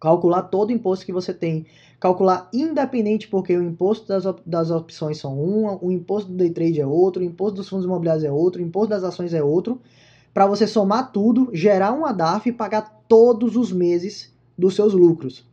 calcular 0.00 0.42
todo 0.42 0.70
o 0.70 0.72
imposto 0.72 1.06
que 1.06 1.12
você 1.12 1.32
tem, 1.32 1.66
calcular 1.98 2.48
independente 2.52 3.28
porque 3.28 3.56
o 3.56 3.62
imposto 3.62 4.06
das, 4.06 4.26
op 4.26 4.40
das 4.44 4.70
opções 4.70 5.18
são 5.18 5.38
um, 5.38 5.78
o 5.80 5.90
imposto 5.90 6.30
do 6.30 6.36
day 6.36 6.50
trade 6.50 6.80
é 6.80 6.86
outro, 6.86 7.22
o 7.22 7.24
imposto 7.24 7.56
dos 7.56 7.68
fundos 7.68 7.86
imobiliários 7.86 8.24
é 8.24 8.30
outro, 8.30 8.62
o 8.62 8.64
imposto 8.64 8.90
das 8.90 9.04
ações 9.04 9.32
é 9.32 9.42
outro, 9.42 9.80
para 10.32 10.46
você 10.46 10.66
somar 10.66 11.12
tudo, 11.12 11.48
gerar 11.52 11.92
uma 11.92 12.12
DARF 12.12 12.48
e 12.48 12.52
pagar 12.52 13.02
todos 13.08 13.56
os 13.56 13.72
meses 13.72 14.34
dos 14.56 14.74
seus 14.74 14.92
lucros 14.92 15.46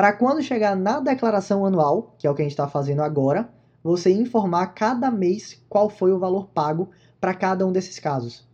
para 0.00 0.14
quando 0.14 0.42
chegar 0.42 0.74
na 0.74 0.98
declaração 0.98 1.66
anual, 1.66 2.14
que 2.16 2.26
é 2.26 2.30
o 2.30 2.34
que 2.34 2.40
a 2.40 2.44
gente 2.46 2.52
está 2.52 2.66
fazendo 2.66 3.02
agora, 3.02 3.50
você 3.84 4.10
informar 4.10 4.68
cada 4.68 5.10
mês 5.10 5.62
qual 5.68 5.90
foi 5.90 6.10
o 6.10 6.18
valor 6.18 6.46
pago 6.54 6.88
para 7.20 7.34
cada 7.34 7.66
um 7.66 7.70
desses 7.70 7.98
casos. 7.98 8.48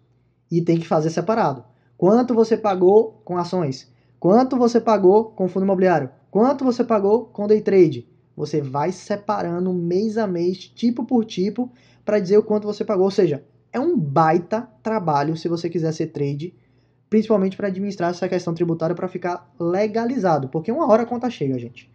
E 0.51 0.61
tem 0.61 0.77
que 0.77 0.89
fazer 0.89 1.09
separado. 1.09 1.63
Quanto 1.97 2.35
você 2.35 2.57
pagou 2.57 3.21
com 3.25 3.39
ações? 3.39 3.89
Quanto 4.19 4.57
você 4.57 4.81
pagou 4.81 5.27
com 5.27 5.49
fundo 5.49 5.65
imobiliário? 5.65 6.11
Quanto 6.31 6.65
você 6.65 6.83
pagou 6.85 7.27
com 7.27 7.47
day 7.47 7.61
trade? 7.61 8.09
Você 8.37 8.61
vai 8.61 8.93
separando 8.93 9.73
mês 9.73 10.19
a 10.19 10.27
mês, 10.27 10.59
tipo 10.59 11.05
por 11.05 11.25
tipo, 11.25 11.71
para 12.05 12.19
dizer 12.19 12.39
o 12.39 12.43
quanto 12.43 12.67
você 12.67 12.85
pagou. 12.85 13.05
Ou 13.05 13.11
seja, 13.11 13.45
é 13.73 13.81
um 13.81 13.99
baita 13.99 14.69
trabalho 14.83 15.37
se 15.37 15.49
você 15.49 15.71
quiser 15.71 15.93
ser 15.93 16.09
trade 16.09 16.55
principalmente 17.09 17.57
para 17.57 17.69
administrar 17.69 18.11
essa 18.11 18.29
questão 18.29 18.55
tributária 18.55 18.95
para 18.95 19.09
ficar 19.09 19.51
legalizado, 19.59 20.49
porque 20.49 20.73
uma 20.73 20.89
hora 20.89 21.03
a 21.05 21.07
conta 21.07 21.31
chega, 21.31 21.59
gente. 21.59 21.91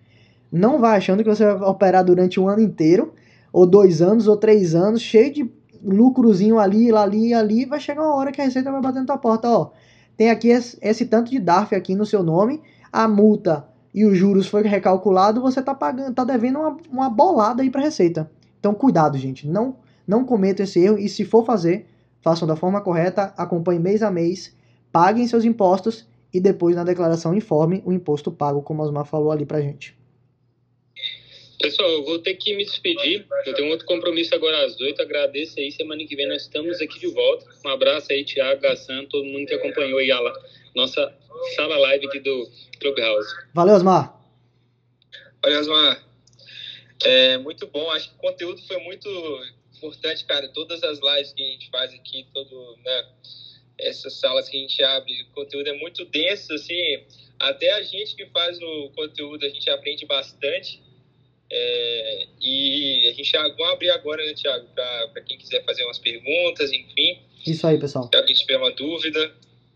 Não 0.51 0.79
vai 0.79 0.97
achando 0.97 1.23
que 1.23 1.29
você 1.29 1.45
vai 1.45 1.69
operar 1.69 2.03
durante 2.03 2.39
um 2.39 2.47
ano 2.47 2.61
inteiro, 2.61 3.13
ou 3.51 3.65
dois 3.65 4.01
anos, 4.01 4.27
ou 4.27 4.37
três 4.37 4.75
anos, 4.75 5.01
cheio 5.01 5.31
de 5.31 5.51
lucrozinho 5.83 6.59
ali, 6.59 6.93
ali, 6.93 7.33
ali, 7.33 7.65
vai 7.65 7.79
chegar 7.79 8.01
uma 8.01 8.15
hora 8.15 8.31
que 8.31 8.39
a 8.39 8.45
Receita 8.45 8.71
vai 8.71 8.81
bater 8.81 8.99
na 8.99 9.05
tua 9.05 9.17
porta, 9.17 9.49
ó. 9.49 9.71
Tem 10.21 10.29
aqui 10.29 10.49
esse, 10.49 10.77
esse 10.83 11.07
tanto 11.07 11.31
de 11.31 11.39
DARF 11.39 11.73
aqui 11.73 11.95
no 11.95 12.05
seu 12.05 12.21
nome, 12.21 12.61
a 12.93 13.07
multa 13.07 13.65
e 13.91 14.05
os 14.05 14.15
juros 14.15 14.45
foi 14.45 14.61
recalculado, 14.61 15.41
você 15.41 15.63
tá 15.63 15.73
pagando, 15.73 16.13
tá 16.13 16.23
devendo 16.23 16.59
uma, 16.59 16.77
uma 16.91 17.09
bolada 17.09 17.63
aí 17.63 17.71
para 17.71 17.81
Receita. 17.81 18.29
Então 18.59 18.71
cuidado, 18.71 19.17
gente, 19.17 19.47
não 19.47 19.77
não 20.07 20.23
cometam 20.23 20.63
esse 20.63 20.79
erro 20.79 20.99
e 20.99 21.09
se 21.09 21.25
for 21.25 21.43
fazer, 21.43 21.87
façam 22.21 22.47
da 22.47 22.55
forma 22.55 22.79
correta, 22.81 23.33
acompanhe 23.35 23.79
mês 23.79 24.03
a 24.03 24.11
mês 24.11 24.55
paguem 24.91 25.25
seus 25.25 25.43
impostos 25.43 26.07
e 26.31 26.39
depois 26.39 26.75
na 26.75 26.83
declaração 26.83 27.33
informem 27.33 27.81
o 27.83 27.91
imposto 27.91 28.31
pago, 28.31 28.61
como 28.61 28.83
a 28.83 28.85
Osmar 28.85 29.05
falou 29.05 29.31
ali 29.31 29.43
pra 29.43 29.59
gente. 29.59 29.99
Pessoal, 31.61 31.89
eu 31.89 32.03
vou 32.03 32.19
ter 32.19 32.33
que 32.35 32.55
me 32.55 32.65
despedir. 32.65 33.25
Eu 33.45 33.53
tenho 33.53 33.69
outro 33.69 33.85
compromisso 33.85 34.33
agora 34.33 34.65
às 34.65 34.79
oito. 34.79 35.01
Agradeço 35.01 35.59
aí. 35.59 35.71
Semana 35.71 36.03
que 36.05 36.15
vem 36.15 36.27
nós 36.27 36.43
estamos 36.43 36.81
aqui 36.81 36.99
de 36.99 37.07
volta. 37.07 37.45
Um 37.65 37.69
abraço 37.69 38.11
aí, 38.11 38.23
Thiago, 38.23 38.61
Gassan, 38.61 39.05
todo 39.05 39.25
mundo 39.25 39.45
que 39.45 39.53
acompanhou 39.53 39.99
aí 39.99 40.11
a 40.11 40.33
nossa 40.75 41.13
sala 41.55 41.77
live 41.77 42.07
aqui 42.07 42.19
do 42.19 42.49
Clubhouse. 42.79 43.29
Valeu, 43.53 43.75
Osmar. 43.75 44.19
Valeu, 45.41 45.59
Osmar. 45.59 46.03
É 47.03 47.37
muito 47.37 47.67
bom. 47.67 47.89
Acho 47.91 48.09
que 48.09 48.15
o 48.15 48.19
conteúdo 48.19 48.61
foi 48.67 48.77
muito 48.77 49.09
importante, 49.77 50.25
cara. 50.25 50.47
Todas 50.49 50.83
as 50.83 50.99
lives 50.99 51.33
que 51.33 51.43
a 51.43 51.47
gente 51.47 51.69
faz 51.69 51.93
aqui, 51.93 52.25
todo, 52.33 52.77
né? 52.83 53.05
essas 53.81 54.19
salas 54.19 54.47
que 54.47 54.57
a 54.57 54.59
gente 54.59 54.83
abre, 54.83 55.23
o 55.23 55.33
conteúdo 55.33 55.67
é 55.67 55.73
muito 55.73 56.05
denso, 56.05 56.53
assim, 56.53 57.03
até 57.39 57.71
a 57.73 57.81
gente 57.81 58.15
que 58.15 58.25
faz 58.27 58.59
o 58.61 58.91
conteúdo, 58.95 59.45
a 59.45 59.49
gente 59.49 59.69
aprende 59.69 60.05
bastante. 60.05 60.81
É, 61.53 62.27
e 62.41 63.09
a 63.09 63.13
gente 63.13 63.29
vai 63.31 63.73
abrir 63.73 63.89
agora, 63.89 64.25
né, 64.25 64.33
Thiago, 64.33 64.67
para 64.73 65.21
quem 65.21 65.37
quiser 65.37 65.63
fazer 65.65 65.83
umas 65.83 65.99
perguntas, 65.99 66.71
enfim. 66.71 67.19
Isso 67.45 67.67
aí, 67.67 67.77
pessoal. 67.77 68.09
Se 68.11 68.17
alguém 68.17 68.33
tiver 68.33 68.57
uma 68.57 68.71
dúvida. 68.71 69.31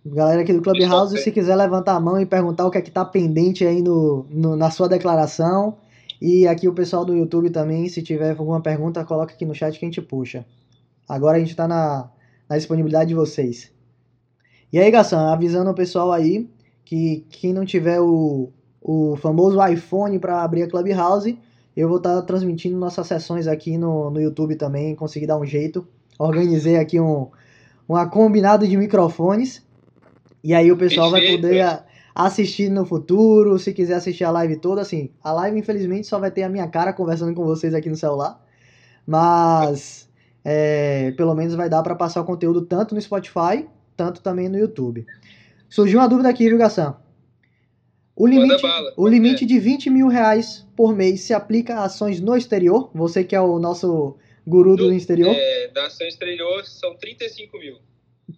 Galera 0.05 0.41
aqui 0.41 0.53
do 0.53 0.61
Clubhouse, 0.61 1.17
se 1.17 1.31
quiser 1.31 1.55
levantar 1.55 1.95
a 1.95 1.99
mão 1.99 2.21
e 2.21 2.25
perguntar 2.25 2.65
o 2.65 2.71
que 2.71 2.77
é 2.77 2.81
que 2.81 2.91
tá 2.91 3.03
pendente 3.03 3.65
aí 3.65 3.81
no, 3.81 4.25
no, 4.29 4.55
na 4.55 4.71
sua 4.71 4.87
declaração. 4.87 5.77
E 6.21 6.47
aqui 6.47 6.67
o 6.67 6.73
pessoal 6.73 7.03
do 7.03 7.15
YouTube 7.15 7.49
também, 7.49 7.89
se 7.89 8.01
tiver 8.01 8.29
alguma 8.29 8.61
pergunta, 8.61 9.03
coloca 9.03 9.33
aqui 9.33 9.45
no 9.45 9.53
chat 9.53 9.77
que 9.77 9.83
a 9.83 9.87
gente 9.87 10.01
puxa. 10.01 10.45
Agora 11.09 11.37
a 11.37 11.39
gente 11.39 11.49
está 11.49 11.67
na, 11.67 12.09
na 12.47 12.55
disponibilidade 12.55 13.09
de 13.09 13.15
vocês. 13.15 13.73
E 14.71 14.79
aí, 14.79 14.89
Gassan, 14.89 15.31
avisando 15.31 15.71
o 15.71 15.75
pessoal 15.75 16.11
aí 16.11 16.49
que 16.85 17.25
quem 17.29 17.51
não 17.51 17.65
tiver 17.65 17.99
o, 17.99 18.51
o 18.81 19.15
famoso 19.17 19.57
iPhone 19.65 20.19
para 20.19 20.43
abrir 20.43 20.63
a 20.63 20.67
Clubhouse, 20.67 21.37
eu 21.75 21.87
vou 21.87 21.97
estar 21.97 22.15
tá 22.15 22.21
transmitindo 22.21 22.77
nossas 22.77 23.05
sessões 23.07 23.47
aqui 23.47 23.77
no, 23.77 24.09
no 24.09 24.21
YouTube 24.21 24.55
também, 24.55 24.95
consegui 24.95 25.27
dar 25.27 25.37
um 25.37 25.45
jeito. 25.45 25.87
Organizei 26.17 26.77
aqui 26.77 26.99
um, 26.99 27.29
uma 27.87 28.07
combinado 28.07 28.67
de 28.67 28.77
microfones. 28.77 29.65
E 30.43 30.53
aí 30.53 30.71
o 30.71 30.77
pessoal 30.77 31.11
vai 31.11 31.21
poder 31.27 31.83
assistir 32.13 32.69
no 32.69 32.85
futuro, 32.85 33.59
se 33.59 33.73
quiser 33.73 33.95
assistir 33.95 34.23
a 34.23 34.31
live 34.31 34.55
toda, 34.55 34.81
assim, 34.81 35.09
a 35.21 35.33
live 35.33 35.59
infelizmente 35.59 36.07
só 36.07 36.17
vai 36.17 36.31
ter 36.31 36.43
a 36.43 36.49
minha 36.49 36.65
cara 36.65 36.93
conversando 36.93 37.35
com 37.35 37.43
vocês 37.43 37.73
aqui 37.73 37.89
no 37.89 37.97
celular, 37.97 38.41
mas 39.05 40.07
é, 40.43 41.11
pelo 41.17 41.35
menos 41.35 41.55
vai 41.55 41.67
dar 41.67 41.83
para 41.83 41.93
passar 41.93 42.21
o 42.21 42.25
conteúdo 42.25 42.61
tanto 42.61 42.95
no 42.95 43.01
Spotify, 43.01 43.67
tanto 43.97 44.21
também 44.21 44.47
no 44.47 44.57
YouTube. 44.57 45.05
Surgiu 45.67 45.99
uma 45.99 46.07
dúvida 46.07 46.29
aqui, 46.29 46.47
viu, 46.47 46.57
Gassan? 46.57 46.95
O 48.15 48.25
limite, 48.25 48.61
bala, 48.61 48.93
o 48.95 49.07
limite 49.07 49.45
de 49.45 49.59
20 49.59 49.89
mil 49.89 50.07
reais 50.07 50.65
por 50.75 50.95
mês 50.95 51.21
se 51.21 51.33
aplica 51.33 51.75
a 51.75 51.85
ações 51.85 52.21
no 52.21 52.35
exterior? 52.35 52.89
Você 52.93 53.23
que 53.23 53.35
é 53.35 53.41
o 53.41 53.59
nosso 53.59 54.15
guru 54.47 54.77
do, 54.77 54.85
do 54.85 54.93
exterior? 54.93 55.35
É, 55.35 55.67
da 55.67 55.87
ação 55.87 56.07
exterior 56.07 56.65
são 56.65 56.95
35 56.95 57.59
mil. 57.59 57.77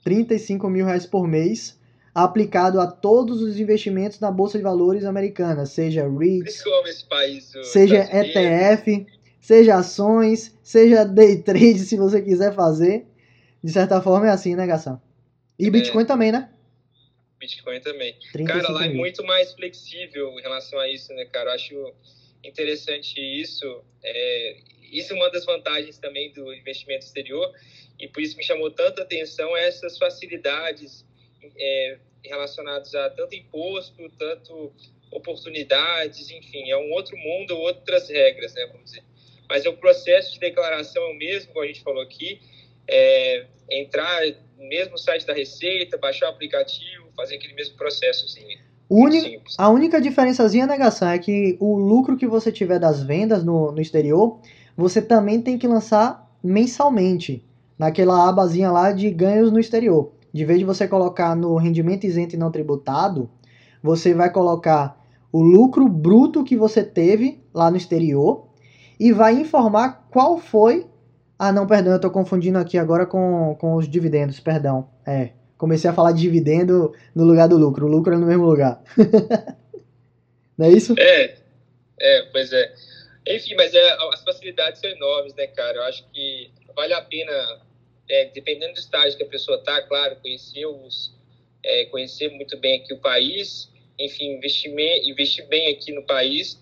35 0.04 0.68
mil 0.70 0.86
reais 0.86 1.06
por 1.06 1.28
mês 1.28 1.78
aplicado 2.18 2.82
a 2.82 2.88
todos 2.88 3.44
os 3.44 3.60
investimentos 3.60 4.20
na 4.20 4.32
Bolsa 4.32 4.58
de 4.58 4.64
Valores 4.64 5.06
americana, 5.06 5.68
seja 5.68 6.10
REITs, 6.10 6.64
país, 7.08 7.54
seja 7.62 8.10
ETF, 8.12 9.06
seja 9.40 9.76
ações, 9.76 10.58
seja 10.64 11.06
day 11.06 11.44
trade, 11.44 11.78
se 11.78 11.96
você 11.96 12.20
quiser 12.20 12.56
fazer. 12.56 13.06
De 13.64 13.72
certa 13.72 14.02
forma 14.02 14.26
é 14.26 14.32
assim, 14.32 14.56
né, 14.56 14.66
Gação? 14.66 15.00
E 15.60 15.68
é. 15.68 15.70
Bitcoin 15.70 16.06
também, 16.06 16.32
né? 16.32 16.50
Bitcoin 17.40 17.80
também. 17.82 18.18
Cara, 18.46 18.70
lá 18.70 18.86
é 18.86 18.90
muito 18.90 19.24
mais 19.24 19.54
flexível 19.54 20.38
em 20.40 20.42
relação 20.42 20.80
a 20.80 20.90
isso, 20.90 21.14
né, 21.14 21.26
cara? 21.26 21.50
Eu 21.50 21.54
acho 21.54 21.94
interessante 22.44 23.20
isso. 23.20 23.84
É, 24.04 24.58
isso 24.92 25.14
é 25.14 25.16
uma 25.16 25.30
das 25.30 25.46
vantagens 25.46 25.98
também 25.98 26.32
do 26.32 26.54
investimento 26.54 27.06
exterior 27.06 27.54
e 28.00 28.08
por 28.08 28.22
isso 28.22 28.38
me 28.38 28.44
chamou 28.44 28.72
tanta 28.72 29.02
atenção 29.02 29.56
essas 29.56 29.98
facilidades 29.98 31.06
é, 31.58 32.00
relacionados 32.24 32.94
a 32.96 33.10
tanto 33.10 33.36
imposto, 33.36 34.10
tanto 34.18 34.74
oportunidades, 35.12 36.30
enfim, 36.30 36.70
é 36.70 36.78
um 36.78 36.92
outro 36.92 37.18
mundo, 37.18 37.58
outras 37.58 38.10
regras, 38.10 38.54
né, 38.54 38.66
vamos 38.68 38.86
dizer. 38.86 39.04
Mas 39.50 39.66
o 39.66 39.74
processo 39.74 40.34
de 40.34 40.40
declaração 40.40 41.02
é 41.04 41.08
o 41.08 41.14
mesmo, 41.14 41.54
como 41.54 41.64
a 41.64 41.68
gente 41.68 41.82
falou 41.82 42.02
aqui, 42.02 42.42
é, 42.88 43.46
entrar 43.72 44.22
no 44.58 44.68
mesmo 44.68 44.98
site 44.98 45.26
da 45.26 45.34
Receita, 45.34 45.98
baixar 45.98 46.28
o 46.28 46.30
aplicativo, 46.30 47.07
fazer 47.18 47.36
aquele 47.36 47.56
mesmo 47.56 47.76
processo, 47.76 48.26
assim, 48.26 48.46
a 49.58 49.70
única 49.70 50.00
diferençazinha, 50.00 50.66
negação, 50.66 51.10
é 51.10 51.20
que 51.20 51.58
o 51.60 51.78
lucro 51.78 52.16
que 52.16 52.26
você 52.26 52.52
tiver 52.52 52.80
das 52.80 53.04
vendas 53.04 53.44
no, 53.44 53.72
no 53.72 53.82
exterior, 53.82 54.40
você 54.78 55.02
também 55.02 55.42
tem 55.42 55.58
que 55.58 55.68
lançar 55.68 56.26
mensalmente, 56.42 57.46
naquela 57.78 58.30
abazinha 58.30 58.72
lá 58.72 58.92
de 58.92 59.10
ganhos 59.12 59.52
no 59.52 59.60
exterior. 59.60 60.14
De 60.34 60.46
vez 60.46 60.60
de 60.60 60.66
você 60.66 60.88
colocar 60.88 61.36
no 61.36 61.58
rendimento 61.58 62.06
isento 62.06 62.36
e 62.36 62.40
não 62.40 62.52
tributado, 62.52 63.30
você 63.84 64.14
vai 64.14 64.32
colocar 64.32 64.98
o 65.32 65.42
lucro 65.42 65.88
bruto 65.90 66.44
que 66.44 66.56
você 66.56 66.84
teve 66.84 67.44
lá 67.54 67.70
no 67.70 67.78
exterior 67.78 68.48
e 69.00 69.12
vai 69.12 69.34
informar 69.34 70.08
qual 70.10 70.38
foi. 70.38 70.88
Ah, 71.38 71.52
não, 71.52 71.68
perdão, 71.68 71.92
eu 71.92 71.98
estou 71.98 72.10
confundindo 72.10 72.58
aqui 72.58 72.78
agora 72.78 73.06
com, 73.06 73.56
com 73.60 73.76
os 73.76 73.88
dividendos, 73.88 74.40
perdão. 74.40 74.88
É, 75.06 75.32
comecei 75.58 75.90
a 75.90 75.94
falar 75.94 76.12
de 76.12 76.22
dividendo 76.22 76.94
no 77.16 77.24
lugar 77.24 77.48
do 77.48 77.58
lucro. 77.58 77.86
O 77.86 77.90
lucro 77.90 78.14
é 78.14 78.18
no 78.18 78.28
mesmo 78.28 78.46
lugar. 78.46 78.84
não 80.58 80.68
é 80.68 80.72
isso? 80.72 80.96
É, 80.98 81.38
é, 82.00 82.22
pois 82.32 82.52
é. 82.54 82.74
Enfim, 83.28 83.56
mas 83.56 83.74
é, 83.74 83.98
as 84.14 84.24
facilidades 84.24 84.80
são 84.80 84.90
enormes, 84.90 85.34
né, 85.36 85.48
cara? 85.48 85.78
Eu 85.78 85.84
acho 85.84 86.06
que 86.12 86.52
vale 86.76 86.94
a 86.94 87.02
pena 87.02 87.62
é, 88.10 88.26
dependendo 88.26 88.74
do 88.74 88.80
estágio 88.80 89.18
que 89.18 89.24
a 89.24 89.28
pessoa 89.28 89.58
está, 89.58 89.82
claro, 89.82 90.16
conhecer, 90.18 90.66
os, 90.66 91.14
é, 91.64 91.86
conhecer 91.86 92.30
muito 92.30 92.58
bem 92.58 92.82
aqui 92.82 92.94
o 92.94 93.00
país, 93.00 93.70
enfim, 94.00 94.36
investir, 94.38 94.72
investir 95.04 95.46
bem 95.48 95.72
aqui 95.72 95.92
no 95.92 96.04
país 96.04 96.62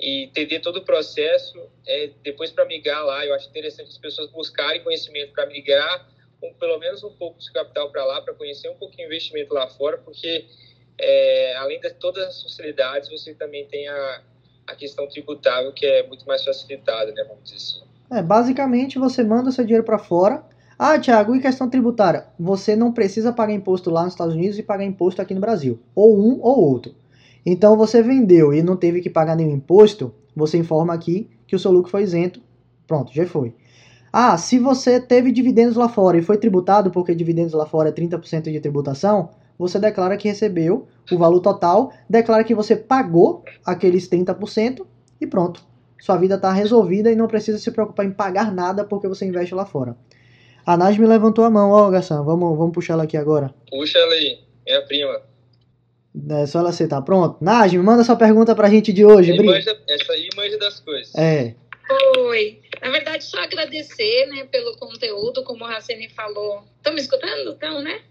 e 0.00 0.24
entender 0.24 0.60
todo 0.60 0.78
o 0.78 0.84
processo. 0.84 1.70
É, 1.86 2.10
depois, 2.22 2.50
para 2.50 2.64
migrar 2.64 3.04
lá, 3.04 3.24
eu 3.24 3.34
acho 3.34 3.48
interessante 3.48 3.88
as 3.88 3.98
pessoas 3.98 4.30
buscarem 4.30 4.82
conhecimento 4.82 5.32
para 5.32 5.46
migrar 5.46 6.08
um, 6.42 6.52
pelo 6.54 6.78
menos 6.78 7.02
um 7.04 7.10
pouco 7.10 7.38
de 7.38 7.50
capital 7.52 7.90
para 7.90 8.04
lá, 8.04 8.20
para 8.20 8.34
conhecer 8.34 8.68
um 8.68 8.74
pouquinho 8.74 9.08
o 9.08 9.10
investimento 9.10 9.54
lá 9.54 9.68
fora, 9.68 9.98
porque 9.98 10.46
é, 10.98 11.56
além 11.56 11.80
de 11.80 11.90
todas 11.94 12.24
as 12.26 12.42
facilidades, 12.42 13.08
você 13.08 13.34
também 13.34 13.66
tem 13.66 13.88
a, 13.88 14.22
a 14.66 14.74
questão 14.74 15.08
tributável, 15.08 15.72
que 15.72 15.86
é 15.86 16.06
muito 16.06 16.26
mais 16.26 16.44
facilitada, 16.44 17.12
né, 17.12 17.24
vamos 17.24 17.44
dizer 17.44 17.56
assim. 17.56 17.82
É, 18.10 18.22
basicamente, 18.22 18.98
você 18.98 19.22
manda 19.22 19.50
seu 19.50 19.64
dinheiro 19.64 19.84
para 19.84 19.98
fora, 19.98 20.44
ah, 20.78 20.98
Thiago, 20.98 21.36
e 21.36 21.40
questão 21.40 21.70
tributária? 21.70 22.26
Você 22.38 22.74
não 22.74 22.92
precisa 22.92 23.32
pagar 23.32 23.52
imposto 23.52 23.88
lá 23.88 24.02
nos 24.02 24.14
Estados 24.14 24.34
Unidos 24.34 24.58
e 24.58 24.62
pagar 24.62 24.84
imposto 24.84 25.22
aqui 25.22 25.32
no 25.32 25.40
Brasil. 25.40 25.78
Ou 25.94 26.18
um 26.18 26.40
ou 26.42 26.58
outro. 26.58 26.92
Então 27.46 27.76
você 27.76 28.02
vendeu 28.02 28.52
e 28.52 28.62
não 28.62 28.76
teve 28.76 29.00
que 29.00 29.08
pagar 29.08 29.36
nenhum 29.36 29.54
imposto, 29.54 30.14
você 30.34 30.58
informa 30.58 30.92
aqui 30.92 31.30
que 31.46 31.54
o 31.54 31.58
seu 31.58 31.70
lucro 31.70 31.90
foi 31.90 32.02
isento. 32.02 32.40
Pronto, 32.86 33.12
já 33.12 33.24
foi. 33.26 33.54
Ah, 34.12 34.36
se 34.36 34.58
você 34.58 35.00
teve 35.00 35.32
dividendos 35.32 35.74
lá 35.74 35.88
fora 35.88 36.18
e 36.18 36.22
foi 36.22 36.36
tributado, 36.36 36.90
porque 36.90 37.14
dividendos 37.14 37.54
lá 37.54 37.64
fora 37.64 37.88
é 37.88 37.92
30% 37.92 38.52
de 38.52 38.60
tributação, 38.60 39.30
você 39.58 39.78
declara 39.78 40.16
que 40.16 40.28
recebeu 40.28 40.86
o 41.10 41.16
valor 41.16 41.40
total, 41.40 41.92
declara 42.08 42.44
que 42.44 42.54
você 42.54 42.76
pagou 42.76 43.42
aqueles 43.64 44.08
30% 44.08 44.84
e 45.20 45.26
pronto. 45.26 45.64
Sua 45.98 46.16
vida 46.16 46.34
está 46.34 46.52
resolvida 46.52 47.10
e 47.10 47.16
não 47.16 47.28
precisa 47.28 47.58
se 47.58 47.70
preocupar 47.70 48.04
em 48.04 48.10
pagar 48.10 48.52
nada 48.52 48.84
porque 48.84 49.08
você 49.08 49.24
investe 49.24 49.54
lá 49.54 49.64
fora. 49.64 49.96
A 50.66 50.76
Najmi 50.76 51.06
levantou 51.06 51.44
a 51.44 51.50
mão, 51.50 51.70
ó, 51.70 51.90
Gassan, 51.90 52.22
vamos, 52.22 52.56
vamos 52.58 52.72
puxar 52.72 52.94
ela 52.94 53.04
aqui 53.04 53.16
agora. 53.16 53.54
Puxa 53.70 53.98
ela 53.98 54.12
aí, 54.12 54.38
minha 54.66 54.82
prima. 54.82 55.22
É 56.28 56.46
só 56.46 56.58
ela 56.58 56.68
aceitar. 56.68 57.00
Pronto. 57.02 57.38
Najmi, 57.40 57.82
manda 57.82 58.04
sua 58.04 58.16
pergunta 58.16 58.54
pra 58.54 58.68
gente 58.68 58.92
de 58.92 59.04
hoje. 59.04 59.32
Manja, 59.42 59.78
essa 59.88 60.12
aí 60.12 60.28
manja 60.36 60.58
das 60.58 60.80
coisas. 60.80 61.14
É. 61.14 61.54
Oi. 62.28 62.61
Na 62.82 62.90
verdade, 62.90 63.22
só 63.22 63.38
agradecer, 63.38 64.26
né, 64.26 64.44
pelo 64.50 64.76
conteúdo, 64.76 65.44
como 65.44 65.64
o 65.64 65.68
Racine 65.68 66.08
falou. 66.08 66.64
Estão 66.76 66.92
me 66.92 67.00
escutando? 67.00 67.52
Estão, 67.52 67.80
né? 67.80 68.02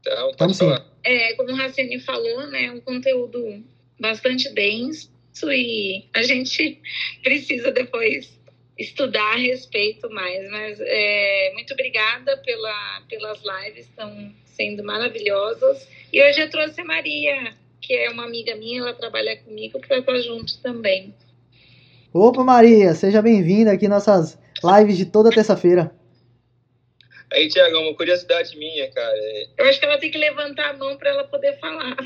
Então, 0.00 0.32
pode 0.36 0.58
falar. 0.58 0.84
É, 1.04 1.34
como 1.34 1.52
o 1.52 1.54
Racine 1.54 2.00
falou, 2.00 2.48
né, 2.48 2.72
um 2.72 2.80
conteúdo 2.80 3.62
bastante 3.98 4.48
denso 4.50 5.08
e 5.44 6.04
a 6.12 6.22
gente 6.22 6.82
precisa 7.22 7.70
depois 7.70 8.36
estudar 8.76 9.34
a 9.34 9.36
respeito 9.36 10.10
mais. 10.10 10.50
Mas 10.50 10.80
é, 10.80 11.52
muito 11.54 11.72
obrigada 11.72 12.36
pela, 12.38 13.02
pelas 13.08 13.40
lives, 13.40 13.86
estão 13.86 14.34
sendo 14.46 14.82
maravilhosas. 14.82 15.88
E 16.12 16.20
hoje 16.20 16.40
eu 16.40 16.50
trouxe 16.50 16.80
a 16.80 16.84
Maria, 16.84 17.54
que 17.80 17.94
é 17.94 18.10
uma 18.10 18.24
amiga 18.24 18.56
minha, 18.56 18.80
ela 18.80 18.94
trabalha 18.94 19.36
comigo, 19.36 19.78
para 19.78 19.98
estar 19.98 20.18
junto 20.22 20.60
também. 20.60 21.14
Opa, 22.12 22.42
Maria, 22.42 22.94
seja 22.94 23.20
bem-vinda 23.20 23.70
aqui 23.72 23.86
nossas 23.86 24.38
lives 24.64 24.96
de 24.96 25.04
toda 25.04 25.30
terça-feira. 25.30 25.92
Aí, 27.30 27.48
Tiago, 27.48 27.76
uma 27.76 27.94
curiosidade 27.94 28.56
minha, 28.56 28.90
cara. 28.90 29.14
É... 29.14 29.48
Eu 29.58 29.66
acho 29.66 29.78
que 29.78 29.84
ela 29.84 29.98
tem 29.98 30.10
que 30.10 30.16
levantar 30.16 30.70
a 30.70 30.76
mão 30.78 30.96
para 30.96 31.10
ela 31.10 31.24
poder 31.24 31.58
falar. 31.60 31.96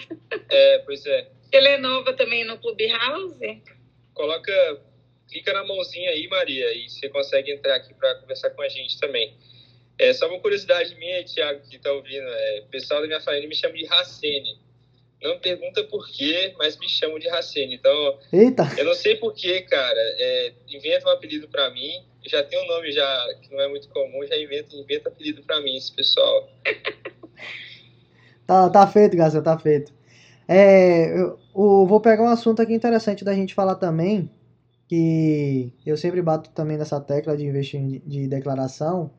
É, 0.50 0.78
pois 0.78 1.06
é. 1.06 1.28
Ela 1.52 1.68
é 1.68 1.78
nova 1.78 2.14
também 2.14 2.44
no 2.44 2.58
Clubhouse? 2.58 3.62
Coloca 4.14 4.80
clica 5.28 5.52
na 5.52 5.64
mãozinha 5.64 6.10
aí, 6.10 6.26
Maria, 6.28 6.72
e 6.74 6.88
você 6.88 7.08
consegue 7.08 7.52
entrar 7.52 7.76
aqui 7.76 7.94
para 7.94 8.14
conversar 8.16 8.50
com 8.50 8.62
a 8.62 8.68
gente 8.68 8.98
também. 8.98 9.36
É 9.98 10.12
só 10.12 10.28
uma 10.28 10.40
curiosidade 10.40 10.94
minha, 10.96 11.24
Thiago, 11.24 11.60
que 11.68 11.76
está 11.76 11.92
ouvindo. 11.92 12.26
É, 12.26 12.64
o 12.66 12.70
pessoal 12.70 13.00
da 13.00 13.06
minha 13.06 13.20
família 13.20 13.48
me 13.48 13.54
chama 13.54 13.74
de 13.74 13.84
Racene. 13.84 14.58
Não 15.22 15.38
pergunta 15.38 15.84
por 15.84 16.08
quê, 16.08 16.52
mas 16.58 16.76
me 16.78 16.88
chamam 16.88 17.18
de 17.18 17.28
Racene. 17.28 17.76
Então, 17.76 18.18
Eita. 18.32 18.68
eu 18.76 18.84
não 18.84 18.94
sei 18.94 19.16
por 19.16 19.32
quê, 19.32 19.62
cara. 19.62 20.00
É, 20.18 20.52
inventa 20.68 21.08
um 21.08 21.12
apelido 21.12 21.48
para 21.48 21.70
mim. 21.70 22.04
já 22.26 22.42
tem 22.42 22.60
um 22.62 22.66
nome 22.66 22.90
já 22.90 23.28
que 23.40 23.52
não 23.52 23.60
é 23.60 23.68
muito 23.68 23.88
comum, 23.88 24.26
já 24.26 24.36
inventa, 24.36 24.74
inventa 24.74 25.08
apelido 25.08 25.42
para 25.42 25.60
mim, 25.60 25.76
esse 25.76 25.92
pessoal. 25.92 26.50
tá, 28.46 28.68
tá 28.68 28.86
feito, 28.86 29.16
Garcia, 29.16 29.40
tá 29.40 29.56
feito. 29.56 29.92
É, 30.48 31.12
eu, 31.16 31.38
eu, 31.54 31.86
vou 31.86 32.00
pegar 32.00 32.24
um 32.24 32.28
assunto 32.28 32.60
aqui 32.60 32.74
interessante 32.74 33.24
da 33.24 33.32
gente 33.32 33.54
falar 33.54 33.76
também, 33.76 34.28
que 34.88 35.72
eu 35.86 35.96
sempre 35.96 36.20
bato 36.20 36.50
também 36.50 36.76
nessa 36.76 37.00
tecla 37.00 37.36
de 37.36 37.44
investir 37.44 38.02
de 38.04 38.26
declaração, 38.26 39.10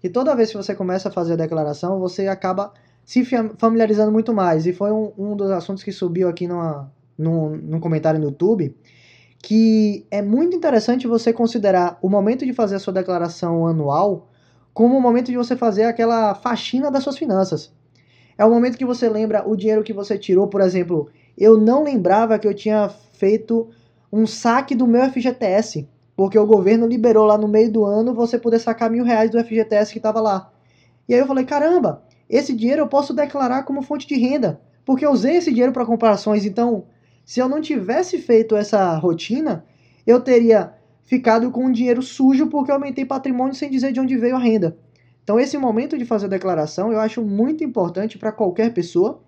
que 0.00 0.08
toda 0.08 0.34
vez 0.34 0.50
que 0.50 0.56
você 0.56 0.74
começa 0.74 1.08
a 1.10 1.12
fazer 1.12 1.34
a 1.34 1.36
declaração, 1.36 2.00
você 2.00 2.26
acaba 2.26 2.72
se 3.04 3.24
familiarizando 3.58 4.12
muito 4.12 4.32
mais. 4.32 4.66
E 4.66 4.72
foi 4.72 4.90
um, 4.92 5.12
um 5.16 5.36
dos 5.36 5.50
assuntos 5.50 5.82
que 5.82 5.92
subiu 5.92 6.28
aqui 6.28 6.46
numa, 6.46 6.92
num, 7.16 7.56
num 7.56 7.80
comentário 7.80 8.20
no 8.20 8.26
YouTube, 8.26 8.76
que 9.38 10.06
é 10.10 10.22
muito 10.22 10.56
interessante 10.56 11.06
você 11.06 11.32
considerar 11.32 11.98
o 12.00 12.08
momento 12.08 12.44
de 12.46 12.52
fazer 12.52 12.76
a 12.76 12.78
sua 12.78 12.92
declaração 12.92 13.66
anual 13.66 14.28
como 14.72 14.96
o 14.96 15.00
momento 15.00 15.26
de 15.26 15.36
você 15.36 15.54
fazer 15.56 15.84
aquela 15.84 16.34
faxina 16.34 16.90
das 16.90 17.02
suas 17.02 17.18
finanças. 17.18 17.72
É 18.38 18.44
o 18.44 18.50
momento 18.50 18.78
que 18.78 18.84
você 18.84 19.08
lembra 19.08 19.46
o 19.46 19.54
dinheiro 19.54 19.82
que 19.82 19.92
você 19.92 20.16
tirou, 20.16 20.48
por 20.48 20.60
exemplo, 20.60 21.10
eu 21.36 21.58
não 21.58 21.82
lembrava 21.82 22.38
que 22.38 22.48
eu 22.48 22.54
tinha 22.54 22.88
feito 23.12 23.68
um 24.10 24.26
saque 24.26 24.74
do 24.74 24.86
meu 24.86 25.02
FGTS, 25.10 25.88
porque 26.16 26.38
o 26.38 26.46
governo 26.46 26.86
liberou 26.86 27.26
lá 27.26 27.36
no 27.36 27.48
meio 27.48 27.70
do 27.70 27.84
ano 27.84 28.14
você 28.14 28.38
poder 28.38 28.58
sacar 28.58 28.90
mil 28.90 29.04
reais 29.04 29.30
do 29.30 29.42
FGTS 29.42 29.92
que 29.92 29.98
estava 29.98 30.20
lá. 30.20 30.50
E 31.08 31.14
aí 31.14 31.20
eu 31.20 31.26
falei, 31.26 31.44
caramba, 31.44 32.02
esse 32.32 32.54
dinheiro 32.54 32.80
eu 32.80 32.88
posso 32.88 33.12
declarar 33.12 33.64
como 33.64 33.82
fonte 33.82 34.06
de 34.06 34.16
renda, 34.16 34.58
porque 34.86 35.04
eu 35.04 35.10
usei 35.10 35.36
esse 35.36 35.50
dinheiro 35.50 35.72
para 35.72 35.84
comparações. 35.84 36.46
Então, 36.46 36.86
se 37.26 37.40
eu 37.40 37.46
não 37.46 37.60
tivesse 37.60 38.16
feito 38.16 38.56
essa 38.56 38.96
rotina, 38.96 39.66
eu 40.06 40.18
teria 40.18 40.72
ficado 41.04 41.50
com 41.50 41.66
o 41.66 41.72
dinheiro 41.72 42.00
sujo 42.00 42.46
porque 42.46 42.70
eu 42.70 42.76
aumentei 42.76 43.04
patrimônio 43.04 43.54
sem 43.54 43.70
dizer 43.70 43.92
de 43.92 44.00
onde 44.00 44.16
veio 44.16 44.34
a 44.34 44.38
renda. 44.38 44.78
Então, 45.22 45.38
esse 45.38 45.58
momento 45.58 45.98
de 45.98 46.06
fazer 46.06 46.24
a 46.24 46.30
declaração 46.30 46.90
eu 46.90 46.98
acho 46.98 47.22
muito 47.22 47.62
importante 47.62 48.16
para 48.16 48.32
qualquer 48.32 48.72
pessoa. 48.72 49.22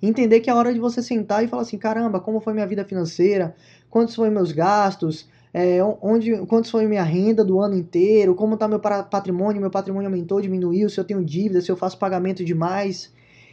Entender 0.00 0.40
que 0.40 0.48
é 0.48 0.54
hora 0.54 0.72
de 0.72 0.78
você 0.78 1.02
sentar 1.02 1.44
e 1.44 1.48
falar 1.48 1.62
assim: 1.62 1.76
caramba, 1.76 2.20
como 2.20 2.40
foi 2.40 2.54
minha 2.54 2.66
vida 2.66 2.84
financeira? 2.84 3.54
Quantos 3.90 4.14
foram 4.14 4.30
meus 4.30 4.52
gastos? 4.52 5.28
É, 5.54 5.80
onde, 6.00 6.34
quantos 6.46 6.70
foi 6.70 6.86
minha 6.86 7.02
renda 7.02 7.44
do 7.44 7.60
ano 7.60 7.76
inteiro? 7.76 8.34
Como 8.34 8.54
está 8.54 8.66
meu 8.66 8.80
patrimônio? 8.80 9.60
Meu 9.60 9.70
patrimônio 9.70 10.08
aumentou, 10.08 10.40
diminuiu? 10.40 10.88
Se 10.88 10.98
eu 10.98 11.04
tenho 11.04 11.22
dívida, 11.22 11.60
se 11.60 11.70
eu 11.70 11.76
faço 11.76 11.98
pagamento 11.98 12.44
demais? 12.44 13.12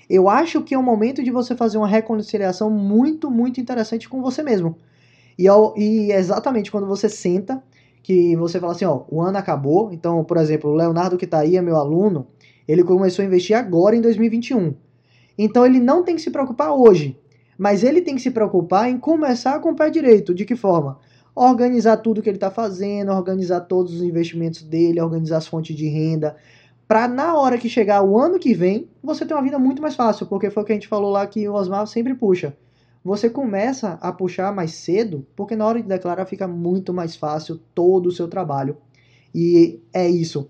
Eu 0.09 0.29
acho 0.29 0.61
que 0.63 0.73
é 0.73 0.77
o 0.77 0.83
momento 0.83 1.21
de 1.21 1.29
você 1.29 1.55
fazer 1.55 1.77
uma 1.77 1.87
reconciliação 1.87 2.69
muito, 2.69 3.29
muito 3.29 3.59
interessante 3.59 4.07
com 4.07 4.21
você 4.21 4.41
mesmo. 4.41 4.77
E, 5.37 5.45
e 5.77 6.11
exatamente 6.11 6.71
quando 6.71 6.87
você 6.87 7.09
senta 7.09 7.61
que 8.01 8.35
você 8.35 8.59
fala 8.59 8.71
assim, 8.71 8.85
ó, 8.85 9.03
o 9.09 9.21
ano 9.21 9.37
acabou, 9.37 9.91
então, 9.91 10.23
por 10.23 10.37
exemplo, 10.37 10.71
o 10.71 10.75
Leonardo 10.75 11.17
que 11.17 11.25
está 11.25 11.39
aí 11.39 11.57
é 11.57 11.61
meu 11.61 11.75
aluno, 11.75 12.27
ele 12.67 12.83
começou 12.83 13.23
a 13.23 13.25
investir 13.25 13.55
agora 13.55 13.95
em 13.95 14.01
2021. 14.01 14.73
Então 15.37 15.65
ele 15.65 15.79
não 15.79 16.03
tem 16.03 16.15
que 16.15 16.21
se 16.21 16.31
preocupar 16.31 16.73
hoje, 16.73 17.19
mas 17.57 17.83
ele 17.83 18.01
tem 18.01 18.15
que 18.15 18.21
se 18.21 18.31
preocupar 18.31 18.89
em 18.89 18.97
começar 18.97 19.59
com 19.59 19.71
o 19.71 19.75
pé 19.75 19.89
direito. 19.89 20.33
De 20.33 20.45
que 20.45 20.55
forma? 20.55 20.97
Organizar 21.41 21.97
tudo 21.97 22.21
que 22.21 22.29
ele 22.29 22.37
está 22.37 22.51
fazendo, 22.51 23.11
organizar 23.11 23.61
todos 23.61 23.93
os 23.93 24.01
investimentos 24.01 24.61
dele, 24.61 25.01
organizar 25.01 25.37
as 25.37 25.47
fontes 25.47 25.75
de 25.75 25.87
renda, 25.87 26.35
para 26.87 27.07
na 27.07 27.35
hora 27.39 27.57
que 27.57 27.69
chegar 27.69 28.03
o 28.03 28.17
ano 28.19 28.37
que 28.37 28.53
vem, 28.53 28.89
você 29.01 29.25
ter 29.25 29.33
uma 29.33 29.43
vida 29.43 29.57
muito 29.57 29.81
mais 29.81 29.95
fácil, 29.95 30.25
porque 30.25 30.49
foi 30.49 30.63
o 30.63 30.65
que 30.65 30.71
a 30.73 30.75
gente 30.75 30.87
falou 30.87 31.11
lá 31.11 31.25
que 31.25 31.47
o 31.47 31.53
Osmar 31.53 31.87
sempre 31.87 32.13
puxa 32.13 32.55
você 33.03 33.29
começa 33.29 33.97
a 34.01 34.11
puxar 34.11 34.53
mais 34.53 34.71
cedo, 34.71 35.25
porque 35.35 35.55
na 35.55 35.65
hora 35.65 35.81
de 35.81 35.87
declarar 35.87 36.25
fica 36.25 36.47
muito 36.47 36.93
mais 36.93 37.15
fácil 37.15 37.59
todo 37.73 38.07
o 38.07 38.11
seu 38.11 38.27
trabalho. 38.27 38.77
E 39.33 39.79
é 39.93 40.07
isso. 40.07 40.49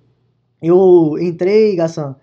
Eu 0.62 1.16
entrei, 1.20 1.76
Gassan, 1.76 2.16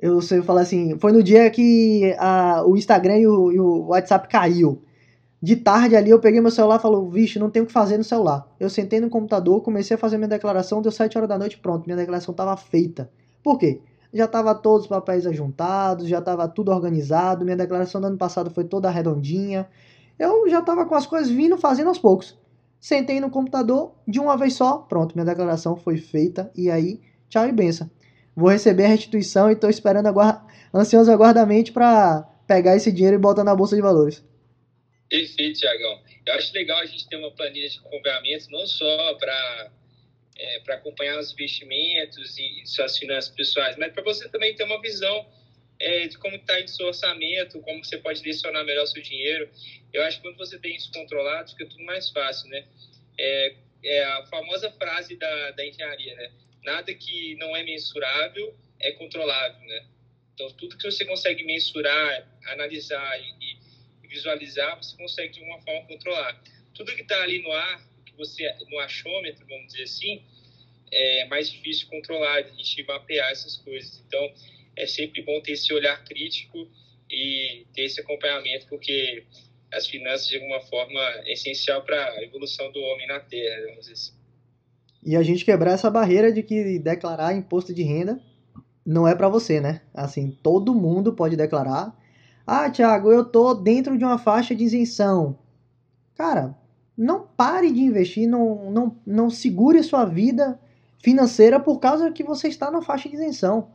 eu 0.00 0.20
sei 0.22 0.40
falar 0.42 0.62
assim, 0.62 0.98
foi 0.98 1.12
no 1.12 1.22
dia 1.22 1.50
que 1.50 2.14
a, 2.18 2.64
o 2.66 2.76
Instagram 2.76 3.18
e 3.18 3.26
o, 3.26 3.52
e 3.52 3.60
o, 3.60 3.86
WhatsApp 3.88 4.28
caiu. 4.28 4.82
De 5.42 5.56
tarde 5.56 5.96
ali 5.96 6.10
eu 6.10 6.20
peguei 6.20 6.40
meu 6.40 6.50
celular 6.50 6.76
e 6.78 6.82
falei, 6.82 7.08
vixe, 7.10 7.38
não 7.38 7.50
tenho 7.50 7.64
o 7.64 7.66
que 7.66 7.72
fazer 7.72 7.96
no 7.96 8.04
celular. 8.04 8.46
Eu 8.60 8.68
sentei 8.68 9.00
no 9.00 9.08
computador, 9.08 9.62
comecei 9.62 9.94
a 9.94 9.98
fazer 9.98 10.18
minha 10.18 10.28
declaração, 10.28 10.82
deu 10.82 10.92
7 10.92 11.16
horas 11.16 11.28
da 11.28 11.38
noite, 11.38 11.58
pronto, 11.58 11.86
minha 11.86 11.96
declaração 11.96 12.32
estava 12.32 12.56
feita. 12.56 13.10
Por 13.42 13.58
quê? 13.58 13.80
já 14.12 14.24
estava 14.24 14.54
todos 14.54 14.82
os 14.82 14.88
papéis 14.88 15.26
ajuntados, 15.26 16.08
já 16.08 16.18
estava 16.18 16.48
tudo 16.48 16.72
organizado, 16.72 17.44
minha 17.44 17.56
declaração 17.56 18.00
do 18.00 18.08
ano 18.08 18.18
passado 18.18 18.50
foi 18.50 18.64
toda 18.64 18.90
redondinha. 18.90 19.68
Eu 20.18 20.48
já 20.48 20.58
estava 20.58 20.84
com 20.84 20.94
as 20.94 21.06
coisas 21.06 21.30
vindo 21.30 21.56
fazendo 21.56 21.88
aos 21.88 21.98
poucos. 21.98 22.38
Sentei 22.80 23.20
no 23.20 23.30
computador 23.30 23.92
de 24.06 24.18
uma 24.18 24.36
vez 24.36 24.54
só, 24.54 24.78
pronto, 24.78 25.14
minha 25.14 25.24
declaração 25.24 25.76
foi 25.76 25.96
feita 25.96 26.50
e 26.56 26.70
aí, 26.70 27.00
tchau 27.28 27.46
e 27.46 27.52
benção. 27.52 27.88
Vou 28.34 28.48
receber 28.48 28.86
a 28.86 28.88
restituição 28.88 29.50
e 29.50 29.52
estou 29.52 29.68
esperando 29.70 30.06
aguarda, 30.06 30.42
ansioso 30.74 31.10
aguardamente 31.10 31.72
para 31.72 32.26
pegar 32.46 32.76
esse 32.76 32.90
dinheiro 32.90 33.16
e 33.16 33.18
botar 33.18 33.44
na 33.44 33.54
bolsa 33.54 33.76
de 33.76 33.82
valores. 33.82 34.24
Perfeito, 35.10 35.58
Tiagão. 35.58 36.00
Eu 36.24 36.34
acho 36.34 36.54
legal 36.54 36.78
a 36.78 36.86
gente 36.86 37.08
ter 37.08 37.16
uma 37.16 37.32
planilha 37.32 37.68
de 37.68 37.78
acompanhamento, 37.78 38.48
não 38.48 38.64
só 38.64 39.14
para 39.14 39.72
é, 40.36 40.60
para 40.60 40.76
acompanhar 40.76 41.18
os 41.18 41.32
investimentos 41.32 42.38
e, 42.38 42.62
e, 42.62 42.66
suas 42.66 42.96
finanças 42.96 43.34
pessoais, 43.34 43.76
mas 43.76 43.92
para 43.92 44.02
você 44.04 44.28
também 44.28 44.54
ter 44.54 44.62
uma 44.62 44.80
visão 44.80 45.28
é, 45.80 46.06
de 46.06 46.16
como 46.16 46.36
está 46.36 46.60
indo 46.60 46.70
seu 46.70 46.86
orçamento, 46.86 47.60
como 47.60 47.84
você 47.84 47.98
pode 47.98 48.20
direcionar 48.20 48.62
melhor 48.64 48.86
seu 48.86 49.02
dinheiro. 49.02 49.50
Eu 49.92 50.04
acho 50.04 50.18
que 50.18 50.22
quando 50.22 50.38
você 50.38 50.58
tem 50.58 50.76
isso 50.76 50.90
controlado, 50.92 51.50
fica 51.50 51.66
tudo 51.66 51.82
mais 51.84 52.08
fácil, 52.10 52.48
né? 52.48 52.64
É, 53.18 53.54
é 53.82 54.04
a 54.04 54.26
famosa 54.26 54.70
frase 54.70 55.16
da, 55.16 55.50
da 55.50 55.66
engenharia, 55.66 56.14
né? 56.14 56.30
Nada 56.62 56.94
que 56.94 57.34
não 57.34 57.56
é 57.56 57.64
mensurável 57.64 58.54
é 58.78 58.92
controlável, 58.92 59.60
né? 59.66 59.86
Então, 60.34 60.50
tudo 60.52 60.76
que 60.78 60.84
você 60.84 61.04
consegue 61.04 61.42
mensurar, 61.44 62.26
analisar 62.46 63.20
e, 63.20 63.49
visualizar, 64.10 64.76
você 64.76 64.96
consegue 64.96 65.32
de 65.32 65.40
uma 65.42 65.58
forma 65.62 65.86
controlar. 65.86 66.42
Tudo 66.74 66.94
que 66.94 67.02
está 67.02 67.22
ali 67.22 67.42
no 67.42 67.52
ar, 67.52 67.88
que 68.04 68.16
você 68.16 68.52
no 68.68 68.78
achômetro, 68.80 69.46
vamos 69.48 69.72
dizer 69.72 69.84
assim, 69.84 70.22
é 70.92 71.26
mais 71.26 71.50
difícil 71.50 71.88
controlar, 71.88 72.38
a 72.38 72.42
gente 72.42 72.84
mapear 72.84 73.30
essas 73.30 73.56
coisas. 73.56 74.02
Então, 74.06 74.20
é 74.76 74.86
sempre 74.86 75.22
bom 75.22 75.40
ter 75.40 75.52
esse 75.52 75.72
olhar 75.72 76.04
crítico 76.04 76.68
e 77.08 77.66
ter 77.72 77.82
esse 77.82 78.00
acompanhamento, 78.00 78.66
porque 78.66 79.24
as 79.72 79.86
finanças, 79.86 80.26
de 80.26 80.36
alguma 80.36 80.60
forma, 80.62 81.00
é 81.24 81.32
essencial 81.32 81.82
para 81.82 82.12
a 82.14 82.22
evolução 82.22 82.70
do 82.72 82.80
homem 82.80 83.06
na 83.06 83.20
Terra, 83.20 83.62
vamos 83.66 83.80
dizer 83.80 83.92
assim. 83.92 84.12
E 85.04 85.16
a 85.16 85.22
gente 85.22 85.44
quebrar 85.44 85.72
essa 85.72 85.90
barreira 85.90 86.32
de 86.32 86.42
que 86.42 86.78
declarar 86.78 87.34
imposto 87.34 87.72
de 87.72 87.82
renda 87.82 88.20
não 88.84 89.06
é 89.06 89.14
para 89.14 89.28
você, 89.28 89.60
né? 89.60 89.82
Assim, 89.94 90.30
todo 90.42 90.74
mundo 90.74 91.14
pode 91.14 91.36
declarar. 91.36 91.96
Ah, 92.52 92.68
Thiago, 92.68 93.12
eu 93.12 93.24
tô 93.24 93.54
dentro 93.54 93.96
de 93.96 94.04
uma 94.04 94.18
faixa 94.18 94.56
de 94.56 94.64
isenção. 94.64 95.38
Cara, 96.16 96.58
não 96.98 97.24
pare 97.36 97.70
de 97.70 97.80
investir, 97.80 98.28
não, 98.28 98.72
não, 98.72 98.96
não 99.06 99.30
segure 99.30 99.80
sua 99.84 100.04
vida 100.04 100.58
financeira 100.98 101.60
por 101.60 101.78
causa 101.78 102.10
que 102.10 102.24
você 102.24 102.48
está 102.48 102.68
na 102.68 102.82
faixa 102.82 103.08
de 103.08 103.14
isenção. 103.14 103.68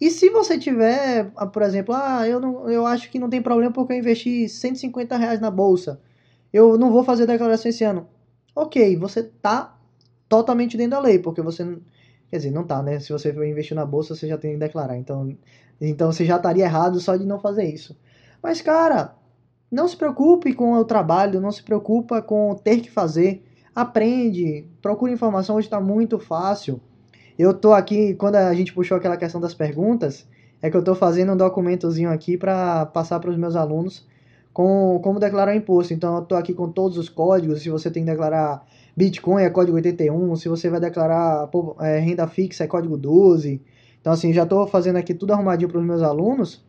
E 0.00 0.10
se 0.10 0.30
você 0.30 0.58
tiver, 0.58 1.30
ah, 1.36 1.46
por 1.46 1.60
exemplo, 1.60 1.94
ah, 1.94 2.26
eu, 2.26 2.40
não, 2.40 2.70
eu 2.70 2.86
acho 2.86 3.10
que 3.10 3.18
não 3.18 3.28
tem 3.28 3.42
problema 3.42 3.70
porque 3.70 3.92
eu 3.92 3.98
investi 3.98 4.48
150 4.48 5.18
reais 5.18 5.38
na 5.38 5.50
bolsa, 5.50 6.00
eu 6.50 6.78
não 6.78 6.90
vou 6.90 7.04
fazer 7.04 7.26
declaração 7.26 7.68
esse 7.68 7.84
ano. 7.84 8.08
Ok, 8.56 8.96
você 8.96 9.20
está 9.20 9.76
totalmente 10.26 10.74
dentro 10.74 10.92
da 10.92 11.00
lei, 11.00 11.18
porque 11.18 11.42
você, 11.42 11.78
quer 12.30 12.36
dizer, 12.36 12.50
não 12.50 12.64
tá, 12.64 12.82
né? 12.82 13.00
Se 13.00 13.12
você 13.12 13.32
for 13.32 13.44
investir 13.44 13.74
na 13.74 13.84
bolsa, 13.84 14.14
você 14.14 14.28
já 14.28 14.38
tem 14.38 14.52
que 14.52 14.58
declarar. 14.58 14.96
Então, 14.96 15.36
então 15.80 16.12
você 16.12 16.24
já 16.24 16.36
estaria 16.36 16.64
errado 16.64 17.00
só 17.00 17.16
de 17.16 17.26
não 17.26 17.38
fazer 17.40 17.64
isso. 17.64 17.96
Mas, 18.42 18.62
cara, 18.62 19.14
não 19.70 19.88
se 19.88 19.96
preocupe 19.96 20.54
com 20.54 20.74
o 20.74 20.84
trabalho, 20.84 21.40
não 21.40 21.52
se 21.52 21.62
preocupa 21.62 22.22
com 22.22 22.54
ter 22.54 22.80
que 22.80 22.90
fazer. 22.90 23.44
Aprende, 23.74 24.66
procure 24.80 25.12
informação, 25.12 25.56
hoje 25.56 25.66
está 25.66 25.80
muito 25.80 26.18
fácil. 26.18 26.80
Eu 27.38 27.54
tô 27.54 27.72
aqui, 27.72 28.14
quando 28.14 28.36
a 28.36 28.54
gente 28.54 28.72
puxou 28.72 28.96
aquela 28.96 29.16
questão 29.16 29.40
das 29.40 29.54
perguntas, 29.54 30.28
é 30.62 30.70
que 30.70 30.76
eu 30.76 30.80
estou 30.80 30.94
fazendo 30.94 31.32
um 31.32 31.36
documentozinho 31.36 32.10
aqui 32.10 32.36
para 32.36 32.86
passar 32.86 33.18
para 33.18 33.30
os 33.30 33.36
meus 33.36 33.56
alunos 33.56 34.06
com 34.52 35.00
como 35.02 35.18
declarar 35.18 35.54
imposto. 35.54 35.94
Então 35.94 36.16
eu 36.16 36.22
estou 36.22 36.36
aqui 36.36 36.52
com 36.52 36.70
todos 36.70 36.98
os 36.98 37.08
códigos, 37.08 37.62
se 37.62 37.70
você 37.70 37.90
tem 37.90 38.04
que 38.04 38.10
declarar 38.10 38.66
Bitcoin 39.00 39.42
é 39.42 39.48
código 39.48 39.76
81, 39.76 40.36
se 40.36 40.46
você 40.46 40.68
vai 40.68 40.78
declarar 40.78 41.48
é, 41.80 41.98
renda 41.98 42.26
fixa 42.26 42.64
é 42.64 42.66
código 42.66 42.98
12. 42.98 43.62
Então 43.98 44.12
assim, 44.12 44.30
já 44.30 44.42
estou 44.42 44.66
fazendo 44.66 44.96
aqui 44.96 45.14
tudo 45.14 45.32
arrumadinho 45.32 45.70
para 45.70 45.78
os 45.78 45.86
meus 45.86 46.02
alunos, 46.02 46.62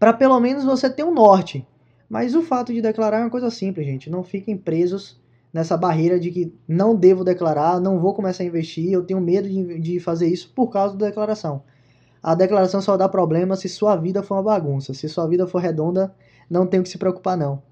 para 0.00 0.12
pelo 0.12 0.40
menos 0.40 0.64
você 0.64 0.90
ter 0.90 1.04
um 1.04 1.14
norte. 1.14 1.64
Mas 2.08 2.34
o 2.34 2.42
fato 2.42 2.72
de 2.72 2.82
declarar 2.82 3.18
é 3.18 3.20
uma 3.20 3.30
coisa 3.30 3.50
simples, 3.50 3.86
gente. 3.86 4.10
Não 4.10 4.24
fiquem 4.24 4.56
presos 4.56 5.20
nessa 5.52 5.76
barreira 5.76 6.18
de 6.18 6.32
que 6.32 6.52
não 6.66 6.96
devo 6.96 7.22
declarar, 7.22 7.80
não 7.80 8.00
vou 8.00 8.14
começar 8.14 8.42
a 8.42 8.46
investir, 8.46 8.90
eu 8.90 9.04
tenho 9.04 9.20
medo 9.20 9.48
de, 9.48 9.78
de 9.78 10.00
fazer 10.00 10.26
isso 10.26 10.52
por 10.52 10.70
causa 10.70 10.96
da 10.96 11.06
declaração. 11.06 11.62
A 12.20 12.34
declaração 12.34 12.80
só 12.80 12.96
dá 12.96 13.08
problema 13.08 13.54
se 13.54 13.68
sua 13.68 13.94
vida 13.94 14.24
for 14.24 14.34
uma 14.34 14.42
bagunça. 14.42 14.92
Se 14.92 15.08
sua 15.08 15.28
vida 15.28 15.46
for 15.46 15.58
redonda, 15.60 16.12
não 16.50 16.66
tem 16.66 16.82
que 16.82 16.88
se 16.88 16.98
preocupar, 16.98 17.36
não. 17.36 17.62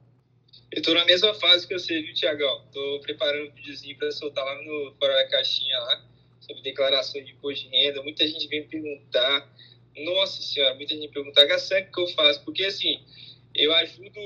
Eu 0.72 0.82
tô 0.82 0.94
na 0.94 1.04
mesma 1.04 1.34
fase 1.34 1.66
que 1.66 1.76
você, 1.76 2.00
viu, 2.00 2.14
Tiagão? 2.14 2.64
Tô 2.72 3.00
preparando 3.00 3.50
um 3.50 3.54
videozinho 3.54 3.98
para 3.98 4.12
soltar 4.12 4.44
lá 4.44 4.54
no 4.62 4.94
Fora 5.00 5.14
da 5.14 5.28
Caixinha 5.28 5.76
lá, 5.76 6.08
sobre 6.40 6.62
declaração 6.62 7.20
de 7.24 7.32
imposto 7.32 7.68
de 7.68 7.76
renda. 7.76 8.00
Muita 8.04 8.24
gente 8.26 8.46
vem 8.46 8.68
perguntar. 8.68 9.52
Nossa 9.96 10.40
senhora, 10.40 10.76
muita 10.76 10.94
gente 10.94 11.08
pergunta, 11.08 11.44
Gassan, 11.44 11.80
o 11.80 11.92
que 11.92 12.00
eu 12.00 12.06
faço? 12.08 12.44
Porque 12.44 12.64
assim, 12.64 13.02
eu 13.52 13.74
ajudo 13.74 14.20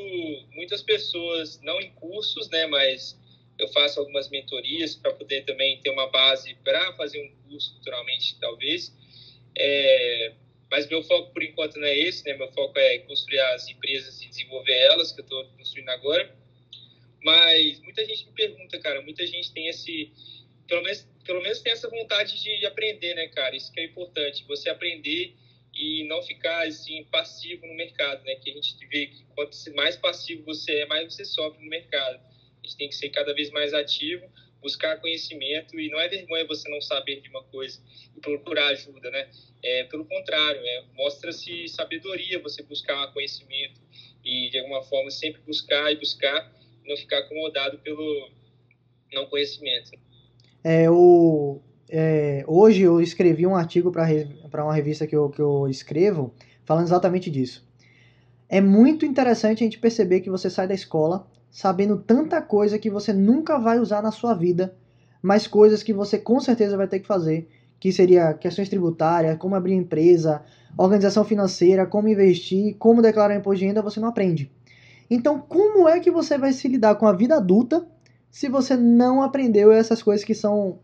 muitas 0.53 0.83
pessoas, 0.83 1.59
não 1.63 1.81
em 1.81 1.91
cursos, 1.93 2.51
né, 2.51 2.67
mas 2.67 3.19
eu 3.59 3.67
faço 3.69 3.99
algumas 3.99 4.29
mentorias 4.29 4.95
para 4.95 5.15
poder 5.15 5.47
também 5.47 5.81
ter 5.81 5.89
uma 5.89 6.11
base 6.11 6.55
para 6.63 6.93
fazer 6.93 7.21
um 7.23 7.49
curso, 7.49 7.75
naturalmente, 7.77 8.39
talvez. 8.39 8.95
É, 9.57 10.35
mas 10.75 10.89
meu 10.89 11.05
foco, 11.05 11.33
por 11.33 11.41
enquanto, 11.41 11.77
não 11.77 11.87
é 11.87 11.97
esse, 11.97 12.25
né? 12.25 12.37
Meu 12.37 12.51
foco 12.51 12.77
é 12.77 12.99
construir 12.99 13.39
as 13.39 13.69
empresas 13.69 14.21
e 14.21 14.29
desenvolver 14.29 14.73
elas, 14.73 15.13
que 15.13 15.21
eu 15.21 15.23
estou 15.23 15.45
construindo 15.51 15.89
agora. 15.91 16.37
Mas 17.23 17.81
muita 17.83 18.05
gente 18.05 18.27
me 18.27 18.33
pergunta, 18.33 18.77
cara, 18.81 19.01
muita 19.01 19.25
gente 19.25 19.53
tem 19.53 19.69
esse... 19.69 20.11
Pelo 20.67 20.83
menos, 20.83 21.09
pelo 21.25 21.41
menos 21.41 21.61
tem 21.61 21.71
essa 21.71 21.89
vontade 21.89 22.43
de 22.43 22.67
aprender, 22.67 23.15
né, 23.15 23.29
cara? 23.29 23.55
Isso 23.55 23.73
que 23.73 23.79
é 23.79 23.85
importante, 23.85 24.45
você 24.49 24.69
aprender 24.69 25.37
e 25.73 26.03
não 26.09 26.21
ficar 26.25 26.67
assim 26.67 27.05
passivo 27.05 27.69
no 27.69 27.75
mercado, 27.75 28.25
né? 28.25 28.35
Que 28.35 28.51
a 28.51 28.55
gente 28.55 28.75
vê 28.89 29.07
que 29.07 29.23
quanto 29.27 29.57
mais 29.77 29.97
passivo 29.97 30.43
você 30.43 30.81
é, 30.81 30.87
mais 30.87 31.15
você 31.15 31.25
sofre 31.25 31.63
no 31.63 31.71
mercado. 31.71 32.17
A 32.17 32.67
gente 32.67 32.77
tem 32.77 32.89
que 32.89 32.97
ser 32.97 33.11
cada 33.11 33.33
vez 33.33 33.49
mais 33.53 33.73
ativo, 33.73 34.29
buscar 34.65 34.99
conhecimento 35.01 35.79
e 35.79 35.91
não 35.91 36.01
é 36.01 36.09
vergonha 36.09 36.47
você 36.47 36.69
não 36.71 36.81
saber 36.81 37.21
de 37.21 37.29
uma 37.29 37.45
coisa 37.45 37.79
e 38.17 38.21
procurar 38.21 38.69
ajuda, 38.69 39.11
né? 39.11 39.29
É 39.63 39.85
pelo 39.85 40.07
contrário, 40.07 40.61
é, 40.61 40.85
mostra-se 40.95 41.69
sabedoria 41.69 42.43
você 42.43 42.63
buscar 42.63 43.13
conhecimento 43.13 43.79
e 44.25 44.49
de 44.51 44.59
alguma 44.59 44.83
forma 44.83 45.11
sempre 45.11 45.43
buscar 45.43 45.93
e 45.93 45.97
buscar, 45.97 46.51
não 46.87 46.97
ficar 46.97 47.19
acomodado 47.19 47.79
pelo 47.79 48.31
não 49.13 49.27
conhecimento. 49.27 49.93
É 50.65 50.91
o 50.91 51.61
é, 51.89 52.43
hoje 52.49 52.83
eu 52.83 53.01
escrevi 53.01 53.47
um 53.47 53.55
artigo 53.55 53.93
para 53.93 54.65
uma 54.65 54.75
revista 54.75 55.07
que 55.07 55.15
eu, 55.15 55.29
que 55.29 55.41
eu 55.41 55.69
escrevo 55.69 56.35
falando 56.65 56.87
exatamente 56.87 57.31
disso. 57.31 57.63
É 58.49 58.61
muito 58.61 59.05
interessante 59.05 59.63
a 59.63 59.67
gente 59.67 59.79
perceber 59.79 60.21
que 60.21 60.31
você 60.31 60.49
sai 60.49 60.67
da 60.67 60.75
escola 60.75 61.31
sabendo 61.55 61.97
tanta 61.97 62.43
coisa 62.43 62.81
que 62.81 62.91
você 62.91 63.13
nunca 63.13 63.61
vai 63.61 63.79
usar 63.79 64.03
na 64.03 64.11
sua 64.11 64.35
vida, 64.35 64.75
mas 65.23 65.47
coisas 65.47 65.85
que 65.85 65.93
você 65.93 66.19
com 66.19 66.41
certeza 66.41 66.77
vai 66.77 66.89
ter 66.89 66.99
que 66.99 67.07
fazer, 67.07 67.49
que 67.79 67.93
seria 67.93 68.35
questões 68.35 68.69
tributárias, 68.69 69.39
como 69.39 69.55
abrir 69.55 69.75
empresa, 69.75 70.43
organização 70.77 71.25
financeira, 71.25 71.87
como 71.87 72.09
investir, 72.09 72.75
como 72.77 73.01
declarar 73.01 73.37
imposto 73.37 73.61
de 73.61 73.67
renda, 73.67 73.81
você 73.81 74.01
não 74.01 74.09
aprende. 74.09 74.51
Então, 75.09 75.39
como 75.39 75.89
é 75.89 76.01
que 76.01 76.11
você 76.11 76.37
vai 76.37 76.53
se 76.53 76.67
lidar 76.67 76.97
com 76.97 77.07
a 77.07 77.13
vida 77.13 77.37
adulta 77.37 77.87
se 78.29 78.49
você 78.49 78.77
não 78.77 79.23
aprendeu 79.23 79.71
essas 79.71 80.03
coisas 80.03 80.25
que 80.25 80.35
são 80.35 80.81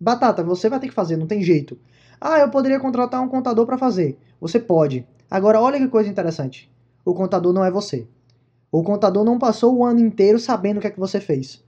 Batata, 0.00 0.42
você 0.42 0.68
vai 0.68 0.80
ter 0.80 0.88
que 0.88 0.94
fazer, 0.94 1.16
não 1.16 1.28
tem 1.28 1.40
jeito. 1.40 1.78
Ah, 2.20 2.40
eu 2.40 2.50
poderia 2.50 2.80
contratar 2.80 3.22
um 3.22 3.28
contador 3.28 3.64
para 3.64 3.78
fazer. 3.78 4.18
Você 4.40 4.58
pode. 4.58 5.06
Agora, 5.30 5.60
olha 5.60 5.78
que 5.78 5.86
coisa 5.86 6.10
interessante. 6.10 6.68
O 7.04 7.14
contador 7.14 7.52
não 7.52 7.64
é 7.64 7.70
você. 7.70 8.08
O 8.70 8.82
contador 8.82 9.24
não 9.24 9.38
passou 9.38 9.74
o 9.74 9.84
ano 9.84 10.00
inteiro 10.00 10.38
sabendo 10.38 10.78
o 10.78 10.80
que 10.80 10.86
é 10.86 10.90
que 10.90 11.00
você 11.00 11.20
fez. 11.20 11.62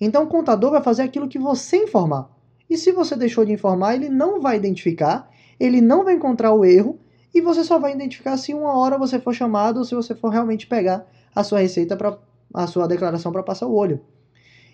Então, 0.00 0.24
o 0.24 0.28
contador 0.28 0.70
vai 0.70 0.82
fazer 0.82 1.02
aquilo 1.02 1.28
que 1.28 1.38
você 1.38 1.76
informar. 1.76 2.28
E 2.68 2.76
se 2.76 2.90
você 2.90 3.14
deixou 3.14 3.44
de 3.44 3.52
informar, 3.52 3.94
ele 3.94 4.08
não 4.08 4.40
vai 4.40 4.56
identificar, 4.56 5.30
ele 5.60 5.80
não 5.80 6.04
vai 6.04 6.14
encontrar 6.14 6.52
o 6.52 6.64
erro 6.64 6.98
e 7.34 7.40
você 7.40 7.62
só 7.64 7.78
vai 7.78 7.92
identificar 7.92 8.36
se 8.36 8.52
uma 8.52 8.76
hora 8.76 8.98
você 8.98 9.18
for 9.18 9.34
chamado 9.34 9.78
ou 9.78 9.84
se 9.84 9.94
você 9.94 10.14
for 10.14 10.28
realmente 10.28 10.66
pegar 10.66 11.06
a 11.34 11.44
sua 11.44 11.60
receita 11.60 11.96
para 11.96 12.18
a 12.52 12.66
sua 12.66 12.86
declaração 12.86 13.32
para 13.32 13.42
passar 13.42 13.66
o 13.66 13.74
olho. 13.74 14.00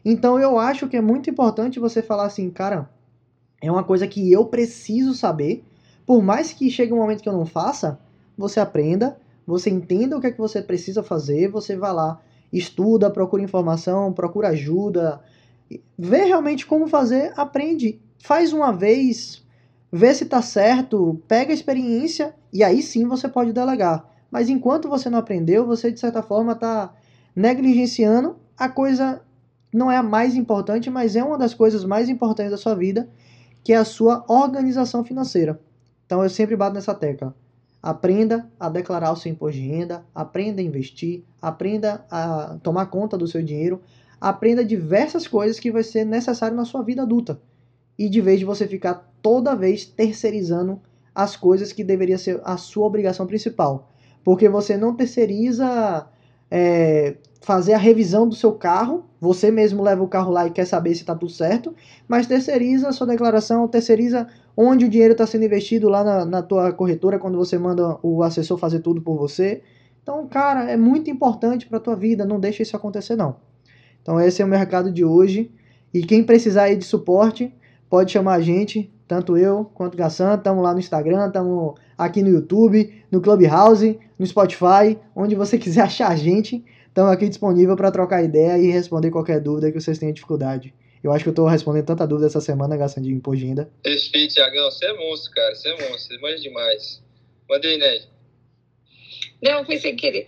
Então 0.05 0.39
eu 0.39 0.59
acho 0.59 0.89
que 0.89 0.97
é 0.97 1.01
muito 1.01 1.28
importante 1.31 1.78
você 1.78 2.03
falar 2.03 2.27
assim, 2.27 2.51
cara, 2.51 2.90
é 3.61 3.70
uma 3.70 3.85
coisa 3.85 4.07
que 4.07 4.32
eu 4.32 4.47
preciso 4.47 5.15
saber. 5.15 5.65
Por 6.07 6.23
mais 6.23 6.53
que 6.53 6.70
chegue 6.70 6.93
um 6.93 6.97
momento 6.97 7.23
que 7.23 7.28
eu 7.28 7.32
não 7.32 7.47
faça, 7.47 8.01
você 8.36 8.59
aprenda, 8.61 9.19
você 9.49 9.70
entenda 9.70 10.15
o 10.15 10.20
que 10.20 10.27
é 10.27 10.31
que 10.31 10.39
você 10.39 10.61
precisa 10.61 11.03
fazer, 11.03 11.49
você 11.49 11.75
vá 11.75 11.91
lá, 11.91 12.20
estuda, 12.53 13.11
procura 13.11 13.43
informação, 13.43 14.12
procura 14.12 14.49
ajuda, 14.49 15.23
vê 15.99 16.25
realmente 16.25 16.66
como 16.66 16.87
fazer, 16.87 17.33
aprende, 17.35 17.99
faz 18.23 18.53
uma 18.53 18.70
vez, 18.70 19.43
vê 19.91 20.12
se 20.12 20.27
tá 20.27 20.43
certo, 20.43 21.19
pega 21.27 21.51
a 21.51 21.55
experiência 21.55 22.35
e 22.53 22.62
aí 22.62 22.83
sim 22.83 23.07
você 23.07 23.27
pode 23.27 23.55
delegar. 23.55 24.07
Mas 24.31 24.51
enquanto 24.51 24.87
você 24.87 25.09
não 25.09 25.19
aprendeu, 25.19 25.66
você 25.66 25.91
de 25.91 25.99
certa 25.99 26.23
forma 26.23 26.53
está 26.53 26.95
negligenciando 27.35 28.37
a 28.55 28.69
coisa 28.69 29.23
não 29.73 29.91
é 29.91 29.97
a 29.97 30.03
mais 30.03 30.35
importante, 30.35 30.91
mas 30.91 31.16
é 31.16 31.25
uma 31.25 31.39
das 31.39 31.55
coisas 31.55 31.85
mais 31.85 32.11
importantes 32.11 32.51
da 32.51 32.59
sua 32.59 32.75
vida, 32.75 33.09
que 33.65 33.73
é 33.73 33.77
a 33.77 33.85
sua 33.85 34.25
organização 34.29 35.03
financeira. 35.03 35.59
Então 36.05 36.23
eu 36.23 36.29
sempre 36.29 36.55
bato 36.55 36.75
nessa 36.75 36.95
tecla. 36.95 37.35
Aprenda 37.83 38.51
a 38.59 38.69
declarar 38.69 39.13
o 39.13 39.17
seu 39.17 39.31
imposto 39.31 39.61
de 39.61 39.67
renda, 39.67 40.05
aprenda 40.15 40.61
a 40.61 40.65
investir, 40.65 41.25
aprenda 41.41 42.05
a 42.11 42.59
tomar 42.63 42.87
conta 42.87 43.17
do 43.17 43.27
seu 43.27 43.43
dinheiro, 43.43 43.81
aprenda 44.21 44.65
diversas 44.65 45.29
coisas 45.29 45.61
que 45.61 45.71
vai 45.71 45.83
ser 45.83 46.05
necessário 46.05 46.57
na 46.57 46.65
sua 46.65 46.83
vida 46.83 47.03
adulta. 47.03 47.41
E 47.97 48.09
de 48.09 48.21
vez 48.21 48.41
de 48.41 48.45
você 48.45 48.67
ficar 48.67 49.13
toda 49.23 49.55
vez 49.55 49.85
terceirizando 49.85 50.81
as 51.15 51.37
coisas 51.37 51.73
que 51.73 51.85
deveria 51.85 52.19
ser 52.19 52.41
a 52.45 52.57
sua 52.57 52.87
obrigação 52.87 53.27
principal. 53.27 53.89
Porque 54.25 54.49
você 54.49 54.77
não 54.77 54.95
terceiriza 54.95 56.07
é, 56.51 57.16
fazer 57.41 57.73
a 57.73 57.79
revisão 57.79 58.29
do 58.29 58.35
seu 58.35 58.53
carro, 58.53 59.05
você 59.20 59.51
mesmo 59.51 59.83
leva 59.83 60.03
o 60.03 60.09
carro 60.09 60.31
lá 60.31 60.47
e 60.47 60.51
quer 60.51 60.65
saber 60.65 60.95
se 60.95 61.01
está 61.01 61.15
tudo 61.15 61.33
certo, 61.33 61.75
mas 62.07 62.27
terceiriza 62.27 62.89
a 62.89 62.93
sua 62.93 63.07
declaração, 63.07 63.66
terceiriza 63.66 64.27
onde 64.57 64.85
o 64.85 64.89
dinheiro 64.89 65.12
está 65.12 65.27
sendo 65.27 65.45
investido 65.45 65.89
lá 65.89 66.05
na, 66.05 66.25
na 66.25 66.43
tua 66.43 66.73
corretora 66.73 67.19
quando 67.19 67.39
você 67.39 67.59
manda 67.59 67.99
o 68.03 68.23
assessor 68.23 68.59
fazer 68.59 68.81
tudo 68.81 69.01
por 69.01 69.16
você. 69.16 69.62
Então, 70.03 70.27
cara, 70.27 70.70
é 70.70 70.77
muito 70.77 71.11
importante 71.11 71.66
para 71.66 71.79
a 71.79 71.81
tua 71.81 71.95
vida, 71.95 72.25
não 72.25 72.41
deixa 72.41 72.62
isso 72.62 72.77
acontecer 72.77 73.16
não. 73.16 73.37
Então 74.03 74.20
esse 74.20 74.41
é 74.41 74.45
o 74.45 74.49
meu 74.49 74.59
recado 74.59 74.91
de 74.91 75.05
hoje. 75.05 75.51
E 75.93 76.03
quem 76.03 76.23
precisar 76.25 76.65
aí 76.65 76.77
de 76.77 76.85
suporte, 76.85 77.55
pode 77.89 78.12
chamar 78.12 78.35
a 78.35 78.41
gente, 78.41 78.93
tanto 79.07 79.37
eu 79.37 79.65
quanto 79.75 79.95
o 79.95 79.97
Gassan, 79.97 80.35
estamos 80.35 80.62
lá 80.62 80.73
no 80.73 80.79
Instagram, 80.79 81.27
estamos 81.27 81.75
aqui 81.99 82.23
no 82.23 82.31
YouTube, 82.31 83.05
no 83.11 83.20
Clubhouse, 83.20 83.99
no 84.16 84.27
Spotify, 84.27 84.97
onde 85.15 85.35
você 85.35 85.59
quiser 85.59 85.83
achar 85.83 86.09
a 86.09 86.16
gente. 86.16 86.65
Estamos 86.87 87.12
aqui 87.12 87.29
disponível 87.29 87.77
para 87.77 87.91
trocar 87.91 88.25
ideia 88.25 88.57
e 88.59 88.70
responder 88.70 89.11
qualquer 89.11 89.41
dúvida 89.41 89.70
que 89.73 89.81
vocês 89.81 89.99
tenham 89.99 90.12
dificuldade. 90.12 90.73
Eu 91.03 91.12
acho 91.12 91.25
que 91.25 91.29
eu 91.29 91.33
estou 91.33 91.47
respondendo 91.47 91.87
tanta 91.87 92.07
dúvida 92.07 92.27
essa 92.27 92.41
semana, 92.41 92.77
gastando 92.77 93.05
de 93.07 93.20
renda. 93.37 93.70
Perfeito, 93.83 94.35
Tiagão. 94.35 94.70
Você 94.70 94.87
é 94.87 94.93
monstro, 94.95 95.33
cara. 95.33 95.55
Você 95.55 95.69
é 95.69 95.73
monstro. 95.73 96.16
Você 96.16 96.19
manja 96.19 96.43
demais. 96.43 97.03
Mandei, 97.49 97.79
Ned. 97.79 98.09
Não, 99.43 99.65
foi 99.65 99.79
sem 99.79 99.95
querer. 99.95 100.27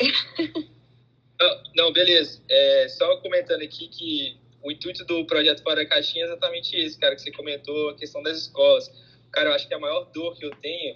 Não, 1.41 1.63
não 1.75 1.93
beleza. 1.93 2.41
É, 2.49 2.87
só 2.89 3.17
comentando 3.17 3.63
aqui 3.63 3.89
que 3.89 4.37
o 4.63 4.71
intuito 4.71 5.05
do 5.07 5.25
projeto 5.27 5.63
Para 5.63 5.83
a 5.83 5.87
Caixinha 5.87 6.25
é 6.25 6.29
exatamente 6.29 6.77
esse, 6.77 6.99
cara, 6.99 7.17
que 7.17 7.23
você 7.23 7.33
comentou, 7.33 7.91
a 7.91 7.97
questão 7.97 8.23
das 8.23 8.39
escolas. 8.39 8.91
Cara, 9.33 9.49
eu 9.49 9.55
acho 9.55 9.67
que 9.67 9.75
a 9.75 9.79
maior 9.79 10.05
dor 10.13 10.37
que 10.37 10.45
eu 10.45 10.51
tenho 10.57 10.95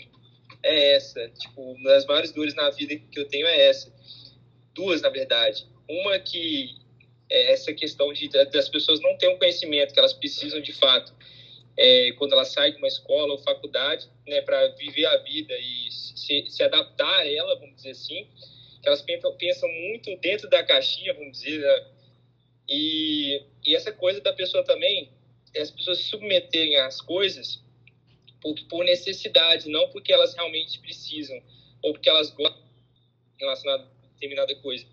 é 0.64 0.94
essa. 0.94 1.28
Tipo, 1.28 1.60
uma 1.60 1.90
das 1.90 2.06
maiores 2.06 2.32
dores 2.32 2.54
na 2.54 2.70
vida 2.70 2.96
que 2.96 3.20
eu 3.20 3.28
tenho 3.28 3.46
é 3.46 3.68
essa 3.68 3.92
duas, 4.74 5.00
na 5.00 5.08
verdade. 5.08 5.66
Uma 5.88 6.18
que 6.18 6.76
é 7.30 7.52
essa 7.52 7.72
questão 7.72 8.12
de 8.12 8.28
das 8.28 8.68
pessoas 8.68 9.00
não 9.00 9.16
terem 9.16 9.36
um 9.36 9.38
conhecimento 9.38 9.94
que 9.94 9.98
elas 9.98 10.12
precisam 10.12 10.60
de 10.60 10.72
fato 10.72 11.14
é, 11.76 12.12
quando 12.12 12.32
elas 12.32 12.52
saem 12.52 12.72
de 12.72 12.78
uma 12.78 12.88
escola 12.88 13.32
ou 13.32 13.38
faculdade, 13.38 14.08
né, 14.26 14.40
para 14.42 14.68
viver 14.68 15.06
a 15.06 15.16
vida 15.18 15.54
e 15.58 15.90
se, 15.90 16.44
se, 16.48 16.62
adaptar 16.62 17.18
a 17.18 17.28
ela, 17.28 17.58
vamos 17.58 17.76
dizer 17.76 17.90
assim, 17.90 18.28
que 18.80 18.88
elas 18.88 19.02
pensam, 19.02 19.34
pensam 19.36 19.68
muito 19.68 20.16
dentro 20.18 20.48
da 20.48 20.62
caixinha, 20.62 21.14
vamos 21.14 21.40
dizer, 21.40 21.58
né? 21.58 21.86
e, 22.68 23.42
e 23.64 23.74
essa 23.74 23.92
coisa 23.92 24.20
da 24.20 24.32
pessoa 24.32 24.64
também, 24.64 25.10
as 25.56 25.70
pessoas 25.70 25.98
se 25.98 26.04
submeterem 26.04 26.76
às 26.76 27.00
coisas 27.00 27.63
por, 28.44 28.54
por 28.68 28.84
necessidade, 28.84 29.70
não 29.70 29.88
porque 29.88 30.12
elas 30.12 30.34
realmente 30.34 30.78
precisam 30.80 31.42
ou 31.82 31.94
porque 31.94 32.10
elas 32.10 32.30
gostam 32.30 32.62
relacionado 33.40 33.88
determinada 34.12 34.54
coisa. 34.56 34.86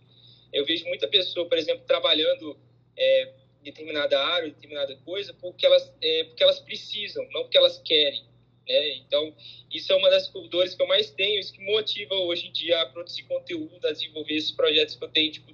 Eu 0.53 0.65
vejo 0.65 0.85
muita 0.85 1.07
pessoa, 1.07 1.47
por 1.47 1.57
exemplo, 1.57 1.83
trabalhando 1.85 2.57
é, 2.97 3.33
determinada 3.61 4.17
área, 4.17 4.49
determinada 4.49 4.95
coisa, 5.03 5.33
porque 5.33 5.65
elas, 5.65 5.93
é, 6.01 6.23
porque 6.23 6.43
elas 6.43 6.59
precisam, 6.61 7.27
não 7.31 7.43
porque 7.43 7.57
elas 7.57 7.77
querem. 7.79 8.23
Né? 8.67 8.95
Então, 8.95 9.35
isso 9.69 9.91
é 9.91 9.95
uma 9.97 10.09
das 10.09 10.29
dores 10.49 10.73
que 10.73 10.81
eu 10.81 10.87
mais 10.87 11.11
tenho, 11.11 11.39
isso 11.39 11.53
que 11.53 11.63
motiva 11.63 12.15
hoje 12.15 12.47
em 12.47 12.51
dia 12.53 12.81
a 12.81 12.85
produzir 12.85 13.23
conteúdo, 13.23 13.85
a 13.85 13.91
desenvolver 13.91 14.35
esses 14.35 14.51
projetos 14.51 14.95
que 14.95 15.03
eu 15.03 15.09
tenho, 15.09 15.31
tipo, 15.31 15.53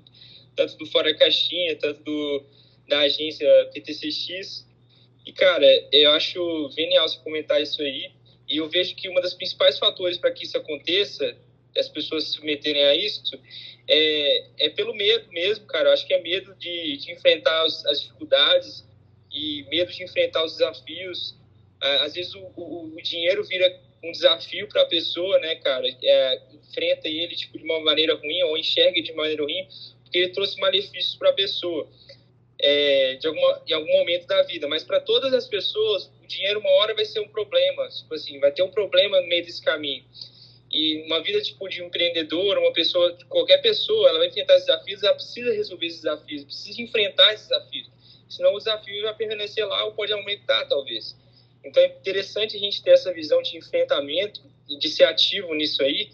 tanto 0.55 0.77
do 0.77 0.85
Fora 0.85 1.15
Caixinha, 1.15 1.75
tanto 1.77 2.03
do, 2.03 2.45
da 2.87 2.99
agência 2.99 3.47
PTCX. 3.73 4.66
E, 5.27 5.33
cara, 5.33 5.67
eu 5.91 6.11
acho 6.11 6.69
genial 6.69 7.05
você 7.05 7.19
comentar 7.19 7.61
isso 7.61 7.81
aí. 7.81 8.11
E 8.47 8.55
eu 8.55 8.69
vejo 8.69 8.95
que 8.95 9.09
uma 9.09 9.21
das 9.21 9.33
principais 9.33 9.77
fatores 9.77 10.17
para 10.17 10.31
que 10.31 10.45
isso 10.45 10.57
aconteça 10.57 11.35
as 11.77 11.89
pessoas 11.89 12.23
se 12.23 12.31
submeterem 12.31 12.81
a 12.85 12.95
isso 12.95 13.37
é, 13.89 14.45
é 14.57 14.69
pelo 14.69 14.95
medo 14.95 15.29
mesmo, 15.29 15.65
cara. 15.67 15.89
Eu 15.89 15.93
acho 15.93 16.07
que 16.07 16.13
é 16.13 16.21
medo 16.21 16.55
de, 16.55 16.95
de 16.95 17.11
enfrentar 17.11 17.65
as, 17.65 17.85
as 17.87 18.01
dificuldades 18.03 18.87
e 19.29 19.65
medo 19.69 19.91
de 19.91 20.01
enfrentar 20.01 20.45
os 20.45 20.53
desafios. 20.53 21.35
Às 21.81 22.13
vezes 22.13 22.33
o, 22.33 22.49
o, 22.55 22.95
o 22.95 23.01
dinheiro 23.01 23.43
vira 23.43 23.81
um 24.01 24.13
desafio 24.13 24.69
para 24.69 24.83
a 24.83 24.85
pessoa, 24.85 25.37
né, 25.39 25.55
cara? 25.55 25.85
É, 26.01 26.41
enfrenta 26.53 27.09
ele 27.09 27.35
tipo, 27.35 27.57
de 27.57 27.65
uma 27.65 27.81
maneira 27.81 28.15
ruim 28.15 28.43
ou 28.43 28.57
enxerga 28.57 29.01
de 29.01 29.11
maneira 29.11 29.43
ruim, 29.43 29.67
porque 30.03 30.19
ele 30.19 30.29
trouxe 30.29 30.57
malefícios 30.57 31.17
para 31.17 31.31
a 31.31 31.33
pessoa 31.33 31.85
é, 32.59 33.15
de 33.15 33.27
alguma, 33.27 33.61
em 33.67 33.73
algum 33.73 33.91
momento 33.93 34.27
da 34.27 34.41
vida. 34.43 34.67
Mas 34.67 34.83
para 34.83 34.99
todas 34.99 35.33
as 35.33 35.47
pessoas, 35.47 36.11
o 36.23 36.27
dinheiro 36.27 36.59
uma 36.59 36.69
hora 36.71 36.93
vai 36.93 37.05
ser 37.05 37.19
um 37.19 37.27
problema. 37.27 37.87
Tipo 37.89 38.13
assim, 38.13 38.39
vai 38.39 38.51
ter 38.51 38.63
um 38.63 38.71
problema 38.71 39.19
no 39.21 39.27
meio 39.27 39.45
desse 39.45 39.61
caminho. 39.61 40.03
E 40.69 41.03
uma 41.05 41.21
vida 41.21 41.41
tipo 41.41 41.67
de 41.69 41.81
empreendedor, 41.81 42.57
uma 42.57 42.73
pessoa, 42.73 43.17
qualquer 43.29 43.61
pessoa, 43.61 44.09
ela 44.09 44.19
vai 44.19 44.27
enfrentar 44.27 44.55
esses 44.55 44.67
desafios, 44.67 45.01
ela 45.01 45.13
precisa 45.13 45.53
resolver 45.53 45.85
esses 45.85 46.01
desafios, 46.01 46.43
precisa 46.43 46.81
enfrentar 46.81 47.33
esses 47.33 47.47
desafios. 47.47 47.89
Senão 48.29 48.53
o 48.53 48.57
desafio 48.57 49.01
vai 49.03 49.15
permanecer 49.15 49.65
lá 49.65 49.85
ou 49.85 49.93
pode 49.93 50.11
aumentar, 50.11 50.65
talvez. 50.65 51.15
Então 51.63 51.81
é 51.81 51.87
interessante 51.87 52.57
a 52.57 52.59
gente 52.59 52.83
ter 52.83 52.91
essa 52.91 53.13
visão 53.13 53.41
de 53.41 53.57
enfrentamento 53.57 54.41
e 54.69 54.77
de 54.77 54.89
ser 54.89 55.05
ativo 55.05 55.53
nisso 55.53 55.81
aí, 55.81 56.09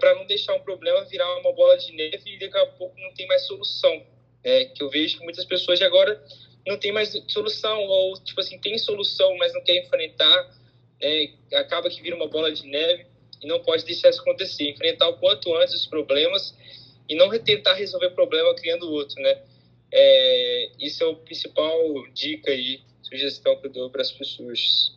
para 0.00 0.14
não 0.14 0.26
deixar 0.26 0.54
um 0.54 0.60
problema 0.60 1.04
virar 1.04 1.38
uma 1.38 1.52
bola 1.52 1.76
de 1.76 1.92
neve 1.92 2.22
e 2.34 2.38
daqui 2.38 2.56
a 2.56 2.66
pouco 2.66 2.98
não 2.98 3.12
tem 3.12 3.26
mais 3.26 3.42
solução. 3.46 4.02
É, 4.44 4.66
que 4.66 4.82
eu 4.82 4.90
vejo 4.90 5.18
que 5.18 5.24
muitas 5.24 5.44
pessoas 5.46 5.78
de 5.78 5.84
agora 5.84 6.22
não 6.66 6.78
tem 6.78 6.92
mais 6.92 7.10
solução, 7.28 7.78
ou 7.80 8.14
tipo 8.22 8.40
assim, 8.40 8.58
tem 8.58 8.76
solução, 8.78 9.36
mas 9.38 9.52
não 9.52 9.62
quer 9.62 9.82
enfrentar, 9.82 10.50
é, 11.00 11.30
acaba 11.54 11.88
que 11.88 12.00
vira 12.02 12.14
uma 12.14 12.28
bola 12.28 12.52
de 12.52 12.66
neve 12.66 13.06
e 13.42 13.46
não 13.46 13.60
pode 13.60 13.84
deixar 13.84 14.10
isso 14.10 14.20
acontecer. 14.20 14.70
Enfrentar 14.70 15.08
o 15.08 15.18
quanto 15.18 15.54
antes 15.54 15.74
os 15.74 15.86
problemas 15.86 16.54
e 17.08 17.14
não 17.14 17.30
tentar 17.38 17.74
resolver 17.74 18.10
problema 18.10 18.54
criando 18.54 18.90
outro, 18.90 19.20
né? 19.22 19.42
É, 19.92 20.70
isso 20.80 21.04
é 21.04 21.06
o 21.06 21.16
principal 21.16 21.78
dica 22.12 22.50
aí, 22.50 22.80
sugestão 23.02 23.56
que 23.60 23.66
eu 23.66 23.72
dou 23.72 23.90
para 23.90 24.02
as 24.02 24.10
pessoas. 24.10 24.92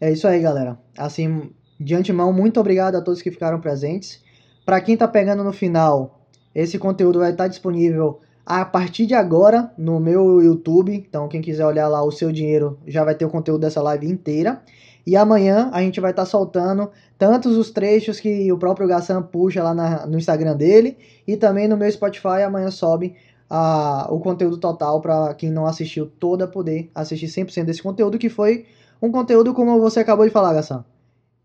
É 0.00 0.12
isso 0.12 0.26
aí, 0.26 0.40
galera. 0.40 0.78
Assim, 0.96 1.52
de 1.78 1.94
antemão, 1.94 2.32
muito 2.32 2.58
obrigado 2.60 2.96
a 2.96 3.00
todos 3.00 3.22
que 3.22 3.30
ficaram 3.30 3.60
presentes. 3.60 4.22
Para 4.66 4.80
quem 4.80 4.94
está 4.94 5.08
pegando 5.08 5.42
no 5.42 5.52
final, 5.52 6.28
esse 6.54 6.78
conteúdo 6.78 7.20
vai 7.20 7.30
estar 7.30 7.48
disponível 7.48 8.20
a 8.48 8.64
partir 8.64 9.04
de 9.04 9.12
agora 9.12 9.70
no 9.76 10.00
meu 10.00 10.40
YouTube. 10.40 10.94
Então, 11.06 11.28
quem 11.28 11.42
quiser 11.42 11.66
olhar 11.66 11.86
lá 11.86 12.02
o 12.02 12.10
seu 12.10 12.32
dinheiro 12.32 12.78
já 12.86 13.04
vai 13.04 13.14
ter 13.14 13.26
o 13.26 13.28
conteúdo 13.28 13.60
dessa 13.60 13.82
live 13.82 14.08
inteira. 14.08 14.62
E 15.06 15.14
amanhã 15.16 15.68
a 15.70 15.82
gente 15.82 16.00
vai 16.00 16.12
estar 16.12 16.24
soltando 16.24 16.90
tantos 17.18 17.58
os 17.58 17.70
trechos 17.70 18.18
que 18.18 18.50
o 18.50 18.56
próprio 18.56 18.88
Gassan 18.88 19.20
puxa 19.20 19.62
lá 19.62 19.74
na, 19.74 20.06
no 20.06 20.16
Instagram 20.16 20.56
dele 20.56 20.96
e 21.26 21.36
também 21.36 21.68
no 21.68 21.76
meu 21.76 21.92
Spotify. 21.92 22.42
Amanhã 22.46 22.70
sobe 22.70 23.14
a, 23.50 24.08
o 24.10 24.18
conteúdo 24.18 24.56
total 24.56 25.02
para 25.02 25.34
quem 25.34 25.50
não 25.50 25.66
assistiu 25.66 26.06
toda 26.06 26.48
poder 26.48 26.90
assistir 26.94 27.26
100% 27.26 27.64
desse 27.64 27.82
conteúdo, 27.82 28.18
que 28.18 28.30
foi 28.30 28.64
um 29.00 29.12
conteúdo, 29.12 29.52
como 29.52 29.78
você 29.78 30.00
acabou 30.00 30.24
de 30.24 30.32
falar, 30.32 30.54
Gassan, 30.54 30.86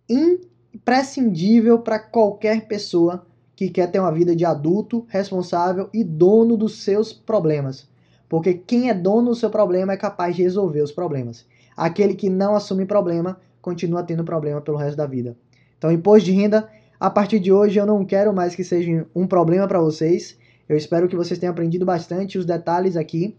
imprescindível 0.10 1.80
para 1.80 2.00
qualquer 2.00 2.66
pessoa 2.66 3.26
que 3.56 3.70
quer 3.70 3.92
ter 3.92 4.00
uma 4.00 4.12
vida 4.12 4.36
de 4.36 4.46
adulto, 4.46 5.06
responsável 5.08 5.90
e 5.94 6.04
dono 6.04 6.58
dos 6.58 6.84
seus 6.84 7.14
problemas. 7.14 7.88
Porque 8.28 8.54
quem 8.54 8.90
é 8.90 8.94
dono 8.94 9.30
do 9.30 9.36
seu 9.36 9.50
problema 9.50 9.94
é 9.94 9.98
capaz 9.98 10.36
de 10.36 10.44
resolver 10.44 10.82
os 10.82 10.92
problemas. 10.92 11.46
Aquele 11.78 12.16
que 12.16 12.30
não 12.30 12.56
assume 12.56 12.86
problema 12.86 13.40
continua 13.62 14.04
tendo 14.04 14.24
problema 14.24 14.60
pelo 14.62 14.78
resto 14.78 14.98
da 14.98 15.06
vida. 15.06 15.38
Então, 15.78 15.92
imposto 15.92 16.26
de 16.26 16.32
renda, 16.32 16.70
a 17.00 17.10
partir 17.10 17.40
de 17.40 17.52
hoje 17.52 17.80
eu 17.80 17.86
não 17.86 18.04
quero 18.06 18.34
mais 18.34 18.56
que 18.56 18.64
seja 18.64 19.06
um 19.14 19.28
problema 19.28 19.68
para 19.68 19.80
vocês. 19.80 20.38
Eu 20.68 20.78
espero 20.78 21.08
que 21.08 21.16
vocês 21.16 21.40
tenham 21.40 21.52
aprendido 21.52 21.86
bastante 21.86 22.38
os 22.38 22.46
detalhes 22.46 22.96
aqui. 22.96 23.38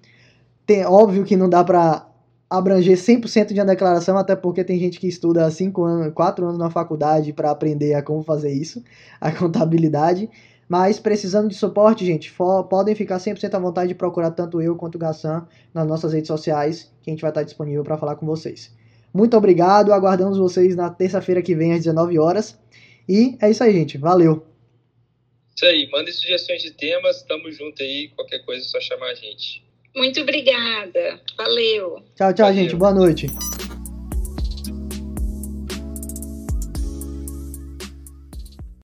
Tem, 0.66 0.84
óbvio 0.84 1.24
que 1.24 1.36
não 1.36 1.48
dá 1.48 1.64
para 1.64 2.06
abranger 2.48 2.96
100% 2.96 3.52
de 3.52 3.60
uma 3.60 3.66
declaração, 3.66 4.16
até 4.16 4.36
porque 4.36 4.62
tem 4.62 4.78
gente 4.78 5.00
que 5.00 5.08
estuda 5.08 5.50
5 5.50 5.82
anos, 5.82 6.14
4 6.14 6.46
anos 6.46 6.58
na 6.58 6.70
faculdade 6.70 7.32
para 7.32 7.50
aprender 7.50 7.94
a 7.94 8.02
como 8.02 8.22
fazer 8.22 8.52
isso, 8.52 8.82
a 9.20 9.32
contabilidade. 9.32 10.28
Mas 10.68 10.98
precisando 10.98 11.48
de 11.48 11.54
suporte, 11.54 12.06
gente, 12.06 12.32
podem 12.68 12.94
ficar 12.94 13.18
100% 13.18 13.54
à 13.54 13.58
vontade 13.58 13.88
de 13.88 13.94
procurar 13.94 14.30
tanto 14.30 14.62
eu 14.62 14.76
quanto 14.76 14.94
o 14.94 14.98
Gassan 14.98 15.46
nas 15.74 15.86
nossas 15.86 16.12
redes 16.12 16.28
sociais, 16.28 16.90
que 17.02 17.10
a 17.10 17.12
gente 17.12 17.20
vai 17.20 17.30
estar 17.30 17.42
disponível 17.42 17.84
para 17.84 17.98
falar 17.98 18.16
com 18.16 18.24
vocês. 18.24 18.74
Muito 19.12 19.36
obrigado, 19.36 19.92
aguardamos 19.92 20.38
vocês 20.38 20.74
na 20.74 20.90
terça-feira 20.90 21.42
que 21.42 21.54
vem 21.54 21.72
às 21.72 21.78
19 21.78 22.18
horas. 22.18 22.58
E 23.08 23.36
é 23.40 23.50
isso 23.50 23.62
aí, 23.62 23.72
gente. 23.72 23.98
Valeu! 23.98 24.44
Isso 25.54 25.66
aí, 25.66 25.88
mandem 25.90 26.12
sugestões 26.12 26.62
de 26.62 26.72
temas, 26.72 27.22
tamo 27.22 27.50
junto 27.52 27.80
aí, 27.80 28.08
qualquer 28.16 28.40
coisa 28.40 28.64
é 28.64 28.68
só 28.68 28.80
chamar 28.80 29.10
a 29.10 29.14
gente. 29.14 29.63
Muito 29.94 30.20
obrigada. 30.20 31.20
Valeu. 31.36 32.02
Tchau, 32.16 32.32
tchau, 32.32 32.46
Valeu. 32.46 32.54
gente. 32.54 32.76
Boa 32.76 32.92
noite. 32.92 33.26